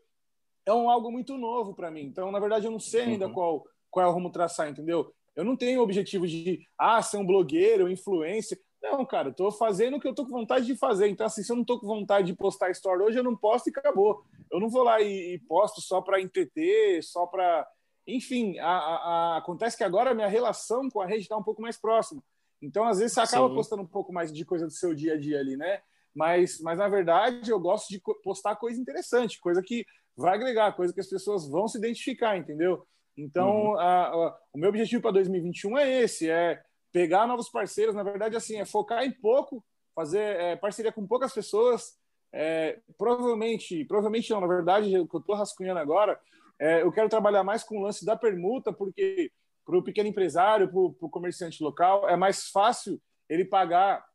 é 0.66 0.74
um 0.74 0.90
algo 0.90 1.12
muito 1.12 1.38
novo 1.38 1.74
para 1.74 1.90
mim. 1.90 2.02
Então, 2.02 2.32
na 2.32 2.40
verdade, 2.40 2.66
eu 2.66 2.72
não 2.72 2.80
sei 2.80 3.04
ainda 3.04 3.28
uhum. 3.28 3.34
qual, 3.34 3.66
qual 3.90 4.06
é 4.06 4.10
o 4.10 4.12
rumo 4.12 4.32
traçar, 4.32 4.70
entendeu? 4.70 5.14
Eu 5.38 5.46
não 5.46 5.56
tenho 5.56 5.80
o 5.80 5.84
objetivo 5.84 6.28
de, 6.28 6.68
ah, 6.80 7.00
ser 7.00 7.18
um 7.18 7.26
blogueiro, 7.26 7.88
influencer. 7.88 8.60
Não, 8.82 9.06
cara, 9.06 9.30
eu 9.30 9.34
tô 9.34 9.52
fazendo 9.52 9.98
o 9.98 10.00
que 10.00 10.08
eu 10.08 10.14
tô 10.14 10.26
com 10.26 10.32
vontade 10.32 10.66
de 10.66 10.76
fazer. 10.76 11.08
Então, 11.08 11.28
assim, 11.28 11.44
se 11.44 11.52
eu 11.52 11.56
não 11.56 11.64
tô 11.64 11.80
com 11.80 11.86
vontade 11.86 12.26
de 12.26 12.36
postar 12.36 12.72
story 12.72 13.04
hoje, 13.04 13.20
eu 13.20 13.24
não 13.24 13.38
posto 13.38 13.68
e 13.68 13.70
acabou. 13.70 14.24
Eu 14.52 14.60
não 14.60 14.68
vou 14.68 14.82
lá 14.82 15.00
e, 15.00 15.36
e 15.36 15.40
posto 15.40 15.80
só 15.80 16.02
para 16.02 16.20
entreter, 16.20 17.04
só 17.04 17.28
para. 17.28 17.68
Enfim, 18.08 18.58
a, 18.58 18.68
a, 18.68 18.96
a, 18.96 19.38
acontece 19.38 19.78
que 19.78 19.84
agora 19.84 20.10
a 20.10 20.16
minha 20.16 20.28
relação 20.28 20.90
com 20.90 21.02
a 21.02 21.06
rede 21.06 21.22
está 21.22 21.38
um 21.38 21.44
pouco 21.44 21.62
mais 21.62 21.78
próxima. 21.78 22.24
Então, 22.60 22.86
às 22.86 22.98
vezes, 22.98 23.14
você 23.14 23.20
acaba 23.20 23.48
Sim. 23.48 23.54
postando 23.54 23.84
um 23.84 23.88
pouco 23.88 24.12
mais 24.12 24.34
de 24.34 24.44
coisa 24.44 24.66
do 24.66 24.72
seu 24.72 24.96
dia 24.96 25.14
a 25.14 25.20
dia 25.20 25.40
ali, 25.40 25.56
né? 25.56 25.82
Mas, 26.16 26.60
mas, 26.62 26.80
na 26.80 26.88
verdade, 26.88 27.52
eu 27.52 27.60
gosto 27.60 27.90
de 27.90 28.02
postar 28.24 28.56
coisa 28.56 28.82
interessante, 28.82 29.40
coisa 29.40 29.62
que 29.62 29.86
vai 30.16 30.34
agregar, 30.34 30.76
coisa 30.76 30.92
que 30.92 31.00
as 31.00 31.08
pessoas 31.08 31.48
vão 31.48 31.68
se 31.68 31.78
identificar, 31.78 32.36
entendeu? 32.36 32.84
Então, 33.18 33.72
uhum. 33.72 33.80
a, 33.80 34.08
a, 34.08 34.38
o 34.54 34.58
meu 34.58 34.70
objetivo 34.70 35.02
para 35.02 35.12
2021 35.12 35.78
é 35.78 36.02
esse: 36.04 36.30
é 36.30 36.62
pegar 36.92 37.28
novos 37.28 37.50
parceiros, 37.50 37.96
na 37.96 38.04
verdade, 38.04 38.36
assim, 38.36 38.58
é 38.58 38.66
focar 38.66 39.04
em 39.04 39.12
pouco, 39.12 39.64
fazer 39.96 40.20
é, 40.20 40.56
parceria 40.56 40.92
com 40.92 41.08
poucas 41.08 41.34
pessoas. 41.34 41.98
É, 42.32 42.80
provavelmente, 42.98 43.86
provavelmente 43.86 44.30
não, 44.30 44.42
na 44.42 44.48
verdade, 44.48 44.98
o 44.98 45.08
que 45.08 45.16
eu 45.16 45.20
estou 45.20 45.36
rascunhando 45.36 45.80
agora, 45.80 46.20
é, 46.60 46.82
eu 46.84 46.92
quero 46.92 47.10
trabalhar 47.10 47.44
mais 47.44 47.64
com 47.64 47.78
o 47.78 47.82
lance 47.82 48.06
da 48.06 48.16
permuta, 48.16 48.72
porque 48.72 49.32
para 49.66 49.78
o 49.78 49.84
pequeno 49.84 50.10
empresário, 50.10 50.70
para 50.70 50.80
o 50.80 51.10
comerciante 51.10 51.64
local, 51.64 52.08
é 52.08 52.16
mais 52.16 52.50
fácil 52.50 53.02
ele 53.30 53.44
pagar, 53.44 54.06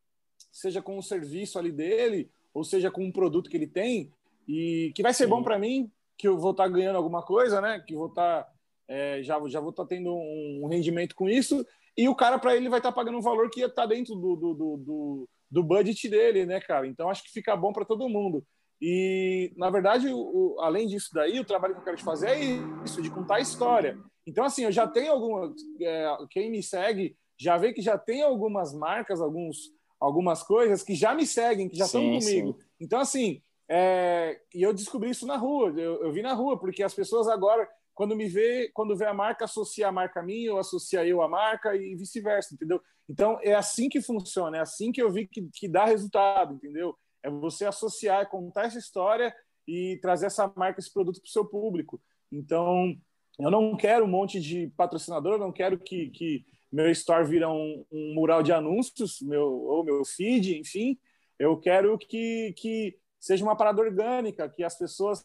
seja 0.51 0.81
com 0.81 0.97
o 0.97 1.03
serviço 1.03 1.59
ali 1.59 1.71
dele, 1.71 2.29
ou 2.53 2.63
seja 2.63 2.89
com 2.89 3.03
um 3.03 3.11
produto 3.11 3.49
que 3.49 3.57
ele 3.57 3.67
tem, 3.67 4.11
e 4.47 4.91
que 4.95 5.03
vai 5.03 5.13
ser 5.13 5.25
Sim. 5.25 5.29
bom 5.29 5.43
para 5.43 5.59
mim, 5.59 5.91
que 6.17 6.27
eu 6.27 6.37
vou 6.37 6.51
estar 6.51 6.63
tá 6.63 6.69
ganhando 6.69 6.95
alguma 6.95 7.23
coisa, 7.23 7.61
né? 7.61 7.83
Que 7.85 7.95
vou 7.95 8.07
estar 8.07 8.43
tá, 8.43 8.52
é, 8.87 9.21
já 9.23 9.39
já 9.47 9.59
vou 9.59 9.69
estar 9.69 9.83
tá 9.83 9.89
tendo 9.89 10.13
um 10.13 10.67
rendimento 10.67 11.15
com 11.15 11.29
isso 11.29 11.65
e 11.97 12.07
o 12.09 12.15
cara 12.15 12.39
para 12.39 12.55
ele 12.55 12.69
vai 12.69 12.79
estar 12.79 12.91
tá 12.91 12.95
pagando 12.95 13.17
um 13.17 13.21
valor 13.21 13.49
que 13.49 13.61
está 13.61 13.85
dentro 13.85 14.15
do, 14.15 14.35
do, 14.35 14.53
do, 14.53 15.29
do, 15.49 15.63
budget 15.63 16.09
dele, 16.09 16.45
né, 16.45 16.59
cara? 16.59 16.87
Então 16.87 17.09
acho 17.09 17.23
que 17.23 17.31
fica 17.31 17.55
bom 17.55 17.71
para 17.71 17.85
todo 17.85 18.09
mundo. 18.09 18.43
E 18.81 19.53
na 19.55 19.69
verdade, 19.69 20.07
o, 20.11 20.57
além 20.59 20.87
disso 20.87 21.09
daí, 21.13 21.39
o 21.39 21.45
trabalho 21.45 21.73
que 21.73 21.81
eu 21.81 21.85
quero 21.85 21.97
te 21.97 22.03
fazer 22.03 22.29
é 22.29 22.39
isso, 22.83 23.01
de 23.01 23.09
contar 23.09 23.35
a 23.35 23.41
história. 23.41 23.97
Então 24.25 24.43
assim, 24.43 24.63
eu 24.63 24.71
já 24.71 24.87
tenho 24.87 25.11
alguma 25.11 25.53
é, 25.81 26.17
quem 26.29 26.49
me 26.49 26.61
segue 26.61 27.15
já 27.37 27.57
vê 27.57 27.73
que 27.73 27.81
já 27.81 27.97
tem 27.97 28.21
algumas 28.21 28.73
marcas, 28.73 29.21
alguns 29.21 29.71
algumas 29.99 30.43
coisas 30.43 30.83
que 30.83 30.95
já 30.95 31.15
me 31.15 31.25
seguem, 31.25 31.69
que 31.69 31.77
já 31.77 31.85
estão 31.85 32.01
comigo. 32.01 32.21
Sim. 32.21 32.55
Então 32.79 32.99
assim, 32.99 33.41
é, 33.69 34.39
e 34.53 34.61
eu 34.61 34.73
descobri 34.73 35.09
isso 35.09 35.25
na 35.25 35.37
rua, 35.37 35.73
eu, 35.77 36.03
eu, 36.03 36.11
vi 36.11 36.21
na 36.21 36.33
rua, 36.33 36.59
porque 36.59 36.83
as 36.83 36.93
pessoas 36.93 37.27
agora, 37.27 37.67
quando 37.93 38.15
me 38.15 38.27
vê, 38.27 38.69
quando 38.73 38.95
vê 38.95 39.05
a 39.05 39.13
marca, 39.13 39.45
associa 39.45 39.87
a 39.87 39.91
marca 39.91 40.19
a 40.19 40.23
mim, 40.23 40.47
ou 40.47 40.59
associa 40.59 41.05
eu 41.05 41.21
a 41.21 41.27
marca 41.27 41.75
e 41.75 41.95
vice-versa, 41.95 42.53
entendeu? 42.53 42.81
Então 43.07 43.39
é 43.41 43.53
assim 43.53 43.89
que 43.89 44.01
funciona, 44.01 44.57
é 44.57 44.61
assim 44.61 44.91
que 44.91 45.01
eu 45.01 45.11
vi 45.11 45.27
que, 45.27 45.47
que 45.53 45.67
dá 45.67 45.85
resultado, 45.85 46.55
entendeu? 46.55 46.95
É 47.21 47.29
você 47.29 47.65
associar, 47.65 48.21
é 48.21 48.25
contar 48.25 48.65
essa 48.65 48.79
história 48.79 49.33
e 49.67 49.97
trazer 50.01 50.25
essa 50.27 50.51
marca, 50.55 50.79
esse 50.79 50.91
produto 50.91 51.21
para 51.21 51.27
o 51.27 51.31
seu 51.31 51.45
público. 51.45 52.01
Então, 52.31 52.95
eu 53.39 53.49
não 53.49 53.75
quero 53.75 54.05
um 54.05 54.09
monte 54.09 54.39
de 54.39 54.67
patrocinador, 54.75 55.33
eu 55.33 55.39
não 55.39 55.51
quero 55.51 55.77
que, 55.77 56.09
que 56.09 56.45
meu 56.71 56.89
store 56.91 57.25
vira 57.25 57.49
um, 57.49 57.85
um 57.91 58.13
mural 58.13 58.41
de 58.41 58.51
anúncios, 58.51 59.21
meu, 59.21 59.45
ou 59.45 59.83
meu 59.83 60.03
feed, 60.03 60.57
enfim. 60.57 60.97
Eu 61.37 61.57
quero 61.57 61.97
que, 61.97 62.53
que 62.57 62.97
seja 63.19 63.43
uma 63.43 63.55
parada 63.55 63.81
orgânica, 63.81 64.49
que 64.49 64.63
as 64.63 64.77
pessoas 64.77 65.23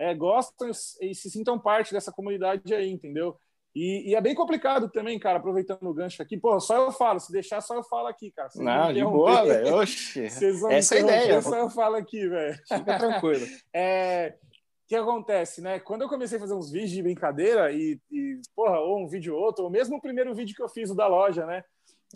é, 0.00 0.14
gostam 0.14 0.70
e 1.02 1.14
se 1.14 1.30
sintam 1.30 1.58
parte 1.58 1.92
dessa 1.92 2.10
comunidade 2.10 2.74
aí, 2.74 2.90
entendeu? 2.90 3.36
E, 3.76 4.10
e, 4.10 4.14
é 4.14 4.20
bem 4.20 4.34
complicado 4.34 4.88
também, 4.88 5.18
cara, 5.18 5.38
aproveitando 5.38 5.86
o 5.86 5.94
gancho 5.94 6.20
aqui. 6.22 6.38
Pô, 6.38 6.58
só 6.58 6.86
eu 6.86 6.90
falo, 6.90 7.20
se 7.20 7.30
deixar, 7.30 7.60
só 7.60 7.74
eu 7.74 7.84
falo 7.84 8.08
aqui, 8.08 8.32
cara. 8.32 8.48
Vocês 8.48 8.64
não, 8.64 8.92
de 8.92 9.04
boa, 9.04 9.44
velho. 9.44 9.82
Essa 10.72 10.96
é 10.96 10.98
a 10.98 11.00
ideia. 11.02 11.42
Só 11.42 11.56
eu 11.56 11.70
falo 11.70 11.96
aqui, 11.96 12.26
velho. 12.26 12.58
Fica 12.66 12.98
tranquilo. 12.98 13.46
é, 13.72 14.34
o 14.42 14.88
que 14.88 14.96
acontece, 14.96 15.60
né? 15.60 15.78
Quando 15.78 16.02
eu 16.02 16.08
comecei 16.08 16.38
a 16.38 16.40
fazer 16.40 16.54
uns 16.54 16.72
vídeos 16.72 16.90
de 16.90 17.02
brincadeira 17.02 17.70
e, 17.70 18.00
e 18.10 18.40
porra, 18.56 18.80
ou 18.80 19.04
um 19.04 19.06
vídeo 19.06 19.36
ou 19.36 19.42
outro, 19.42 19.64
ou 19.64 19.70
mesmo 19.70 19.98
o 19.98 20.02
primeiro 20.02 20.34
vídeo 20.34 20.56
que 20.56 20.62
eu 20.62 20.68
fiz, 20.68 20.90
o 20.90 20.96
da 20.96 21.06
loja, 21.06 21.44
né? 21.46 21.62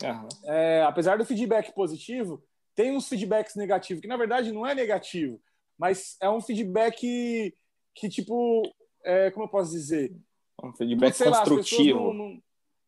Uhum. 0.03 0.27
É, 0.45 0.83
apesar 0.83 1.17
do 1.17 1.23
feedback 1.23 1.71
positivo, 1.73 2.43
tem 2.73 2.91
uns 2.91 3.07
feedbacks 3.07 3.55
negativos, 3.55 4.01
que 4.01 4.09
na 4.09 4.17
verdade 4.17 4.51
não 4.51 4.67
é 4.67 4.75
negativo, 4.75 5.39
mas 5.77 6.17
é 6.19 6.29
um 6.29 6.41
feedback 6.41 7.53
que, 7.95 8.09
tipo, 8.09 8.61
é, 9.03 9.31
como 9.31 9.45
eu 9.45 9.49
posso 9.49 9.71
dizer? 9.71 10.15
Um 10.61 10.73
feedback 10.73 11.15
Sei 11.15 11.27
construtivo. 11.27 12.07
Lá, 12.07 12.13
não, 12.13 12.13
não... 12.13 12.41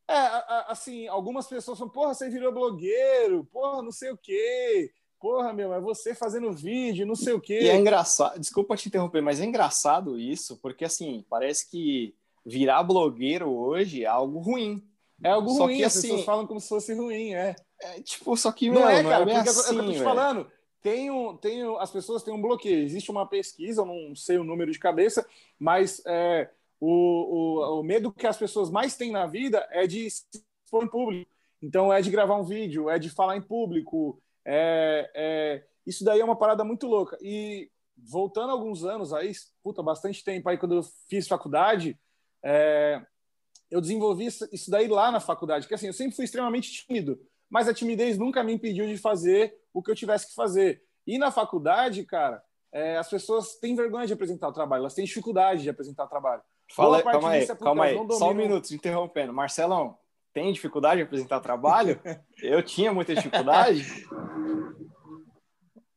É, 0.09 0.71
assim, 0.71 1.07
algumas 1.07 1.47
pessoas 1.47 1.77
falam, 1.77 1.91
porra, 1.91 2.13
você 2.13 2.29
virou 2.29 2.53
blogueiro, 2.53 3.43
porra, 3.45 3.81
não 3.81 3.91
sei 3.91 4.11
o 4.11 4.17
quê. 4.17 4.91
Porra, 5.19 5.51
meu, 5.51 5.73
é 5.73 5.79
você 5.81 6.13
fazendo 6.13 6.51
vídeo, 6.51 7.05
não 7.05 7.15
sei 7.15 7.33
o 7.33 7.41
quê. 7.41 7.59
E 7.61 7.69
é 7.69 7.75
engraçado, 7.75 8.39
desculpa 8.39 8.77
te 8.77 8.87
interromper, 8.87 9.21
mas 9.21 9.41
é 9.41 9.45
engraçado 9.45 10.19
isso, 10.19 10.57
porque 10.61 10.85
assim, 10.85 11.25
parece 11.27 11.69
que 11.69 12.15
virar 12.45 12.83
blogueiro 12.83 13.49
hoje 13.49 14.03
é 14.03 14.07
algo 14.07 14.39
ruim. 14.39 14.87
É 15.23 15.31
algo 15.31 15.49
Só 15.49 15.63
ruim, 15.63 15.77
que, 15.77 15.83
as 15.83 15.97
assim, 15.97 16.09
pessoas 16.09 16.25
falam 16.25 16.45
como 16.45 16.59
se 16.61 16.69
fosse 16.69 16.93
ruim, 16.93 17.33
é. 17.33 17.55
É, 17.81 18.01
tipo, 18.01 18.35
só 18.37 18.51
que 18.51 18.69
não, 18.69 18.81
não 18.81 18.89
é, 18.89 19.03
cara, 19.03 19.25
não 19.25 19.31
é 19.31 19.35
porque 19.35 19.49
assim, 19.49 19.75
eu 19.75 19.83
tô 19.83 19.89
te 19.89 19.95
assim, 19.95 20.03
falando. 20.03 20.51
Tem 20.81 21.11
um, 21.11 21.37
as 21.79 21.91
pessoas 21.91 22.23
têm 22.23 22.33
um 22.33 22.41
bloqueio. 22.41 22.83
Existe 22.83 23.11
uma 23.11 23.27
pesquisa, 23.27 23.81
eu 23.81 23.85
não 23.85 24.15
sei 24.15 24.37
o 24.37 24.43
número 24.43 24.71
de 24.71 24.79
cabeça, 24.79 25.27
mas 25.59 26.01
é, 26.05 26.49
o, 26.79 26.89
o, 26.89 27.79
o 27.79 27.83
medo 27.83 28.11
que 28.11 28.27
as 28.27 28.37
pessoas 28.37 28.69
mais 28.69 28.95
têm 28.95 29.11
na 29.11 29.25
vida 29.25 29.67
é 29.71 29.87
de 29.87 30.09
se 30.09 30.25
expor 30.65 30.83
em 30.83 30.87
público. 30.87 31.29
Então, 31.61 31.91
é 31.91 32.01
de 32.01 32.11
gravar 32.11 32.37
um 32.37 32.43
vídeo, 32.43 32.89
é 32.89 32.99
de 32.99 33.09
falar 33.09 33.35
em 33.35 33.41
público. 33.41 34.21
É, 34.45 35.11
é, 35.15 35.63
isso 35.85 36.03
daí 36.03 36.19
é 36.19 36.25
uma 36.25 36.35
parada 36.35 36.63
muito 36.63 36.87
louca. 36.87 37.17
E 37.21 37.69
voltando 37.97 38.51
alguns 38.51 38.85
anos 38.85 39.11
aí, 39.11 39.31
puta, 39.63 39.81
bastante 39.81 40.23
tempo 40.23 40.47
aí, 40.47 40.57
quando 40.57 40.75
eu 40.75 40.83
fiz 41.09 41.27
faculdade, 41.27 41.97
é, 42.43 43.01
eu 43.71 43.81
desenvolvi 43.81 44.27
isso 44.27 44.69
daí 44.69 44.87
lá 44.87 45.11
na 45.11 45.19
faculdade, 45.19 45.65
porque 45.65 45.75
assim, 45.75 45.87
eu 45.87 45.93
sempre 45.93 46.15
fui 46.15 46.25
extremamente 46.25 46.71
tímido 46.71 47.19
mas 47.49 47.67
a 47.67 47.73
timidez 47.73 48.17
nunca 48.17 48.43
me 48.43 48.53
impediu 48.53 48.85
de 48.87 48.97
fazer 48.97 49.53
o 49.73 49.81
que 49.81 49.91
eu 49.91 49.95
tivesse 49.95 50.27
que 50.27 50.35
fazer. 50.35 50.81
E 51.05 51.17
na 51.17 51.31
faculdade, 51.31 52.03
cara, 52.03 52.41
é, 52.71 52.97
as 52.97 53.09
pessoas 53.09 53.55
têm 53.55 53.75
vergonha 53.75 54.05
de 54.05 54.13
apresentar 54.13 54.47
o 54.47 54.53
trabalho, 54.53 54.81
elas 54.81 54.93
têm 54.93 55.05
dificuldade 55.05 55.63
de 55.63 55.69
apresentar 55.69 56.05
o 56.05 56.09
trabalho. 56.09 56.41
Fala, 56.73 57.01
calma 57.01 57.29
aí, 57.29 57.43
é 57.43 57.55
calma 57.55 57.85
aí, 57.85 57.97
só 58.11 58.31
um 58.31 58.33
minuto, 58.33 58.69
interrompendo. 58.71 59.33
Marcelão, 59.33 59.97
tem 60.33 60.51
dificuldade 60.51 60.97
de 60.97 61.03
apresentar 61.03 61.39
trabalho? 61.39 61.99
eu 62.43 62.61
tinha 62.61 62.93
muita 62.93 63.15
dificuldade. 63.15 63.85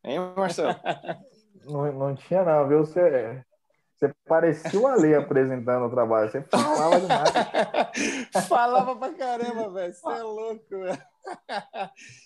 Hein, 0.05 0.19
Marcelo? 0.37 0.75
Não, 1.65 1.93
não 1.93 2.15
tinha 2.15 2.45
não, 2.45 2.69
viu? 2.69 2.79
Você, 2.79 3.45
você 4.01 4.15
parecia 4.27 4.81
o 4.81 4.87
Ale 4.87 5.15
apresentando 5.15 5.85
o 5.85 5.91
trabalho. 5.91 6.31
Você 6.31 6.41
falava 6.41 7.01
demais. 7.01 7.31
falava 8.49 8.97
pra 8.97 9.13
caramba, 9.13 9.69
velho. 9.69 9.93
Você 9.93 10.09
é 10.09 10.23
louco, 10.23 10.69
velho. 10.71 11.03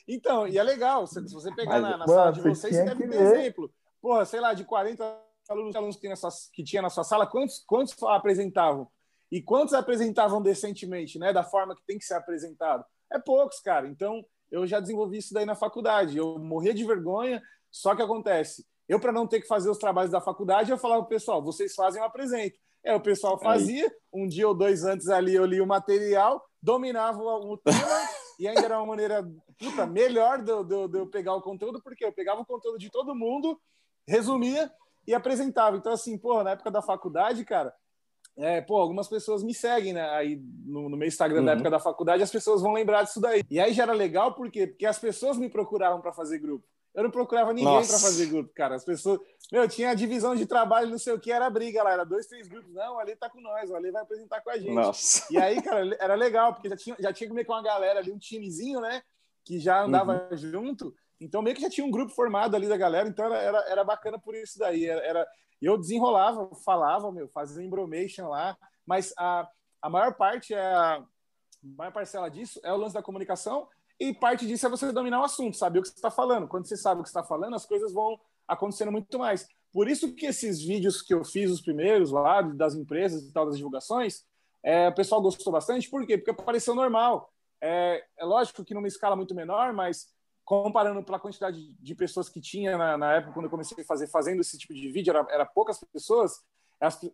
então, 0.06 0.46
e 0.46 0.56
é 0.56 0.62
legal. 0.62 1.04
Se, 1.08 1.20
você 1.20 1.52
pegar 1.52 1.80
Mas, 1.80 1.82
na, 1.82 1.90
na 1.90 1.98
mano, 1.98 2.12
sala 2.12 2.32
de 2.32 2.40
vocês, 2.42 2.76
você 2.76 2.84
deve 2.84 3.08
ter 3.08 3.20
exemplo. 3.20 3.68
Porra, 4.00 4.24
sei 4.24 4.38
lá, 4.38 4.54
de 4.54 4.62
40 4.64 5.04
alunos, 5.48 5.74
alunos 5.74 5.96
que, 5.96 6.08
nessa, 6.08 6.28
que 6.52 6.62
tinha 6.62 6.80
na 6.80 6.90
sua 6.90 7.02
sala, 7.02 7.26
quantos, 7.26 7.64
quantos 7.66 8.00
apresentavam? 8.04 8.88
E 9.32 9.42
quantos 9.42 9.74
apresentavam 9.74 10.40
decentemente, 10.40 11.18
né? 11.18 11.32
Da 11.32 11.42
forma 11.42 11.74
que 11.74 11.84
tem 11.84 11.98
que 11.98 12.04
ser 12.04 12.14
apresentado? 12.14 12.84
É 13.12 13.18
poucos, 13.18 13.58
cara. 13.58 13.88
Então, 13.88 14.24
eu 14.48 14.64
já 14.64 14.78
desenvolvi 14.78 15.18
isso 15.18 15.34
daí 15.34 15.44
na 15.44 15.56
faculdade. 15.56 16.16
Eu 16.16 16.38
morria 16.38 16.72
de 16.72 16.84
vergonha, 16.84 17.42
só 17.68 17.96
que 17.96 18.02
acontece 18.02 18.64
eu, 18.88 19.00
para 19.00 19.12
não 19.12 19.26
ter 19.26 19.40
que 19.40 19.46
fazer 19.46 19.70
os 19.70 19.78
trabalhos 19.78 20.10
da 20.10 20.20
faculdade, 20.20 20.70
eu 20.70 20.78
falava, 20.78 21.04
pessoal, 21.04 21.42
vocês 21.42 21.74
fazem, 21.74 22.00
eu 22.00 22.06
apresento. 22.06 22.56
É, 22.84 22.94
o 22.94 23.00
pessoal 23.00 23.38
fazia, 23.38 23.90
um 24.12 24.28
dia 24.28 24.46
ou 24.46 24.54
dois 24.54 24.84
antes 24.84 25.08
ali 25.08 25.34
eu 25.34 25.46
li 25.46 25.60
o 25.60 25.66
material, 25.66 26.44
dominava 26.62 27.18
o 27.18 27.56
tema, 27.56 27.76
e 28.38 28.46
ainda 28.46 28.62
era 28.62 28.78
uma 28.78 28.86
maneira 28.86 29.26
puta, 29.58 29.86
melhor 29.86 30.42
de, 30.42 30.64
de, 30.64 30.88
de 30.88 30.98
eu 30.98 31.06
pegar 31.06 31.34
o 31.34 31.40
conteúdo, 31.40 31.80
porque 31.82 32.04
eu 32.04 32.12
pegava 32.12 32.42
o 32.42 32.46
conteúdo 32.46 32.78
de 32.78 32.90
todo 32.90 33.14
mundo, 33.14 33.58
resumia 34.06 34.70
e 35.06 35.14
apresentava. 35.14 35.76
Então, 35.78 35.92
assim, 35.92 36.18
porra, 36.18 36.44
na 36.44 36.50
época 36.50 36.70
da 36.70 36.82
faculdade, 36.82 37.42
cara, 37.44 37.74
é, 38.36 38.60
pô, 38.60 38.76
algumas 38.76 39.08
pessoas 39.08 39.42
me 39.42 39.54
seguem, 39.54 39.92
né? 39.92 40.08
Aí 40.10 40.42
no, 40.66 40.88
no 40.88 40.96
meu 40.96 41.06
Instagram 41.06 41.40
uhum. 41.40 41.46
da 41.46 41.52
época 41.52 41.70
da 41.70 41.78
faculdade, 41.78 42.22
as 42.22 42.30
pessoas 42.30 42.60
vão 42.60 42.72
lembrar 42.72 43.04
disso 43.04 43.20
daí. 43.20 43.42
E 43.50 43.60
aí 43.60 43.72
já 43.72 43.84
era 43.84 43.92
legal, 43.92 44.34
por 44.34 44.50
quê? 44.50 44.66
Porque 44.66 44.86
as 44.86 44.98
pessoas 44.98 45.38
me 45.38 45.48
procuravam 45.48 46.00
para 46.00 46.12
fazer 46.12 46.38
grupo. 46.38 46.66
Eu 46.94 47.02
não 47.02 47.10
procurava 47.10 47.52
ninguém 47.52 47.86
para 47.86 47.98
fazer 47.98 48.26
grupo, 48.26 48.52
cara. 48.54 48.76
As 48.76 48.84
pessoas. 48.84 49.18
Meu, 49.50 49.68
tinha 49.68 49.90
a 49.90 49.94
divisão 49.94 50.36
de 50.36 50.46
trabalho, 50.46 50.88
não 50.88 50.98
sei 50.98 51.12
o 51.12 51.18
que, 51.18 51.32
era 51.32 51.50
briga 51.50 51.82
lá. 51.82 51.92
Era 51.92 52.04
dois, 52.04 52.26
três 52.26 52.46
grupos. 52.46 52.72
Não, 52.72 53.00
ali 53.00 53.16
tá 53.16 53.28
com 53.28 53.40
nós, 53.40 53.72
ali 53.72 53.90
vai 53.90 54.02
apresentar 54.02 54.40
com 54.40 54.50
a 54.50 54.56
gente. 54.56 54.70
Nossa. 54.70 55.26
E 55.32 55.36
aí, 55.36 55.60
cara, 55.60 55.96
era 55.98 56.14
legal, 56.14 56.54
porque 56.54 56.68
já 56.68 56.76
tinha, 56.76 56.96
já 57.00 57.12
tinha 57.12 57.32
meio 57.34 57.44
com 57.44 57.52
uma 57.52 57.62
galera 57.62 57.98
ali, 57.98 58.12
um 58.12 58.18
timezinho, 58.18 58.80
né? 58.80 59.02
Que 59.44 59.58
já 59.58 59.82
andava 59.82 60.28
uhum. 60.30 60.36
junto. 60.36 60.94
Então, 61.20 61.42
meio 61.42 61.56
que 61.56 61.62
já 61.62 61.70
tinha 61.70 61.86
um 61.86 61.90
grupo 61.90 62.12
formado 62.12 62.54
ali 62.54 62.68
da 62.68 62.76
galera. 62.76 63.08
Então, 63.08 63.24
era, 63.26 63.38
era, 63.38 63.58
era 63.70 63.84
bacana 63.84 64.16
por 64.16 64.36
isso 64.36 64.56
daí. 64.60 64.86
Era, 64.86 65.00
era, 65.00 65.26
eu 65.60 65.76
desenrolava, 65.76 66.48
falava, 66.64 67.10
meu, 67.10 67.28
fazia 67.28 67.64
embromation 67.64 68.28
lá. 68.28 68.56
Mas 68.86 69.12
a, 69.18 69.48
a 69.82 69.90
maior 69.90 70.14
parte, 70.14 70.54
é 70.54 70.60
a, 70.60 70.94
a 70.94 71.06
maior 71.62 71.92
parcela 71.92 72.30
disso 72.30 72.60
é 72.62 72.72
o 72.72 72.76
lance 72.76 72.94
da 72.94 73.02
comunicação 73.02 73.68
e 73.98 74.12
parte 74.12 74.46
disso 74.46 74.66
é 74.66 74.68
você 74.68 74.90
dominar 74.92 75.20
o 75.20 75.24
assunto, 75.24 75.56
saber 75.56 75.78
o 75.78 75.82
que 75.82 75.88
você 75.88 75.94
está 75.94 76.10
falando. 76.10 76.48
Quando 76.48 76.66
você 76.66 76.76
sabe 76.76 77.00
o 77.00 77.02
que 77.02 77.08
está 77.08 77.22
falando, 77.22 77.54
as 77.54 77.64
coisas 77.64 77.92
vão 77.92 78.18
acontecendo 78.46 78.90
muito 78.90 79.18
mais. 79.18 79.48
Por 79.72 79.88
isso 79.88 80.14
que 80.14 80.26
esses 80.26 80.62
vídeos 80.62 81.02
que 81.02 81.14
eu 81.14 81.24
fiz, 81.24 81.50
os 81.50 81.60
primeiros 81.60 82.10
lá, 82.10 82.42
das 82.42 82.74
empresas 82.74 83.22
e 83.22 83.32
tal, 83.32 83.46
das 83.46 83.56
divulgações, 83.56 84.24
é, 84.62 84.88
o 84.88 84.94
pessoal 84.94 85.20
gostou 85.20 85.52
bastante. 85.52 85.88
Por 85.88 86.06
quê? 86.06 86.18
Porque 86.18 86.32
pareceu 86.42 86.74
normal. 86.74 87.30
É, 87.60 88.04
é 88.16 88.24
lógico 88.24 88.64
que 88.64 88.74
numa 88.74 88.88
escala 88.88 89.16
muito 89.16 89.34
menor, 89.34 89.72
mas 89.72 90.12
comparando 90.44 91.02
pela 91.02 91.18
quantidade 91.18 91.72
de 91.80 91.94
pessoas 91.94 92.28
que 92.28 92.40
tinha 92.40 92.76
na, 92.76 92.98
na, 92.98 93.14
época, 93.14 93.32
quando 93.32 93.46
eu 93.46 93.50
comecei 93.50 93.82
a 93.82 93.86
fazer, 93.86 94.06
fazendo 94.08 94.40
esse 94.40 94.58
tipo 94.58 94.74
de 94.74 94.90
vídeo, 94.90 95.10
era, 95.10 95.26
era 95.30 95.46
poucas 95.46 95.80
pessoas, 95.90 96.42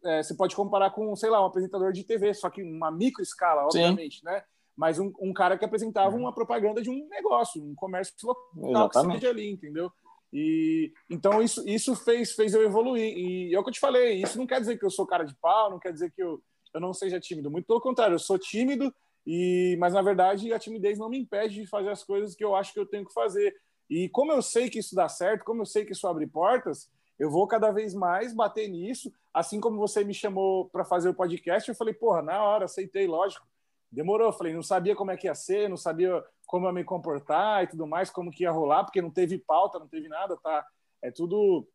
é, 0.04 0.22
você 0.22 0.34
pode 0.34 0.56
comparar 0.56 0.90
com, 0.90 1.14
sei 1.14 1.30
lá, 1.30 1.40
um 1.40 1.46
apresentador 1.46 1.92
de 1.92 2.02
TV, 2.02 2.34
só 2.34 2.50
que 2.50 2.62
uma 2.62 2.90
micro 2.90 3.22
escala, 3.22 3.64
obviamente, 3.64 4.18
Sim. 4.18 4.26
né? 4.26 4.42
Mas 4.76 4.98
um, 4.98 5.12
um 5.20 5.32
cara 5.32 5.58
que 5.58 5.64
apresentava 5.64 6.14
uhum. 6.14 6.22
uma 6.22 6.34
propaganda 6.34 6.80
de 6.82 6.90
um 6.90 7.08
negócio, 7.08 7.62
um 7.62 7.74
comércio 7.74 8.14
local 8.56 8.70
Exatamente. 8.70 9.14
que 9.14 9.20
seja 9.20 9.32
ali, 9.32 9.50
entendeu? 9.50 9.92
E 10.32 10.92
então 11.08 11.42
isso, 11.42 11.66
isso 11.68 11.96
fez, 11.96 12.32
fez 12.32 12.54
eu 12.54 12.62
evoluir. 12.62 13.16
E 13.16 13.54
é 13.54 13.58
o 13.58 13.62
que 13.62 13.70
eu 13.70 13.74
te 13.74 13.80
falei, 13.80 14.22
isso 14.22 14.38
não 14.38 14.46
quer 14.46 14.60
dizer 14.60 14.78
que 14.78 14.84
eu 14.84 14.90
sou 14.90 15.06
cara 15.06 15.24
de 15.24 15.34
pau, 15.36 15.70
não 15.70 15.78
quer 15.78 15.92
dizer 15.92 16.12
que 16.12 16.22
eu, 16.22 16.40
eu 16.72 16.80
não 16.80 16.94
seja 16.94 17.20
tímido. 17.20 17.50
Muito 17.50 17.66
pelo 17.66 17.80
contrário, 17.80 18.14
eu 18.14 18.18
sou 18.18 18.38
tímido, 18.38 18.94
e 19.26 19.76
mas 19.80 19.92
na 19.92 20.02
verdade 20.02 20.52
a 20.52 20.58
timidez 20.58 20.98
não 20.98 21.08
me 21.08 21.18
impede 21.18 21.56
de 21.56 21.66
fazer 21.66 21.90
as 21.90 22.04
coisas 22.04 22.34
que 22.34 22.44
eu 22.44 22.54
acho 22.54 22.72
que 22.72 22.80
eu 22.80 22.86
tenho 22.86 23.04
que 23.04 23.12
fazer. 23.12 23.54
E 23.88 24.08
como 24.08 24.32
eu 24.32 24.40
sei 24.40 24.70
que 24.70 24.78
isso 24.78 24.94
dá 24.94 25.08
certo, 25.08 25.44
como 25.44 25.62
eu 25.62 25.66
sei 25.66 25.84
que 25.84 25.92
isso 25.92 26.06
abre 26.06 26.26
portas, 26.26 26.88
eu 27.18 27.28
vou 27.28 27.46
cada 27.46 27.70
vez 27.70 27.92
mais 27.92 28.32
bater 28.32 28.68
nisso. 28.68 29.12
Assim 29.34 29.60
como 29.60 29.76
você 29.76 30.02
me 30.04 30.14
chamou 30.14 30.70
para 30.70 30.84
fazer 30.84 31.08
o 31.08 31.14
podcast, 31.14 31.68
eu 31.68 31.74
falei, 31.74 31.92
porra, 31.92 32.22
na 32.22 32.42
hora, 32.42 32.64
aceitei, 32.64 33.06
lógico. 33.06 33.46
Demorou, 33.90 34.28
eu 34.28 34.32
falei, 34.32 34.54
não 34.54 34.62
sabia 34.62 34.94
como 34.94 35.10
é 35.10 35.16
que 35.16 35.26
ia 35.26 35.34
ser, 35.34 35.68
não 35.68 35.76
sabia 35.76 36.22
como 36.46 36.66
eu 36.66 36.72
me 36.72 36.84
comportar 36.84 37.64
e 37.64 37.66
tudo 37.66 37.86
mais, 37.86 38.10
como 38.10 38.30
que 38.30 38.44
ia 38.44 38.50
rolar, 38.50 38.84
porque 38.84 39.02
não 39.02 39.10
teve 39.10 39.38
pauta, 39.38 39.78
não 39.78 39.88
teve 39.88 40.08
nada, 40.08 40.36
tá? 40.36 40.64
É 41.02 41.10
tudo 41.10 41.66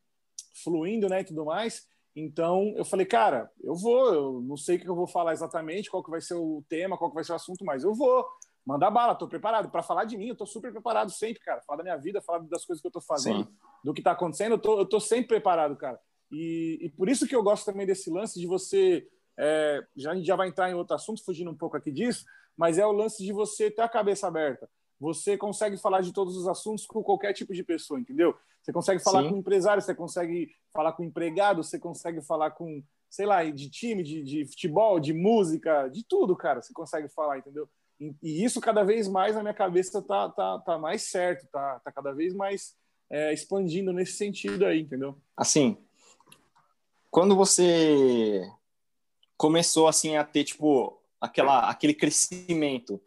fluindo, 0.63 1.09
né, 1.09 1.21
e 1.21 1.25
tudo 1.25 1.45
mais. 1.45 1.87
Então, 2.15 2.73
eu 2.77 2.85
falei, 2.85 3.05
cara, 3.05 3.51
eu 3.61 3.75
vou, 3.75 4.13
eu 4.13 4.41
não 4.41 4.55
sei 4.55 4.77
o 4.77 4.79
que 4.79 4.89
eu 4.89 4.95
vou 4.95 5.07
falar 5.07 5.33
exatamente, 5.33 5.91
qual 5.91 6.03
que 6.03 6.09
vai 6.09 6.21
ser 6.21 6.35
o 6.35 6.63
tema, 6.69 6.97
qual 6.97 7.09
que 7.09 7.15
vai 7.15 7.23
ser 7.23 7.33
o 7.33 7.35
assunto, 7.35 7.65
mas 7.65 7.83
eu 7.83 7.93
vou 7.93 8.25
mandar 8.65 8.89
bala, 8.89 9.13
tô 9.13 9.27
preparado 9.27 9.69
para 9.69 9.83
falar 9.83 10.05
de 10.05 10.17
mim, 10.17 10.29
eu 10.29 10.35
tô 10.35 10.45
super 10.45 10.71
preparado 10.71 11.11
sempre, 11.11 11.41
cara, 11.41 11.61
falar 11.61 11.77
da 11.77 11.83
minha 11.83 11.97
vida, 11.97 12.21
falar 12.21 12.39
das 12.39 12.65
coisas 12.65 12.81
que 12.81 12.87
eu 12.87 12.91
tô 12.91 13.01
fazendo, 13.01 13.43
Sim. 13.43 13.53
do 13.83 13.93
que 13.93 14.01
tá 14.01 14.11
acontecendo, 14.11 14.53
eu 14.53 14.59
tô, 14.59 14.79
eu 14.79 14.85
tô 14.85 14.99
sempre 14.99 15.27
preparado, 15.27 15.75
cara. 15.75 15.99
E, 16.31 16.79
e 16.81 16.89
por 16.89 17.09
isso 17.09 17.27
que 17.27 17.35
eu 17.35 17.43
gosto 17.43 17.65
também 17.65 17.85
desse 17.85 18.09
lance 18.09 18.39
de 18.39 18.47
você, 18.47 19.07
é, 19.37 19.85
já 19.95 20.11
a 20.11 20.15
gente 20.15 20.25
já 20.25 20.35
vai 20.35 20.47
entrar 20.47 20.69
em 20.69 20.73
outro 20.73 20.95
assunto, 20.95 21.23
fugindo 21.23 21.51
um 21.51 21.55
pouco 21.55 21.77
aqui 21.77 21.91
disso, 21.91 22.25
mas 22.57 22.77
é 22.77 22.85
o 22.85 22.91
lance 22.91 23.23
de 23.23 23.33
você 23.33 23.69
ter 23.69 23.81
a 23.81 23.89
cabeça 23.89 24.27
aberta. 24.27 24.69
Você 24.99 25.37
consegue 25.37 25.77
falar 25.77 26.01
de 26.01 26.13
todos 26.13 26.37
os 26.37 26.47
assuntos 26.47 26.85
com 26.85 27.03
qualquer 27.03 27.33
tipo 27.33 27.53
de 27.53 27.63
pessoa, 27.63 27.99
entendeu? 27.99 28.35
Você 28.61 28.71
consegue 28.71 29.03
falar 29.03 29.23
Sim. 29.23 29.29
com 29.29 29.37
empresário, 29.37 29.81
você 29.81 29.93
consegue 29.93 30.55
falar 30.73 30.93
com 30.93 31.03
empregado, 31.03 31.63
você 31.63 31.77
consegue 31.77 32.21
falar 32.21 32.51
com, 32.51 32.81
sei 33.09 33.25
lá, 33.25 33.43
de 33.43 33.69
time, 33.69 34.01
de, 34.01 34.23
de 34.23 34.45
futebol, 34.45 34.99
de 34.99 35.13
música, 35.13 35.87
de 35.89 36.03
tudo, 36.03 36.35
cara. 36.35 36.61
Você 36.61 36.73
consegue 36.73 37.09
falar, 37.09 37.37
entendeu? 37.37 37.69
E, 37.99 38.15
e 38.23 38.43
isso 38.43 38.59
cada 38.59 38.83
vez 38.83 39.07
mais 39.07 39.35
na 39.35 39.41
minha 39.41 39.53
cabeça 39.53 40.01
tá, 40.01 40.29
tá, 40.29 40.59
tá 40.59 40.77
mais 40.77 41.03
certo, 41.03 41.47
tá, 41.51 41.79
tá 41.83 41.91
cada 41.91 42.11
vez 42.13 42.33
mais 42.33 42.75
é, 43.09 43.33
expandindo 43.33 43.93
nesse 43.93 44.13
sentido 44.13 44.65
aí, 44.65 44.81
entendeu? 44.81 45.17
Assim, 45.37 45.77
quando 47.11 47.35
você 47.35 48.41
começou 49.37 49.87
assim 49.87 50.15
a 50.15 50.23
ter 50.23 50.43
tipo 50.43 51.01
aquela 51.19 51.69
aquele 51.69 51.93
crescimento 51.93 53.01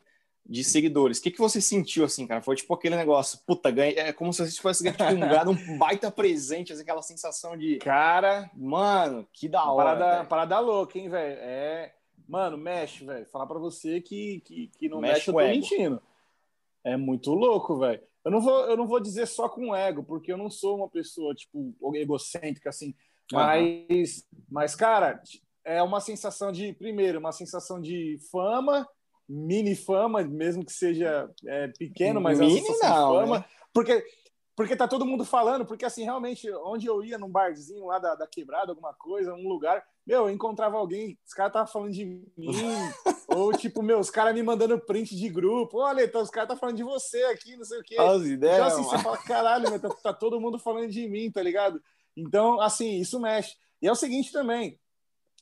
de 0.49 0.64
seguidores. 0.64 1.18
O 1.18 1.22
que, 1.22 1.31
que 1.31 1.39
você 1.39 1.61
sentiu, 1.61 2.05
assim, 2.05 2.26
cara? 2.26 2.41
Foi 2.41 2.57
tipo 2.57 2.72
aquele 2.72 2.97
negócio, 2.97 3.39
puta, 3.47 3.70
ganha, 3.70 3.93
é 4.01 4.12
como 4.14 4.33
se 4.33 4.43
você 4.43 4.57
tivesse 4.57 4.83
tipo, 4.83 4.99
ganhado 4.99 5.51
um 5.51 5.79
baita 5.79 6.11
presente, 6.11 6.72
assim, 6.72 6.83
aquela 6.83 7.03
sensação 7.03 7.57
de, 7.57 7.76
cara, 7.79 8.51
mano, 8.55 9.29
que 9.33 9.47
da 9.47 9.70
hora. 9.70 9.99
Parada, 9.99 10.24
parada 10.24 10.59
louca, 10.59 10.99
hein, 10.99 11.11
velho? 11.11 11.39
É, 11.41 11.93
mano, 12.26 12.57
mexe, 12.57 13.05
velho. 13.05 13.26
Falar 13.26 13.47
para 13.47 13.59
você 13.59 14.01
que, 14.01 14.41
que, 14.41 14.68
que 14.79 14.89
não 14.89 15.01
mexe, 15.01 15.14
mexe 15.14 15.29
eu 15.29 15.35
tô 15.35 15.41
ego. 15.41 15.51
mentindo. 15.51 16.03
É 16.83 16.97
muito 16.97 17.35
louco, 17.35 17.79
velho. 17.79 18.01
Eu 18.24 18.31
não 18.31 18.41
vou, 18.41 18.61
eu 18.66 18.76
não 18.76 18.87
vou 18.87 19.01
dizer 19.01 19.26
só 19.26 19.49
com 19.49 19.74
ego, 19.74 20.03
porque 20.03 20.33
eu 20.33 20.39
não 20.39 20.49
sou 20.49 20.76
uma 20.76 20.89
pessoa 20.89 21.35
tipo 21.35 21.74
egocêntrica 21.95 22.70
assim, 22.70 22.95
mas, 23.31 24.26
uhum. 24.33 24.43
mas 24.51 24.74
cara, 24.74 25.22
é 25.69 25.83
uma 25.83 26.01
sensação 26.01 26.51
de 26.51 26.73
primeiro, 26.73 27.19
uma 27.19 27.33
sensação 27.33 27.81
de 27.81 28.19
fama 28.31 28.87
mini 29.29 29.77
fama, 29.77 30.23
mesmo 30.23 30.64
que 30.64 30.73
seja 30.73 31.31
é, 31.47 31.69
pequeno, 31.69 32.21
mas 32.21 32.39
mini 32.39 32.61
é 32.61 32.89
não, 32.89 33.14
fama, 33.14 33.39
né? 33.41 33.45
porque 33.73 34.03
porque 34.57 34.75
tá 34.75 34.89
todo 34.89 35.07
mundo 35.07 35.25
falando, 35.25 35.64
porque 35.64 35.85
assim, 35.85 36.03
realmente, 36.03 36.51
onde 36.64 36.85
eu 36.85 37.05
ia 37.05 37.16
num 37.16 37.31
barzinho 37.31 37.87
lá 37.87 38.01
da, 38.01 38.16
da 38.16 38.27
quebrada, 38.27 38.73
alguma 38.73 38.93
coisa, 38.93 39.33
um 39.33 39.47
lugar, 39.47 39.85
meu, 40.05 40.23
eu 40.23 40.31
encontrava 40.31 40.77
alguém, 40.77 41.16
os 41.25 41.33
caras 41.33 41.51
estavam 41.51 41.73
falando 41.73 41.93
de 41.93 42.05
mim, 42.05 42.27
ou 43.29 43.53
tipo, 43.53 43.85
meu, 43.85 44.01
os 44.01 44.11
caras 44.11 44.35
me 44.35 44.43
mandando 44.43 44.81
print 44.81 45.14
de 45.14 45.29
grupo, 45.29 45.79
olha, 45.79 46.03
então 46.03 46.21
os 46.21 46.31
caras 46.31 46.49
tá 46.49 46.57
falando 46.57 46.75
de 46.75 46.83
você 46.83 47.23
aqui, 47.27 47.57
não 47.57 47.64
sei 47.64 47.79
o 47.79 47.85
quê. 47.85 47.97
As 48.01 48.25
ideias, 48.25 48.57
então, 48.57 48.66
assim, 48.66 48.83
você 48.83 48.99
fala, 48.99 49.19
caralho, 49.19 49.71
meu, 49.71 49.79
tá, 49.79 49.91
tá 49.91 50.12
todo 50.12 50.41
mundo 50.41 50.59
falando 50.59 50.89
de 50.89 51.07
mim, 51.09 51.31
tá 51.31 51.41
ligado? 51.41 51.81
Então, 52.16 52.61
assim, 52.61 52.99
isso 52.99 53.21
mexe. 53.21 53.55
E 53.81 53.87
é 53.87 53.93
o 53.93 53.95
seguinte 53.95 54.33
também, 54.33 54.77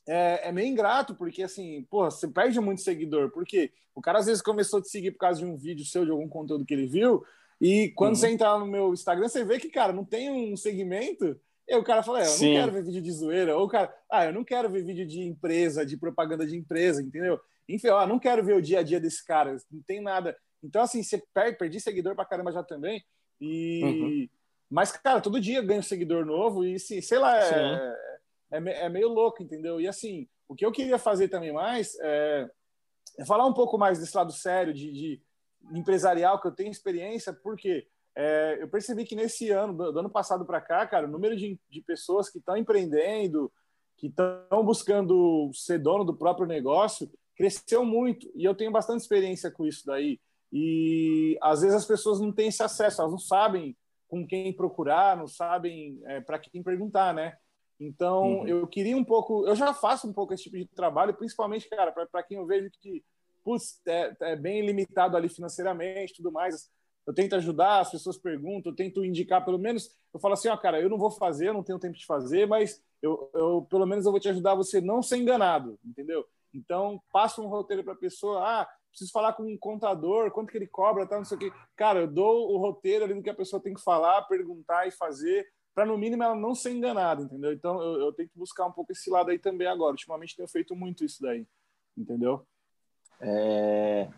é, 0.09 0.48
é, 0.48 0.52
meio 0.52 0.68
ingrato, 0.68 1.14
porque 1.14 1.42
assim, 1.42 1.86
porra, 1.90 2.11
você 2.11 2.28
perde 2.28 2.61
muito 2.61 2.80
seguidor, 2.80 3.30
porque 3.30 3.72
o 3.94 4.00
cara 4.00 4.18
às 4.18 4.26
vezes 4.26 4.42
começou 4.42 4.78
a 4.78 4.82
te 4.82 4.88
seguir 4.88 5.12
por 5.12 5.18
causa 5.18 5.40
de 5.40 5.46
um 5.46 5.57
vídeo 5.57 5.84
seu, 5.84 6.04
de 6.04 6.11
algum 6.11 6.28
conteúdo 6.28 6.64
que 6.64 6.74
ele 6.74 6.86
viu, 6.86 7.24
e 7.61 7.90
quando 7.90 8.14
uhum. 8.14 8.20
você 8.20 8.28
entrar 8.28 8.59
no 8.59 8.66
meu 8.66 8.92
Instagram, 8.92 9.28
você 9.28 9.44
vê 9.44 9.59
que, 9.59 9.70
cara, 9.70 9.92
não 9.92 10.04
tem 10.04 10.30
um 10.30 10.57
segmento. 10.57 11.38
E 11.68 11.74
o 11.74 11.82
cara 11.82 12.02
fala, 12.02 12.20
é, 12.20 12.26
eu 12.26 12.30
Sim. 12.30 12.54
não 12.54 12.61
quero 12.61 12.72
ver 12.72 12.84
vídeo 12.84 13.02
de 13.02 13.12
zoeira. 13.12 13.57
Ou 13.57 13.64
o 13.64 13.68
cara, 13.68 13.92
ah, 14.11 14.26
eu 14.26 14.32
não 14.32 14.44
quero 14.44 14.70
ver 14.70 14.84
vídeo 14.84 15.07
de 15.07 15.22
empresa, 15.22 15.84
de 15.84 15.96
propaganda 15.96 16.46
de 16.46 16.57
empresa, 16.57 17.02
entendeu? 17.02 17.40
Enfim, 17.68 17.88
ó, 17.88 18.07
não 18.07 18.18
quero 18.18 18.44
ver 18.44 18.57
o 18.57 18.62
dia 18.62 18.80
a 18.80 18.82
dia 18.82 19.00
desse 19.00 19.24
cara, 19.24 19.57
não 19.70 19.82
tem 19.82 20.00
nada. 20.00 20.36
Então, 20.62 20.82
assim, 20.82 21.02
você 21.02 21.22
perde, 21.34 21.59
perdi 21.59 21.80
seguidor 21.80 22.14
pra 22.14 22.24
caramba 22.24 22.52
já 22.52 22.62
também. 22.62 23.02
E. 23.40 23.82
Uhum. 23.82 24.28
Mas, 24.68 24.92
cara, 24.92 25.20
todo 25.20 25.40
dia 25.40 25.62
ganho 25.62 25.82
seguidor 25.82 26.24
novo 26.26 26.64
e, 26.64 26.78
sei 26.78 27.18
lá, 27.18 27.38
é, 27.38 27.96
é, 28.51 28.59
é, 28.59 28.88
meio 28.88 29.09
louco, 29.09 29.42
entendeu? 29.42 29.80
E 29.80 29.88
assim, 29.88 30.28
o 30.49 30.55
que 30.55 30.64
eu 30.64 30.72
queria 30.72 30.99
fazer 30.99 31.28
também 31.28 31.53
mais 31.53 31.97
é, 32.01 32.49
é 33.18 33.24
falar 33.24 33.47
um 33.47 33.55
pouco 33.55 33.78
mais 33.78 33.99
desse 33.99 34.16
lado 34.16 34.32
sério, 34.32 34.72
de, 34.72 34.92
de 34.92 35.22
empresarial, 35.72 36.40
que 36.40 36.49
eu 36.49 36.55
tenho 36.55 36.70
experiência, 36.70 37.32
porque 37.32 37.86
é, 38.14 38.59
eu 38.61 38.68
percebi 38.68 39.05
que 39.05 39.16
nesse 39.16 39.51
ano, 39.51 39.74
do, 39.74 39.92
do 39.92 39.99
ano 39.99 40.11
passado 40.11 40.47
para 40.47 40.61
cá, 40.61 40.86
cara, 40.86 41.07
o 41.07 41.11
número 41.11 41.36
de, 41.36 41.59
de 41.68 41.80
pessoas 41.82 42.30
que 42.30 42.38
estão 42.38 42.57
empreendendo, 42.57 43.53
que 43.97 44.07
estão 44.07 44.64
buscando 44.64 45.51
ser 45.53 45.78
dono 45.78 46.05
do 46.05 46.16
próprio 46.16 46.47
negócio, 46.47 47.11
cresceu 47.36 47.84
muito. 47.84 48.30
E 48.34 48.44
eu 48.44 48.55
tenho 48.55 48.72
bastante 48.72 49.01
experiência 49.01 49.51
com 49.51 49.66
isso 49.66 49.84
daí. 49.84 50.18
E 50.53 51.36
às 51.42 51.61
vezes 51.61 51.76
as 51.76 51.84
pessoas 51.84 52.20
não 52.20 52.32
têm 52.32 52.49
esse 52.49 52.62
acesso, 52.62 53.01
elas 53.01 53.12
não 53.12 53.18
sabem 53.18 53.76
com 54.09 54.26
quem 54.26 54.55
procurar, 54.55 55.16
não 55.16 55.26
sabem 55.26 56.01
é, 56.05 56.20
para 56.20 56.38
quem 56.38 56.62
perguntar, 56.62 57.12
né? 57.12 57.36
Então, 57.79 58.39
uhum. 58.39 58.49
eu 58.49 58.66
queria 58.66 58.97
um 58.97 59.05
pouco, 59.05 59.47
eu 59.47 59.55
já 59.55 59.74
faço 59.74 60.09
um 60.09 60.12
pouco 60.12 60.33
esse 60.33 60.45
tipo 60.45 60.57
de 60.57 60.66
trabalho, 60.66 61.14
principalmente, 61.14 61.68
cara, 61.68 61.93
para 61.93 62.22
quem 62.22 62.39
eu 62.39 62.47
vejo 62.47 62.70
que, 62.81 63.05
putz, 63.45 63.81
é, 63.87 64.16
é, 64.20 64.37
bem 64.37 64.64
limitado 64.64 65.16
ali 65.16 65.29
financeiramente 65.29 66.14
tudo 66.14 66.33
mais. 66.33 66.70
Eu 67.07 67.14
tento 67.14 67.37
ajudar, 67.37 67.81
as 67.81 67.91
pessoas 67.91 68.18
perguntam, 68.18 68.72
eu 68.72 68.77
tento 68.77 69.05
indicar, 69.05 69.45
pelo 69.45 69.59
menos, 69.59 69.95
eu 70.12 70.18
falo 70.18 70.35
assim, 70.35 70.49
ó, 70.49 70.57
cara, 70.57 70.81
eu 70.81 70.89
não 70.89 70.99
vou 70.99 71.11
fazer, 71.11 71.49
eu 71.49 71.55
não 71.55 71.62
tenho 71.62 71.79
tempo 71.79 71.97
de 71.97 72.05
fazer, 72.05 72.47
mas 72.49 72.83
eu, 73.01 73.31
eu 73.33 73.66
pelo 73.70 73.87
menos 73.87 74.07
eu 74.07 74.11
vou 74.11 74.20
te 74.20 74.29
ajudar 74.29 74.53
a 74.53 74.57
você 74.57 74.81
não 74.81 75.03
ser 75.03 75.18
enganado, 75.18 75.79
entendeu? 75.85 76.27
Então, 76.53 77.01
passa 77.12 77.41
um 77.41 77.47
roteiro 77.47 77.85
para 77.85 77.93
a 77.93 77.97
pessoa, 77.97 78.43
ah, 78.43 78.68
preciso 78.89 79.12
falar 79.12 79.35
com 79.35 79.43
um 79.43 79.59
contador, 79.59 80.31
quanto 80.31 80.51
que 80.51 80.57
ele 80.57 80.66
cobra, 80.66 81.07
tá, 81.07 81.18
não 81.18 81.24
sei 81.24 81.37
o 81.37 81.41
quê. 81.41 81.53
Cara, 81.77 82.01
eu 82.01 82.07
dou 82.09 82.51
o 82.53 82.57
roteiro 82.57 83.05
ali 83.05 83.14
do 83.14 83.22
que 83.22 83.31
a 83.31 83.35
pessoa 83.35 83.62
tem 83.62 83.74
que 83.74 83.83
falar, 83.83 84.22
perguntar 84.22 84.89
e 84.89 84.91
fazer 84.91 85.47
para 85.77 85.85
no 85.85 85.99
mínimo 85.99 86.22
ela 86.22 86.35
não 86.35 86.55
ser 86.55 86.72
enganada, 86.72 87.22
entendeu? 87.22 87.53
Então 87.53 87.79
eu, 87.83 88.07
eu, 88.07 88.12
tenho 88.14 88.31
que 88.31 88.39
buscar 88.39 88.64
um 88.64 88.72
pouco 88.72 88.93
esse 88.93 89.11
lado 89.11 89.31
aí 89.31 89.39
também 89.39 89.68
agora. 89.68 89.93
Ultimamente 89.93 90.35
tenho 90.35 90.49
feito 90.49 90.74
muito 90.74 91.05
isso 91.05 91.20
daí, 91.20 91.47
entendeu? 91.95 92.47
É... 93.20 94.09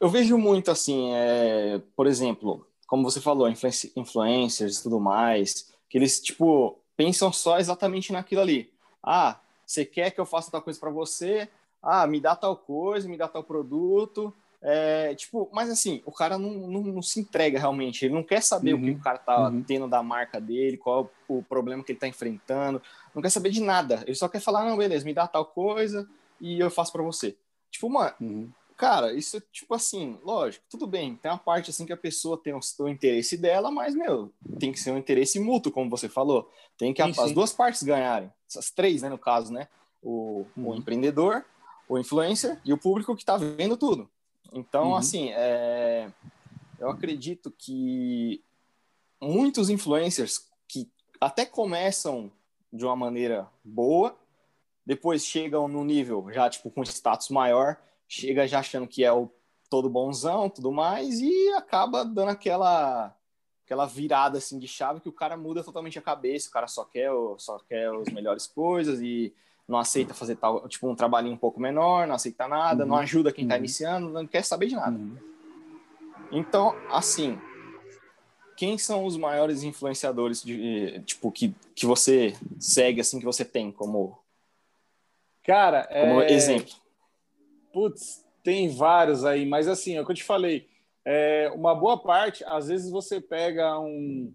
Eu 0.00 0.08
vejo 0.08 0.38
muito 0.38 0.70
assim, 0.70 1.12
é... 1.12 1.78
por 1.94 2.06
exemplo, 2.06 2.66
como 2.86 3.02
você 3.02 3.20
falou, 3.20 3.46
influencers 3.50 4.78
e 4.78 4.82
tudo 4.82 4.98
mais, 4.98 5.70
que 5.90 5.98
eles 5.98 6.18
tipo 6.22 6.78
pensam 6.96 7.30
só 7.30 7.58
exatamente 7.58 8.10
naquilo 8.10 8.40
ali. 8.40 8.72
Ah, 9.02 9.38
você 9.66 9.84
quer 9.84 10.10
que 10.10 10.20
eu 10.22 10.24
faça 10.24 10.50
tal 10.50 10.62
coisa 10.62 10.80
para 10.80 10.88
você? 10.88 11.50
Ah, 11.82 12.06
me 12.06 12.18
dá 12.18 12.34
tal 12.34 12.56
coisa, 12.56 13.06
me 13.06 13.18
dá 13.18 13.28
tal 13.28 13.44
produto. 13.44 14.34
É, 14.64 15.12
tipo, 15.16 15.50
mas 15.52 15.68
assim, 15.68 16.00
o 16.06 16.12
cara 16.12 16.38
não, 16.38 16.50
não, 16.50 16.82
não, 16.82 17.02
se 17.02 17.18
entrega 17.18 17.58
realmente, 17.58 18.04
ele 18.04 18.14
não 18.14 18.22
quer 18.22 18.40
saber 18.40 18.74
uhum, 18.74 18.80
o 18.80 18.84
que 18.84 18.90
uhum. 18.92 18.96
o 18.96 19.00
cara 19.00 19.18
tá 19.18 19.48
uhum. 19.48 19.60
tendo 19.60 19.88
da 19.88 20.04
marca 20.04 20.40
dele, 20.40 20.76
qual 20.76 21.04
é 21.04 21.32
o 21.32 21.42
problema 21.42 21.82
que 21.82 21.90
ele 21.90 21.98
tá 21.98 22.06
enfrentando, 22.06 22.80
não 23.12 23.20
quer 23.20 23.30
saber 23.30 23.50
de 23.50 23.60
nada, 23.60 24.04
ele 24.06 24.14
só 24.14 24.28
quer 24.28 24.38
falar, 24.38 24.64
não, 24.64 24.76
beleza, 24.76 25.04
me 25.04 25.12
dá 25.12 25.26
tal 25.26 25.44
coisa 25.44 26.08
e 26.40 26.60
eu 26.60 26.70
faço 26.70 26.92
para 26.92 27.02
você. 27.02 27.36
Tipo, 27.72 27.90
mano, 27.90 28.14
uhum. 28.20 28.50
cara, 28.76 29.12
isso, 29.12 29.42
tipo 29.50 29.74
assim, 29.74 30.16
lógico, 30.22 30.64
tudo 30.70 30.86
bem, 30.86 31.16
tem 31.16 31.28
uma 31.28 31.38
parte 31.38 31.70
assim 31.70 31.84
que 31.84 31.92
a 31.92 31.96
pessoa 31.96 32.40
tem 32.40 32.54
o, 32.54 32.60
o 32.78 32.88
interesse 32.88 33.36
dela, 33.36 33.68
mas, 33.68 33.96
meu, 33.96 34.32
tem 34.60 34.70
que 34.70 34.78
ser 34.78 34.92
um 34.92 34.98
interesse 34.98 35.40
mútuo, 35.40 35.72
como 35.72 35.90
você 35.90 36.08
falou, 36.08 36.48
tem 36.78 36.94
que 36.94 37.02
sim, 37.02 37.10
as 37.10 37.16
sim. 37.16 37.34
duas 37.34 37.52
partes 37.52 37.82
ganharem, 37.82 38.30
as 38.56 38.70
três, 38.70 39.02
né, 39.02 39.08
no 39.08 39.18
caso, 39.18 39.52
né, 39.52 39.66
o, 40.00 40.46
o 40.56 40.60
uhum. 40.60 40.76
empreendedor, 40.76 41.44
o 41.88 41.98
influencer 41.98 42.60
e 42.64 42.72
o 42.72 42.78
público 42.78 43.16
que 43.16 43.24
tá 43.24 43.36
vendo 43.36 43.76
tudo. 43.76 44.08
Então, 44.52 44.90
uhum. 44.90 44.96
assim, 44.96 45.30
é, 45.32 46.10
eu 46.78 46.90
acredito 46.90 47.50
que 47.50 48.42
muitos 49.20 49.70
influencers 49.70 50.48
que 50.68 50.90
até 51.20 51.46
começam 51.46 52.30
de 52.72 52.84
uma 52.84 52.96
maneira 52.96 53.48
boa, 53.64 54.16
depois 54.84 55.24
chegam 55.24 55.68
no 55.68 55.84
nível 55.84 56.26
já 56.32 56.50
tipo 56.50 56.70
com 56.70 56.82
status 56.82 57.28
maior, 57.28 57.76
chega 58.08 58.46
já 58.46 58.58
achando 58.58 58.86
que 58.86 59.04
é 59.04 59.12
o 59.12 59.30
todo 59.70 59.88
bonzão, 59.88 60.50
tudo 60.50 60.70
mais, 60.72 61.20
e 61.20 61.48
acaba 61.50 62.04
dando 62.04 62.30
aquela 62.30 63.16
aquela 63.64 63.86
virada 63.86 64.36
assim 64.36 64.58
de 64.58 64.68
chave 64.68 65.00
que 65.00 65.08
o 65.08 65.12
cara 65.12 65.36
muda 65.36 65.64
totalmente 65.64 65.98
a 65.98 66.02
cabeça, 66.02 66.48
o 66.48 66.52
cara 66.52 66.66
só 66.66 66.84
quer, 66.84 67.10
só 67.38 67.58
quer 67.60 67.88
as 67.88 68.12
melhores 68.12 68.46
coisas 68.46 69.00
e 69.00 69.32
não 69.72 69.78
aceita 69.78 70.14
fazer 70.14 70.36
tal, 70.36 70.68
tipo 70.68 70.88
um 70.88 70.94
trabalhinho 70.94 71.34
um 71.34 71.38
pouco 71.38 71.58
menor, 71.58 72.06
não 72.06 72.14
aceita 72.14 72.46
nada, 72.46 72.84
uhum. 72.84 72.90
não 72.90 72.96
ajuda 72.96 73.32
quem 73.32 73.44
está 73.44 73.54
uhum. 73.54 73.60
iniciando, 73.60 74.08
não 74.10 74.26
quer 74.26 74.44
saber 74.44 74.66
de 74.66 74.76
nada. 74.76 74.96
Uhum. 74.96 75.16
Então, 76.30 76.76
assim, 76.90 77.38
quem 78.56 78.78
são 78.78 79.04
os 79.04 79.16
maiores 79.16 79.62
influenciadores 79.62 80.42
de 80.42 81.00
tipo 81.06 81.32
que, 81.32 81.54
que 81.74 81.86
você 81.86 82.34
segue 82.60 83.00
assim 83.00 83.18
que 83.18 83.24
você 83.24 83.44
tem 83.44 83.72
como 83.72 84.18
cara 85.42 85.84
como 85.86 86.22
é... 86.22 86.32
exemplo? 86.32 86.74
Putz, 87.72 88.24
tem 88.42 88.68
vários 88.68 89.24
aí, 89.24 89.46
mas 89.46 89.66
assim, 89.66 89.96
é 89.96 90.00
o 90.00 90.04
que 90.04 90.12
eu 90.12 90.16
te 90.16 90.24
falei, 90.24 90.68
é, 91.04 91.50
uma 91.54 91.74
boa 91.74 91.98
parte, 91.98 92.44
às 92.44 92.68
vezes 92.68 92.90
você 92.90 93.20
pega 93.20 93.78
um, 93.80 94.32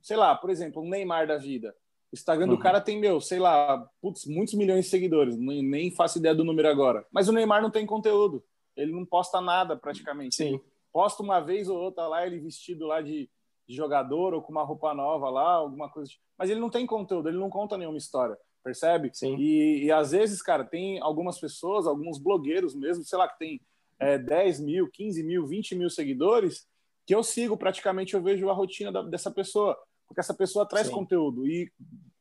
sei 0.00 0.16
lá, 0.16 0.34
por 0.36 0.50
exemplo, 0.50 0.82
um 0.82 0.88
Neymar 0.88 1.26
da 1.26 1.36
vida. 1.36 1.74
O 2.16 2.18
Instagram 2.18 2.46
uhum. 2.46 2.56
do 2.56 2.58
cara 2.58 2.80
tem, 2.80 2.98
meu, 2.98 3.20
sei 3.20 3.38
lá, 3.38 3.86
putz, 4.00 4.24
muitos 4.24 4.54
milhões 4.54 4.86
de 4.86 4.90
seguidores, 4.90 5.36
nem, 5.36 5.62
nem 5.62 5.90
faço 5.90 6.18
ideia 6.18 6.34
do 6.34 6.44
número 6.44 6.66
agora. 6.68 7.06
Mas 7.12 7.28
o 7.28 7.32
Neymar 7.32 7.60
não 7.60 7.70
tem 7.70 7.84
conteúdo, 7.84 8.42
ele 8.74 8.90
não 8.90 9.04
posta 9.04 9.40
nada 9.40 9.76
praticamente. 9.76 10.34
Sim. 10.34 10.60
Posta 10.90 11.22
uma 11.22 11.40
vez 11.40 11.68
ou 11.68 11.78
outra 11.78 12.06
lá, 12.06 12.26
ele 12.26 12.40
vestido 12.40 12.86
lá 12.86 13.02
de, 13.02 13.28
de 13.68 13.76
jogador 13.76 14.32
ou 14.32 14.40
com 14.40 14.50
uma 14.50 14.62
roupa 14.62 14.94
nova 14.94 15.28
lá, 15.28 15.52
alguma 15.56 15.90
coisa. 15.90 16.10
Mas 16.38 16.48
ele 16.48 16.58
não 16.58 16.70
tem 16.70 16.86
conteúdo, 16.86 17.28
ele 17.28 17.38
não 17.38 17.50
conta 17.50 17.76
nenhuma 17.76 17.98
história, 17.98 18.36
percebe? 18.64 19.10
Sim. 19.12 19.36
E, 19.36 19.84
e 19.84 19.92
às 19.92 20.12
vezes, 20.12 20.40
cara, 20.40 20.64
tem 20.64 20.98
algumas 21.02 21.38
pessoas, 21.38 21.86
alguns 21.86 22.18
blogueiros 22.18 22.74
mesmo, 22.74 23.04
sei 23.04 23.18
lá, 23.18 23.28
que 23.28 23.38
tem 23.38 23.60
é, 23.98 24.16
10 24.16 24.60
mil, 24.60 24.90
15 24.90 25.22
mil, 25.22 25.46
20 25.46 25.74
mil 25.74 25.90
seguidores, 25.90 26.66
que 27.06 27.14
eu 27.14 27.22
sigo 27.22 27.56
praticamente, 27.56 28.14
eu 28.14 28.22
vejo 28.22 28.48
a 28.48 28.54
rotina 28.54 28.90
da, 28.90 29.02
dessa 29.02 29.30
pessoa, 29.30 29.78
porque 30.06 30.20
essa 30.20 30.34
pessoa 30.34 30.66
traz 30.66 30.86
Sim. 30.86 30.94
conteúdo 30.94 31.46
e 31.46 31.70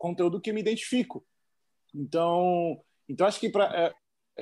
conteúdo 0.05 0.39
que 0.39 0.53
me 0.53 0.61
identifico. 0.61 1.25
Então, 1.93 2.79
então 3.09 3.25
acho 3.25 3.39
que 3.39 3.49
para 3.49 3.65
é, 3.75 3.93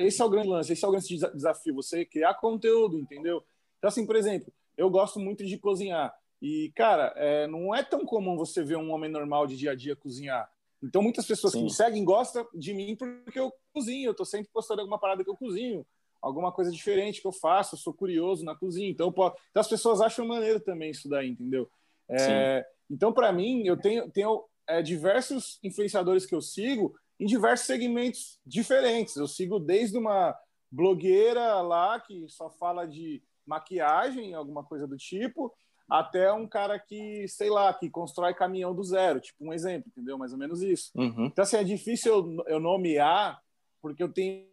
esse 0.05 0.21
é 0.21 0.25
o 0.25 0.29
grande 0.29 0.49
lance, 0.49 0.73
esse 0.73 0.83
é 0.83 0.87
o 0.87 0.91
grande 0.91 1.07
desafio, 1.33 1.75
você 1.75 2.03
criar 2.03 2.33
conteúdo, 2.33 2.99
entendeu? 2.99 3.43
Então, 3.77 3.87
assim, 3.87 4.05
por 4.05 4.15
exemplo, 4.15 4.51
eu 4.75 4.89
gosto 4.89 5.19
muito 5.19 5.45
de 5.45 5.57
cozinhar. 5.57 6.13
E, 6.41 6.73
cara, 6.75 7.13
é, 7.15 7.47
não 7.47 7.73
é 7.73 7.81
tão 7.81 8.05
comum 8.05 8.35
você 8.35 8.61
ver 8.63 8.75
um 8.75 8.91
homem 8.91 9.09
normal 9.09 9.47
de 9.47 9.55
dia 9.55 9.71
a 9.71 9.75
dia 9.75 9.95
cozinhar. 9.95 10.51
Então, 10.81 11.01
muitas 11.01 11.25
pessoas 11.25 11.53
Sim. 11.53 11.59
que 11.59 11.63
me 11.63 11.71
seguem 11.71 12.03
gostam 12.03 12.45
de 12.53 12.73
mim 12.73 12.97
porque 12.97 13.39
eu 13.39 13.53
cozinho. 13.73 14.09
Eu 14.09 14.13
tô 14.13 14.25
sempre 14.25 14.49
postando 14.51 14.81
alguma 14.81 14.99
parada 14.99 15.23
que 15.23 15.29
eu 15.29 15.37
cozinho 15.37 15.85
alguma 16.23 16.53
coisa 16.53 16.71
diferente 16.71 17.19
que 17.19 17.27
eu 17.27 17.33
faço, 17.33 17.75
eu 17.75 17.79
sou 17.79 17.93
curioso 17.93 18.45
na 18.45 18.55
cozinha. 18.55 18.89
Então, 18.89 19.11
posso... 19.11 19.35
então 19.49 19.59
as 19.59 19.67
pessoas 19.67 19.99
acham 19.99 20.25
maneiro 20.25 20.61
também 20.61 20.89
isso 20.89 21.09
daí, 21.09 21.29
entendeu? 21.29 21.69
É... 22.09 22.65
então, 22.89 23.11
para 23.11 23.31
mim, 23.33 23.67
eu 23.67 23.75
tenho, 23.75 24.09
tenho 24.09 24.45
é, 24.67 24.81
diversos 24.81 25.59
influenciadores 25.63 26.25
que 26.25 26.35
eu 26.35 26.41
sigo 26.41 26.95
em 27.19 27.25
diversos 27.25 27.65
segmentos 27.65 28.39
diferentes. 28.45 29.15
Eu 29.15 29.27
sigo 29.27 29.59
desde 29.59 29.97
uma 29.97 30.35
blogueira 30.71 31.61
lá 31.61 31.99
que 31.99 32.27
só 32.29 32.49
fala 32.49 32.85
de 32.85 33.21
maquiagem, 33.45 34.33
alguma 34.33 34.63
coisa 34.63 34.87
do 34.87 34.97
tipo, 34.97 35.53
até 35.89 36.31
um 36.31 36.47
cara 36.47 36.79
que, 36.79 37.27
sei 37.27 37.49
lá, 37.49 37.73
que 37.73 37.89
constrói 37.89 38.33
caminhão 38.33 38.73
do 38.73 38.83
zero, 38.83 39.19
tipo 39.19 39.45
um 39.45 39.53
exemplo, 39.53 39.89
entendeu? 39.89 40.17
Mais 40.17 40.31
ou 40.31 40.39
menos 40.39 40.61
isso. 40.61 40.91
Uhum. 40.95 41.25
Então, 41.25 41.43
assim, 41.43 41.57
é 41.57 41.63
difícil 41.63 42.13
eu, 42.13 42.43
eu 42.47 42.59
nomear 42.59 43.39
porque 43.83 44.01
eu 44.01 44.07
tenho 44.07 44.47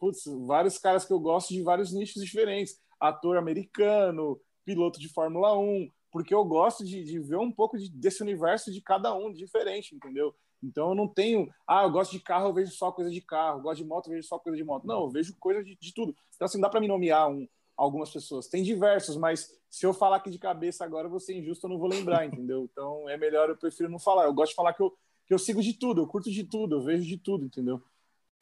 putz, 0.00 0.24
vários 0.44 0.76
caras 0.76 1.04
que 1.04 1.12
eu 1.12 1.20
gosto 1.20 1.54
de 1.54 1.62
vários 1.62 1.92
nichos 1.92 2.20
diferentes. 2.20 2.80
Ator 2.98 3.36
americano, 3.36 4.40
piloto 4.64 4.98
de 4.98 5.08
Fórmula 5.08 5.56
1, 5.56 5.88
porque 6.12 6.32
eu 6.34 6.44
gosto 6.44 6.84
de, 6.84 7.02
de 7.02 7.18
ver 7.18 7.38
um 7.38 7.50
pouco 7.50 7.78
de, 7.78 7.88
desse 7.88 8.22
universo 8.22 8.70
de 8.70 8.80
cada 8.80 9.12
um 9.14 9.32
diferente, 9.32 9.96
entendeu? 9.96 10.34
Então 10.62 10.90
eu 10.90 10.94
não 10.94 11.08
tenho, 11.08 11.52
ah, 11.66 11.82
eu 11.82 11.90
gosto 11.90 12.12
de 12.12 12.20
carro, 12.20 12.48
eu 12.48 12.52
vejo 12.52 12.70
só 12.70 12.92
coisa 12.92 13.10
de 13.10 13.20
carro, 13.20 13.58
eu 13.58 13.62
gosto 13.62 13.78
de 13.78 13.88
moto, 13.88 14.06
eu 14.06 14.12
vejo 14.12 14.28
só 14.28 14.38
coisa 14.38 14.56
de 14.56 14.62
moto. 14.62 14.86
Não, 14.86 15.00
eu 15.00 15.10
vejo 15.10 15.34
coisa 15.40 15.64
de, 15.64 15.74
de 15.74 15.92
tudo. 15.92 16.14
Então 16.36 16.46
assim, 16.46 16.60
dá 16.60 16.68
para 16.68 16.80
me 16.80 16.86
nomear 16.86 17.28
um, 17.28 17.48
algumas 17.76 18.10
pessoas. 18.10 18.46
Tem 18.46 18.62
diversos, 18.62 19.16
mas 19.16 19.50
se 19.68 19.86
eu 19.86 19.92
falar 19.92 20.16
aqui 20.16 20.30
de 20.30 20.38
cabeça 20.38 20.84
agora, 20.84 21.06
eu 21.06 21.10
vou 21.10 21.18
ser 21.18 21.36
injusto, 21.36 21.66
eu 21.66 21.70
não 21.70 21.78
vou 21.78 21.88
lembrar, 21.88 22.26
entendeu? 22.26 22.68
Então 22.70 23.08
é 23.08 23.16
melhor, 23.16 23.48
eu 23.48 23.56
prefiro 23.56 23.88
não 23.88 23.98
falar. 23.98 24.26
Eu 24.26 24.34
gosto 24.34 24.50
de 24.50 24.56
falar 24.56 24.74
que 24.74 24.82
eu, 24.82 24.94
que 25.26 25.34
eu 25.34 25.38
sigo 25.38 25.60
de 25.62 25.72
tudo, 25.72 26.02
eu 26.02 26.06
curto 26.06 26.30
de 26.30 26.44
tudo, 26.44 26.76
eu 26.76 26.82
vejo 26.82 27.04
de 27.04 27.16
tudo, 27.16 27.46
entendeu? 27.46 27.82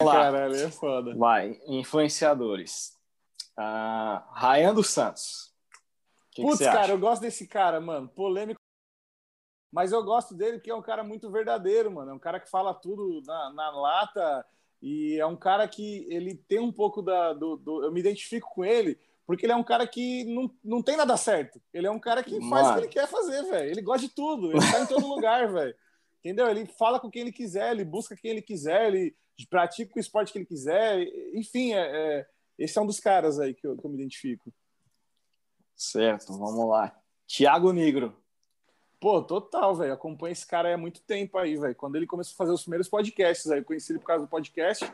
lá. 0.02 0.12
Caralho, 0.12 0.54
é 0.56 0.70
foda. 0.70 1.14
Vai, 1.14 1.58
influenciadores. 1.66 2.98
Uh, 3.58 4.20
Ryan 4.34 4.74
dos 4.74 4.90
Santos. 4.90 5.50
Que 6.41 6.47
Putz, 6.47 6.59
que 6.59 6.64
cara, 6.64 6.80
acha? 6.80 6.93
eu 6.93 6.99
gosto 6.99 7.22
desse 7.22 7.47
cara, 7.47 7.80
mano. 7.80 8.09
Polêmico. 8.09 8.61
Mas 9.70 9.93
eu 9.93 10.03
gosto 10.03 10.34
dele 10.34 10.59
porque 10.59 10.70
é 10.70 10.74
um 10.74 10.82
cara 10.82 11.05
muito 11.05 11.30
verdadeiro, 11.30 11.91
mano. 11.91 12.11
É 12.11 12.14
um 12.14 12.18
cara 12.18 12.41
que 12.41 12.51
fala 12.51 12.74
tudo 12.74 13.22
na, 13.26 13.53
na 13.53 13.70
lata. 13.70 14.45
E 14.82 15.18
é 15.20 15.26
um 15.26 15.36
cara 15.36 15.68
que 15.68 16.07
ele 16.09 16.34
tem 16.34 16.59
um 16.59 16.72
pouco 16.72 17.03
da. 17.03 17.32
Do, 17.32 17.57
do, 17.57 17.84
eu 17.84 17.93
me 17.93 18.01
identifico 18.01 18.51
com 18.55 18.64
ele 18.64 18.99
porque 19.26 19.47
ele 19.47 19.53
é 19.53 19.57
um 19.57 19.62
cara 19.62 19.86
que 19.86 20.24
não, 20.24 20.51
não 20.64 20.82
tem 20.82 20.97
nada 20.97 21.16
certo. 21.16 21.62
Ele 21.72 21.86
é 21.86 21.91
um 21.91 22.01
cara 22.01 22.24
que 22.24 22.32
faz 22.49 22.66
mano. 22.66 22.70
o 22.70 22.74
que 22.74 22.80
ele 22.80 22.88
quer 22.88 23.07
fazer, 23.07 23.43
velho. 23.45 23.70
Ele 23.70 23.80
gosta 23.80 24.09
de 24.09 24.12
tudo. 24.12 24.51
Ele 24.51 24.61
tá 24.61 24.80
em 24.80 24.86
todo 24.86 25.07
lugar, 25.07 25.53
velho. 25.53 25.74
Entendeu? 26.18 26.49
Ele 26.49 26.66
fala 26.66 26.99
com 26.99 27.09
quem 27.09 27.22
ele 27.22 27.32
quiser, 27.32 27.70
ele 27.70 27.84
busca 27.84 28.16
quem 28.16 28.32
ele 28.32 28.43
quiser, 28.43 28.88
ele 28.88 29.14
pratica 29.49 29.93
o 29.95 30.01
esporte 30.01 30.32
que 30.32 30.38
ele 30.38 30.47
quiser. 30.47 31.07
Enfim, 31.32 31.74
é, 31.74 31.78
é, 31.78 32.26
esse 32.59 32.76
é 32.76 32.82
um 32.82 32.86
dos 32.86 32.99
caras 32.99 33.38
aí 33.38 33.55
que 33.55 33.66
eu, 33.66 33.76
que 33.76 33.86
eu 33.86 33.91
me 33.91 33.97
identifico. 33.97 34.53
Certo, 35.81 36.37
vamos 36.37 36.68
lá. 36.68 36.95
Tiago 37.26 37.72
Negro. 37.72 38.14
Pô, 39.01 39.22
total, 39.22 39.74
velho. 39.74 39.95
Acompanho 39.95 40.33
esse 40.33 40.47
cara 40.47 40.74
há 40.74 40.76
muito 40.76 41.01
tempo 41.01 41.39
aí, 41.39 41.57
velho. 41.57 41.74
Quando 41.74 41.97
ele 41.97 42.07
começou 42.07 42.35
a 42.35 42.37
fazer 42.37 42.53
os 42.53 42.61
primeiros 42.61 42.87
podcasts, 42.87 43.51
aí 43.51 43.61
eu 43.61 43.64
conheci 43.64 43.93
ele 43.93 43.99
por 43.99 44.05
causa 44.05 44.26
do 44.26 44.28
podcast. 44.28 44.85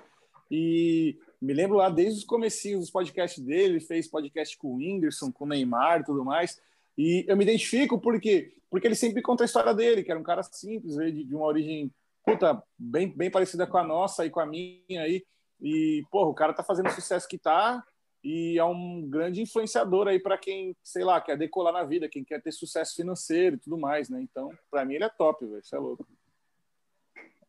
E 0.49 1.19
me 1.43 1.53
lembro 1.53 1.77
lá 1.77 1.89
desde 1.89 2.21
os 2.21 2.25
comecinhos 2.25 2.83
dos 2.83 2.91
podcasts 2.91 3.43
dele, 3.43 3.75
ele 3.75 3.81
fez 3.81 4.07
podcast 4.07 4.57
com 4.57 4.69
o 4.69 4.77
Whindersson, 4.77 5.33
com 5.33 5.45
o 5.45 5.49
Neymar 5.49 6.05
tudo 6.05 6.25
mais. 6.25 6.63
E 6.97 7.25
eu 7.27 7.37
me 7.37 7.43
identifico 7.43 8.01
porque 8.01 8.53
porque 8.71 8.87
ele 8.87 8.95
sempre 8.95 9.23
conta 9.23 9.43
a 9.43 9.47
história 9.47 9.75
dele, 9.75 10.05
que 10.05 10.11
era 10.13 10.21
um 10.21 10.25
cara 10.25 10.45
simples, 10.45 10.95
veio 10.95 11.13
de, 11.13 11.25
de 11.25 11.35
uma 11.35 11.47
origem 11.47 11.93
puta, 12.25 12.63
bem, 12.79 13.09
bem 13.09 13.31
parecida 13.31 13.67
com 13.67 13.79
a 13.79 13.85
nossa 13.85 14.25
e 14.25 14.31
com 14.31 14.39
a 14.39 14.47
minha 14.47 15.03
aí. 15.03 15.25
E, 15.61 16.05
porra, 16.13 16.31
o 16.31 16.35
cara 16.35 16.53
tá 16.53 16.63
fazendo 16.63 16.89
o 16.89 16.93
sucesso 16.93 17.27
que 17.27 17.39
tá 17.39 17.85
e 18.27 18.59
é 18.59 18.65
um 18.65 19.09
grande 19.09 19.41
influenciador 19.41 20.09
aí 20.09 20.19
para 20.19 20.37
quem, 20.37 20.77
sei 20.83 21.05
lá, 21.05 21.21
quer 21.21 21.39
decolar 21.39 21.73
na 21.73 21.85
vida, 21.85 22.09
quem 22.09 22.25
quer 22.25 22.43
ter 22.43 22.51
sucesso 22.51 22.97
financeiro 22.97 23.55
e 23.55 23.59
tudo 23.61 23.79
mais, 23.79 24.09
né? 24.11 24.21
Então, 24.21 24.51
para 24.69 24.85
mim 24.85 24.95
ele 24.95 25.05
é 25.05 25.09
top, 25.09 25.47
velho, 25.47 25.61
isso 25.61 25.77
é 25.77 25.79
louco. 25.79 26.05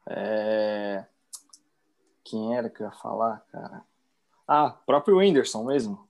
É... 0.07 1.03
Quem 2.23 2.55
era 2.55 2.69
que 2.69 2.83
eu 2.83 2.85
ia 2.85 2.91
falar, 2.91 3.43
cara? 3.51 3.83
Ah, 4.47 4.69
próprio 4.69 5.17
Whindersson 5.17 5.63
mesmo. 5.63 6.07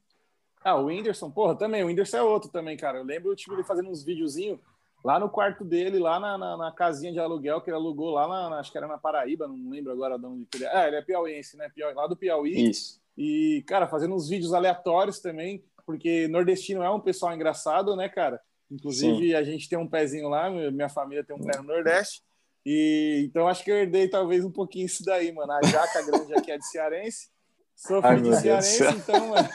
Ah, 0.62 0.76
o 0.76 0.88
Whindersson, 0.88 1.32
porra, 1.32 1.56
também, 1.56 1.82
o 1.86 1.88
Whindersson 1.88 2.18
é 2.18 2.22
outro 2.24 2.50
também, 2.50 2.76
cara. 2.76 2.98
Eu 2.98 3.06
lembro, 3.06 3.34
tipo, 3.38 3.54
ele 3.54 3.64
fazendo 3.64 3.90
uns 3.90 4.04
videozinhos 4.04 4.60
lá 5.02 5.18
no 5.18 5.30
quarto 5.30 5.64
dele, 5.64 5.98
lá 5.98 6.20
na, 6.20 6.38
na, 6.38 6.58
na, 6.58 6.72
casinha 6.74 7.14
de 7.14 7.20
aluguel 7.22 7.62
que 7.62 7.70
ele 7.70 7.78
alugou 7.78 8.10
lá 8.10 8.28
na, 8.28 8.60
acho 8.60 8.70
que 8.70 8.78
era 8.78 8.86
na 8.88 8.98
Paraíba, 8.98 9.48
não 9.48 9.70
lembro 9.70 9.94
agora 9.94 10.20
de 10.20 10.26
onde 10.26 10.46
que 10.46 10.58
ele 10.58 10.66
é. 10.66 10.76
Ah, 10.76 10.88
ele 10.88 10.98
é 10.98 11.02
piauiense, 11.02 11.56
né? 11.56 11.70
Piauí, 11.70 11.94
lá 11.94 12.06
do 12.06 12.18
Piauí. 12.18 12.70
Isso. 12.70 13.07
E, 13.18 13.64
cara, 13.66 13.88
fazendo 13.88 14.14
uns 14.14 14.30
vídeos 14.30 14.54
aleatórios 14.54 15.20
também, 15.20 15.64
porque 15.86 16.28
nordestino 16.28 16.84
é 16.84 16.90
um 16.90 17.00
pessoal 17.00 17.34
engraçado, 17.34 17.96
né, 17.96 18.08
cara? 18.08 18.40
Inclusive, 18.70 19.30
Sim. 19.30 19.34
a 19.34 19.44
gente 19.44 19.68
tem 19.68 19.80
um 19.80 19.88
pezinho 19.88 20.28
lá, 20.30 20.50
minha 20.50 20.90
família 20.90 21.24
tem 21.24 21.36
um 21.36 21.40
pé 21.40 21.58
no 21.58 21.64
Nordeste. 21.64 22.22
E 22.66 23.24
então 23.26 23.48
acho 23.48 23.64
que 23.64 23.72
eu 23.72 23.78
herdei 23.78 24.10
talvez 24.10 24.44
um 24.44 24.52
pouquinho 24.52 24.86
isso 24.86 25.04
daí, 25.06 25.32
mano. 25.32 25.54
A 25.54 25.62
jaca 25.66 26.06
grande 26.06 26.34
aqui 26.34 26.52
é 26.52 26.58
de 26.58 26.68
cearense. 26.68 27.30
Sou 27.74 28.02
filho 28.02 28.24
de 28.24 28.36
cearense, 28.36 28.84
então, 28.84 29.30
mano. 29.30 29.50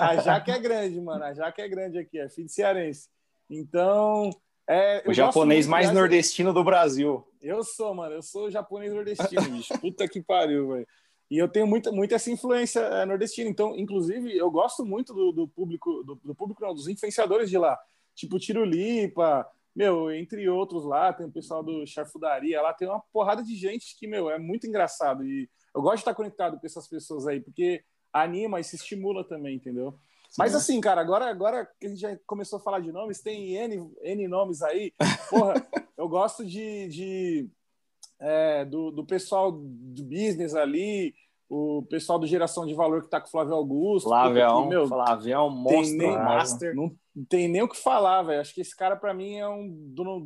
a 0.00 0.16
jaca 0.16 0.52
é 0.52 0.58
grande, 0.58 1.00
mano. 1.00 1.22
A 1.22 1.32
jaca 1.32 1.62
é 1.62 1.68
grande 1.68 1.98
aqui, 1.98 2.18
é 2.18 2.28
filho 2.28 2.48
de 2.48 2.52
cearense. 2.52 3.08
Então. 3.48 4.30
É, 4.66 5.04
o 5.06 5.12
japonês 5.12 5.66
mais 5.66 5.92
nordestino 5.92 6.52
do 6.52 6.64
Brasil. 6.64 7.24
Eu 7.40 7.62
sou, 7.62 7.94
mano. 7.94 8.16
Eu 8.16 8.22
sou 8.22 8.50
japonês 8.50 8.92
nordestino, 8.92 9.42
bicho. 9.42 9.78
Puta 9.78 10.08
que 10.08 10.20
pariu, 10.20 10.72
velho. 10.72 10.88
E 11.30 11.38
eu 11.38 11.48
tenho 11.48 11.66
muita, 11.66 11.90
muita 11.90 12.14
essa 12.14 12.30
influência 12.30 12.80
é, 12.80 13.06
nordestina. 13.06 13.48
Então, 13.48 13.76
inclusive, 13.76 14.36
eu 14.36 14.50
gosto 14.50 14.84
muito 14.84 15.12
do, 15.14 15.32
do 15.32 15.48
público, 15.48 16.02
do, 16.04 16.14
do, 16.16 16.34
público, 16.34 16.62
não, 16.62 16.74
dos 16.74 16.88
influenciadores 16.88 17.48
de 17.48 17.58
lá. 17.58 17.78
Tipo 18.14 18.38
Tirulipa, 18.38 19.46
meu, 19.74 20.12
entre 20.12 20.48
outros 20.48 20.84
lá, 20.84 21.12
tem 21.12 21.26
o 21.26 21.32
pessoal 21.32 21.62
do 21.62 21.86
Charfudaria 21.86 22.62
lá, 22.62 22.72
tem 22.72 22.86
uma 22.86 23.00
porrada 23.12 23.42
de 23.42 23.56
gente 23.56 23.96
que, 23.98 24.06
meu, 24.06 24.30
é 24.30 24.38
muito 24.38 24.66
engraçado. 24.66 25.26
E 25.26 25.48
eu 25.74 25.82
gosto 25.82 25.96
de 25.96 26.00
estar 26.02 26.14
conectado 26.14 26.60
com 26.60 26.66
essas 26.66 26.86
pessoas 26.86 27.26
aí, 27.26 27.40
porque 27.40 27.82
anima 28.12 28.60
e 28.60 28.64
se 28.64 28.76
estimula 28.76 29.26
também, 29.26 29.56
entendeu? 29.56 29.98
Mas 30.38 30.54
assim, 30.54 30.80
cara, 30.80 31.00
agora, 31.00 31.26
agora 31.26 31.68
que 31.80 31.86
a 31.86 31.88
gente 31.88 32.00
já 32.00 32.16
começou 32.26 32.58
a 32.58 32.62
falar 32.62 32.80
de 32.80 32.90
nomes, 32.90 33.20
tem 33.20 33.56
N, 33.56 33.92
N 34.02 34.28
nomes 34.28 34.62
aí. 34.62 34.92
Porra, 35.30 35.54
eu 35.96 36.08
gosto 36.08 36.44
de, 36.44 36.88
de 36.88 37.48
é, 38.24 38.64
do, 38.64 38.90
do 38.90 39.04
pessoal 39.04 39.52
do 39.52 40.02
business 40.02 40.54
ali, 40.54 41.14
o, 41.46 41.82
pessoal 41.82 42.18
do 42.18 42.26
Geração 42.26 42.64
de 42.64 42.72
Valor 42.72 43.02
que 43.02 43.10
tá 43.10 43.20
com 43.20 43.28
o 43.28 43.30
Flávio 43.30 43.54
Augusto. 43.54 44.08
Flavião, 44.08 44.66
meu, 44.66 44.88
Flavião, 44.88 45.50
monstro, 45.50 45.98
nem, 45.98 46.10
master. 46.10 46.74
Não 46.74 46.96
tem 47.28 47.46
nem 47.48 47.62
o 47.62 47.68
que 47.68 47.76
falar, 47.76 48.22
velho. 48.22 48.40
Acho 48.40 48.54
que 48.54 48.62
esse 48.62 48.74
cara, 48.74 48.96
para 48.96 49.12
mim, 49.12 49.36
é 49.36 49.46
um 49.46 49.68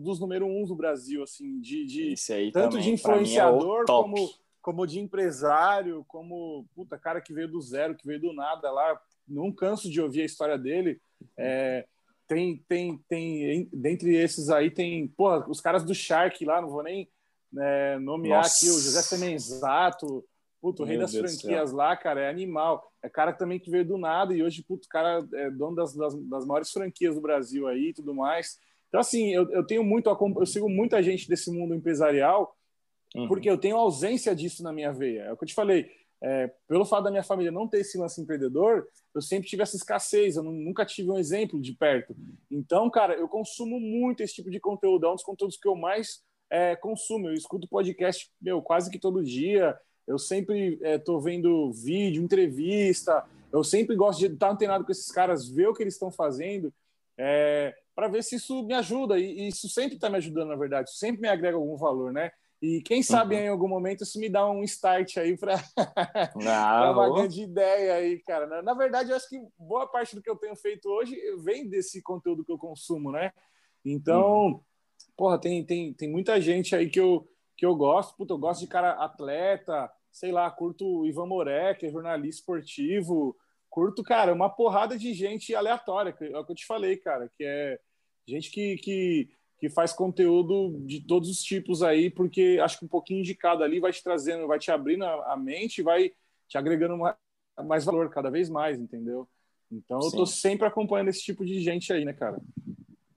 dos 0.00 0.20
número 0.20 0.46
uns 0.46 0.68
do 0.68 0.76
Brasil, 0.76 1.24
assim, 1.24 1.60
de, 1.60 1.84
de 1.84 2.14
tanto 2.52 2.70
também, 2.70 2.84
de 2.84 2.90
influenciador 2.92 3.82
é 3.82 3.86
como, 3.86 4.30
como 4.62 4.86
de 4.86 5.00
empresário, 5.00 6.04
como 6.06 6.66
puta, 6.76 6.96
cara 6.96 7.20
que 7.20 7.34
veio 7.34 7.48
do 7.50 7.60
zero, 7.60 7.96
que 7.96 8.06
veio 8.06 8.20
do 8.20 8.32
nada 8.32 8.70
lá. 8.70 8.98
Não 9.26 9.50
canso 9.50 9.90
de 9.90 10.00
ouvir 10.00 10.22
a 10.22 10.26
história 10.26 10.56
dele. 10.56 11.00
É, 11.36 11.84
tem, 12.28 12.62
tem, 12.68 12.96
tem, 13.08 13.68
dentre 13.72 14.14
esses 14.14 14.50
aí, 14.50 14.70
tem, 14.70 15.08
porra, 15.08 15.44
os 15.48 15.60
caras 15.60 15.82
do 15.82 15.94
Shark 15.94 16.44
lá, 16.44 16.62
não 16.62 16.70
vou 16.70 16.82
nem 16.82 17.08
né, 17.52 17.98
nomear 17.98 18.42
Nossa. 18.42 18.56
aqui, 18.56 18.70
o 18.70 18.80
José 18.80 19.02
Semenzato, 19.02 20.24
puto, 20.60 20.82
o 20.82 20.86
rei 20.86 20.98
das 20.98 21.12
Deus 21.12 21.40
franquias 21.40 21.72
lá, 21.72 21.96
cara, 21.96 22.20
é 22.20 22.28
animal. 22.28 22.92
É 23.02 23.08
cara 23.08 23.32
também 23.32 23.58
que 23.58 23.70
veio 23.70 23.84
do 23.84 23.96
nada 23.96 24.34
e 24.34 24.42
hoje, 24.42 24.62
puto, 24.62 24.86
o 24.86 24.88
cara 24.88 25.26
é 25.34 25.50
dono 25.50 25.76
das, 25.76 25.94
das, 25.94 26.14
das 26.14 26.46
maiores 26.46 26.70
franquias 26.70 27.14
do 27.14 27.20
Brasil 27.20 27.66
aí 27.66 27.88
e 27.88 27.94
tudo 27.94 28.14
mais. 28.14 28.58
Então, 28.88 29.00
assim, 29.00 29.32
eu, 29.32 29.48
eu 29.50 29.64
tenho 29.64 29.84
muito, 29.84 30.08
eu 30.08 30.46
sigo 30.46 30.68
muita 30.68 31.02
gente 31.02 31.28
desse 31.28 31.50
mundo 31.50 31.74
empresarial, 31.74 32.56
uhum. 33.14 33.28
porque 33.28 33.48
eu 33.48 33.58
tenho 33.58 33.76
ausência 33.76 34.34
disso 34.34 34.62
na 34.62 34.72
minha 34.72 34.92
veia. 34.92 35.22
É 35.24 35.32
o 35.32 35.36
que 35.36 35.44
eu 35.44 35.48
te 35.48 35.54
falei. 35.54 35.90
É, 36.20 36.52
pelo 36.66 36.84
fato 36.84 37.04
da 37.04 37.10
minha 37.12 37.22
família 37.22 37.52
não 37.52 37.68
ter 37.68 37.78
esse 37.78 37.96
lance 37.96 38.20
empreendedor, 38.20 38.88
eu 39.14 39.22
sempre 39.22 39.48
tive 39.48 39.62
essa 39.62 39.76
escassez, 39.76 40.36
eu 40.36 40.42
nunca 40.42 40.84
tive 40.84 41.10
um 41.10 41.18
exemplo 41.18 41.60
de 41.60 41.74
perto. 41.74 42.16
Então, 42.50 42.90
cara, 42.90 43.14
eu 43.14 43.28
consumo 43.28 43.78
muito 43.78 44.20
esse 44.20 44.34
tipo 44.34 44.50
de 44.50 44.58
conteúdo, 44.58 45.06
é 45.06 45.10
um 45.10 45.14
dos 45.14 45.22
conteúdos 45.22 45.56
que 45.56 45.68
eu 45.68 45.76
mais 45.76 46.24
é, 46.50 46.76
consumo. 46.76 47.28
Eu 47.28 47.34
escuto 47.34 47.68
podcast, 47.68 48.30
meu, 48.40 48.62
quase 48.62 48.90
que 48.90 48.98
todo 48.98 49.22
dia. 49.22 49.78
Eu 50.06 50.18
sempre 50.18 50.78
estou 50.82 51.18
é, 51.20 51.22
vendo 51.22 51.72
vídeo, 51.72 52.22
entrevista. 52.22 53.24
Eu 53.52 53.62
sempre 53.62 53.94
gosto 53.94 54.18
de 54.20 54.26
estar 54.26 54.50
antenado 54.50 54.84
com 54.84 54.92
esses 54.92 55.10
caras, 55.10 55.48
ver 55.48 55.68
o 55.68 55.74
que 55.74 55.82
eles 55.82 55.94
estão 55.94 56.10
fazendo, 56.10 56.72
é, 57.16 57.74
para 57.94 58.08
ver 58.08 58.22
se 58.22 58.36
isso 58.36 58.62
me 58.64 58.74
ajuda. 58.74 59.18
E, 59.18 59.40
e 59.40 59.48
isso 59.48 59.68
sempre 59.68 59.96
está 59.96 60.08
me 60.08 60.16
ajudando, 60.16 60.48
na 60.48 60.56
verdade. 60.56 60.88
Isso 60.88 60.98
sempre 60.98 61.20
me 61.20 61.28
agrega 61.28 61.56
algum 61.56 61.76
valor, 61.76 62.12
né? 62.12 62.30
E 62.60 62.82
quem 62.82 63.04
sabe 63.04 63.36
uhum. 63.36 63.40
em 63.42 63.48
algum 63.48 63.68
momento 63.68 64.02
isso 64.02 64.18
me 64.18 64.28
dá 64.28 64.50
um 64.50 64.64
start 64.64 65.18
aí 65.18 65.36
para 65.36 65.54
uma 66.34 67.14
grande 67.14 67.42
ideia 67.42 67.94
aí, 67.94 68.18
cara. 68.20 68.48
Na, 68.48 68.62
na, 68.62 68.74
verdade, 68.74 69.10
eu 69.10 69.16
acho 69.16 69.28
que 69.28 69.40
boa 69.56 69.86
parte 69.86 70.16
do 70.16 70.22
que 70.22 70.28
eu 70.28 70.34
tenho 70.34 70.56
feito 70.56 70.88
hoje 70.88 71.16
vem 71.38 71.68
desse 71.68 72.02
conteúdo 72.02 72.44
que 72.44 72.50
eu 72.50 72.58
consumo, 72.58 73.12
né? 73.12 73.30
Então, 73.84 74.46
uhum 74.46 74.60
porra, 75.16 75.38
tem, 75.38 75.64
tem, 75.64 75.92
tem 75.92 76.10
muita 76.10 76.40
gente 76.40 76.74
aí 76.74 76.88
que 76.88 77.00
eu, 77.00 77.28
que 77.56 77.66
eu 77.66 77.74
gosto. 77.74 78.16
Puta, 78.16 78.32
eu 78.34 78.38
gosto 78.38 78.60
de 78.60 78.66
cara 78.66 78.92
atleta, 78.92 79.90
sei 80.12 80.32
lá, 80.32 80.50
curto 80.50 80.86
o 80.86 81.06
Ivan 81.06 81.26
Moré, 81.26 81.74
que 81.74 81.86
é 81.86 81.90
jornalista 81.90 82.40
esportivo. 82.40 83.36
Curto, 83.68 84.02
cara, 84.02 84.32
uma 84.32 84.48
porrada 84.48 84.98
de 84.98 85.12
gente 85.12 85.54
aleatória, 85.54 86.16
é 86.20 86.38
o 86.38 86.44
que 86.44 86.52
eu 86.52 86.56
te 86.56 86.66
falei, 86.66 86.96
cara, 86.96 87.30
que 87.36 87.44
é 87.44 87.78
gente 88.26 88.50
que, 88.50 88.76
que, 88.76 89.30
que 89.58 89.68
faz 89.68 89.92
conteúdo 89.92 90.78
de 90.86 91.00
todos 91.00 91.28
os 91.28 91.42
tipos 91.42 91.82
aí, 91.82 92.10
porque 92.10 92.58
acho 92.62 92.78
que 92.78 92.84
um 92.84 92.88
pouquinho 92.88 93.22
de 93.22 93.34
cada 93.34 93.64
ali 93.64 93.80
vai 93.80 93.92
te 93.92 94.02
trazendo, 94.02 94.46
vai 94.46 94.58
te 94.58 94.70
abrindo 94.70 95.04
a, 95.04 95.36
mente, 95.36 95.82
vai 95.82 96.12
te 96.46 96.56
agregando 96.56 96.96
mais, 96.96 97.16
mais 97.66 97.84
valor 97.84 98.08
cada 98.10 98.30
vez 98.30 98.48
mais, 98.48 98.78
entendeu? 98.78 99.28
Então 99.70 100.00
eu 100.02 100.10
tô 100.10 100.24
sempre 100.24 100.66
acompanhando 100.66 101.08
esse 101.08 101.22
tipo 101.22 101.44
de 101.44 101.60
gente 101.60 101.92
aí, 101.92 102.04
né, 102.04 102.12
cara? 102.12 102.40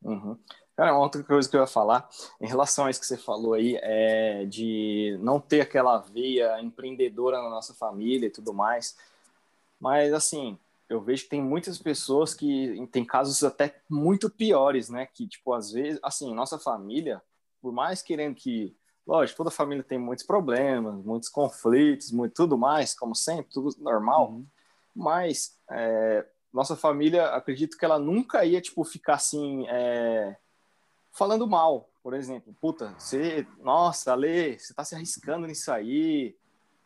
Uhum. 0.03 0.37
Cara, 0.81 0.93
uma 0.93 1.03
outra 1.03 1.23
coisa 1.23 1.47
que 1.47 1.55
eu 1.55 1.61
ia 1.61 1.67
falar, 1.67 2.09
em 2.41 2.47
relação 2.47 2.85
a 2.85 2.89
isso 2.89 2.99
que 2.99 3.05
você 3.05 3.15
falou 3.15 3.53
aí, 3.53 3.77
é 3.83 4.45
de 4.45 5.15
não 5.21 5.39
ter 5.39 5.61
aquela 5.61 5.99
veia 5.99 6.59
empreendedora 6.59 7.39
na 7.39 7.51
nossa 7.51 7.71
família 7.71 8.25
e 8.25 8.31
tudo 8.31 8.51
mais. 8.51 8.97
Mas, 9.79 10.11
assim, 10.11 10.57
eu 10.89 10.99
vejo 10.99 11.25
que 11.25 11.29
tem 11.29 11.39
muitas 11.39 11.77
pessoas 11.77 12.33
que 12.33 12.83
tem 12.91 13.05
casos 13.05 13.43
até 13.43 13.79
muito 13.87 14.27
piores, 14.27 14.89
né? 14.89 15.05
Que, 15.05 15.27
tipo, 15.27 15.53
às 15.53 15.71
vezes, 15.71 15.99
assim, 16.01 16.33
nossa 16.33 16.57
família, 16.57 17.21
por 17.61 17.71
mais 17.71 18.01
querendo 18.01 18.33
que. 18.33 18.75
Lógico, 19.05 19.37
toda 19.37 19.51
família 19.51 19.83
tem 19.83 19.99
muitos 19.99 20.25
problemas, 20.25 20.95
muitos 21.05 21.29
conflitos, 21.29 22.11
muito, 22.11 22.33
tudo 22.33 22.57
mais, 22.57 22.95
como 22.95 23.13
sempre, 23.13 23.53
tudo 23.53 23.75
normal. 23.77 24.31
Uhum. 24.31 24.47
Mas 24.95 25.59
é, 25.69 26.25
nossa 26.51 26.75
família, 26.75 27.27
acredito 27.27 27.77
que 27.77 27.85
ela 27.85 27.99
nunca 27.99 28.43
ia, 28.43 28.59
tipo, 28.59 28.83
ficar 28.83 29.13
assim. 29.13 29.67
É, 29.69 30.37
falando 31.11 31.47
mal, 31.47 31.89
por 32.01 32.13
exemplo. 32.13 32.55
Puta, 32.59 32.93
você, 32.97 33.45
nossa, 33.59 34.13
Ale, 34.13 34.59
você 34.59 34.73
tá 34.73 34.83
se 34.83 34.95
arriscando 34.95 35.47
nisso 35.47 35.71
aí. 35.71 36.35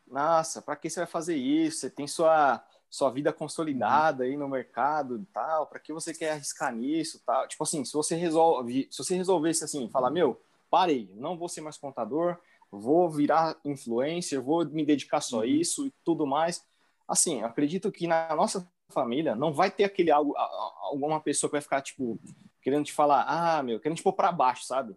Nossa, 0.07 0.61
para 0.61 0.75
que 0.75 0.89
você 0.89 1.01
vai 1.01 1.07
fazer 1.07 1.35
isso? 1.35 1.79
Você 1.79 1.89
tem 1.89 2.07
sua 2.07 2.63
sua 2.95 3.09
vida 3.09 3.33
consolidada 3.33 4.23
aí 4.23 4.37
no 4.37 4.47
mercado 4.47 5.17
e 5.17 5.25
tal, 5.25 5.67
para 5.67 5.79
que 5.79 5.91
você 5.91 6.13
quer 6.13 6.31
arriscar 6.31 6.73
nisso, 6.73 7.21
tal? 7.25 7.45
Tipo 7.45 7.63
assim, 7.63 7.83
se 7.83 7.91
você 7.91 8.15
resolve, 8.15 8.87
se 8.89 9.03
você 9.03 9.15
resolvesse 9.15 9.65
assim, 9.65 9.89
falar, 9.89 10.09
meu, 10.09 10.39
parei, 10.69 11.11
não 11.15 11.37
vou 11.37 11.49
ser 11.49 11.59
mais 11.59 11.77
contador, 11.77 12.37
vou 12.71 13.09
virar 13.09 13.57
influencer, 13.65 14.41
vou 14.41 14.65
me 14.65 14.85
dedicar 14.85 15.19
só 15.19 15.37
a 15.37 15.39
uhum. 15.39 15.45
isso 15.45 15.87
e 15.87 15.93
tudo 16.05 16.25
mais. 16.25 16.63
Assim, 17.05 17.43
acredito 17.43 17.91
que 17.91 18.07
na 18.07 18.33
nossa 18.33 18.65
família 18.89 19.35
não 19.35 19.51
vai 19.53 19.69
ter 19.69 19.83
aquele 19.83 20.11
algo, 20.11 20.33
alguma 20.37 21.19
pessoa 21.19 21.49
que 21.49 21.55
vai 21.55 21.61
ficar 21.61 21.81
tipo, 21.81 22.17
querendo 22.65 22.83
te 22.83 22.93
falar, 22.93 23.23
ah, 23.27 23.61
meu, 23.61 23.79
querendo 23.79 23.97
te 23.97 24.03
pôr 24.03 24.13
para 24.13 24.31
baixo, 24.31 24.65
sabe? 24.65 24.95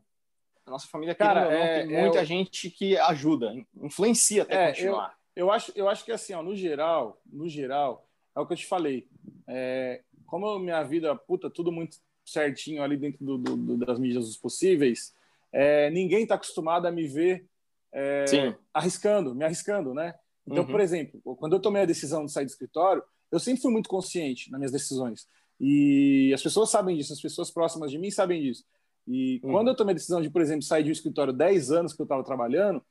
A 0.65 0.71
nossa 0.71 0.89
família, 0.89 1.15
cara, 1.15 1.45
não, 1.45 1.51
é, 1.51 1.87
tem 1.87 2.01
muita 2.01 2.21
é, 2.21 2.25
gente 2.25 2.71
que 2.71 2.97
ajuda, 2.97 3.55
influencia 3.83 4.45
até 4.45 4.65
é, 4.65 4.69
continuar. 4.69 5.15
Eu, 5.37 5.45
eu, 5.45 5.53
acho, 5.53 5.73
eu 5.77 5.87
acho 5.87 6.03
que 6.03 6.11
assim, 6.11 6.33
ó, 6.33 6.43
no 6.43 6.57
geral, 6.57 7.21
no 7.31 7.47
geral, 7.47 8.09
é 8.35 8.41
o 8.41 8.47
que 8.47 8.55
eu 8.55 8.57
te 8.57 8.65
falei. 8.65 9.07
É, 9.47 10.01
como 10.25 10.59
minha 10.59 10.83
vida, 10.83 11.15
puta, 11.15 11.51
tudo 11.51 11.71
muito 11.71 11.99
certinho 12.25 12.83
ali 12.83 12.97
dentro 12.97 13.23
do, 13.23 13.37
do, 13.37 13.77
das 13.77 13.99
mídias 13.99 14.35
possíveis, 14.39 15.15
é, 15.53 15.91
ninguém 15.91 16.23
está 16.23 16.37
acostumado 16.37 16.87
a 16.87 16.91
me 16.91 17.07
ver 17.07 17.47
é, 17.93 18.25
arriscando, 18.73 19.35
me 19.35 19.45
arriscando, 19.45 19.93
né? 19.93 20.15
Então, 20.47 20.65
uhum. 20.65 20.71
por 20.71 20.81
exemplo, 20.81 21.21
quando 21.37 21.53
eu 21.53 21.61
tomei 21.61 21.83
a 21.83 21.87
decisão 21.87 22.25
de 22.25 22.33
sair 22.33 22.47
do 22.47 22.51
escritório, 22.51 23.03
eu 23.31 23.39
sempre 23.39 23.61
fui 23.61 23.71
muito 23.71 23.91
consciente 23.91 24.51
nas 24.51 24.59
minhas 24.59 24.73
decisões. 24.73 25.29
E 25.61 26.33
as 26.33 26.43
pessoas 26.43 26.71
sabem 26.71 26.97
disso, 26.97 27.13
as 27.13 27.21
pessoas 27.21 27.51
próximas 27.51 27.91
de 27.91 27.99
mim 27.99 28.11
sabem 28.11 28.43
disso. 28.43 28.65
E 29.07 29.41
uhum. 29.43 29.53
quando 29.53 29.69
eu 29.69 29.75
tomei 29.75 29.93
a 29.93 29.95
decisão 29.95 30.21
de, 30.21 30.31
por 30.31 30.43
exemplo, 30.43 30.63
sair 30.63 30.85
de 30.85 30.91
um 30.91 30.93
escritório 30.93 31.33
10 31.33 31.71
anos 31.71 31.93
que 31.93 32.01
eu 32.01 32.05
estava 32.05 32.23
trabalhando, 32.23 32.83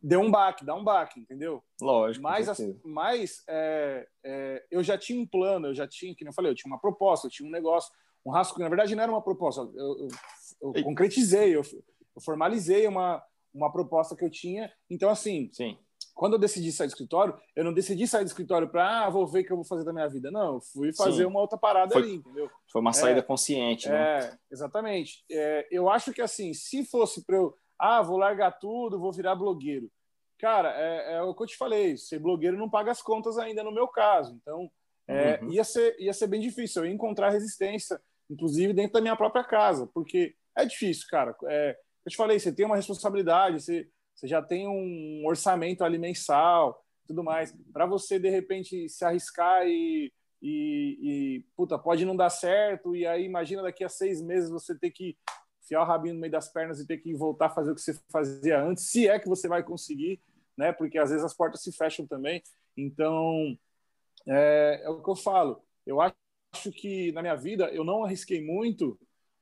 deu 0.00 0.20
um 0.20 0.30
baque, 0.30 0.64
dá 0.64 0.74
um 0.74 0.84
baque, 0.84 1.20
entendeu? 1.20 1.62
Lógico. 1.80 2.22
Mas, 2.22 2.48
mas 2.84 3.42
é, 3.48 4.06
é, 4.24 4.64
eu 4.70 4.82
já 4.82 4.96
tinha 4.96 5.20
um 5.20 5.26
plano, 5.26 5.68
eu 5.68 5.74
já 5.74 5.86
tinha, 5.86 6.14
que 6.14 6.26
eu 6.26 6.32
falei, 6.32 6.50
eu 6.50 6.54
tinha 6.54 6.72
uma 6.72 6.80
proposta, 6.80 7.26
eu 7.26 7.30
tinha 7.30 7.48
um 7.48 7.52
negócio, 7.52 7.92
um 8.24 8.30
rascunho. 8.30 8.64
Na 8.64 8.68
verdade, 8.68 8.94
não 8.94 9.02
era 9.02 9.12
uma 9.12 9.22
proposta, 9.22 9.62
eu, 9.74 10.08
eu, 10.60 10.72
eu 10.74 10.84
concretizei, 10.84 11.56
eu, 11.56 11.62
eu, 11.62 12.22
formalizei 12.22 12.86
uma, 12.86 13.22
uma 13.52 13.70
proposta 13.72 14.14
que 14.14 14.24
eu 14.24 14.30
tinha. 14.30 14.72
Então, 14.88 15.10
assim, 15.10 15.50
Sim. 15.52 15.76
Quando 16.14 16.34
eu 16.34 16.38
decidi 16.38 16.70
sair 16.70 16.86
do 16.86 16.90
escritório, 16.90 17.34
eu 17.56 17.64
não 17.64 17.72
decidi 17.72 18.06
sair 18.06 18.24
do 18.24 18.28
escritório 18.28 18.68
para, 18.68 19.06
ah, 19.06 19.10
vou 19.10 19.26
ver 19.26 19.40
o 19.40 19.44
que 19.44 19.52
eu 19.52 19.56
vou 19.56 19.64
fazer 19.64 19.84
da 19.84 19.92
minha 19.92 20.08
vida. 20.08 20.30
Não, 20.30 20.54
eu 20.54 20.60
fui 20.60 20.92
fazer 20.94 21.22
Sim. 21.22 21.28
uma 21.28 21.40
outra 21.40 21.58
parada 21.58 21.92
foi, 21.92 22.02
ali, 22.02 22.14
entendeu? 22.16 22.50
Foi 22.70 22.80
uma 22.80 22.92
saída 22.92 23.20
é, 23.20 23.22
consciente, 23.22 23.88
né? 23.88 24.18
É, 24.18 24.38
exatamente. 24.50 25.24
É, 25.30 25.66
eu 25.70 25.88
acho 25.88 26.12
que, 26.12 26.20
assim, 26.20 26.52
se 26.52 26.84
fosse 26.84 27.24
para 27.24 27.36
eu, 27.36 27.54
ah, 27.78 28.02
vou 28.02 28.18
largar 28.18 28.52
tudo, 28.52 29.00
vou 29.00 29.12
virar 29.12 29.34
blogueiro. 29.34 29.90
Cara, 30.38 30.74
é, 30.76 31.14
é, 31.14 31.22
o 31.22 31.34
que 31.34 31.42
eu 31.42 31.46
te 31.46 31.56
falei, 31.56 31.96
ser 31.96 32.18
blogueiro 32.18 32.58
não 32.58 32.68
paga 32.68 32.90
as 32.90 33.00
contas 33.00 33.38
ainda 33.38 33.62
no 33.62 33.72
meu 33.72 33.88
caso. 33.88 34.36
Então, 34.40 34.70
é, 35.08 35.40
uhum. 35.40 35.52
ia, 35.52 35.64
ser, 35.64 35.96
ia 35.98 36.12
ser 36.12 36.26
bem 36.26 36.40
difícil 36.40 36.82
eu 36.82 36.86
ia 36.88 36.94
encontrar 36.94 37.30
resistência, 37.30 38.00
inclusive 38.30 38.72
dentro 38.72 38.92
da 38.94 39.00
minha 39.00 39.16
própria 39.16 39.44
casa, 39.44 39.88
porque 39.94 40.34
é 40.56 40.64
difícil, 40.64 41.06
cara. 41.08 41.34
É, 41.46 41.76
eu 42.04 42.10
te 42.10 42.16
falei, 42.16 42.38
você 42.38 42.52
tem 42.52 42.66
uma 42.66 42.76
responsabilidade, 42.76 43.60
você 43.60 43.88
você 44.14 44.26
já 44.26 44.42
tem 44.42 44.68
um 44.68 45.26
orçamento 45.26 45.84
ali 45.84 45.98
mensal, 45.98 46.84
tudo 47.06 47.24
mais. 47.24 47.54
Para 47.72 47.86
você, 47.86 48.18
de 48.18 48.30
repente, 48.30 48.88
se 48.88 49.04
arriscar 49.04 49.66
e, 49.66 50.12
e, 50.40 50.98
e, 51.00 51.44
puta, 51.56 51.78
pode 51.78 52.04
não 52.04 52.16
dar 52.16 52.30
certo, 52.30 52.94
e 52.94 53.06
aí 53.06 53.24
imagina 53.24 53.62
daqui 53.62 53.84
a 53.84 53.88
seis 53.88 54.20
meses 54.20 54.50
você 54.50 54.76
ter 54.78 54.90
que 54.90 55.16
enfiar 55.62 55.82
o 55.82 55.86
rabinho 55.86 56.14
no 56.14 56.20
meio 56.20 56.32
das 56.32 56.52
pernas 56.52 56.80
e 56.80 56.86
ter 56.86 56.98
que 56.98 57.14
voltar 57.14 57.46
a 57.46 57.50
fazer 57.50 57.72
o 57.72 57.74
que 57.74 57.80
você 57.80 57.98
fazia 58.10 58.60
antes, 58.60 58.84
se 58.84 59.08
é 59.08 59.18
que 59.18 59.28
você 59.28 59.48
vai 59.48 59.62
conseguir, 59.62 60.20
né? 60.56 60.72
Porque 60.72 60.98
às 60.98 61.10
vezes 61.10 61.24
as 61.24 61.34
portas 61.34 61.62
se 61.62 61.72
fecham 61.72 62.06
também. 62.06 62.42
Então, 62.76 63.56
é, 64.26 64.82
é 64.84 64.88
o 64.88 65.02
que 65.02 65.10
eu 65.10 65.16
falo. 65.16 65.62
Eu 65.86 66.00
acho 66.00 66.14
que 66.72 67.12
na 67.12 67.22
minha 67.22 67.36
vida 67.36 67.66
eu 67.72 67.84
não 67.84 68.04
arrisquei 68.04 68.44
muito, 68.44 68.98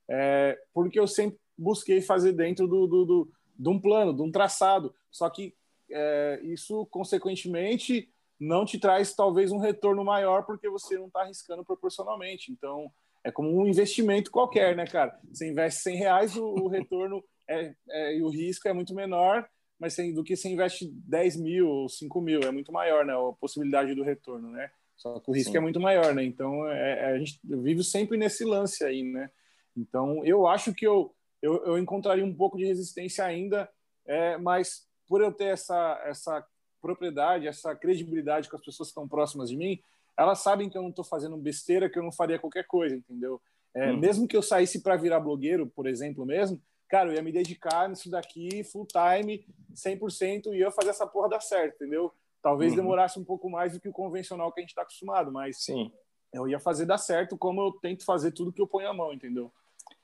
é, 0.08 0.58
porque 0.72 0.98
eu 0.98 1.06
sempre 1.06 1.38
busquei 1.56 2.00
fazer 2.00 2.32
dentro 2.32 2.66
do, 2.66 2.86
do, 2.86 3.04
do 3.04 3.32
de 3.60 3.68
um 3.68 3.80
plano, 3.80 4.14
de 4.14 4.22
um 4.22 4.30
traçado. 4.30 4.94
Só 5.10 5.28
que 5.28 5.54
é, 5.90 6.40
isso, 6.44 6.86
consequentemente, 6.86 8.08
não 8.38 8.64
te 8.64 8.78
traz 8.78 9.14
talvez 9.14 9.52
um 9.52 9.58
retorno 9.58 10.04
maior 10.04 10.44
porque 10.44 10.68
você 10.68 10.96
não 10.96 11.06
está 11.06 11.20
arriscando 11.20 11.64
proporcionalmente. 11.64 12.50
Então, 12.50 12.90
é 13.22 13.30
como 13.30 13.54
um 13.54 13.66
investimento 13.66 14.30
qualquer, 14.30 14.74
né, 14.76 14.86
cara? 14.86 15.18
Você 15.30 15.48
investe 15.48 15.82
100 15.82 15.96
reais, 15.96 16.36
o, 16.36 16.44
o 16.44 16.68
retorno 16.68 17.22
é, 17.48 17.74
é, 17.88 18.16
e 18.16 18.22
o 18.22 18.28
risco 18.28 18.66
é 18.68 18.72
muito 18.72 18.94
menor 18.94 19.48
mas 19.80 19.96
do 20.14 20.22
que 20.22 20.36
você 20.36 20.50
investe 20.50 20.86
10 20.86 21.40
mil 21.40 21.66
ou 21.66 21.88
5 21.88 22.20
mil, 22.20 22.40
é 22.40 22.50
muito 22.50 22.70
maior, 22.70 23.04
né? 23.04 23.14
A 23.14 23.32
possibilidade 23.40 23.94
do 23.94 24.02
retorno, 24.02 24.50
né? 24.50 24.70
Só 24.94 25.18
que 25.18 25.30
o 25.30 25.34
risco 25.34 25.52
Sim. 25.52 25.56
é 25.56 25.60
muito 25.60 25.80
maior, 25.80 26.14
né? 26.14 26.22
Então, 26.22 26.68
é, 26.68 27.00
é, 27.00 27.04
a 27.06 27.18
gente 27.18 27.40
vive 27.42 27.82
sempre 27.82 28.18
nesse 28.18 28.44
lance 28.44 28.84
aí, 28.84 29.02
né? 29.02 29.30
Então, 29.74 30.22
eu 30.22 30.46
acho 30.46 30.74
que 30.74 30.86
eu, 30.86 31.14
eu, 31.42 31.64
eu 31.64 31.78
encontraria 31.78 32.24
um 32.24 32.34
pouco 32.34 32.56
de 32.56 32.64
resistência 32.64 33.24
ainda, 33.24 33.68
é, 34.06 34.36
mas 34.38 34.86
por 35.06 35.20
eu 35.20 35.32
ter 35.32 35.46
essa, 35.46 36.00
essa 36.04 36.46
propriedade, 36.80 37.46
essa 37.46 37.74
credibilidade 37.74 38.48
com 38.48 38.56
as 38.56 38.64
pessoas 38.64 38.88
que 38.88 38.92
estão 38.92 39.08
próximas 39.08 39.50
de 39.50 39.56
mim, 39.56 39.80
elas 40.16 40.40
sabem 40.40 40.68
que 40.68 40.76
eu 40.76 40.82
não 40.82 40.90
estou 40.90 41.04
fazendo 41.04 41.36
besteira, 41.36 41.88
que 41.88 41.98
eu 41.98 42.02
não 42.02 42.12
faria 42.12 42.38
qualquer 42.38 42.66
coisa, 42.66 42.94
entendeu? 42.94 43.40
É, 43.74 43.90
hum. 43.90 43.98
Mesmo 43.98 44.28
que 44.28 44.36
eu 44.36 44.42
saísse 44.42 44.82
para 44.82 44.96
virar 44.96 45.20
blogueiro, 45.20 45.66
por 45.66 45.86
exemplo, 45.86 46.26
mesmo, 46.26 46.60
cara, 46.88 47.08
eu 47.08 47.14
ia 47.14 47.22
me 47.22 47.32
dedicar 47.32 47.88
nisso 47.88 48.10
daqui 48.10 48.64
full 48.64 48.86
time, 48.86 49.46
100%, 49.74 50.52
e 50.52 50.58
ia 50.58 50.70
fazer 50.70 50.90
essa 50.90 51.06
porra 51.06 51.28
dar 51.28 51.40
certo, 51.40 51.76
entendeu? 51.76 52.12
Talvez 52.42 52.72
uhum. 52.72 52.76
demorasse 52.76 53.18
um 53.18 53.24
pouco 53.24 53.48
mais 53.48 53.72
do 53.72 53.80
que 53.80 53.88
o 53.88 53.92
convencional 53.92 54.52
que 54.52 54.60
a 54.60 54.62
gente 54.62 54.70
está 54.70 54.82
acostumado, 54.82 55.30
mas 55.30 55.62
Sim. 55.62 55.92
eu 56.32 56.48
ia 56.48 56.58
fazer 56.58 56.86
dar 56.86 56.98
certo 56.98 57.36
como 57.38 57.60
eu 57.60 57.72
tento 57.72 58.04
fazer 58.04 58.32
tudo 58.32 58.52
que 58.52 58.60
eu 58.60 58.66
ponho 58.66 58.88
a 58.88 58.94
mão, 58.94 59.12
entendeu? 59.12 59.52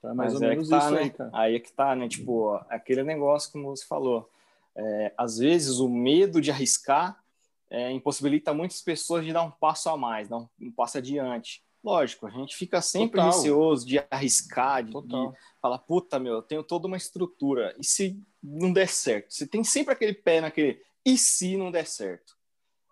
Então 0.07 0.12
é 0.12 0.14
mais 0.14 0.32
mas 0.32 0.42
ou 0.42 0.46
é 0.46 0.50
menos 0.50 0.68
tá, 0.68 0.78
isso 0.78 0.90
né? 0.90 1.00
aí, 1.00 1.11
cara. 1.11 1.30
Aí 1.32 1.57
é 1.57 1.61
que 1.61 1.72
tá, 1.72 1.96
né? 1.96 2.09
Tipo, 2.09 2.54
aquele 2.68 3.02
negócio 3.02 3.50
como 3.50 3.74
você 3.74 3.84
falou. 3.84 4.30
É, 4.74 5.12
às 5.16 5.38
vezes 5.38 5.78
o 5.78 5.88
medo 5.88 6.40
de 6.40 6.50
arriscar 6.50 7.18
é, 7.70 7.90
impossibilita 7.90 8.54
muitas 8.54 8.80
pessoas 8.82 9.24
de 9.24 9.32
dar 9.32 9.42
um 9.42 9.50
passo 9.50 9.88
a 9.88 9.96
mais, 9.96 10.28
dar 10.28 10.38
um, 10.38 10.48
um 10.61 10.70
passo 10.70 10.98
adiante. 10.98 11.64
Lógico, 11.82 12.26
a 12.26 12.30
gente 12.30 12.57
fica 12.57 12.80
sempre 12.80 13.20
Total. 13.20 13.26
receoso 13.26 13.86
de 13.86 13.98
arriscar, 14.11 14.82
de, 14.82 14.90
de, 14.90 15.30
falar, 15.61 15.78
puta, 15.78 16.18
meu, 16.18 16.34
eu 16.34 16.42
tenho 16.42 16.62
toda 16.62 16.86
uma 16.86 16.96
estrutura. 16.96 17.74
E 17.78 17.84
se 17.84 18.20
não 18.42 18.72
der 18.72 18.88
certo? 18.88 19.32
Você 19.32 19.46
tem 19.46 19.62
sempre 19.62 19.92
aquele 19.92 20.12
pé 20.12 20.40
naquele, 20.40 20.80
e 21.04 21.16
se 21.16 21.57
não 21.57 21.70
der 21.70 21.86
certo? 21.86 22.34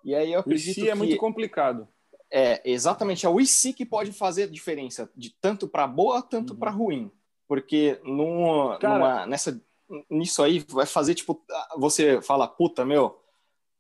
E 0.04 0.14
aí 0.14 0.32
eu 0.32 0.40
acredito 0.40 0.76
que... 0.76 0.90
é 0.90 0.94
muito 0.94 1.16
complicado. 1.16 1.88
É, 2.37 2.61
exatamente, 2.64 3.24
é 3.24 3.28
o 3.28 3.47
se 3.47 3.72
que 3.72 3.87
pode 3.87 4.11
fazer 4.11 4.43
a 4.43 4.51
diferença, 4.51 5.09
de 5.14 5.30
tanto 5.30 5.68
para 5.68 5.87
boa, 5.87 6.20
tanto 6.20 6.53
uhum. 6.53 6.59
para 6.59 6.72
ruim. 6.72 7.09
Porque 7.47 8.01
no, 8.03 8.76
Cara... 8.80 8.95
numa, 8.99 9.26
nessa, 9.26 9.62
nisso 10.11 10.43
aí 10.43 10.59
vai 10.68 10.85
fazer, 10.85 11.14
tipo, 11.14 11.41
você 11.76 12.20
fala, 12.20 12.49
puta, 12.49 12.85
meu, 12.85 13.20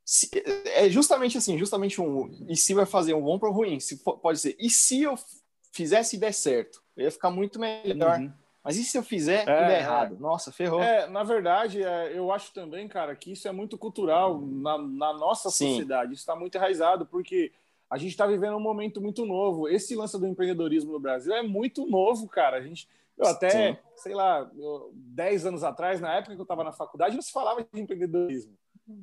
se, 0.04 0.30
é 0.66 0.88
justamente 0.88 1.36
assim, 1.36 1.58
justamente 1.58 2.00
um, 2.00 2.30
e 2.48 2.56
se 2.56 2.74
vai 2.74 2.86
fazer 2.86 3.12
um 3.12 3.22
bom 3.22 3.40
para 3.40 3.48
ruim? 3.48 3.80
Se 3.80 3.96
pode 3.96 4.38
ser, 4.38 4.56
e 4.56 4.70
se 4.70 5.02
eu 5.02 5.18
fizesse 5.72 6.14
e 6.14 6.20
der 6.20 6.32
certo? 6.32 6.80
Eu 6.96 7.06
ia 7.06 7.10
ficar 7.10 7.32
muito 7.32 7.58
melhor. 7.58 8.20
Uhum. 8.20 8.32
Mas 8.62 8.76
e 8.76 8.84
se 8.84 8.96
eu 8.96 9.02
fizer 9.02 9.48
é, 9.48 9.64
e 9.64 9.66
der 9.66 9.70
é. 9.70 9.78
errado? 9.80 10.16
Nossa, 10.20 10.52
ferrou. 10.52 10.80
É, 10.80 11.08
na 11.08 11.24
verdade, 11.24 11.82
é, 11.82 12.16
eu 12.16 12.30
acho 12.30 12.52
também, 12.52 12.86
cara, 12.86 13.16
que 13.16 13.32
isso 13.32 13.48
é 13.48 13.52
muito 13.52 13.76
cultural 13.76 14.40
na, 14.40 14.78
na 14.78 15.12
nossa 15.12 15.50
Sim. 15.50 15.70
sociedade. 15.70 16.12
Isso 16.12 16.22
está 16.22 16.36
muito 16.36 16.54
enraizado, 16.54 17.04
porque 17.04 17.52
a 17.90 17.98
gente 17.98 18.10
está 18.10 18.26
vivendo 18.26 18.56
um 18.56 18.60
momento 18.60 19.00
muito 19.00 19.24
novo. 19.24 19.68
Esse 19.68 19.94
lance 19.94 20.18
do 20.18 20.26
empreendedorismo 20.26 20.92
no 20.92 21.00
Brasil 21.00 21.32
é 21.34 21.42
muito 21.42 21.86
novo, 21.86 22.26
cara. 22.26 22.56
A 22.56 22.60
gente, 22.60 22.88
eu 23.16 23.26
até, 23.26 23.50
Sim. 23.50 23.78
sei 23.96 24.14
lá, 24.14 24.50
eu, 24.56 24.90
10 24.94 25.46
anos 25.46 25.62
atrás, 25.62 26.00
na 26.00 26.14
época 26.14 26.34
que 26.34 26.40
eu 26.40 26.44
estava 26.44 26.64
na 26.64 26.72
faculdade, 26.72 27.14
não 27.14 27.22
se 27.22 27.32
falava 27.32 27.62
de 27.62 27.80
empreendedorismo, 27.80 28.56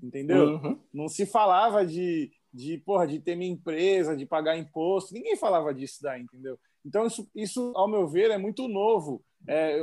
entendeu? 0.03 0.55
Uhum. 0.55 0.79
Não 0.93 1.07
se 1.07 1.25
falava 1.25 1.85
de, 1.85 2.31
de, 2.53 2.77
porra, 2.79 3.07
de 3.07 3.19
ter 3.19 3.35
minha 3.35 3.51
empresa, 3.51 4.17
de 4.17 4.25
pagar 4.25 4.57
imposto. 4.57 5.13
Ninguém 5.13 5.35
falava 5.35 5.73
disso 5.73 5.99
daí, 6.01 6.21
entendeu? 6.21 6.59
Então, 6.85 7.05
isso, 7.05 7.29
isso 7.35 7.71
ao 7.75 7.87
meu 7.87 8.07
ver, 8.07 8.31
é 8.31 8.37
muito 8.37 8.67
novo. 8.67 9.23
É, 9.47 9.81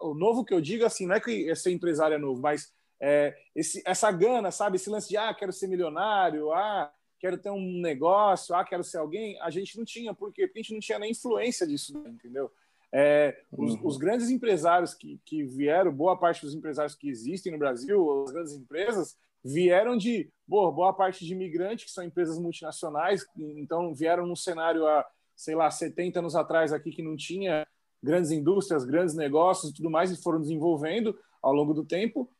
o, 0.00 0.14
novo 0.14 0.44
que 0.44 0.52
eu 0.52 0.60
digo, 0.60 0.84
assim, 0.84 1.06
não 1.06 1.14
é 1.14 1.20
que 1.20 1.54
ser 1.56 1.72
empresário 1.72 2.14
é 2.14 2.18
novo, 2.18 2.40
mas 2.40 2.72
é, 3.00 3.36
esse, 3.54 3.82
essa 3.86 4.10
gana, 4.10 4.50
sabe? 4.50 4.76
Esse 4.76 4.90
lance 4.90 5.08
de, 5.08 5.16
ah, 5.16 5.32
quero 5.34 5.52
ser 5.52 5.66
milionário, 5.66 6.52
ah, 6.52 6.92
quero 7.24 7.38
ter 7.38 7.50
um 7.50 7.80
negócio, 7.80 8.54
ah, 8.54 8.62
quero 8.62 8.84
ser 8.84 8.98
alguém. 8.98 9.40
A 9.40 9.48
gente 9.48 9.78
não 9.78 9.84
tinha, 9.84 10.12
por 10.12 10.30
quê? 10.30 10.46
Porque 10.46 10.58
a 10.58 10.62
gente 10.62 10.74
não 10.74 10.80
tinha 10.80 10.98
nem 10.98 11.12
influência 11.12 11.66
disso, 11.66 11.96
entendeu? 12.06 12.52
É, 12.92 13.34
os, 13.50 13.72
uhum. 13.72 13.80
os, 13.86 13.96
grandes 13.96 14.28
empresários 14.28 14.92
que, 14.92 15.18
que 15.24 15.42
vieram, 15.42 15.90
boa 15.90 16.18
parte 16.18 16.42
dos 16.42 16.54
empresários 16.54 16.94
que 16.94 17.08
existem 17.08 17.50
no 17.50 17.58
Brasil, 17.58 18.24
as 18.24 18.30
grandes 18.30 18.52
empresas, 18.52 19.16
vieram 19.42 19.96
de 19.96 20.30
boa, 20.46 20.70
boa 20.70 20.92
parte 20.92 21.24
de 21.24 21.32
imigrantes, 21.32 21.86
que 21.86 21.92
são 21.92 22.04
empresas 22.04 22.38
multinacionais, 22.38 23.24
então 23.38 23.94
vieram 23.94 24.26
num 24.26 24.36
cenário 24.36 24.86
há 24.86 25.06
sei 25.34 25.54
lá, 25.54 25.70
70 25.70 26.18
anos 26.18 26.36
atrás 26.36 26.74
aqui 26.74 26.90
que 26.90 27.02
não 27.02 27.16
tinha 27.16 27.66
grandes 28.02 28.30
indústrias, 28.30 28.84
grandes 28.84 29.14
negócios 29.14 29.72
e 29.72 29.74
tudo 29.74 29.90
mais, 29.90 30.10
e 30.12 30.22
foram 30.22 30.42
desenvolvendo 30.42 31.18
ao 31.42 31.54
longo 31.54 31.72
do 31.72 31.86
tempo, 31.86 32.30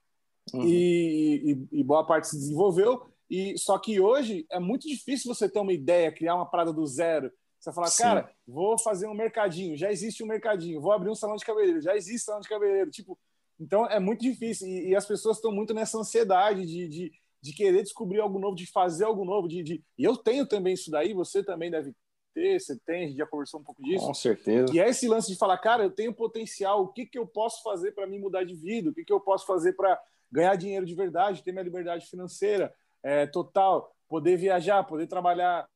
uhum. 0.52 0.62
e, 0.62 1.52
e, 1.72 1.80
e, 1.80 1.82
boa 1.82 2.06
parte 2.06 2.28
se 2.28 2.36
desenvolveu. 2.36 3.13
E 3.34 3.58
só 3.58 3.76
que 3.80 3.98
hoje 3.98 4.46
é 4.48 4.60
muito 4.60 4.86
difícil 4.86 5.34
você 5.34 5.48
ter 5.48 5.58
uma 5.58 5.72
ideia, 5.72 6.12
criar 6.12 6.36
uma 6.36 6.48
parada 6.48 6.72
do 6.72 6.86
zero. 6.86 7.32
Você 7.58 7.72
falar, 7.72 7.88
Sim. 7.88 8.02
cara, 8.04 8.30
vou 8.46 8.78
fazer 8.78 9.08
um 9.08 9.14
mercadinho, 9.14 9.76
já 9.76 9.90
existe 9.90 10.22
um 10.22 10.26
mercadinho, 10.26 10.80
vou 10.80 10.92
abrir 10.92 11.10
um 11.10 11.16
salão 11.16 11.34
de 11.34 11.44
cabeleireiro, 11.44 11.80
já 11.80 11.96
existe 11.96 12.26
salão 12.26 12.40
de 12.40 12.48
cabeleireiro. 12.48 12.92
Tipo, 12.92 13.18
então 13.58 13.86
é 13.86 13.98
muito 13.98 14.20
difícil. 14.20 14.68
E, 14.68 14.90
e 14.90 14.94
as 14.94 15.04
pessoas 15.04 15.38
estão 15.38 15.50
muito 15.50 15.74
nessa 15.74 15.98
ansiedade 15.98 16.64
de, 16.64 16.86
de, 16.86 17.12
de, 17.42 17.52
querer 17.52 17.82
descobrir 17.82 18.20
algo 18.20 18.38
novo, 18.38 18.54
de 18.54 18.70
fazer 18.70 19.04
algo 19.04 19.24
novo. 19.24 19.48
De, 19.48 19.64
de... 19.64 19.82
E 19.98 20.04
eu 20.04 20.16
tenho 20.16 20.46
também 20.46 20.74
isso 20.74 20.88
daí, 20.88 21.12
você 21.12 21.42
também 21.42 21.72
deve 21.72 21.92
ter, 22.32 22.60
você 22.60 22.78
tem, 22.86 23.04
a 23.04 23.08
gente 23.08 23.18
já 23.18 23.26
conversou 23.26 23.58
um 23.58 23.64
pouco 23.64 23.82
disso. 23.82 24.06
Com 24.06 24.14
certeza. 24.14 24.72
E 24.72 24.78
é 24.78 24.88
esse 24.88 25.08
lance 25.08 25.32
de 25.32 25.36
falar, 25.36 25.58
cara, 25.58 25.82
eu 25.82 25.90
tenho 25.90 26.14
potencial, 26.14 26.84
o 26.84 26.92
que, 26.92 27.04
que 27.04 27.18
eu 27.18 27.26
posso 27.26 27.64
fazer 27.64 27.92
para 27.96 28.06
me 28.06 28.16
mudar 28.16 28.44
de 28.44 28.54
vida? 28.54 28.90
O 28.90 28.94
que, 28.94 29.04
que 29.04 29.12
eu 29.12 29.18
posso 29.18 29.44
fazer 29.44 29.72
para 29.72 30.00
ganhar 30.30 30.54
dinheiro 30.54 30.86
de 30.86 30.94
verdade, 30.94 31.42
ter 31.42 31.50
minha 31.50 31.64
liberdade 31.64 32.06
financeira 32.06 32.72
é, 33.04 33.26
total, 33.26 33.94
poder 34.08 34.36
viajar, 34.36 34.82
poder 34.84 35.06
trabalhar 35.06 35.68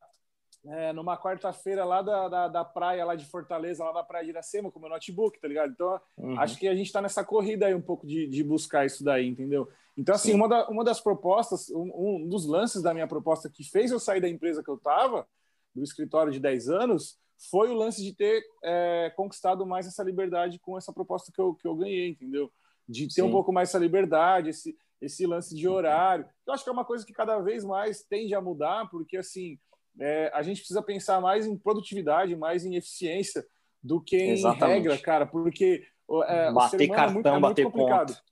é, 0.66 0.92
numa 0.92 1.16
quarta-feira 1.16 1.84
lá 1.84 2.02
da, 2.02 2.28
da, 2.28 2.48
da, 2.48 2.64
praia, 2.64 3.04
lá 3.04 3.14
de 3.14 3.24
Fortaleza, 3.24 3.84
lá 3.84 3.92
da 3.92 4.02
praia 4.02 4.24
de 4.24 4.30
Iracema, 4.30 4.70
com 4.70 4.80
meu 4.80 4.88
notebook, 4.88 5.38
tá 5.38 5.46
ligado? 5.46 5.70
Então, 5.70 6.00
uhum. 6.16 6.40
acho 6.40 6.58
que 6.58 6.66
a 6.66 6.74
gente 6.74 6.86
está 6.86 7.00
nessa 7.00 7.22
corrida 7.22 7.66
aí 7.66 7.74
um 7.74 7.80
pouco 7.80 8.06
de, 8.06 8.26
de 8.26 8.42
buscar 8.42 8.84
isso 8.84 9.04
daí, 9.04 9.28
entendeu? 9.28 9.68
Então, 9.96 10.14
assim, 10.14 10.32
uma, 10.34 10.48
da, 10.48 10.68
uma 10.68 10.82
das 10.82 11.00
propostas, 11.00 11.70
um, 11.70 11.90
um, 11.94 12.28
dos 12.28 12.46
lances 12.46 12.82
da 12.82 12.94
minha 12.94 13.06
proposta 13.06 13.50
que 13.50 13.62
fez 13.62 13.90
eu 13.90 14.00
sair 14.00 14.20
da 14.20 14.28
empresa 14.28 14.62
que 14.62 14.70
eu 14.70 14.76
estava 14.76 15.26
do 15.74 15.82
escritório 15.82 16.32
de 16.32 16.40
10 16.40 16.68
anos 16.70 17.18
foi 17.50 17.68
o 17.70 17.74
lance 17.74 18.02
de 18.02 18.12
ter 18.12 18.42
é, 18.64 19.12
conquistado 19.16 19.64
mais 19.64 19.86
essa 19.86 20.02
liberdade 20.02 20.58
com 20.58 20.76
essa 20.76 20.92
proposta 20.92 21.30
que 21.32 21.40
eu, 21.40 21.54
que 21.54 21.68
eu 21.68 21.74
ganhei, 21.74 22.08
entendeu? 22.08 22.50
De 22.88 23.06
ter 23.06 23.14
Sim. 23.14 23.22
um 23.22 23.30
pouco 23.30 23.52
mais 23.52 23.68
essa 23.68 23.78
liberdade, 23.78 24.50
esse, 24.50 24.76
esse 25.01 25.26
lance 25.26 25.55
de 25.55 25.68
horário. 25.68 26.26
Eu 26.46 26.53
acho 26.53 26.64
que 26.64 26.70
é 26.70 26.72
uma 26.72 26.84
coisa 26.84 27.05
que 27.05 27.12
cada 27.12 27.38
vez 27.40 27.64
mais 27.64 28.03
tende 28.03 28.34
a 28.34 28.40
mudar, 28.40 28.88
porque 28.90 29.16
assim 29.16 29.59
é, 30.01 30.30
a 30.34 30.42
gente 30.42 30.59
precisa 30.59 30.82
pensar 30.82 31.20
mais 31.20 31.46
em 31.46 31.57
produtividade, 31.57 32.36
mais 32.36 32.64
em 32.64 32.76
eficiência 32.76 33.44
do 33.82 34.01
que 34.01 34.16
em 34.16 34.30
Exatamente. 34.30 34.74
regra, 34.74 34.99
cara, 34.99 35.26
porque 35.26 35.84
é, 36.26 36.53
bater 36.53 36.88
cartão, 36.88 37.09
é 37.09 37.12
muito, 37.12 37.28
é 37.28 37.40
bater 37.40 37.64
complicado. 37.64 38.14
Ponto. 38.14 38.22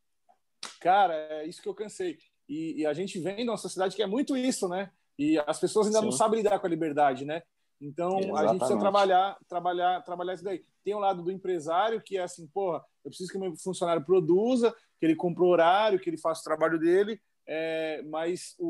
Cara, 0.80 1.14
é 1.14 1.46
isso 1.46 1.62
que 1.62 1.68
eu 1.68 1.74
cansei. 1.74 2.18
E, 2.48 2.80
e, 2.80 2.86
a 2.86 2.92
gente 2.92 3.18
vem 3.18 3.36
de 3.36 3.50
uma 3.50 3.56
sociedade 3.56 3.96
que 3.96 4.02
é 4.02 4.06
muito 4.06 4.36
isso, 4.36 4.68
né? 4.68 4.90
E 5.18 5.38
as 5.46 5.58
pessoas 5.58 5.86
ainda 5.86 5.98
Sim. 5.98 6.04
não 6.04 6.12
sabem 6.12 6.38
lidar 6.38 6.58
com 6.58 6.66
a 6.66 6.70
liberdade, 6.70 7.24
né? 7.24 7.42
Então 7.80 8.18
Exatamente. 8.18 8.38
a 8.38 8.48
gente 8.48 8.58
precisa 8.58 8.78
trabalhar, 8.78 9.38
trabalhar, 9.48 10.02
trabalhar 10.02 10.34
isso 10.34 10.44
daí. 10.44 10.64
Tem 10.84 10.94
o 10.94 10.98
lado 10.98 11.22
do 11.22 11.30
empresário 11.30 12.00
que 12.00 12.16
é 12.16 12.22
assim, 12.22 12.46
porra, 12.46 12.84
eu 13.04 13.10
preciso 13.10 13.30
que 13.30 13.38
o 13.38 13.40
meu 13.40 13.56
funcionário 13.56 14.04
produza, 14.04 14.74
que 14.98 15.06
ele 15.06 15.16
comprou 15.16 15.50
horário, 15.50 15.98
que 15.98 16.08
ele 16.08 16.16
faça 16.16 16.40
o 16.40 16.44
trabalho 16.44 16.78
dele, 16.78 17.20
é, 17.46 18.02
mas 18.06 18.54
o, 18.58 18.66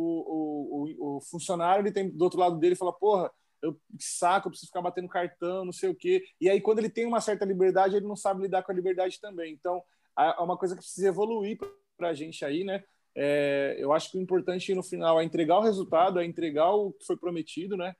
o, 0.98 1.16
o, 1.16 1.20
funcionário 1.20 1.82
ele 1.82 1.92
tem 1.92 2.10
do 2.10 2.22
outro 2.22 2.40
lado 2.40 2.58
dele 2.58 2.74
fala, 2.74 2.92
porra, 2.92 3.30
eu 3.62 3.78
saco, 3.98 4.48
eu 4.48 4.50
preciso 4.50 4.68
ficar 4.68 4.82
batendo 4.82 5.08
cartão, 5.08 5.64
não 5.64 5.72
sei 5.72 5.88
o 5.88 5.94
quê. 5.94 6.24
E 6.40 6.48
aí 6.50 6.60
quando 6.60 6.80
ele 6.80 6.90
tem 6.90 7.06
uma 7.06 7.20
certa 7.20 7.44
liberdade, 7.44 7.96
ele 7.96 8.06
não 8.06 8.16
sabe 8.16 8.42
lidar 8.42 8.62
com 8.62 8.72
a 8.72 8.74
liberdade 8.74 9.20
também. 9.20 9.52
Então 9.52 9.82
é 10.18 10.42
uma 10.42 10.56
coisa 10.56 10.74
que 10.74 10.82
precisa 10.82 11.08
evoluir 11.08 11.58
para 11.96 12.08
a 12.08 12.14
gente 12.14 12.44
aí, 12.44 12.64
né? 12.64 12.82
é, 13.16 13.76
eu 13.78 13.94
acho 13.94 14.10
que 14.10 14.18
o 14.18 14.20
importante 14.20 14.74
no 14.74 14.82
final 14.82 15.18
é 15.18 15.24
entregar 15.24 15.58
o 15.58 15.62
resultado, 15.62 16.20
é 16.20 16.24
entregar 16.24 16.70
o 16.70 16.92
que 16.92 17.06
foi 17.06 17.16
prometido, 17.16 17.76
né? 17.76 17.96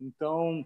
Então, 0.00 0.64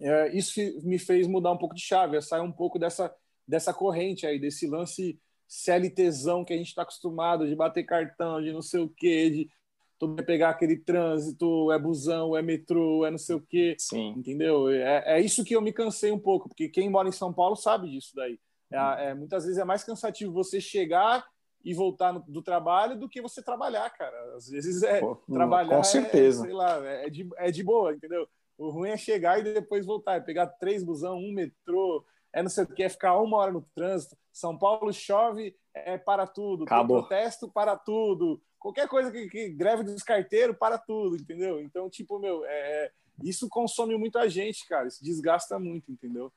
é, 0.00 0.36
isso 0.36 0.60
me 0.82 0.98
fez 0.98 1.26
mudar 1.26 1.52
um 1.52 1.58
pouco 1.58 1.74
de 1.74 1.80
chave, 1.80 2.16
é 2.16 2.20
sair 2.20 2.42
um 2.42 2.52
pouco 2.52 2.78
dessa, 2.78 3.14
dessa 3.46 3.72
corrente 3.72 4.26
aí, 4.26 4.38
desse 4.38 4.66
lance 4.66 5.18
CLTzão 5.48 6.44
que 6.44 6.52
a 6.52 6.56
gente 6.56 6.68
está 6.68 6.82
acostumado 6.82 7.46
de 7.46 7.54
bater 7.54 7.84
cartão, 7.84 8.42
de 8.42 8.52
não 8.52 8.62
sei 8.62 8.80
o 8.80 8.88
quê, 8.88 9.30
de 9.30 9.50
todo 9.98 10.22
pegar 10.24 10.50
aquele 10.50 10.76
trânsito, 10.76 11.72
é 11.72 11.78
busão, 11.78 12.36
é 12.36 12.42
metrô, 12.42 13.06
é 13.06 13.10
não 13.10 13.18
sei 13.18 13.36
o 13.36 13.40
quê. 13.40 13.76
Sim. 13.78 14.14
Entendeu? 14.16 14.68
É, 14.68 15.18
é 15.18 15.20
isso 15.20 15.44
que 15.44 15.54
eu 15.54 15.62
me 15.62 15.72
cansei 15.72 16.12
um 16.12 16.18
pouco, 16.18 16.48
porque 16.48 16.68
quem 16.68 16.90
mora 16.90 17.08
em 17.08 17.12
São 17.12 17.32
Paulo 17.32 17.56
sabe 17.56 17.90
disso 17.90 18.12
daí. 18.14 18.38
É, 18.70 19.06
é, 19.06 19.14
muitas 19.14 19.44
vezes 19.44 19.58
é 19.58 19.64
mais 19.64 19.84
cansativo 19.84 20.32
você 20.32 20.60
chegar 20.60 21.24
e 21.64 21.72
voltar 21.72 22.12
no, 22.12 22.20
do 22.28 22.42
trabalho 22.42 22.98
do 22.98 23.08
que 23.08 23.22
você 23.22 23.42
trabalhar, 23.42 23.88
cara. 23.90 24.16
Às 24.36 24.48
vezes 24.48 24.82
é 24.82 25.00
Pô, 25.00 25.16
trabalhar. 25.32 25.76
Com 25.76 25.84
certeza. 25.84 26.42
É, 26.42 26.46
sei 26.46 26.54
lá, 26.54 26.84
é 26.84 27.10
de, 27.10 27.28
é 27.36 27.50
de 27.50 27.62
boa, 27.62 27.94
entendeu? 27.94 28.28
O 28.58 28.70
ruim 28.70 28.90
é 28.90 28.96
chegar 28.96 29.38
e 29.38 29.42
depois 29.42 29.84
voltar, 29.84 30.16
é 30.16 30.20
pegar 30.20 30.46
três 30.46 30.82
busão, 30.82 31.18
um 31.18 31.32
metrô, 31.32 32.04
é 32.32 32.42
não 32.42 32.50
sei 32.50 32.64
o 32.64 32.66
que, 32.66 32.82
é 32.82 32.88
ficar 32.88 33.18
uma 33.20 33.36
hora 33.38 33.52
no 33.52 33.62
trânsito. 33.74 34.16
São 34.32 34.58
Paulo 34.58 34.92
chove, 34.92 35.56
é 35.74 35.96
para 35.96 36.26
tudo. 36.26 36.64
Acabou. 36.64 37.00
protesto 37.00 37.50
para 37.50 37.76
tudo. 37.76 38.42
qualquer 38.58 38.88
coisa 38.88 39.10
que, 39.10 39.28
que 39.28 39.48
greve 39.50 39.82
dos 39.82 40.02
carteiros 40.02 40.56
para 40.56 40.78
tudo, 40.78 41.16
entendeu? 41.16 41.60
Então, 41.60 41.88
tipo, 41.88 42.18
meu, 42.18 42.44
é, 42.44 42.90
isso 43.22 43.48
consome 43.48 43.96
muito 43.96 44.18
a 44.18 44.28
gente, 44.28 44.66
cara. 44.66 44.86
Isso 44.86 45.02
desgasta 45.02 45.58
muito, 45.58 45.90
entendeu? 45.90 46.32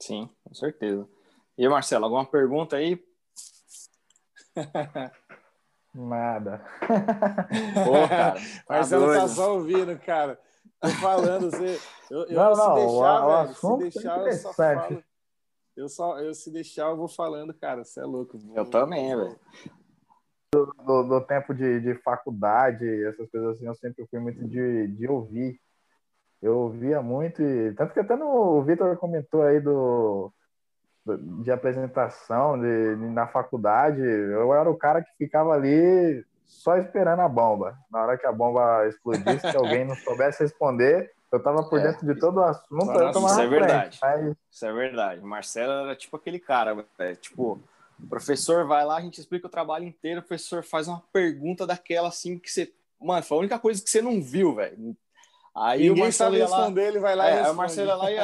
Sim, 0.00 0.28
com 0.44 0.54
certeza. 0.54 1.08
E 1.56 1.68
Marcelo, 1.68 2.04
alguma 2.04 2.26
pergunta 2.26 2.76
aí? 2.76 3.02
Nada. 5.94 6.62
Pô, 7.84 8.08
cara, 8.08 8.34
tá 8.66 8.74
Marcelo 8.74 9.06
tá 9.06 9.28
só 9.28 9.54
ouvindo, 9.54 9.98
cara. 9.98 10.38
Tô 10.80 10.88
falando, 10.88 11.50
você. 11.50 11.80
Eu, 12.10 12.24
eu 12.26 12.34
não, 12.34 12.56
não, 12.56 12.74
deixar, 12.74 13.26
o, 13.26 13.44
velho, 13.44 13.54
se 13.54 13.78
deixar, 13.78 14.26
eu 14.26 14.32
só 14.32 14.52
falo. 14.52 15.04
Eu, 15.76 15.88
só, 15.88 16.18
eu 16.20 16.34
se 16.34 16.50
deixar, 16.50 16.90
eu 16.90 16.96
vou 16.96 17.08
falando, 17.08 17.52
cara. 17.54 17.84
Você 17.84 18.00
é 18.00 18.04
louco. 18.04 18.38
Eu 18.54 18.64
também, 18.70 19.14
velho. 19.14 19.38
Do, 20.54 20.66
do, 20.86 21.02
do, 21.02 21.20
tempo 21.22 21.54
de, 21.54 21.80
de 21.80 21.94
faculdade, 21.96 22.86
essas 23.04 23.30
coisas 23.30 23.56
assim, 23.56 23.66
eu 23.66 23.74
sempre 23.74 24.06
fui 24.06 24.20
muito 24.20 24.46
de, 24.46 24.86
de 24.88 25.08
ouvir. 25.08 25.60
Eu 26.40 26.58
ouvia 26.58 27.02
muito, 27.02 27.42
e 27.42 27.72
tanto 27.74 27.92
que 27.92 28.00
até 28.00 28.14
no, 28.14 28.58
o 28.58 28.62
Vitor 28.62 28.96
comentou 28.98 29.42
aí 29.42 29.58
do, 29.58 30.32
do, 31.04 31.42
de 31.42 31.50
apresentação 31.50 32.60
de, 32.60 32.96
de, 32.96 33.06
na 33.06 33.26
faculdade, 33.26 34.00
eu 34.00 34.52
era 34.54 34.70
o 34.70 34.76
cara 34.76 35.02
que 35.02 35.10
ficava 35.16 35.52
ali 35.52 36.24
só 36.46 36.76
esperando 36.76 37.20
a 37.20 37.28
bomba. 37.28 37.76
Na 37.90 38.02
hora 38.02 38.18
que 38.18 38.26
a 38.26 38.32
bomba 38.32 38.86
explodisse, 38.88 39.50
que 39.50 39.56
alguém 39.56 39.84
não 39.84 39.94
soubesse 39.96 40.42
responder, 40.42 41.12
eu 41.32 41.42
tava 41.42 41.62
por 41.64 41.78
é, 41.80 41.82
dentro 41.82 42.06
de 42.06 42.18
todo 42.18 42.38
o 42.38 42.44
assunto, 42.44 42.90
eu 42.92 43.12
tomava 43.12 43.34
Isso 43.34 43.40
é 43.40 43.46
verdade. 43.46 43.98
Frente, 43.98 44.38
Isso 44.50 44.66
é 44.66 44.72
verdade. 44.72 45.20
Marcelo 45.22 45.72
era 45.72 45.96
tipo 45.96 46.16
aquele 46.16 46.38
cara, 46.38 46.84
é, 46.98 47.14
tipo, 47.14 47.60
o 48.02 48.06
professor 48.08 48.66
vai 48.66 48.84
lá, 48.84 48.96
a 48.96 49.00
gente 49.00 49.20
explica 49.20 49.46
o 49.46 49.50
trabalho 49.50 49.84
inteiro, 49.84 50.20
o 50.20 50.22
professor 50.22 50.62
faz 50.62 50.86
uma 50.86 51.02
pergunta 51.12 51.66
daquela 51.66 52.08
assim 52.08 52.38
que 52.38 52.50
você. 52.50 52.72
Mano, 53.00 53.22
foi 53.22 53.36
a 53.36 53.40
única 53.40 53.58
coisa 53.58 53.82
que 53.82 53.90
você 53.90 54.00
não 54.00 54.22
viu, 54.22 54.54
velho. 54.54 54.96
Aí 55.54 55.88
Ninguém 55.88 56.02
o 56.02 56.04
Marcelo 56.04 56.36
sabe 56.36 56.42
responder, 56.42 56.82
lá, 56.82 56.88
ele 56.88 56.98
vai 56.98 57.16
lá 57.16 57.28
é, 57.28 57.28
e 57.28 57.34
responde. 57.34 57.54
o 57.54 57.56
Marcelo 57.56 57.96
lá 57.96 58.12
e, 58.12 58.16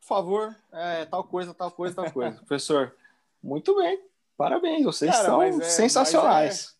por 0.00 0.06
favor, 0.06 0.56
é, 0.72 1.04
tal 1.06 1.24
coisa, 1.24 1.54
tal 1.54 1.70
coisa, 1.70 1.94
tal 1.94 2.10
coisa. 2.10 2.36
professor, 2.36 2.94
muito 3.42 3.74
bem, 3.76 4.00
parabéns, 4.36 4.84
vocês 4.84 5.10
Cara, 5.10 5.24
são 5.24 5.42
é, 5.42 5.52
sensacionais. 5.62 6.76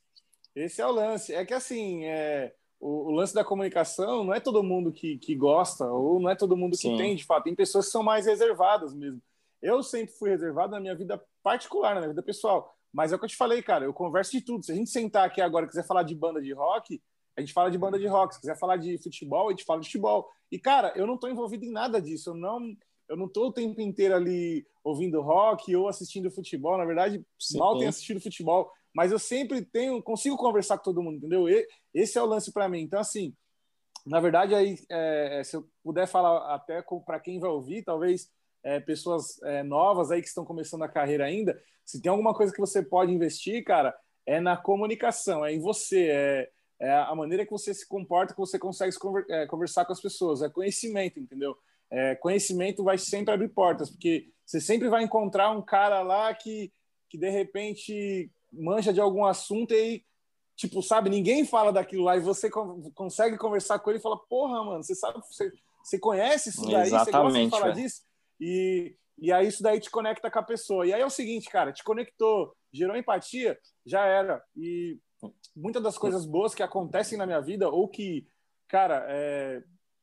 Esse 0.55 0.81
é 0.81 0.87
o 0.87 0.93
lance. 0.93 1.35
É 1.35 1.45
que 1.45 1.55
assim, 1.55 2.05
é, 2.05 2.55
o, 2.79 3.09
o, 3.09 3.11
lance 3.11 3.35
da 3.35 3.45
comunicação 3.45 4.25
não 4.25 4.35
é 4.35 4.41
todo 4.41 4.63
mundo 4.63 4.93
que, 4.93 5.19
que 5.19 5.35
gosta, 5.35 5.87
ou 5.87 6.21
não 6.21 6.31
é 6.31 6.35
todo 6.35 6.57
mundo 6.57 6.73
que 6.73 6.89
Sim. 6.89 6.97
tem, 6.97 7.17
de 7.17 7.25
fato. 7.25 7.45
Tem 7.45 7.55
pessoas 7.55 7.87
que 7.87 7.93
são 7.93 8.03
mais 8.03 8.27
reservadas 8.27 8.95
mesmo. 8.95 9.21
Eu 9.61 9.83
sempre 9.83 10.13
fui 10.15 10.31
reservado 10.31 10.73
na 10.73 10.81
minha 10.81 10.95
vida 10.95 11.23
particular, 11.43 11.95
na 11.95 12.01
minha 12.01 12.11
vida 12.11 12.23
pessoal. 12.23 12.75
Mas 12.93 13.13
é 13.13 13.17
o 13.17 13.19
que 13.19 13.25
eu 13.25 13.29
te 13.29 13.37
falei, 13.37 13.63
cara, 13.63 13.85
eu 13.85 13.95
converso 13.95 14.33
de 14.33 14.43
tudo. 14.43 14.65
Se 14.65 14.73
a 14.73 14.75
gente 14.75 14.91
sentar 14.91 15.27
aqui 15.27 15.41
agora 15.41 15.65
e 15.65 15.69
quiser 15.69 15.87
falar 15.87 16.03
de 16.03 16.15
banda 16.15 16.43
de 16.43 16.53
rock, 16.53 17.01
a 17.37 17.41
gente 17.41 17.53
fala 17.53 17.71
de 17.71 17.79
banda 17.79 17.99
de 17.99 18.07
rock. 18.07 18.35
Se 18.35 18.41
quiser 18.41 18.59
falar 18.59 18.77
de 18.77 18.99
futebol, 18.99 19.49
a 19.49 19.51
gente 19.51 19.65
fala 19.65 19.81
de 19.81 19.87
futebol. 19.87 20.29
E, 20.51 20.59
cara, 20.59 20.93
eu 20.97 21.07
não 21.07 21.15
estou 21.15 21.31
envolvido 21.31 21.65
em 21.65 21.73
nada 21.73 22.03
disso. 22.03 22.31
Eu 22.31 22.35
não 22.35 22.77
eu 23.09 23.17
não 23.17 23.27
estou 23.27 23.49
o 23.49 23.53
tempo 23.53 23.81
inteiro 23.81 24.15
ali 24.15 24.67
ouvindo 24.83 25.21
rock 25.21 25.75
ou 25.77 25.89
assistindo 25.89 26.31
futebol. 26.31 26.79
Na 26.79 26.85
verdade, 26.85 27.25
Sim, 27.39 27.59
mal 27.59 27.77
tenho 27.77 27.89
assistido 27.89 28.21
futebol 28.21 28.71
mas 28.95 29.11
eu 29.11 29.19
sempre 29.19 29.65
tenho, 29.65 30.03
consigo 30.03 30.37
conversar 30.37 30.79
com 30.79 30.85
todo 30.85 31.03
mundo, 31.03 31.17
entendeu? 31.17 31.49
E, 31.49 31.67
esse 31.95 32.19
é 32.19 32.23
o 32.23 32.27
lance 32.27 32.53
para 32.53 32.69
mim. 32.69 32.81
Então, 32.81 33.01
assim, 33.01 33.35
na 34.05 34.21
verdade, 34.21 34.55
aí, 34.55 34.77
é, 34.91 35.41
é 35.41 35.45
se 35.45 35.57
eu 35.57 35.69
puder 35.83 36.07
falar 36.07 36.55
até 36.55 36.83
para 37.07 37.21
quem 37.21 37.39
vai 37.39 37.51
ouvir, 37.51 37.83
talvez 37.83 38.31
é, 38.63 38.81
pessoas 38.81 39.41
é, 39.43 39.63
novas 39.63 40.11
aí 40.11 40.21
que 40.21 40.29
estão 40.29 40.45
começando 40.45 40.83
a 40.83 40.89
carreira 40.89 41.25
ainda, 41.25 41.61
se 41.85 42.01
tem 42.01 42.11
alguma 42.11 42.35
coisa 42.35 42.53
que 42.53 42.61
você 42.61 42.83
pode 42.83 43.13
investir, 43.13 43.65
cara, 43.65 43.97
é 44.27 44.41
na 44.41 44.57
comunicação, 44.57 45.45
é 45.45 45.53
em 45.53 45.61
você, 45.61 46.09
é, 46.11 46.51
é 46.81 46.93
a 46.93 47.15
maneira 47.15 47.45
que 47.45 47.51
você 47.51 47.73
se 47.73 47.87
comporta, 47.87 48.35
que 48.35 48.41
você 48.41 48.59
consegue 48.59 48.95
é, 49.31 49.47
conversar 49.47 49.85
com 49.85 49.93
as 49.93 50.01
pessoas, 50.01 50.43
é 50.43 50.49
conhecimento, 50.49 51.19
entendeu? 51.19 51.57
Conhecimento 52.23 52.83
vai 52.83 52.97
sempre 52.97 53.35
abrir 53.35 53.51
portas, 53.51 53.91
porque 53.91 54.27
você 54.47 54.59
sempre 54.59 54.89
vai 54.89 55.03
encontrar 55.03 55.51
um 55.51 55.61
cara 55.61 56.01
lá 56.01 56.33
que, 56.33 56.73
que 57.07 57.19
de 57.19 57.29
repente 57.29 58.31
manja 58.53 58.93
de 58.93 59.01
algum 59.01 59.25
assunto 59.25 59.73
e 59.73 59.77
aí, 59.77 60.05
tipo, 60.57 60.83
sabe, 60.83 61.09
ninguém 61.09 61.45
fala 61.45 61.73
daquilo 61.73 62.05
lá 62.05 62.17
e 62.17 62.21
você 62.21 62.51
consegue 62.95 63.39
conversar 63.39 63.79
com 63.79 63.91
ele 63.91 63.99
e 63.99 64.03
fala, 64.03 64.17
porra, 64.17 64.63
mano, 64.65 64.83
você 64.83 64.95
sabe, 64.95 65.21
você, 65.21 65.51
você 65.83 65.99
conhece 65.99 66.51
isso 66.51 66.63
daí, 66.63 66.87
Exatamente, 66.87 67.05
você 67.05 67.11
gosta 67.13 67.45
de 67.45 67.51
falar 67.51 67.69
é. 67.71 67.73
disso? 67.73 68.03
E, 68.41 68.97
e 69.19 69.33
aí 69.33 69.47
isso 69.47 69.63
daí 69.63 69.81
te 69.81 69.91
conecta 69.91 70.31
com 70.31 70.39
a 70.39 70.43
pessoa. 70.43 70.87
E 70.87 70.93
aí 70.93 71.01
é 71.01 71.07
o 71.07 71.11
seguinte, 71.11 71.49
cara, 71.49 71.73
te 71.73 71.83
conectou, 71.83 72.55
gerou 72.73 72.97
empatia, 72.97 73.59
já 73.87 74.05
era. 74.05 74.43
E 74.57 74.99
muitas 75.55 75.83
das 75.83 75.97
coisas 75.97 76.27
boas 76.27 76.55
que 76.55 76.63
acontecem 76.63 77.17
na 77.17 77.27
minha 77.27 77.41
vida 77.41 77.69
ou 77.69 77.89
que, 77.89 78.27
cara, 78.69 79.05
é, 79.09 79.63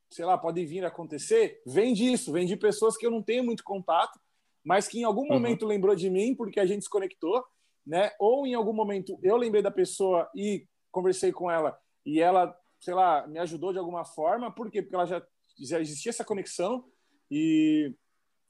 sei 0.10 0.26
lá, 0.26 0.38
podem 0.38 0.66
vir 0.66 0.84
a 0.84 0.88
acontecer, 0.88 1.62
vem 1.66 1.94
disso, 1.94 2.32
vem 2.32 2.46
de 2.46 2.56
pessoas 2.56 2.98
que 2.98 3.06
eu 3.06 3.12
não 3.12 3.22
tenho 3.22 3.44
muito 3.44 3.64
contato, 3.64 4.20
mas 4.64 4.88
que 4.88 5.00
em 5.00 5.04
algum 5.04 5.22
uhum. 5.22 5.34
momento 5.34 5.66
lembrou 5.66 5.96
de 5.96 6.10
mim 6.10 6.36
porque 6.36 6.60
a 6.60 6.66
gente 6.66 6.84
se 6.84 6.90
conectou 6.90 7.44
né? 7.86 8.12
Ou 8.20 8.46
em 8.46 8.54
algum 8.54 8.74
momento 8.74 9.20
eu 9.24 9.36
lembrei 9.38 9.62
da 9.62 9.72
pessoa 9.72 10.30
e 10.36 10.68
conversei 10.92 11.32
com 11.32 11.50
ela 11.50 11.78
e 12.06 12.20
ela, 12.20 12.56
sei 12.80 12.94
lá, 12.94 13.28
me 13.28 13.40
ajudou 13.40 13.72
de 13.72 13.80
alguma 13.80 14.06
forma. 14.06 14.52
Por 14.52 14.70
quê? 14.72 14.82
Porque 14.82 14.96
ela 14.96 15.06
já, 15.06 15.22
já 15.60 15.80
existia 15.80 16.10
essa 16.10 16.26
conexão 16.26 16.86
e 17.30 17.94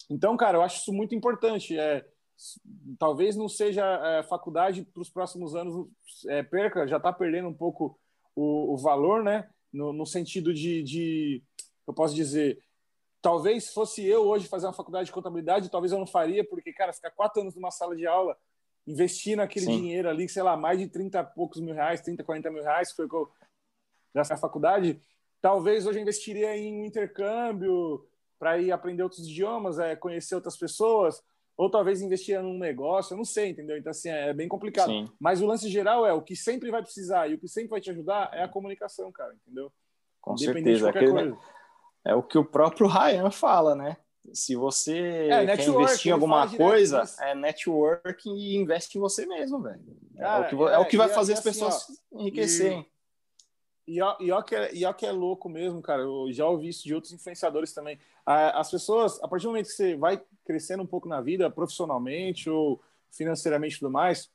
então, 0.10 0.36
cara, 0.36 0.58
eu 0.58 0.62
acho 0.62 0.80
isso 0.80 0.92
muito 0.92 1.14
importante. 1.14 1.78
É, 1.78 2.04
talvez 2.98 3.36
não 3.36 3.48
seja 3.48 3.84
é, 3.86 4.24
faculdade 4.24 4.84
para 4.84 5.02
os 5.02 5.10
próximos 5.10 5.56
anos 5.56 5.88
é, 6.28 6.42
perca, 6.42 6.88
já 6.88 6.98
está 6.98 7.14
perdendo 7.14 7.48
um 7.48 7.54
pouco 7.54 8.00
o, 8.36 8.74
o 8.74 8.78
valor, 8.78 9.24
né? 9.24 9.50
No, 9.72 9.94
no 9.94 10.06
sentido 10.06 10.54
de, 10.54 10.82
de, 10.82 11.44
eu 11.86 11.94
posso 11.94 12.16
dizer, 12.16 12.60
talvez 13.22 13.72
fosse 13.72 14.04
eu 14.04 14.24
hoje 14.24 14.48
fazer 14.48 14.66
uma 14.66 14.74
faculdade 14.74 15.06
de 15.06 15.12
contabilidade, 15.12 15.70
talvez 15.70 15.92
eu 15.92 16.00
não 16.00 16.08
faria, 16.08 16.44
porque, 16.44 16.74
cara, 16.74 16.94
ficar 16.94 17.12
quatro 17.12 17.42
anos 17.42 17.56
numa 17.56 17.70
sala 17.70 17.96
de 17.96 18.08
aula 18.08 18.36
investir 18.88 19.38
naquele 19.38 19.66
Sim. 19.66 19.78
dinheiro 19.78 20.10
ali, 20.10 20.28
sei 20.28 20.44
lá, 20.44 20.58
mais 20.58 20.80
de 20.80 20.88
30 20.88 21.24
poucos 21.24 21.62
mil 21.62 21.76
reais, 21.76 22.02
30, 22.02 22.24
40 22.24 22.52
mil 22.52 22.64
reais, 22.64 22.90
que 22.90 22.96
foi 22.96 23.08
que 23.08 23.16
eu 23.16 23.32
gastei 24.14 24.36
na 24.36 24.42
faculdade, 24.42 25.00
talvez 25.42 25.86
hoje 25.86 26.00
eu 26.00 26.02
investiria 26.02 26.58
em 26.58 26.82
um 26.82 26.86
intercâmbio 26.86 28.06
para 28.40 28.58
ir 28.58 28.72
aprender 28.72 29.04
outros 29.04 29.28
idiomas, 29.28 29.80
é, 29.80 29.96
conhecer 29.96 30.36
outras 30.36 30.58
pessoas, 30.58 31.22
ou 31.58 31.70
talvez 31.70 32.02
investir 32.02 32.42
num 32.42 32.58
negócio, 32.58 33.14
eu 33.14 33.18
não 33.18 33.26
sei, 33.26 33.50
entendeu? 33.50 33.78
Então, 33.78 33.92
assim, 33.92 34.10
é 34.10 34.34
bem 34.34 34.48
complicado. 34.48 34.88
Sim. 34.88 35.10
Mas 35.20 35.42
o 35.42 35.46
lance 35.46 35.70
geral 35.70 36.06
é 36.06 36.14
o 36.14 36.22
que 36.22 36.36
sempre 36.36 36.72
vai 36.72 36.82
precisar 36.82 37.28
e 37.28 37.36
o 37.36 37.38
que 37.38 37.50
sempre 37.50 37.72
vai 37.72 37.82
te 37.82 37.92
ajudar 37.92 38.30
é 38.34 38.44
a 38.44 38.48
comunicação, 38.48 39.12
cara, 39.12 39.34
entendeu? 39.34 39.72
Com 40.22 40.38
certeza. 40.38 40.90
Aquele, 40.90 41.36
é 42.06 42.16
o 42.16 42.24
que 42.24 42.38
o 42.38 42.46
próprio 42.46 42.88
Ryan 42.88 43.30
fala, 43.30 43.76
né? 43.76 43.98
Se 44.34 44.56
você 44.56 45.28
é, 45.30 45.46
quer 45.56 45.68
investir 45.68 46.10
em 46.10 46.14
alguma 46.14 46.48
coisa, 46.50 47.04
é 47.20 47.34
networking 47.36 48.36
e 48.36 48.56
investe 48.56 48.98
em 48.98 49.02
você 49.02 49.26
mesmo, 49.26 49.62
velho. 49.62 49.82
É, 50.18 50.38
o 50.38 50.48
que, 50.48 50.56
é, 50.56 50.78
o 50.78 50.86
que 50.86 50.98
vai 50.98 51.10
fazer 51.10 51.34
as 51.34 51.40
assim, 51.40 51.50
pessoas 51.50 51.88
enriquecerem. 52.12 52.86
E, 53.88 53.96
e, 53.96 54.02
ó, 54.02 54.16
e, 54.20 54.32
ó 54.32 54.42
que 54.42 54.56
é, 54.56 54.76
e 54.76 54.86
ó 54.86 54.94
que 54.94 55.06
é 55.06 55.12
louco 55.12 55.50
mesmo, 55.50 55.82
cara. 55.82 56.04
Eu 56.04 56.32
já 56.32 56.48
ouvi 56.48 56.70
isso 56.70 56.84
de 56.84 56.94
outros 56.94 57.14
influenciadores 57.14 57.74
também. 57.74 58.00
As 58.26 58.70
pessoas, 58.70 59.22
a 59.24 59.28
partir 59.28 59.44
do 59.44 59.50
momento 59.50 59.68
que 59.68 59.74
você 59.74 59.96
vai 59.96 60.22
crescendo 60.46 60.84
um 60.84 60.88
pouco 60.88 61.08
na 61.08 61.22
vida, 61.22 61.50
profissionalmente 61.50 62.50
ou 62.50 62.82
financeiramente 63.12 63.76
e 63.76 63.80
tudo 63.80 63.92
mais, 63.92 64.30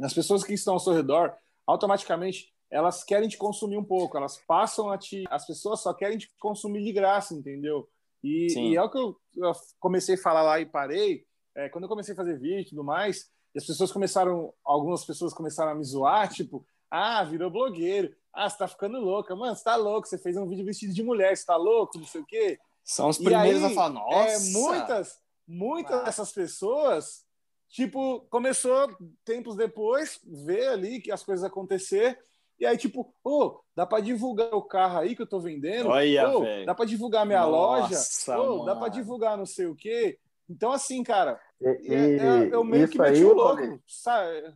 as 0.00 0.12
pessoas 0.12 0.44
que 0.44 0.52
estão 0.52 0.74
ao 0.74 0.80
seu 0.80 0.92
redor, 0.92 1.34
automaticamente 1.66 2.52
elas 2.72 3.04
querem 3.04 3.28
te 3.28 3.36
consumir 3.36 3.76
um 3.76 3.84
pouco, 3.84 4.16
elas 4.16 4.38
passam 4.46 4.90
a 4.90 4.96
te. 4.96 5.24
As 5.28 5.46
pessoas 5.46 5.80
só 5.80 5.92
querem 5.92 6.16
te 6.16 6.30
consumir 6.38 6.82
de 6.82 6.90
graça, 6.90 7.34
entendeu? 7.34 7.86
E, 8.22 8.54
e, 8.56 8.76
é 8.76 8.82
o 8.82 8.90
que 8.90 8.98
eu, 8.98 9.16
eu, 9.36 9.52
comecei 9.80 10.14
a 10.14 10.18
falar 10.18 10.42
lá 10.42 10.60
e 10.60 10.66
parei. 10.66 11.24
É, 11.54 11.68
quando 11.68 11.84
eu 11.84 11.88
comecei 11.88 12.14
a 12.14 12.16
fazer 12.16 12.38
vídeo 12.38 12.60
e 12.60 12.68
tudo 12.70 12.84
mais, 12.84 13.30
e 13.54 13.58
as 13.58 13.66
pessoas 13.66 13.92
começaram, 13.92 14.52
algumas 14.64 15.04
pessoas 15.04 15.34
começaram 15.34 15.72
a 15.72 15.74
me 15.74 15.84
zoar, 15.84 16.32
tipo, 16.32 16.64
ah, 16.90 17.22
virou 17.24 17.50
blogueiro. 17.50 18.14
Ah, 18.32 18.48
você 18.48 18.58
tá 18.58 18.68
ficando 18.68 18.98
louca. 18.98 19.34
Mano, 19.34 19.54
você 19.54 19.64
tá 19.64 19.76
louco, 19.76 20.06
você 20.06 20.16
fez 20.16 20.36
um 20.36 20.48
vídeo 20.48 20.64
vestido 20.64 20.94
de 20.94 21.02
mulher, 21.02 21.36
você 21.36 21.44
tá 21.44 21.56
louco, 21.56 21.98
não 21.98 22.06
sei 22.06 22.20
o 22.20 22.26
quê. 22.26 22.58
São 22.84 23.08
os 23.08 23.18
primeiros 23.18 23.62
aí, 23.62 23.72
a 23.72 23.74
falar, 23.74 23.90
é, 23.90 23.92
nossa. 23.92 24.30
É, 24.30 24.52
muitas, 24.52 25.18
muitas 25.46 26.00
ah. 26.00 26.04
dessas 26.04 26.32
pessoas, 26.32 27.24
tipo, 27.68 28.20
começou 28.30 28.88
tempos 29.24 29.56
depois, 29.56 30.20
ver 30.24 30.68
ali 30.68 31.00
que 31.00 31.12
as 31.12 31.22
coisas 31.22 31.44
acontecer 31.44 32.18
e 32.62 32.66
aí, 32.66 32.76
tipo, 32.76 33.12
ô, 33.24 33.44
oh, 33.44 33.60
dá 33.74 33.84
para 33.84 34.00
divulgar 34.00 34.54
o 34.54 34.62
carro 34.62 35.00
aí 35.00 35.16
que 35.16 35.22
eu 35.22 35.26
tô 35.26 35.40
vendendo? 35.40 35.88
Olha, 35.88 36.30
oh, 36.30 36.44
dá 36.64 36.72
para 36.72 36.84
divulgar 36.84 37.26
minha 37.26 37.44
Nossa, 37.44 38.32
loja? 38.32 38.40
Oh, 38.40 38.64
dá 38.64 38.76
para 38.76 38.86
divulgar 38.86 39.36
não 39.36 39.44
sei 39.44 39.66
o 39.66 39.74
quê? 39.74 40.16
Então, 40.48 40.70
assim, 40.70 41.02
cara, 41.02 41.40
e, 41.60 41.92
é, 41.92 42.16
é, 42.18 42.54
eu 42.54 42.62
meio 42.62 42.88
que 42.88 43.00
meti 43.00 43.14
aí, 43.14 43.24
o 43.24 43.32
louco, 43.32 43.82
sabe? 43.88 44.54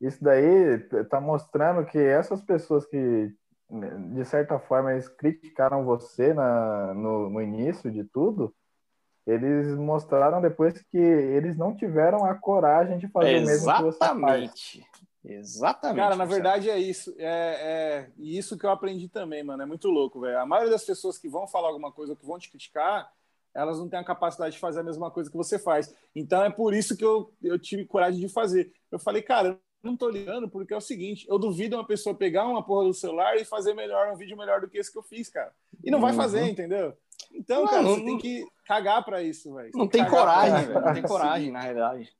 Isso 0.00 0.24
daí 0.24 0.78
tá 1.10 1.20
mostrando 1.20 1.84
que 1.84 1.98
essas 1.98 2.40
pessoas 2.40 2.86
que, 2.86 3.30
de 4.14 4.24
certa 4.24 4.58
forma, 4.58 4.92
eles 4.92 5.06
criticaram 5.06 5.84
você 5.84 6.32
na, 6.32 6.94
no, 6.94 7.28
no 7.28 7.42
início 7.42 7.90
de 7.90 8.04
tudo, 8.04 8.54
eles 9.26 9.76
mostraram 9.76 10.40
depois 10.40 10.82
que 10.84 10.96
eles 10.96 11.58
não 11.58 11.76
tiveram 11.76 12.24
a 12.24 12.34
coragem 12.34 12.96
de 12.96 13.06
fazer 13.08 13.36
Exatamente. 13.36 13.42
o 13.42 13.66
mesmo 13.66 13.76
que 13.76 13.82
você 13.82 14.20
faz. 14.20 14.80
Exatamente. 15.24 15.96
Cara, 15.96 16.16
na 16.16 16.26
verdade 16.26 16.68
é 16.68 16.78
isso. 16.78 17.14
É, 17.18 17.26
é 17.26 18.10
isso 18.18 18.58
que 18.58 18.66
eu 18.66 18.70
aprendi 18.70 19.08
também, 19.08 19.42
mano. 19.42 19.62
É 19.62 19.66
muito 19.66 19.88
louco, 19.88 20.20
velho. 20.20 20.38
A 20.38 20.46
maioria 20.46 20.70
das 20.70 20.84
pessoas 20.84 21.16
que 21.16 21.28
vão 21.28 21.46
falar 21.46 21.68
alguma 21.68 21.90
coisa 21.90 22.12
ou 22.12 22.16
que 22.16 22.26
vão 22.26 22.38
te 22.38 22.50
criticar, 22.50 23.10
elas 23.54 23.78
não 23.78 23.88
têm 23.88 23.98
a 23.98 24.04
capacidade 24.04 24.54
de 24.54 24.60
fazer 24.60 24.80
a 24.80 24.84
mesma 24.84 25.10
coisa 25.10 25.30
que 25.30 25.36
você 25.36 25.58
faz. 25.58 25.94
Então 26.14 26.44
é 26.44 26.50
por 26.50 26.74
isso 26.74 26.96
que 26.96 27.04
eu, 27.04 27.32
eu 27.42 27.58
tive 27.58 27.86
coragem 27.86 28.20
de 28.20 28.28
fazer. 28.28 28.70
Eu 28.92 28.98
falei, 28.98 29.22
cara, 29.22 29.48
eu 29.48 29.58
não 29.82 29.96
tô 29.96 30.10
ligando 30.10 30.48
porque 30.48 30.74
é 30.74 30.76
o 30.76 30.80
seguinte, 30.80 31.26
eu 31.28 31.38
duvido 31.38 31.76
uma 31.76 31.86
pessoa 31.86 32.14
pegar 32.14 32.46
uma 32.46 32.62
porra 32.62 32.84
do 32.84 32.94
celular 32.94 33.36
e 33.36 33.44
fazer 33.44 33.72
melhor 33.74 34.12
um 34.12 34.16
vídeo 34.16 34.36
melhor 34.36 34.60
do 34.60 34.68
que 34.68 34.76
esse 34.76 34.92
que 34.92 34.98
eu 34.98 35.02
fiz, 35.02 35.30
cara. 35.30 35.52
E 35.82 35.90
não 35.90 35.98
uhum. 35.98 36.04
vai 36.04 36.12
fazer, 36.12 36.46
entendeu? 36.46 36.94
Então, 37.32 37.62
não, 37.62 37.68
cara, 37.68 37.82
não, 37.82 37.94
você 37.94 38.04
tem 38.04 38.18
que 38.18 38.46
cagar 38.66 39.04
para 39.04 39.22
isso, 39.22 39.54
velho. 39.54 39.70
Não 39.74 39.88
tem 39.88 40.04
coragem, 40.04 40.66
velho. 40.66 40.80
Não 40.80 40.92
tem 40.92 41.02
coragem, 41.02 41.50
na 41.50 41.60
realidade. 41.60 42.16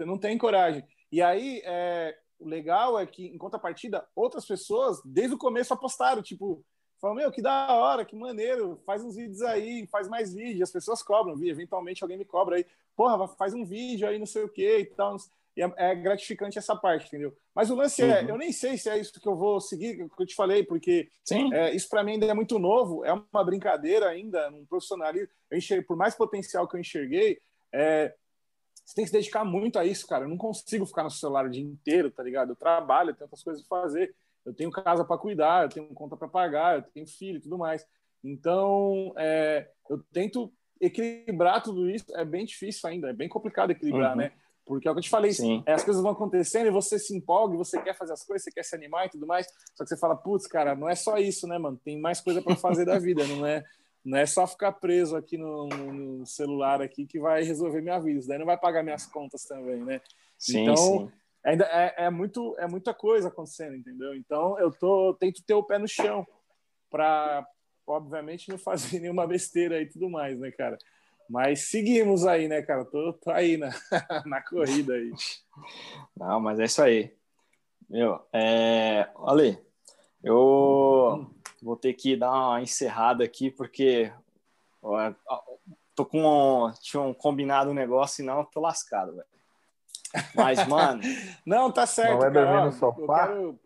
Não 0.00 0.18
tem 0.18 0.38
coragem. 0.38 0.84
E 1.12 1.22
aí, 1.22 1.62
é, 1.64 2.18
o 2.40 2.48
legal 2.48 2.98
é 2.98 3.06
que, 3.06 3.26
em 3.26 3.38
contrapartida, 3.38 4.04
outras 4.16 4.44
pessoas, 4.44 5.00
desde 5.04 5.34
o 5.34 5.38
começo, 5.38 5.72
apostaram, 5.72 6.22
tipo, 6.22 6.64
Falam, 7.02 7.16
meu, 7.16 7.32
que 7.32 7.42
da 7.42 7.74
hora, 7.74 8.04
que 8.04 8.14
maneiro, 8.14 8.80
faz 8.86 9.02
uns 9.02 9.16
vídeos 9.16 9.42
aí, 9.42 9.88
faz 9.88 10.06
mais 10.08 10.32
vídeos, 10.32 10.62
as 10.62 10.70
pessoas 10.70 11.02
cobram, 11.02 11.36
eventualmente 11.44 12.04
alguém 12.04 12.16
me 12.16 12.24
cobra 12.24 12.54
aí, 12.54 12.66
porra, 12.96 13.26
faz 13.26 13.52
um 13.52 13.64
vídeo 13.64 14.06
aí, 14.06 14.20
não 14.20 14.26
sei 14.26 14.44
o 14.44 14.48
que 14.48 14.78
e 14.78 14.84
tal. 14.84 15.16
E 15.56 15.62
é, 15.62 15.72
é, 15.76 15.94
gratificante 15.96 16.58
essa 16.58 16.76
parte, 16.76 17.08
entendeu? 17.08 17.36
Mas 17.52 17.70
o 17.70 17.74
lance 17.74 18.00
é, 18.02 18.06
uhum. 18.06 18.12
é, 18.12 18.30
eu 18.30 18.38
nem 18.38 18.52
sei 18.52 18.78
se 18.78 18.88
é 18.88 18.96
isso 18.96 19.20
que 19.20 19.28
eu 19.28 19.34
vou 19.34 19.60
seguir, 19.60 19.96
que 19.96 20.22
eu 20.22 20.26
te 20.26 20.36
falei, 20.36 20.62
porque 20.62 21.08
é, 21.52 21.74
isso 21.74 21.88
para 21.88 22.04
mim 22.04 22.12
ainda 22.12 22.26
é 22.26 22.34
muito 22.34 22.56
novo, 22.60 23.04
é 23.04 23.12
uma 23.12 23.44
brincadeira 23.44 24.08
ainda, 24.08 24.48
um 24.50 24.64
profissionalismo. 24.64 25.28
Eu 25.50 25.58
enxerguei, 25.58 25.84
por 25.84 25.96
mais 25.96 26.14
potencial 26.14 26.68
que 26.68 26.76
eu 26.76 26.80
enxerguei, 26.80 27.40
é, 27.72 28.14
você 28.84 28.94
tem 28.94 29.04
que 29.04 29.10
se 29.10 29.16
dedicar 29.16 29.44
muito 29.44 29.78
a 29.78 29.84
isso, 29.84 30.06
cara. 30.06 30.24
Eu 30.24 30.28
não 30.28 30.36
consigo 30.36 30.86
ficar 30.86 31.04
no 31.04 31.10
celular 31.10 31.46
o 31.46 31.50
dia 31.50 31.62
inteiro, 31.62 32.10
tá 32.10 32.22
ligado? 32.22 32.50
Eu 32.50 32.56
trabalho, 32.56 33.10
eu 33.10 33.14
tenho 33.14 33.26
outras 33.26 33.42
coisas 33.42 33.62
para 33.62 33.82
fazer 33.82 34.14
eu 34.44 34.52
tenho 34.52 34.70
casa 34.70 35.04
para 35.04 35.18
cuidar, 35.18 35.64
eu 35.64 35.68
tenho 35.68 35.86
conta 35.88 36.16
para 36.16 36.28
pagar, 36.28 36.76
eu 36.76 36.82
tenho 36.82 37.06
filho 37.06 37.38
e 37.38 37.40
tudo 37.40 37.58
mais. 37.58 37.86
Então, 38.22 39.12
é, 39.16 39.68
eu 39.88 39.98
tento 40.12 40.52
equilibrar 40.80 41.62
tudo 41.62 41.88
isso. 41.88 42.06
É 42.16 42.24
bem 42.24 42.44
difícil 42.44 42.88
ainda, 42.88 43.10
é 43.10 43.12
bem 43.12 43.28
complicado 43.28 43.70
equilibrar, 43.70 44.12
uhum. 44.12 44.18
né? 44.18 44.32
Porque 44.64 44.86
é 44.86 44.90
o 44.90 44.94
que 44.94 44.98
eu 44.98 45.02
te 45.02 45.10
falei, 45.10 45.32
é, 45.66 45.72
as 45.72 45.82
coisas 45.82 46.02
vão 46.02 46.12
acontecendo 46.12 46.66
e 46.66 46.70
você 46.70 46.96
se 46.96 47.16
empolga, 47.16 47.56
você 47.56 47.82
quer 47.82 47.96
fazer 47.96 48.12
as 48.12 48.24
coisas, 48.24 48.44
você 48.44 48.52
quer 48.52 48.64
se 48.64 48.74
animar 48.74 49.06
e 49.06 49.10
tudo 49.10 49.26
mais. 49.26 49.46
Só 49.74 49.82
que 49.82 49.88
você 49.88 49.96
fala, 49.96 50.16
putz, 50.16 50.46
cara, 50.46 50.76
não 50.76 50.88
é 50.88 50.94
só 50.94 51.18
isso, 51.18 51.48
né, 51.48 51.58
mano? 51.58 51.80
Tem 51.84 52.00
mais 52.00 52.20
coisa 52.20 52.40
para 52.40 52.54
fazer 52.54 52.84
da 52.84 52.98
vida, 52.98 53.26
não 53.26 53.44
é? 53.44 53.64
Não 54.04 54.18
é 54.18 54.26
só 54.26 54.46
ficar 54.46 54.72
preso 54.72 55.16
aqui 55.16 55.36
no, 55.38 55.68
no, 55.68 56.26
celular 56.26 56.82
aqui 56.82 57.06
que 57.06 57.20
vai 57.20 57.42
resolver 57.42 57.80
minha 57.80 58.00
vida. 58.00 58.18
Isso 58.18 58.28
daí 58.28 58.38
não 58.38 58.46
vai 58.46 58.58
pagar 58.58 58.82
minhas 58.82 59.06
contas 59.06 59.44
também, 59.44 59.76
né? 59.76 60.00
Sim, 60.36 60.62
então, 60.62 60.76
sim 60.76 61.12
ainda 61.44 61.64
é, 61.64 62.04
é, 62.04 62.10
muito 62.10 62.54
é 62.58 62.66
muita 62.66 62.94
coisa 62.94 63.28
acontecendo, 63.28 63.76
entendeu? 63.76 64.14
Então 64.14 64.58
eu 64.58 64.70
tô 64.70 65.14
tento 65.14 65.42
ter 65.44 65.54
o 65.54 65.62
pé 65.62 65.78
no 65.78 65.88
chão 65.88 66.26
para 66.90 67.46
obviamente 67.86 68.48
não 68.48 68.58
fazer 68.58 69.00
nenhuma 69.00 69.26
besteira 69.26 69.80
e 69.80 69.86
tudo 69.86 70.08
mais, 70.08 70.38
né, 70.38 70.50
cara? 70.50 70.78
Mas 71.28 71.70
seguimos 71.70 72.26
aí, 72.26 72.46
né, 72.46 72.62
cara? 72.62 72.84
Tô, 72.84 73.12
tô 73.14 73.30
aí 73.30 73.56
na, 73.56 73.70
na 74.26 74.42
corrida 74.42 74.94
aí. 74.94 75.10
Não, 76.16 76.40
mas 76.40 76.60
é 76.60 76.64
isso 76.64 76.82
aí. 76.82 77.14
Meu, 77.88 78.20
é... 78.32 79.08
Ale, 79.16 79.58
eu 80.22 81.30
vou 81.62 81.76
ter 81.76 81.94
que 81.94 82.16
dar 82.16 82.30
uma 82.30 82.60
encerrada 82.60 83.24
aqui 83.24 83.50
porque 83.50 84.12
ó, 84.82 85.12
tô 85.94 86.04
com 86.04 86.70
tinha 86.80 87.00
um 87.00 87.14
combinado 87.14 87.70
um 87.70 87.74
negócio 87.74 88.22
e 88.22 88.26
não 88.26 88.44
tô 88.44 88.60
lascado, 88.60 89.12
velho. 89.12 89.26
Mas, 90.34 90.66
mano. 90.68 91.00
não, 91.46 91.70
tá 91.70 91.86
certo. 91.86 92.12
Não 92.12 92.18
vai 92.18 92.30
dormir 92.30 92.64
no 92.64 92.72
sofá? 92.72 93.28
Quero, 93.28 93.60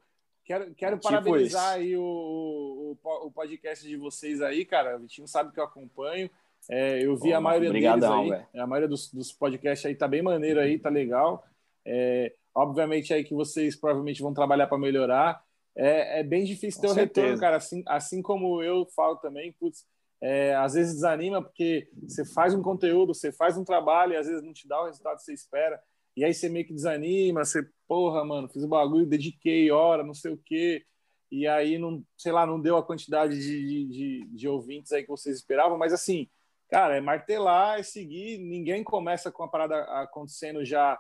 quero, 0.45 0.75
quero 0.75 0.97
tipo 0.97 1.09
parabenizar 1.09 1.81
isso. 1.81 1.81
aí 1.81 1.97
o, 1.97 2.97
o, 3.03 3.27
o, 3.27 3.31
podcast 3.31 3.87
de 3.87 3.97
vocês 3.97 4.41
aí, 4.41 4.65
cara. 4.65 4.97
O 4.97 5.01
Vitinho 5.01 5.27
sabe 5.27 5.53
que 5.53 5.59
eu 5.59 5.65
acompanho. 5.65 6.31
É, 6.69 7.05
eu 7.05 7.17
vi 7.17 7.33
a 7.33 7.41
maioria 7.41 7.69
obrigadão, 7.71 8.25
deles 8.25 8.33
aí. 8.33 8.47
Véio. 8.53 8.65
A 8.65 8.67
maioria 8.67 8.89
dos, 8.89 9.13
dos 9.13 9.33
podcasts 9.33 9.87
aí 9.87 9.95
tá 9.95 10.07
bem 10.07 10.23
maneiro 10.23 10.61
aí, 10.61 10.79
tá 10.79 10.89
legal. 10.89 11.45
É, 11.85 12.33
obviamente 12.55 13.15
aí 13.15 13.23
que 13.23 13.35
vocês 13.35 13.77
provavelmente 13.77 14.23
vão 14.23 14.35
trabalhar 14.35 14.67
para 14.67 14.79
melhorar. 14.79 15.46
É, 15.77 16.21
é, 16.21 16.23
bem 16.23 16.45
difícil 16.45 16.81
ter 16.81 16.89
o 16.89 16.93
retorno, 16.93 17.39
cara. 17.39 17.57
Assim, 17.57 17.83
assim 17.87 18.23
como 18.23 18.63
eu 18.63 18.87
falo 18.97 19.17
também, 19.17 19.53
putz, 19.53 19.85
é, 20.21 20.55
às 20.55 20.75
vezes 20.75 20.95
desanima 20.95 21.43
porque 21.43 21.89
você 22.03 22.25
faz 22.25 22.55
um 22.55 22.63
conteúdo, 22.63 23.15
você 23.15 23.31
faz 23.31 23.59
um 23.59 23.65
trabalho 23.65 24.15
e 24.15 24.17
às 24.17 24.27
vezes 24.27 24.43
não 24.43 24.53
te 24.53 24.67
dá 24.67 24.81
o 24.81 24.87
resultado 24.87 25.17
que 25.17 25.25
você 25.25 25.35
espera. 25.35 25.81
E 26.17 26.25
aí 26.25 26.33
você 26.33 26.49
meio 26.49 26.67
que 26.67 26.73
desanima, 26.73 27.45
você, 27.45 27.69
porra, 27.87 28.25
mano, 28.25 28.49
fiz 28.49 28.65
o 28.65 28.69
bagulho, 28.69 29.05
dediquei 29.05 29.71
hora, 29.71 30.03
não 30.03 30.15
sei 30.15 30.33
o 30.33 30.41
quê. 30.43 30.83
E 31.31 31.47
aí, 31.47 31.77
não, 31.77 32.03
sei 32.17 32.33
lá, 32.33 32.47
não 32.47 32.61
deu 32.61 32.77
a 32.79 32.83
quantidade 32.83 33.39
de, 33.39 33.89
de, 33.89 34.29
de 34.31 34.49
ouvintes 34.49 34.93
aí 34.93 35.03
que 35.03 35.11
vocês 35.11 35.37
esperavam, 35.37 35.77
mas 35.77 35.93
assim, 35.93 36.29
cara, 36.71 36.97
é 36.97 37.01
martelar, 37.01 37.79
é 37.79 37.83
seguir. 37.83 38.39
Ninguém 38.39 38.83
começa 38.83 39.31
com 39.31 39.43
a 39.43 39.49
parada 39.49 39.83
acontecendo 40.01 40.65
já 40.65 40.99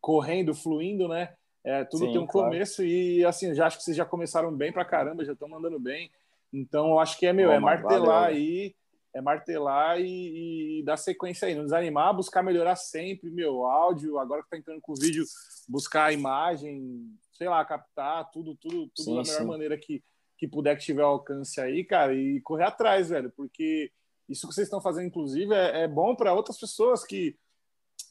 correndo, 0.00 0.54
fluindo, 0.54 1.06
né? 1.06 1.34
É, 1.62 1.84
tudo 1.84 2.06
Sim, 2.06 2.12
tem 2.12 2.20
um 2.20 2.26
claro. 2.26 2.48
começo 2.48 2.82
e 2.82 3.24
assim, 3.24 3.54
já 3.54 3.66
acho 3.66 3.78
que 3.78 3.84
vocês 3.84 3.96
já 3.96 4.04
começaram 4.04 4.54
bem 4.54 4.72
pra 4.72 4.84
caramba, 4.84 5.24
já 5.24 5.32
estão 5.32 5.48
mandando 5.48 5.78
bem. 5.78 6.10
Então, 6.52 6.90
eu 6.90 6.98
acho 6.98 7.18
que 7.18 7.26
é 7.26 7.32
meu, 7.32 7.52
é 7.52 7.60
martelar 7.60 8.00
valeu, 8.00 8.36
aí 8.36 8.74
é 9.14 9.20
martelar 9.20 10.00
e, 10.00 10.80
e, 10.80 10.82
dar 10.84 10.96
sequência 10.96 11.48
aí, 11.48 11.54
não 11.54 11.64
desanimar, 11.64 12.14
buscar 12.14 12.42
melhorar 12.42 12.76
sempre, 12.76 13.30
meu, 13.30 13.66
áudio, 13.66 14.18
agora 14.18 14.42
que 14.42 14.50
tá 14.50 14.56
entrando 14.56 14.80
com 14.80 14.92
o 14.92 14.96
vídeo, 14.96 15.24
buscar 15.68 16.06
a 16.06 16.12
imagem, 16.12 17.10
sei 17.32 17.48
lá, 17.48 17.64
captar 17.64 18.30
tudo, 18.30 18.54
tudo, 18.54 18.88
tudo 18.94 19.04
sim, 19.04 19.16
da 19.16 19.22
melhor 19.22 19.40
sim. 19.40 19.46
maneira 19.46 19.76
que, 19.76 20.02
que 20.38 20.46
puder 20.46 20.76
que 20.76 20.84
tiver 20.84 21.02
alcance 21.02 21.60
aí, 21.60 21.84
cara, 21.84 22.14
e 22.14 22.40
correr 22.42 22.64
atrás, 22.64 23.08
velho, 23.08 23.32
porque 23.36 23.90
isso 24.28 24.46
que 24.46 24.54
vocês 24.54 24.66
estão 24.66 24.80
fazendo, 24.80 25.06
inclusive, 25.06 25.52
é, 25.54 25.82
é 25.82 25.88
bom 25.88 26.14
para 26.14 26.32
outras 26.32 26.58
pessoas 26.58 27.04
que 27.04 27.36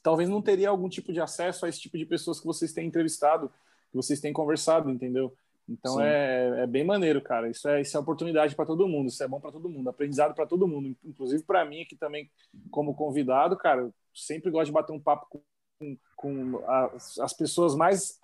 talvez 0.02 0.30
não 0.30 0.41
teriam 0.41 0.72
algum 0.72 0.89
tipo 0.89 1.12
de 1.12 1.22
acesso 1.22 1.66
a 1.66 1.70
esse 1.70 1.80
tipo 1.80 1.97
de 1.97 2.06
pessoas 2.06 2.39
que 2.39 2.45
vocês 2.45 2.74
têm 2.74 2.88
entrevistado, 2.88 3.50
que 3.89 3.95
vocês 3.95 4.20
têm 4.20 4.34
conversado, 4.34 4.89
entendeu? 4.89 5.36
Então 5.68 6.02
é, 6.02 6.64
é 6.64 6.68
bem 6.68 6.84
maneiro, 6.84 7.22
cara. 7.22 7.50
Isso 7.50 7.68
é, 7.70 7.82
isso 7.82 7.95
é 7.95 8.00
oportunidade 8.00 8.56
para 8.56 8.66
todo 8.66 8.88
mundo, 8.88 9.10
isso 9.10 9.24
é 9.24 9.28
bom 9.28 9.39
para 9.39 9.52
todo 9.52 9.70
mundo, 9.70 9.89
aprendizado 9.89 10.34
para 10.34 10.47
todo 10.47 10.68
mundo, 10.68 10.95
inclusive 11.06 11.43
para 11.43 11.64
mim 11.64 11.82
aqui 11.82 11.95
também, 11.95 12.30
como 12.72 12.95
convidado, 12.95 13.56
cara. 13.56 13.82
Eu 13.82 13.93
sempre 14.14 14.50
gosto 14.50 14.68
de 14.68 14.72
bater 14.72 14.93
um 14.93 15.00
papo 15.00 15.28
com, 15.30 15.97
com 16.16 16.64
as, 16.68 17.20
as 17.20 17.34
pessoas 17.34 17.76
mais 17.76 18.18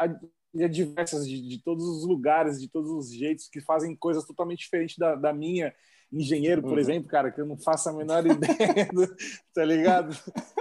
diversas 0.70 1.28
de, 1.28 1.48
de, 1.48 1.62
todos 1.62 1.86
os 1.86 2.08
lugares, 2.08 2.60
de 2.60 2.68
todos 2.68 2.90
os 2.90 3.14
jeitos, 3.14 3.48
que 3.48 3.62
fazem 3.62 3.96
coisas 3.96 4.26
totalmente 4.26 4.60
diferentes 4.60 4.98
da, 4.98 5.16
da 5.16 5.32
minha. 5.32 5.74
Engenheiro, 6.12 6.62
por 6.62 6.74
uhum. 6.74 6.80
exemplo, 6.80 7.10
cara, 7.10 7.32
que 7.32 7.42
eu 7.42 7.46
não 7.46 7.58
faço 7.58 7.90
a 7.90 7.94
menor 7.94 8.24
ideia, 8.26 8.88
do, 8.94 9.08
tá 9.54 9.66
ligado? 9.66 10.16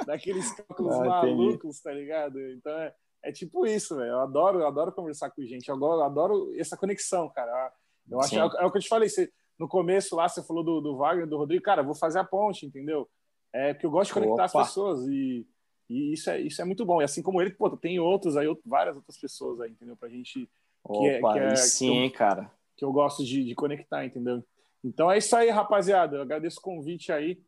Daqueles 0.06 0.52
cálculos 0.52 0.94
ah, 0.94 1.04
malucos, 1.04 1.78
entendi. 1.78 1.82
tá 1.82 1.92
ligado? 1.92 2.40
Então 2.52 2.72
é 2.72 2.94
é 3.24 3.32
tipo 3.32 3.66
isso, 3.66 3.96
velho. 3.96 4.10
Eu 4.10 4.20
adoro, 4.20 4.60
eu 4.60 4.66
adoro 4.66 4.92
conversar 4.92 5.30
com 5.30 5.42
gente. 5.42 5.68
Eu 5.68 5.74
adoro, 5.74 6.00
eu 6.00 6.04
adoro 6.04 6.54
essa 6.58 6.76
conexão, 6.76 7.28
cara. 7.30 7.72
Eu 8.08 8.20
acho 8.20 8.34
é, 8.36 8.38
é, 8.38 8.66
o 8.66 8.70
que 8.70 8.76
eu 8.76 8.82
te 8.82 8.88
falei. 8.88 9.08
Você, 9.08 9.32
no 9.58 9.66
começo 9.66 10.14
lá, 10.14 10.28
você 10.28 10.42
falou 10.42 10.62
do, 10.62 10.80
do 10.80 10.96
Wagner, 10.98 11.26
do 11.26 11.38
Rodrigo. 11.38 11.62
Cara, 11.62 11.82
vou 11.82 11.94
fazer 11.94 12.18
a 12.18 12.24
ponte, 12.24 12.66
entendeu? 12.66 13.08
É 13.52 13.72
porque 13.72 13.86
eu 13.86 13.90
gosto 13.90 14.08
de 14.08 14.14
conectar 14.14 14.44
Opa. 14.44 14.60
as 14.60 14.68
pessoas 14.68 15.08
e, 15.08 15.46
e 15.88 16.12
isso, 16.12 16.28
é, 16.28 16.40
isso 16.40 16.60
é 16.60 16.66
muito 16.66 16.84
bom. 16.84 17.00
E 17.00 17.04
assim 17.04 17.22
como 17.22 17.40
ele, 17.40 17.50
pô, 17.50 17.74
tem 17.74 17.98
outros 17.98 18.36
aí, 18.36 18.46
várias 18.64 18.94
outras 18.94 19.18
pessoas 19.18 19.58
aí, 19.62 19.70
entendeu? 19.70 19.96
Pra 19.96 20.08
gente. 20.10 20.46
Que 20.86 21.08
é, 21.08 21.18
Opa, 21.18 21.30
é, 21.30 21.32
que 21.32 21.52
é, 21.54 21.56
sim, 21.56 21.92
que 21.92 22.06
eu, 22.06 22.12
cara. 22.12 22.50
Que 22.76 22.84
eu 22.84 22.92
gosto 22.92 23.24
de, 23.24 23.42
de 23.42 23.54
conectar, 23.54 24.04
entendeu? 24.04 24.44
Então 24.84 25.10
é 25.10 25.18
isso 25.18 25.34
aí, 25.34 25.48
rapaziada. 25.48 26.16
Eu 26.16 26.22
agradeço 26.22 26.58
o 26.58 26.62
convite 26.62 27.10
aí. 27.10 27.40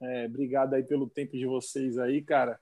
É, 0.00 0.26
obrigado 0.26 0.74
aí 0.74 0.82
pelo 0.82 1.08
tempo 1.08 1.36
de 1.36 1.46
vocês 1.46 1.98
aí, 1.98 2.22
cara. 2.22 2.58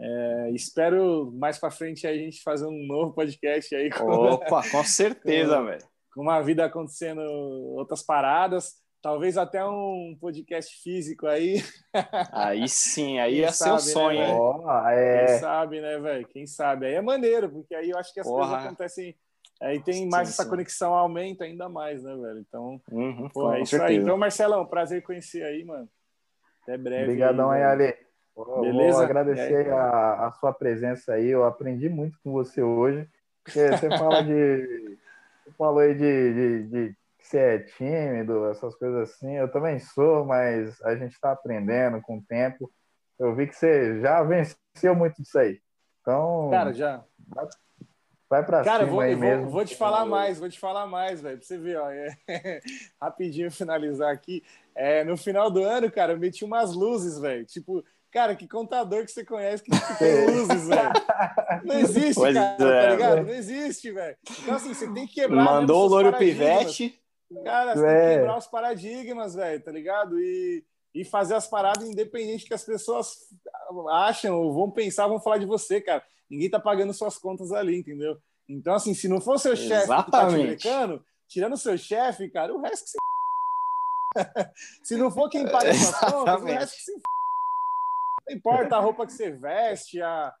É, 0.00 0.50
espero 0.52 1.32
mais 1.32 1.58
para 1.58 1.70
frente 1.70 2.06
a 2.06 2.14
gente 2.14 2.42
fazer 2.42 2.66
um 2.66 2.86
novo 2.86 3.12
podcast 3.14 3.74
aí. 3.74 3.90
Com, 3.90 4.04
Opa, 4.04 4.62
com 4.70 4.84
certeza, 4.84 5.62
velho. 5.62 5.82
Com 6.14 6.22
uma 6.22 6.40
vida 6.40 6.64
acontecendo 6.64 7.20
outras 7.20 8.02
paradas, 8.02 8.76
talvez 9.02 9.36
até 9.36 9.64
um 9.64 10.16
podcast 10.20 10.80
físico 10.82 11.26
aí. 11.26 11.56
Aí 12.32 12.68
sim, 12.68 13.18
aí 13.18 13.32
Quem 13.32 13.40
ia 13.40 13.52
sabe, 13.52 13.82
ser 13.82 13.90
o 13.90 13.92
sonho, 13.92 14.20
né, 14.20 14.34
oh, 14.38 14.88
é... 14.88 15.26
Quem 15.26 15.38
sabe, 15.38 15.80
né, 15.80 15.98
velho? 15.98 16.28
Quem 16.28 16.46
sabe? 16.46 16.86
Aí 16.86 16.94
é 16.94 17.00
maneiro, 17.00 17.50
porque 17.50 17.74
aí 17.74 17.90
eu 17.90 17.98
acho 17.98 18.12
que 18.12 18.20
as 18.20 18.26
Porra. 18.26 18.46
coisas 18.46 18.66
acontecem. 18.66 19.16
Aí 19.60 19.80
tem 19.82 20.08
mais 20.08 20.28
sim, 20.28 20.34
essa 20.34 20.48
conexão, 20.48 20.94
aumenta 20.94 21.44
ainda 21.44 21.68
mais, 21.68 22.02
né, 22.04 22.14
velho? 22.14 22.38
Então, 22.38 22.80
uhum, 22.92 23.28
pô, 23.28 23.52
é 23.52 23.60
isso 23.60 23.70
certeza. 23.70 23.90
aí. 23.90 23.96
Então, 23.96 24.16
Marcelão, 24.16 24.64
prazer 24.64 25.02
conhecer 25.02 25.42
aí, 25.42 25.64
mano. 25.64 25.88
Até 26.62 26.78
breve. 26.78 27.04
Obrigadão 27.04 27.50
aí, 27.50 27.62
Ale. 27.62 27.96
Beleza? 28.60 28.98
Vou 28.98 29.04
agradecer 29.04 29.72
a, 29.72 30.28
a, 30.28 30.32
sua 30.32 30.52
presença 30.52 31.14
aí. 31.14 31.26
Eu 31.26 31.44
aprendi 31.44 31.88
muito 31.88 32.16
com 32.22 32.30
você 32.30 32.62
hoje. 32.62 33.08
Você, 33.44 33.68
você 33.70 33.88
fala 33.88 34.22
de. 34.22 34.98
Você 35.48 35.54
falou 35.56 35.78
aí 35.78 35.94
de, 35.94 36.34
de, 36.34 36.62
de 36.68 36.96
ser 37.20 37.38
é 37.38 37.58
tímido, 37.60 38.46
essas 38.50 38.74
coisas 38.74 39.10
assim. 39.10 39.34
Eu 39.34 39.50
também 39.50 39.78
sou, 39.78 40.24
mas 40.24 40.80
a 40.82 40.94
gente 40.94 41.12
está 41.12 41.32
aprendendo 41.32 42.02
com 42.02 42.18
o 42.18 42.22
tempo. 42.22 42.70
Eu 43.18 43.34
vi 43.34 43.46
que 43.46 43.54
você 43.54 43.98
já 44.00 44.22
venceu 44.22 44.94
muito 44.94 45.22
disso 45.22 45.38
aí. 45.38 45.58
Então. 46.00 46.48
Cara, 46.50 46.72
já. 46.72 47.02
Vai 48.30 48.44
pra 48.44 48.62
Cara, 48.62 48.80
cima 48.84 48.90
vou, 48.92 49.00
aí 49.00 49.14
vou, 49.14 49.20
mesmo. 49.24 49.48
vou 49.48 49.64
te 49.64 49.74
falar 49.74 50.04
mais, 50.04 50.38
vou 50.38 50.48
te 50.50 50.58
falar 50.58 50.86
mais, 50.86 51.20
velho, 51.22 51.38
pra 51.38 51.46
você 51.46 51.56
ver, 51.56 51.78
ó. 51.78 51.88
É, 51.90 52.10
rapidinho 53.00 53.50
finalizar 53.50 54.12
aqui. 54.12 54.42
É, 54.74 55.02
no 55.04 55.16
final 55.16 55.50
do 55.50 55.62
ano, 55.62 55.90
cara, 55.90 56.12
eu 56.12 56.18
meti 56.18 56.44
umas 56.44 56.74
luzes, 56.74 57.18
velho. 57.18 57.44
Tipo, 57.46 57.82
cara, 58.12 58.36
que 58.36 58.46
contador 58.46 59.04
que 59.04 59.10
você 59.12 59.24
conhece 59.24 59.62
que 59.62 59.70
tem 59.98 60.26
luzes, 60.26 60.68
velho? 60.68 60.92
Não 61.64 61.74
existe, 61.80 62.14
Pois 62.14 62.34
cara, 62.34 62.54
é, 62.54 62.56
tá 62.82 62.90
ligado? 62.90 63.14
velho. 63.14 63.26
Não 63.26 63.34
existe, 63.34 63.90
velho. 63.92 64.16
Então, 64.42 64.54
assim, 64.56 64.74
você 64.74 64.92
tem 64.92 65.06
que 65.06 65.14
quebrar. 65.14 65.42
Mandou 65.44 65.86
o 65.86 65.90
paradigmas. 65.90 66.18
pivete. 66.18 67.00
Cara, 67.44 67.76
você 67.76 67.82
tem 67.86 67.94
É. 67.94 68.08
que 68.10 68.16
quebrar 68.18 68.38
os 68.38 68.46
paradigmas, 68.46 69.34
velho, 69.34 69.60
tá 69.62 69.70
ligado? 69.72 70.20
E, 70.20 70.62
e 70.98 71.04
fazer 71.04 71.34
as 71.34 71.46
paradas 71.46 71.88
independente 71.88 72.44
que 72.44 72.54
as 72.54 72.64
pessoas 72.64 73.28
acham 73.90 74.36
ou 74.36 74.52
vão 74.52 74.70
pensar, 74.70 75.06
vão 75.06 75.20
falar 75.20 75.38
de 75.38 75.46
você, 75.46 75.80
cara. 75.80 76.02
Ninguém 76.28 76.50
tá 76.50 76.58
pagando 76.58 76.92
suas 76.92 77.16
contas 77.16 77.52
ali, 77.52 77.78
entendeu? 77.78 78.18
Então, 78.48 78.74
assim, 78.74 78.94
se 78.94 79.06
não 79.06 79.20
for 79.20 79.38
seu 79.38 79.54
chefe 79.54 79.86
que 79.86 80.10
tá 80.10 80.28
te 80.28 80.42
brecando, 80.42 81.04
tirando 81.28 81.56
seu 81.56 81.78
chefe, 81.78 82.28
cara, 82.28 82.52
o 82.52 82.60
resto 82.60 82.84
que 82.84 82.90
se 82.90 82.98
Se 84.82 84.96
não 84.96 85.10
for 85.10 85.28
quem 85.28 85.48
paga 85.48 85.72
suas 85.72 86.00
contas, 86.00 86.42
o 86.42 86.44
resto 86.44 86.76
que 86.76 86.82
se 86.82 86.92
Não 88.28 88.36
importa 88.36 88.76
a 88.76 88.80
roupa 88.80 89.06
que 89.06 89.12
você 89.12 89.30
veste, 89.30 90.02
a... 90.02 90.34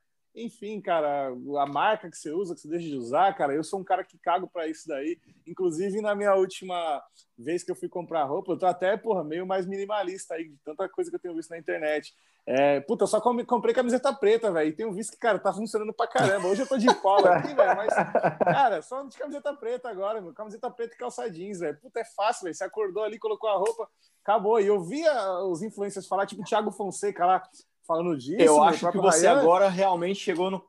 enfim, 0.44 0.80
cara, 0.80 1.28
a 1.28 1.66
marca 1.66 2.10
que 2.10 2.16
você 2.16 2.30
usa, 2.30 2.54
que 2.54 2.60
você 2.60 2.68
deixa 2.68 2.88
de 2.88 2.96
usar, 2.96 3.34
cara, 3.34 3.54
eu 3.54 3.64
sou 3.64 3.80
um 3.80 3.84
cara 3.84 4.04
que 4.04 4.18
cago 4.18 4.48
pra 4.48 4.66
isso 4.66 4.88
daí. 4.88 5.18
Inclusive, 5.46 6.00
na 6.00 6.14
minha 6.14 6.34
última 6.34 7.02
vez 7.36 7.62
que 7.62 7.70
eu 7.70 7.76
fui 7.76 7.88
comprar 7.88 8.24
roupa, 8.24 8.52
eu 8.52 8.58
tô 8.58 8.66
até, 8.66 8.96
porra, 8.96 9.24
meio 9.24 9.46
mais 9.46 9.66
minimalista 9.66 10.34
aí, 10.34 10.48
de 10.48 10.56
tanta 10.64 10.88
coisa 10.88 11.10
que 11.10 11.16
eu 11.16 11.20
tenho 11.20 11.34
visto 11.34 11.50
na 11.50 11.58
internet. 11.58 12.14
É, 12.50 12.80
puta, 12.80 13.06
só 13.06 13.20
comprei 13.20 13.74
camiseta 13.74 14.10
preta, 14.10 14.50
velho, 14.50 14.70
e 14.70 14.72
tenho 14.72 14.90
visto 14.90 15.10
que, 15.10 15.18
cara, 15.18 15.38
tá 15.38 15.52
funcionando 15.52 15.92
pra 15.92 16.06
caramba. 16.06 16.48
Hoje 16.48 16.62
eu 16.62 16.66
tô 16.66 16.78
de 16.78 16.92
polo 16.94 17.28
aqui, 17.28 17.54
velho, 17.54 17.76
mas, 17.76 17.92
cara, 18.38 18.80
só 18.80 19.02
de 19.02 19.18
camiseta 19.18 19.52
preta 19.54 19.90
agora, 19.90 20.20
meu. 20.20 20.32
Camiseta 20.32 20.70
preta 20.70 20.94
e 20.94 20.98
calça 20.98 21.30
jeans, 21.30 21.60
velho. 21.60 21.78
Puta, 21.78 22.00
é 22.00 22.04
fácil, 22.04 22.44
velho. 22.44 22.54
Você 22.54 22.64
acordou 22.64 23.02
ali, 23.02 23.18
colocou 23.18 23.50
a 23.50 23.56
roupa, 23.58 23.86
acabou. 24.24 24.58
E 24.58 24.66
eu 24.66 24.80
via 24.80 25.42
os 25.42 25.60
influencers 25.62 26.06
falar, 26.06 26.24
tipo, 26.24 26.42
Thiago 26.42 26.70
Fonseca 26.70 27.26
lá, 27.26 27.42
falando 27.88 28.16
disso. 28.16 28.40
Eu 28.42 28.62
acho 28.62 28.92
que 28.92 28.98
você 28.98 29.26
Ryan. 29.26 29.40
agora 29.40 29.68
realmente 29.70 30.20
chegou 30.20 30.50
no, 30.50 30.62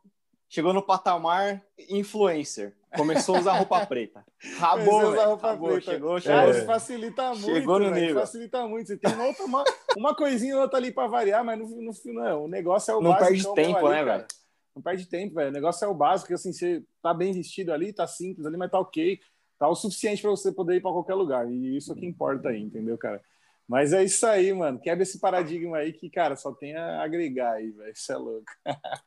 chegou 0.47 0.73
no 0.73 0.81
patamar 0.81 1.61
influencer. 1.89 2.73
Começou 2.95 3.35
a 3.35 3.39
usar 3.39 3.53
roupa 3.57 3.85
preta. 3.85 4.25
A 4.59 4.75
usar 4.75 5.25
roupa 5.25 5.49
Acabou, 5.49 5.69
preta. 5.73 5.91
chegou, 5.91 6.21
Cara, 6.21 6.21
chegou. 6.21 6.49
isso 6.57 6.65
facilita 6.65 7.29
muito. 7.35 7.45
Chegou 7.45 7.79
no 7.79 7.91
nível. 7.91 8.15
Facilita 8.21 8.67
muito. 8.67 8.87
Você 8.87 8.97
tem 8.97 9.13
uma, 9.13 9.25
outra, 9.25 9.45
uma, 9.45 9.63
uma 9.95 10.15
coisinha 10.15 10.55
ou 10.55 10.61
outra 10.63 10.79
ali 10.79 10.91
pra 10.91 11.05
variar, 11.05 11.43
mas 11.43 11.59
no, 11.59 11.67
no 11.83 11.93
final, 11.93 12.45
o 12.45 12.47
negócio 12.47 12.91
é 12.91 12.95
o 12.95 13.01
Não 13.01 13.11
básico. 13.11 13.53
perde 13.53 13.67
tempo, 13.67 13.89
né, 13.89 14.03
velho? 14.03 14.25
Não 14.75 14.81
perde 14.81 15.05
tempo, 15.05 15.35
velho. 15.35 15.49
O 15.49 15.53
negócio 15.53 15.85
é 15.85 15.87
o 15.87 15.93
básico, 15.93 16.33
assim, 16.33 16.51
você 16.53 16.81
tá 17.01 17.13
bem 17.13 17.31
vestido 17.33 17.71
ali, 17.71 17.93
tá 17.93 18.07
simples 18.07 18.45
ali, 18.47 18.57
mas 18.57 18.71
tá 18.71 18.79
ok. 18.79 19.19
Tá 19.59 19.67
o 19.67 19.75
suficiente 19.75 20.21
pra 20.21 20.31
você 20.31 20.51
poder 20.51 20.77
ir 20.77 20.81
pra 20.81 20.89
qualquer 20.91 21.13
lugar. 21.15 21.47
E 21.51 21.75
isso 21.77 21.91
é 21.91 21.93
o 21.93 21.97
que 21.97 22.05
importa 22.05 22.49
aí, 22.49 22.61
entendeu, 22.61 22.97
cara? 22.97 23.21
Mas 23.69 23.93
é 23.93 24.03
isso 24.03 24.25
aí, 24.25 24.51
mano. 24.51 24.79
Quebra 24.79 25.03
esse 25.03 25.19
paradigma 25.19 25.77
aí 25.77 25.93
que, 25.93 26.09
cara, 26.09 26.35
só 26.35 26.51
tem 26.51 26.75
a 26.75 27.03
agregar 27.03 27.53
aí, 27.53 27.69
velho. 27.69 27.93
Isso 27.93 28.11
é 28.11 28.17
louco. 28.17 28.51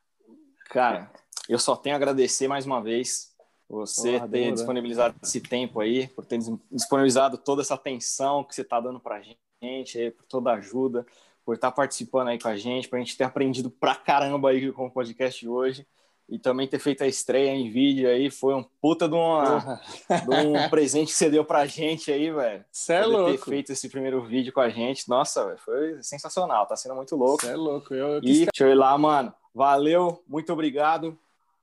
Cara, 0.69 1.11
eu 1.49 1.59
só 1.59 1.75
tenho 1.75 1.93
a 1.93 1.97
agradecer 1.97 2.47
mais 2.47 2.65
uma 2.65 2.81
vez 2.81 3.35
você 3.69 4.13
Porra, 4.13 4.21
ter 4.21 4.31
demorou. 4.31 4.53
disponibilizado 4.53 5.15
esse 5.21 5.41
tempo 5.41 5.81
aí, 5.81 6.07
por 6.07 6.25
ter 6.25 6.39
disponibilizado 6.71 7.37
toda 7.37 7.61
essa 7.61 7.73
atenção 7.75 8.43
que 8.43 8.55
você 8.55 8.61
está 8.61 8.79
dando 8.79 8.99
pra 8.99 9.21
gente, 9.61 9.99
aí, 9.99 10.09
por 10.09 10.25
toda 10.25 10.51
a 10.51 10.55
ajuda, 10.55 11.05
por 11.45 11.55
estar 11.55 11.71
participando 11.71 12.29
aí 12.29 12.39
com 12.39 12.47
a 12.47 12.55
gente, 12.55 12.87
pra 12.87 12.99
gente 12.99 13.17
ter 13.17 13.25
aprendido 13.25 13.69
pra 13.69 13.95
caramba 13.95 14.49
aí 14.49 14.71
com 14.71 14.87
o 14.87 14.91
podcast 14.91 15.39
de 15.39 15.49
hoje 15.49 15.85
e 16.29 16.39
também 16.39 16.67
ter 16.67 16.79
feito 16.79 17.03
a 17.03 17.07
estreia 17.07 17.51
em 17.51 17.69
vídeo 17.69 18.09
aí, 18.09 18.29
foi 18.31 18.53
um 18.55 18.63
puta 18.81 19.07
de, 19.07 19.13
uma, 19.15 19.79
de 20.23 20.29
um 20.35 20.69
presente 20.69 21.07
que 21.07 21.13
você 21.17 21.29
deu 21.29 21.43
pra 21.45 21.65
gente 21.65 22.11
aí, 22.11 22.31
velho. 22.31 22.63
Você 22.71 22.93
é 22.93 23.03
Poder 23.03 23.15
ter 23.15 23.21
louco. 23.31 23.45
feito 23.49 23.71
esse 23.71 23.89
primeiro 23.89 24.21
vídeo 24.23 24.51
com 24.53 24.61
a 24.61 24.69
gente, 24.69 25.07
nossa, 25.09 25.45
velho, 25.45 25.57
foi 25.59 26.01
sensacional, 26.01 26.65
tá 26.65 26.75
sendo 26.75 26.95
muito 26.95 27.15
louco. 27.15 27.41
Você 27.43 27.51
é 27.51 27.55
louco. 27.55 27.93
Eu, 27.93 28.07
eu 28.13 28.17
E 28.19 28.21
quis 28.21 28.37
deixa 28.39 28.49
eu 28.61 28.69
ir 28.69 28.75
lá, 28.75 28.97
mano. 28.97 29.33
Valeu, 29.53 30.23
muito 30.27 30.51
obrigado 30.53 31.17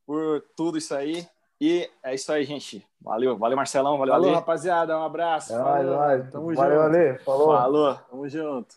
por 0.06 0.44
tudo 0.56 0.78
isso 0.78 0.94
aí. 0.94 1.26
E 1.62 1.90
é 2.02 2.14
isso 2.14 2.32
aí, 2.32 2.42
gente. 2.44 2.86
Valeu, 3.02 3.36
valeu, 3.36 3.56
Marcelão. 3.56 3.98
Valeu, 3.98 4.14
Falou, 4.14 4.28
Ale. 4.28 4.34
rapaziada. 4.36 4.96
Um 4.98 5.02
abraço. 5.04 5.52
É 5.52 5.58
Falou. 5.62 5.84
nóis. 5.96 6.30
Tamo 6.30 6.54
Valeu, 6.54 6.82
junto. 6.84 6.96
Ale. 6.96 7.18
Falou. 7.18 7.46
Falou. 7.48 7.94
Tamo 8.10 8.28
junto. 8.28 8.74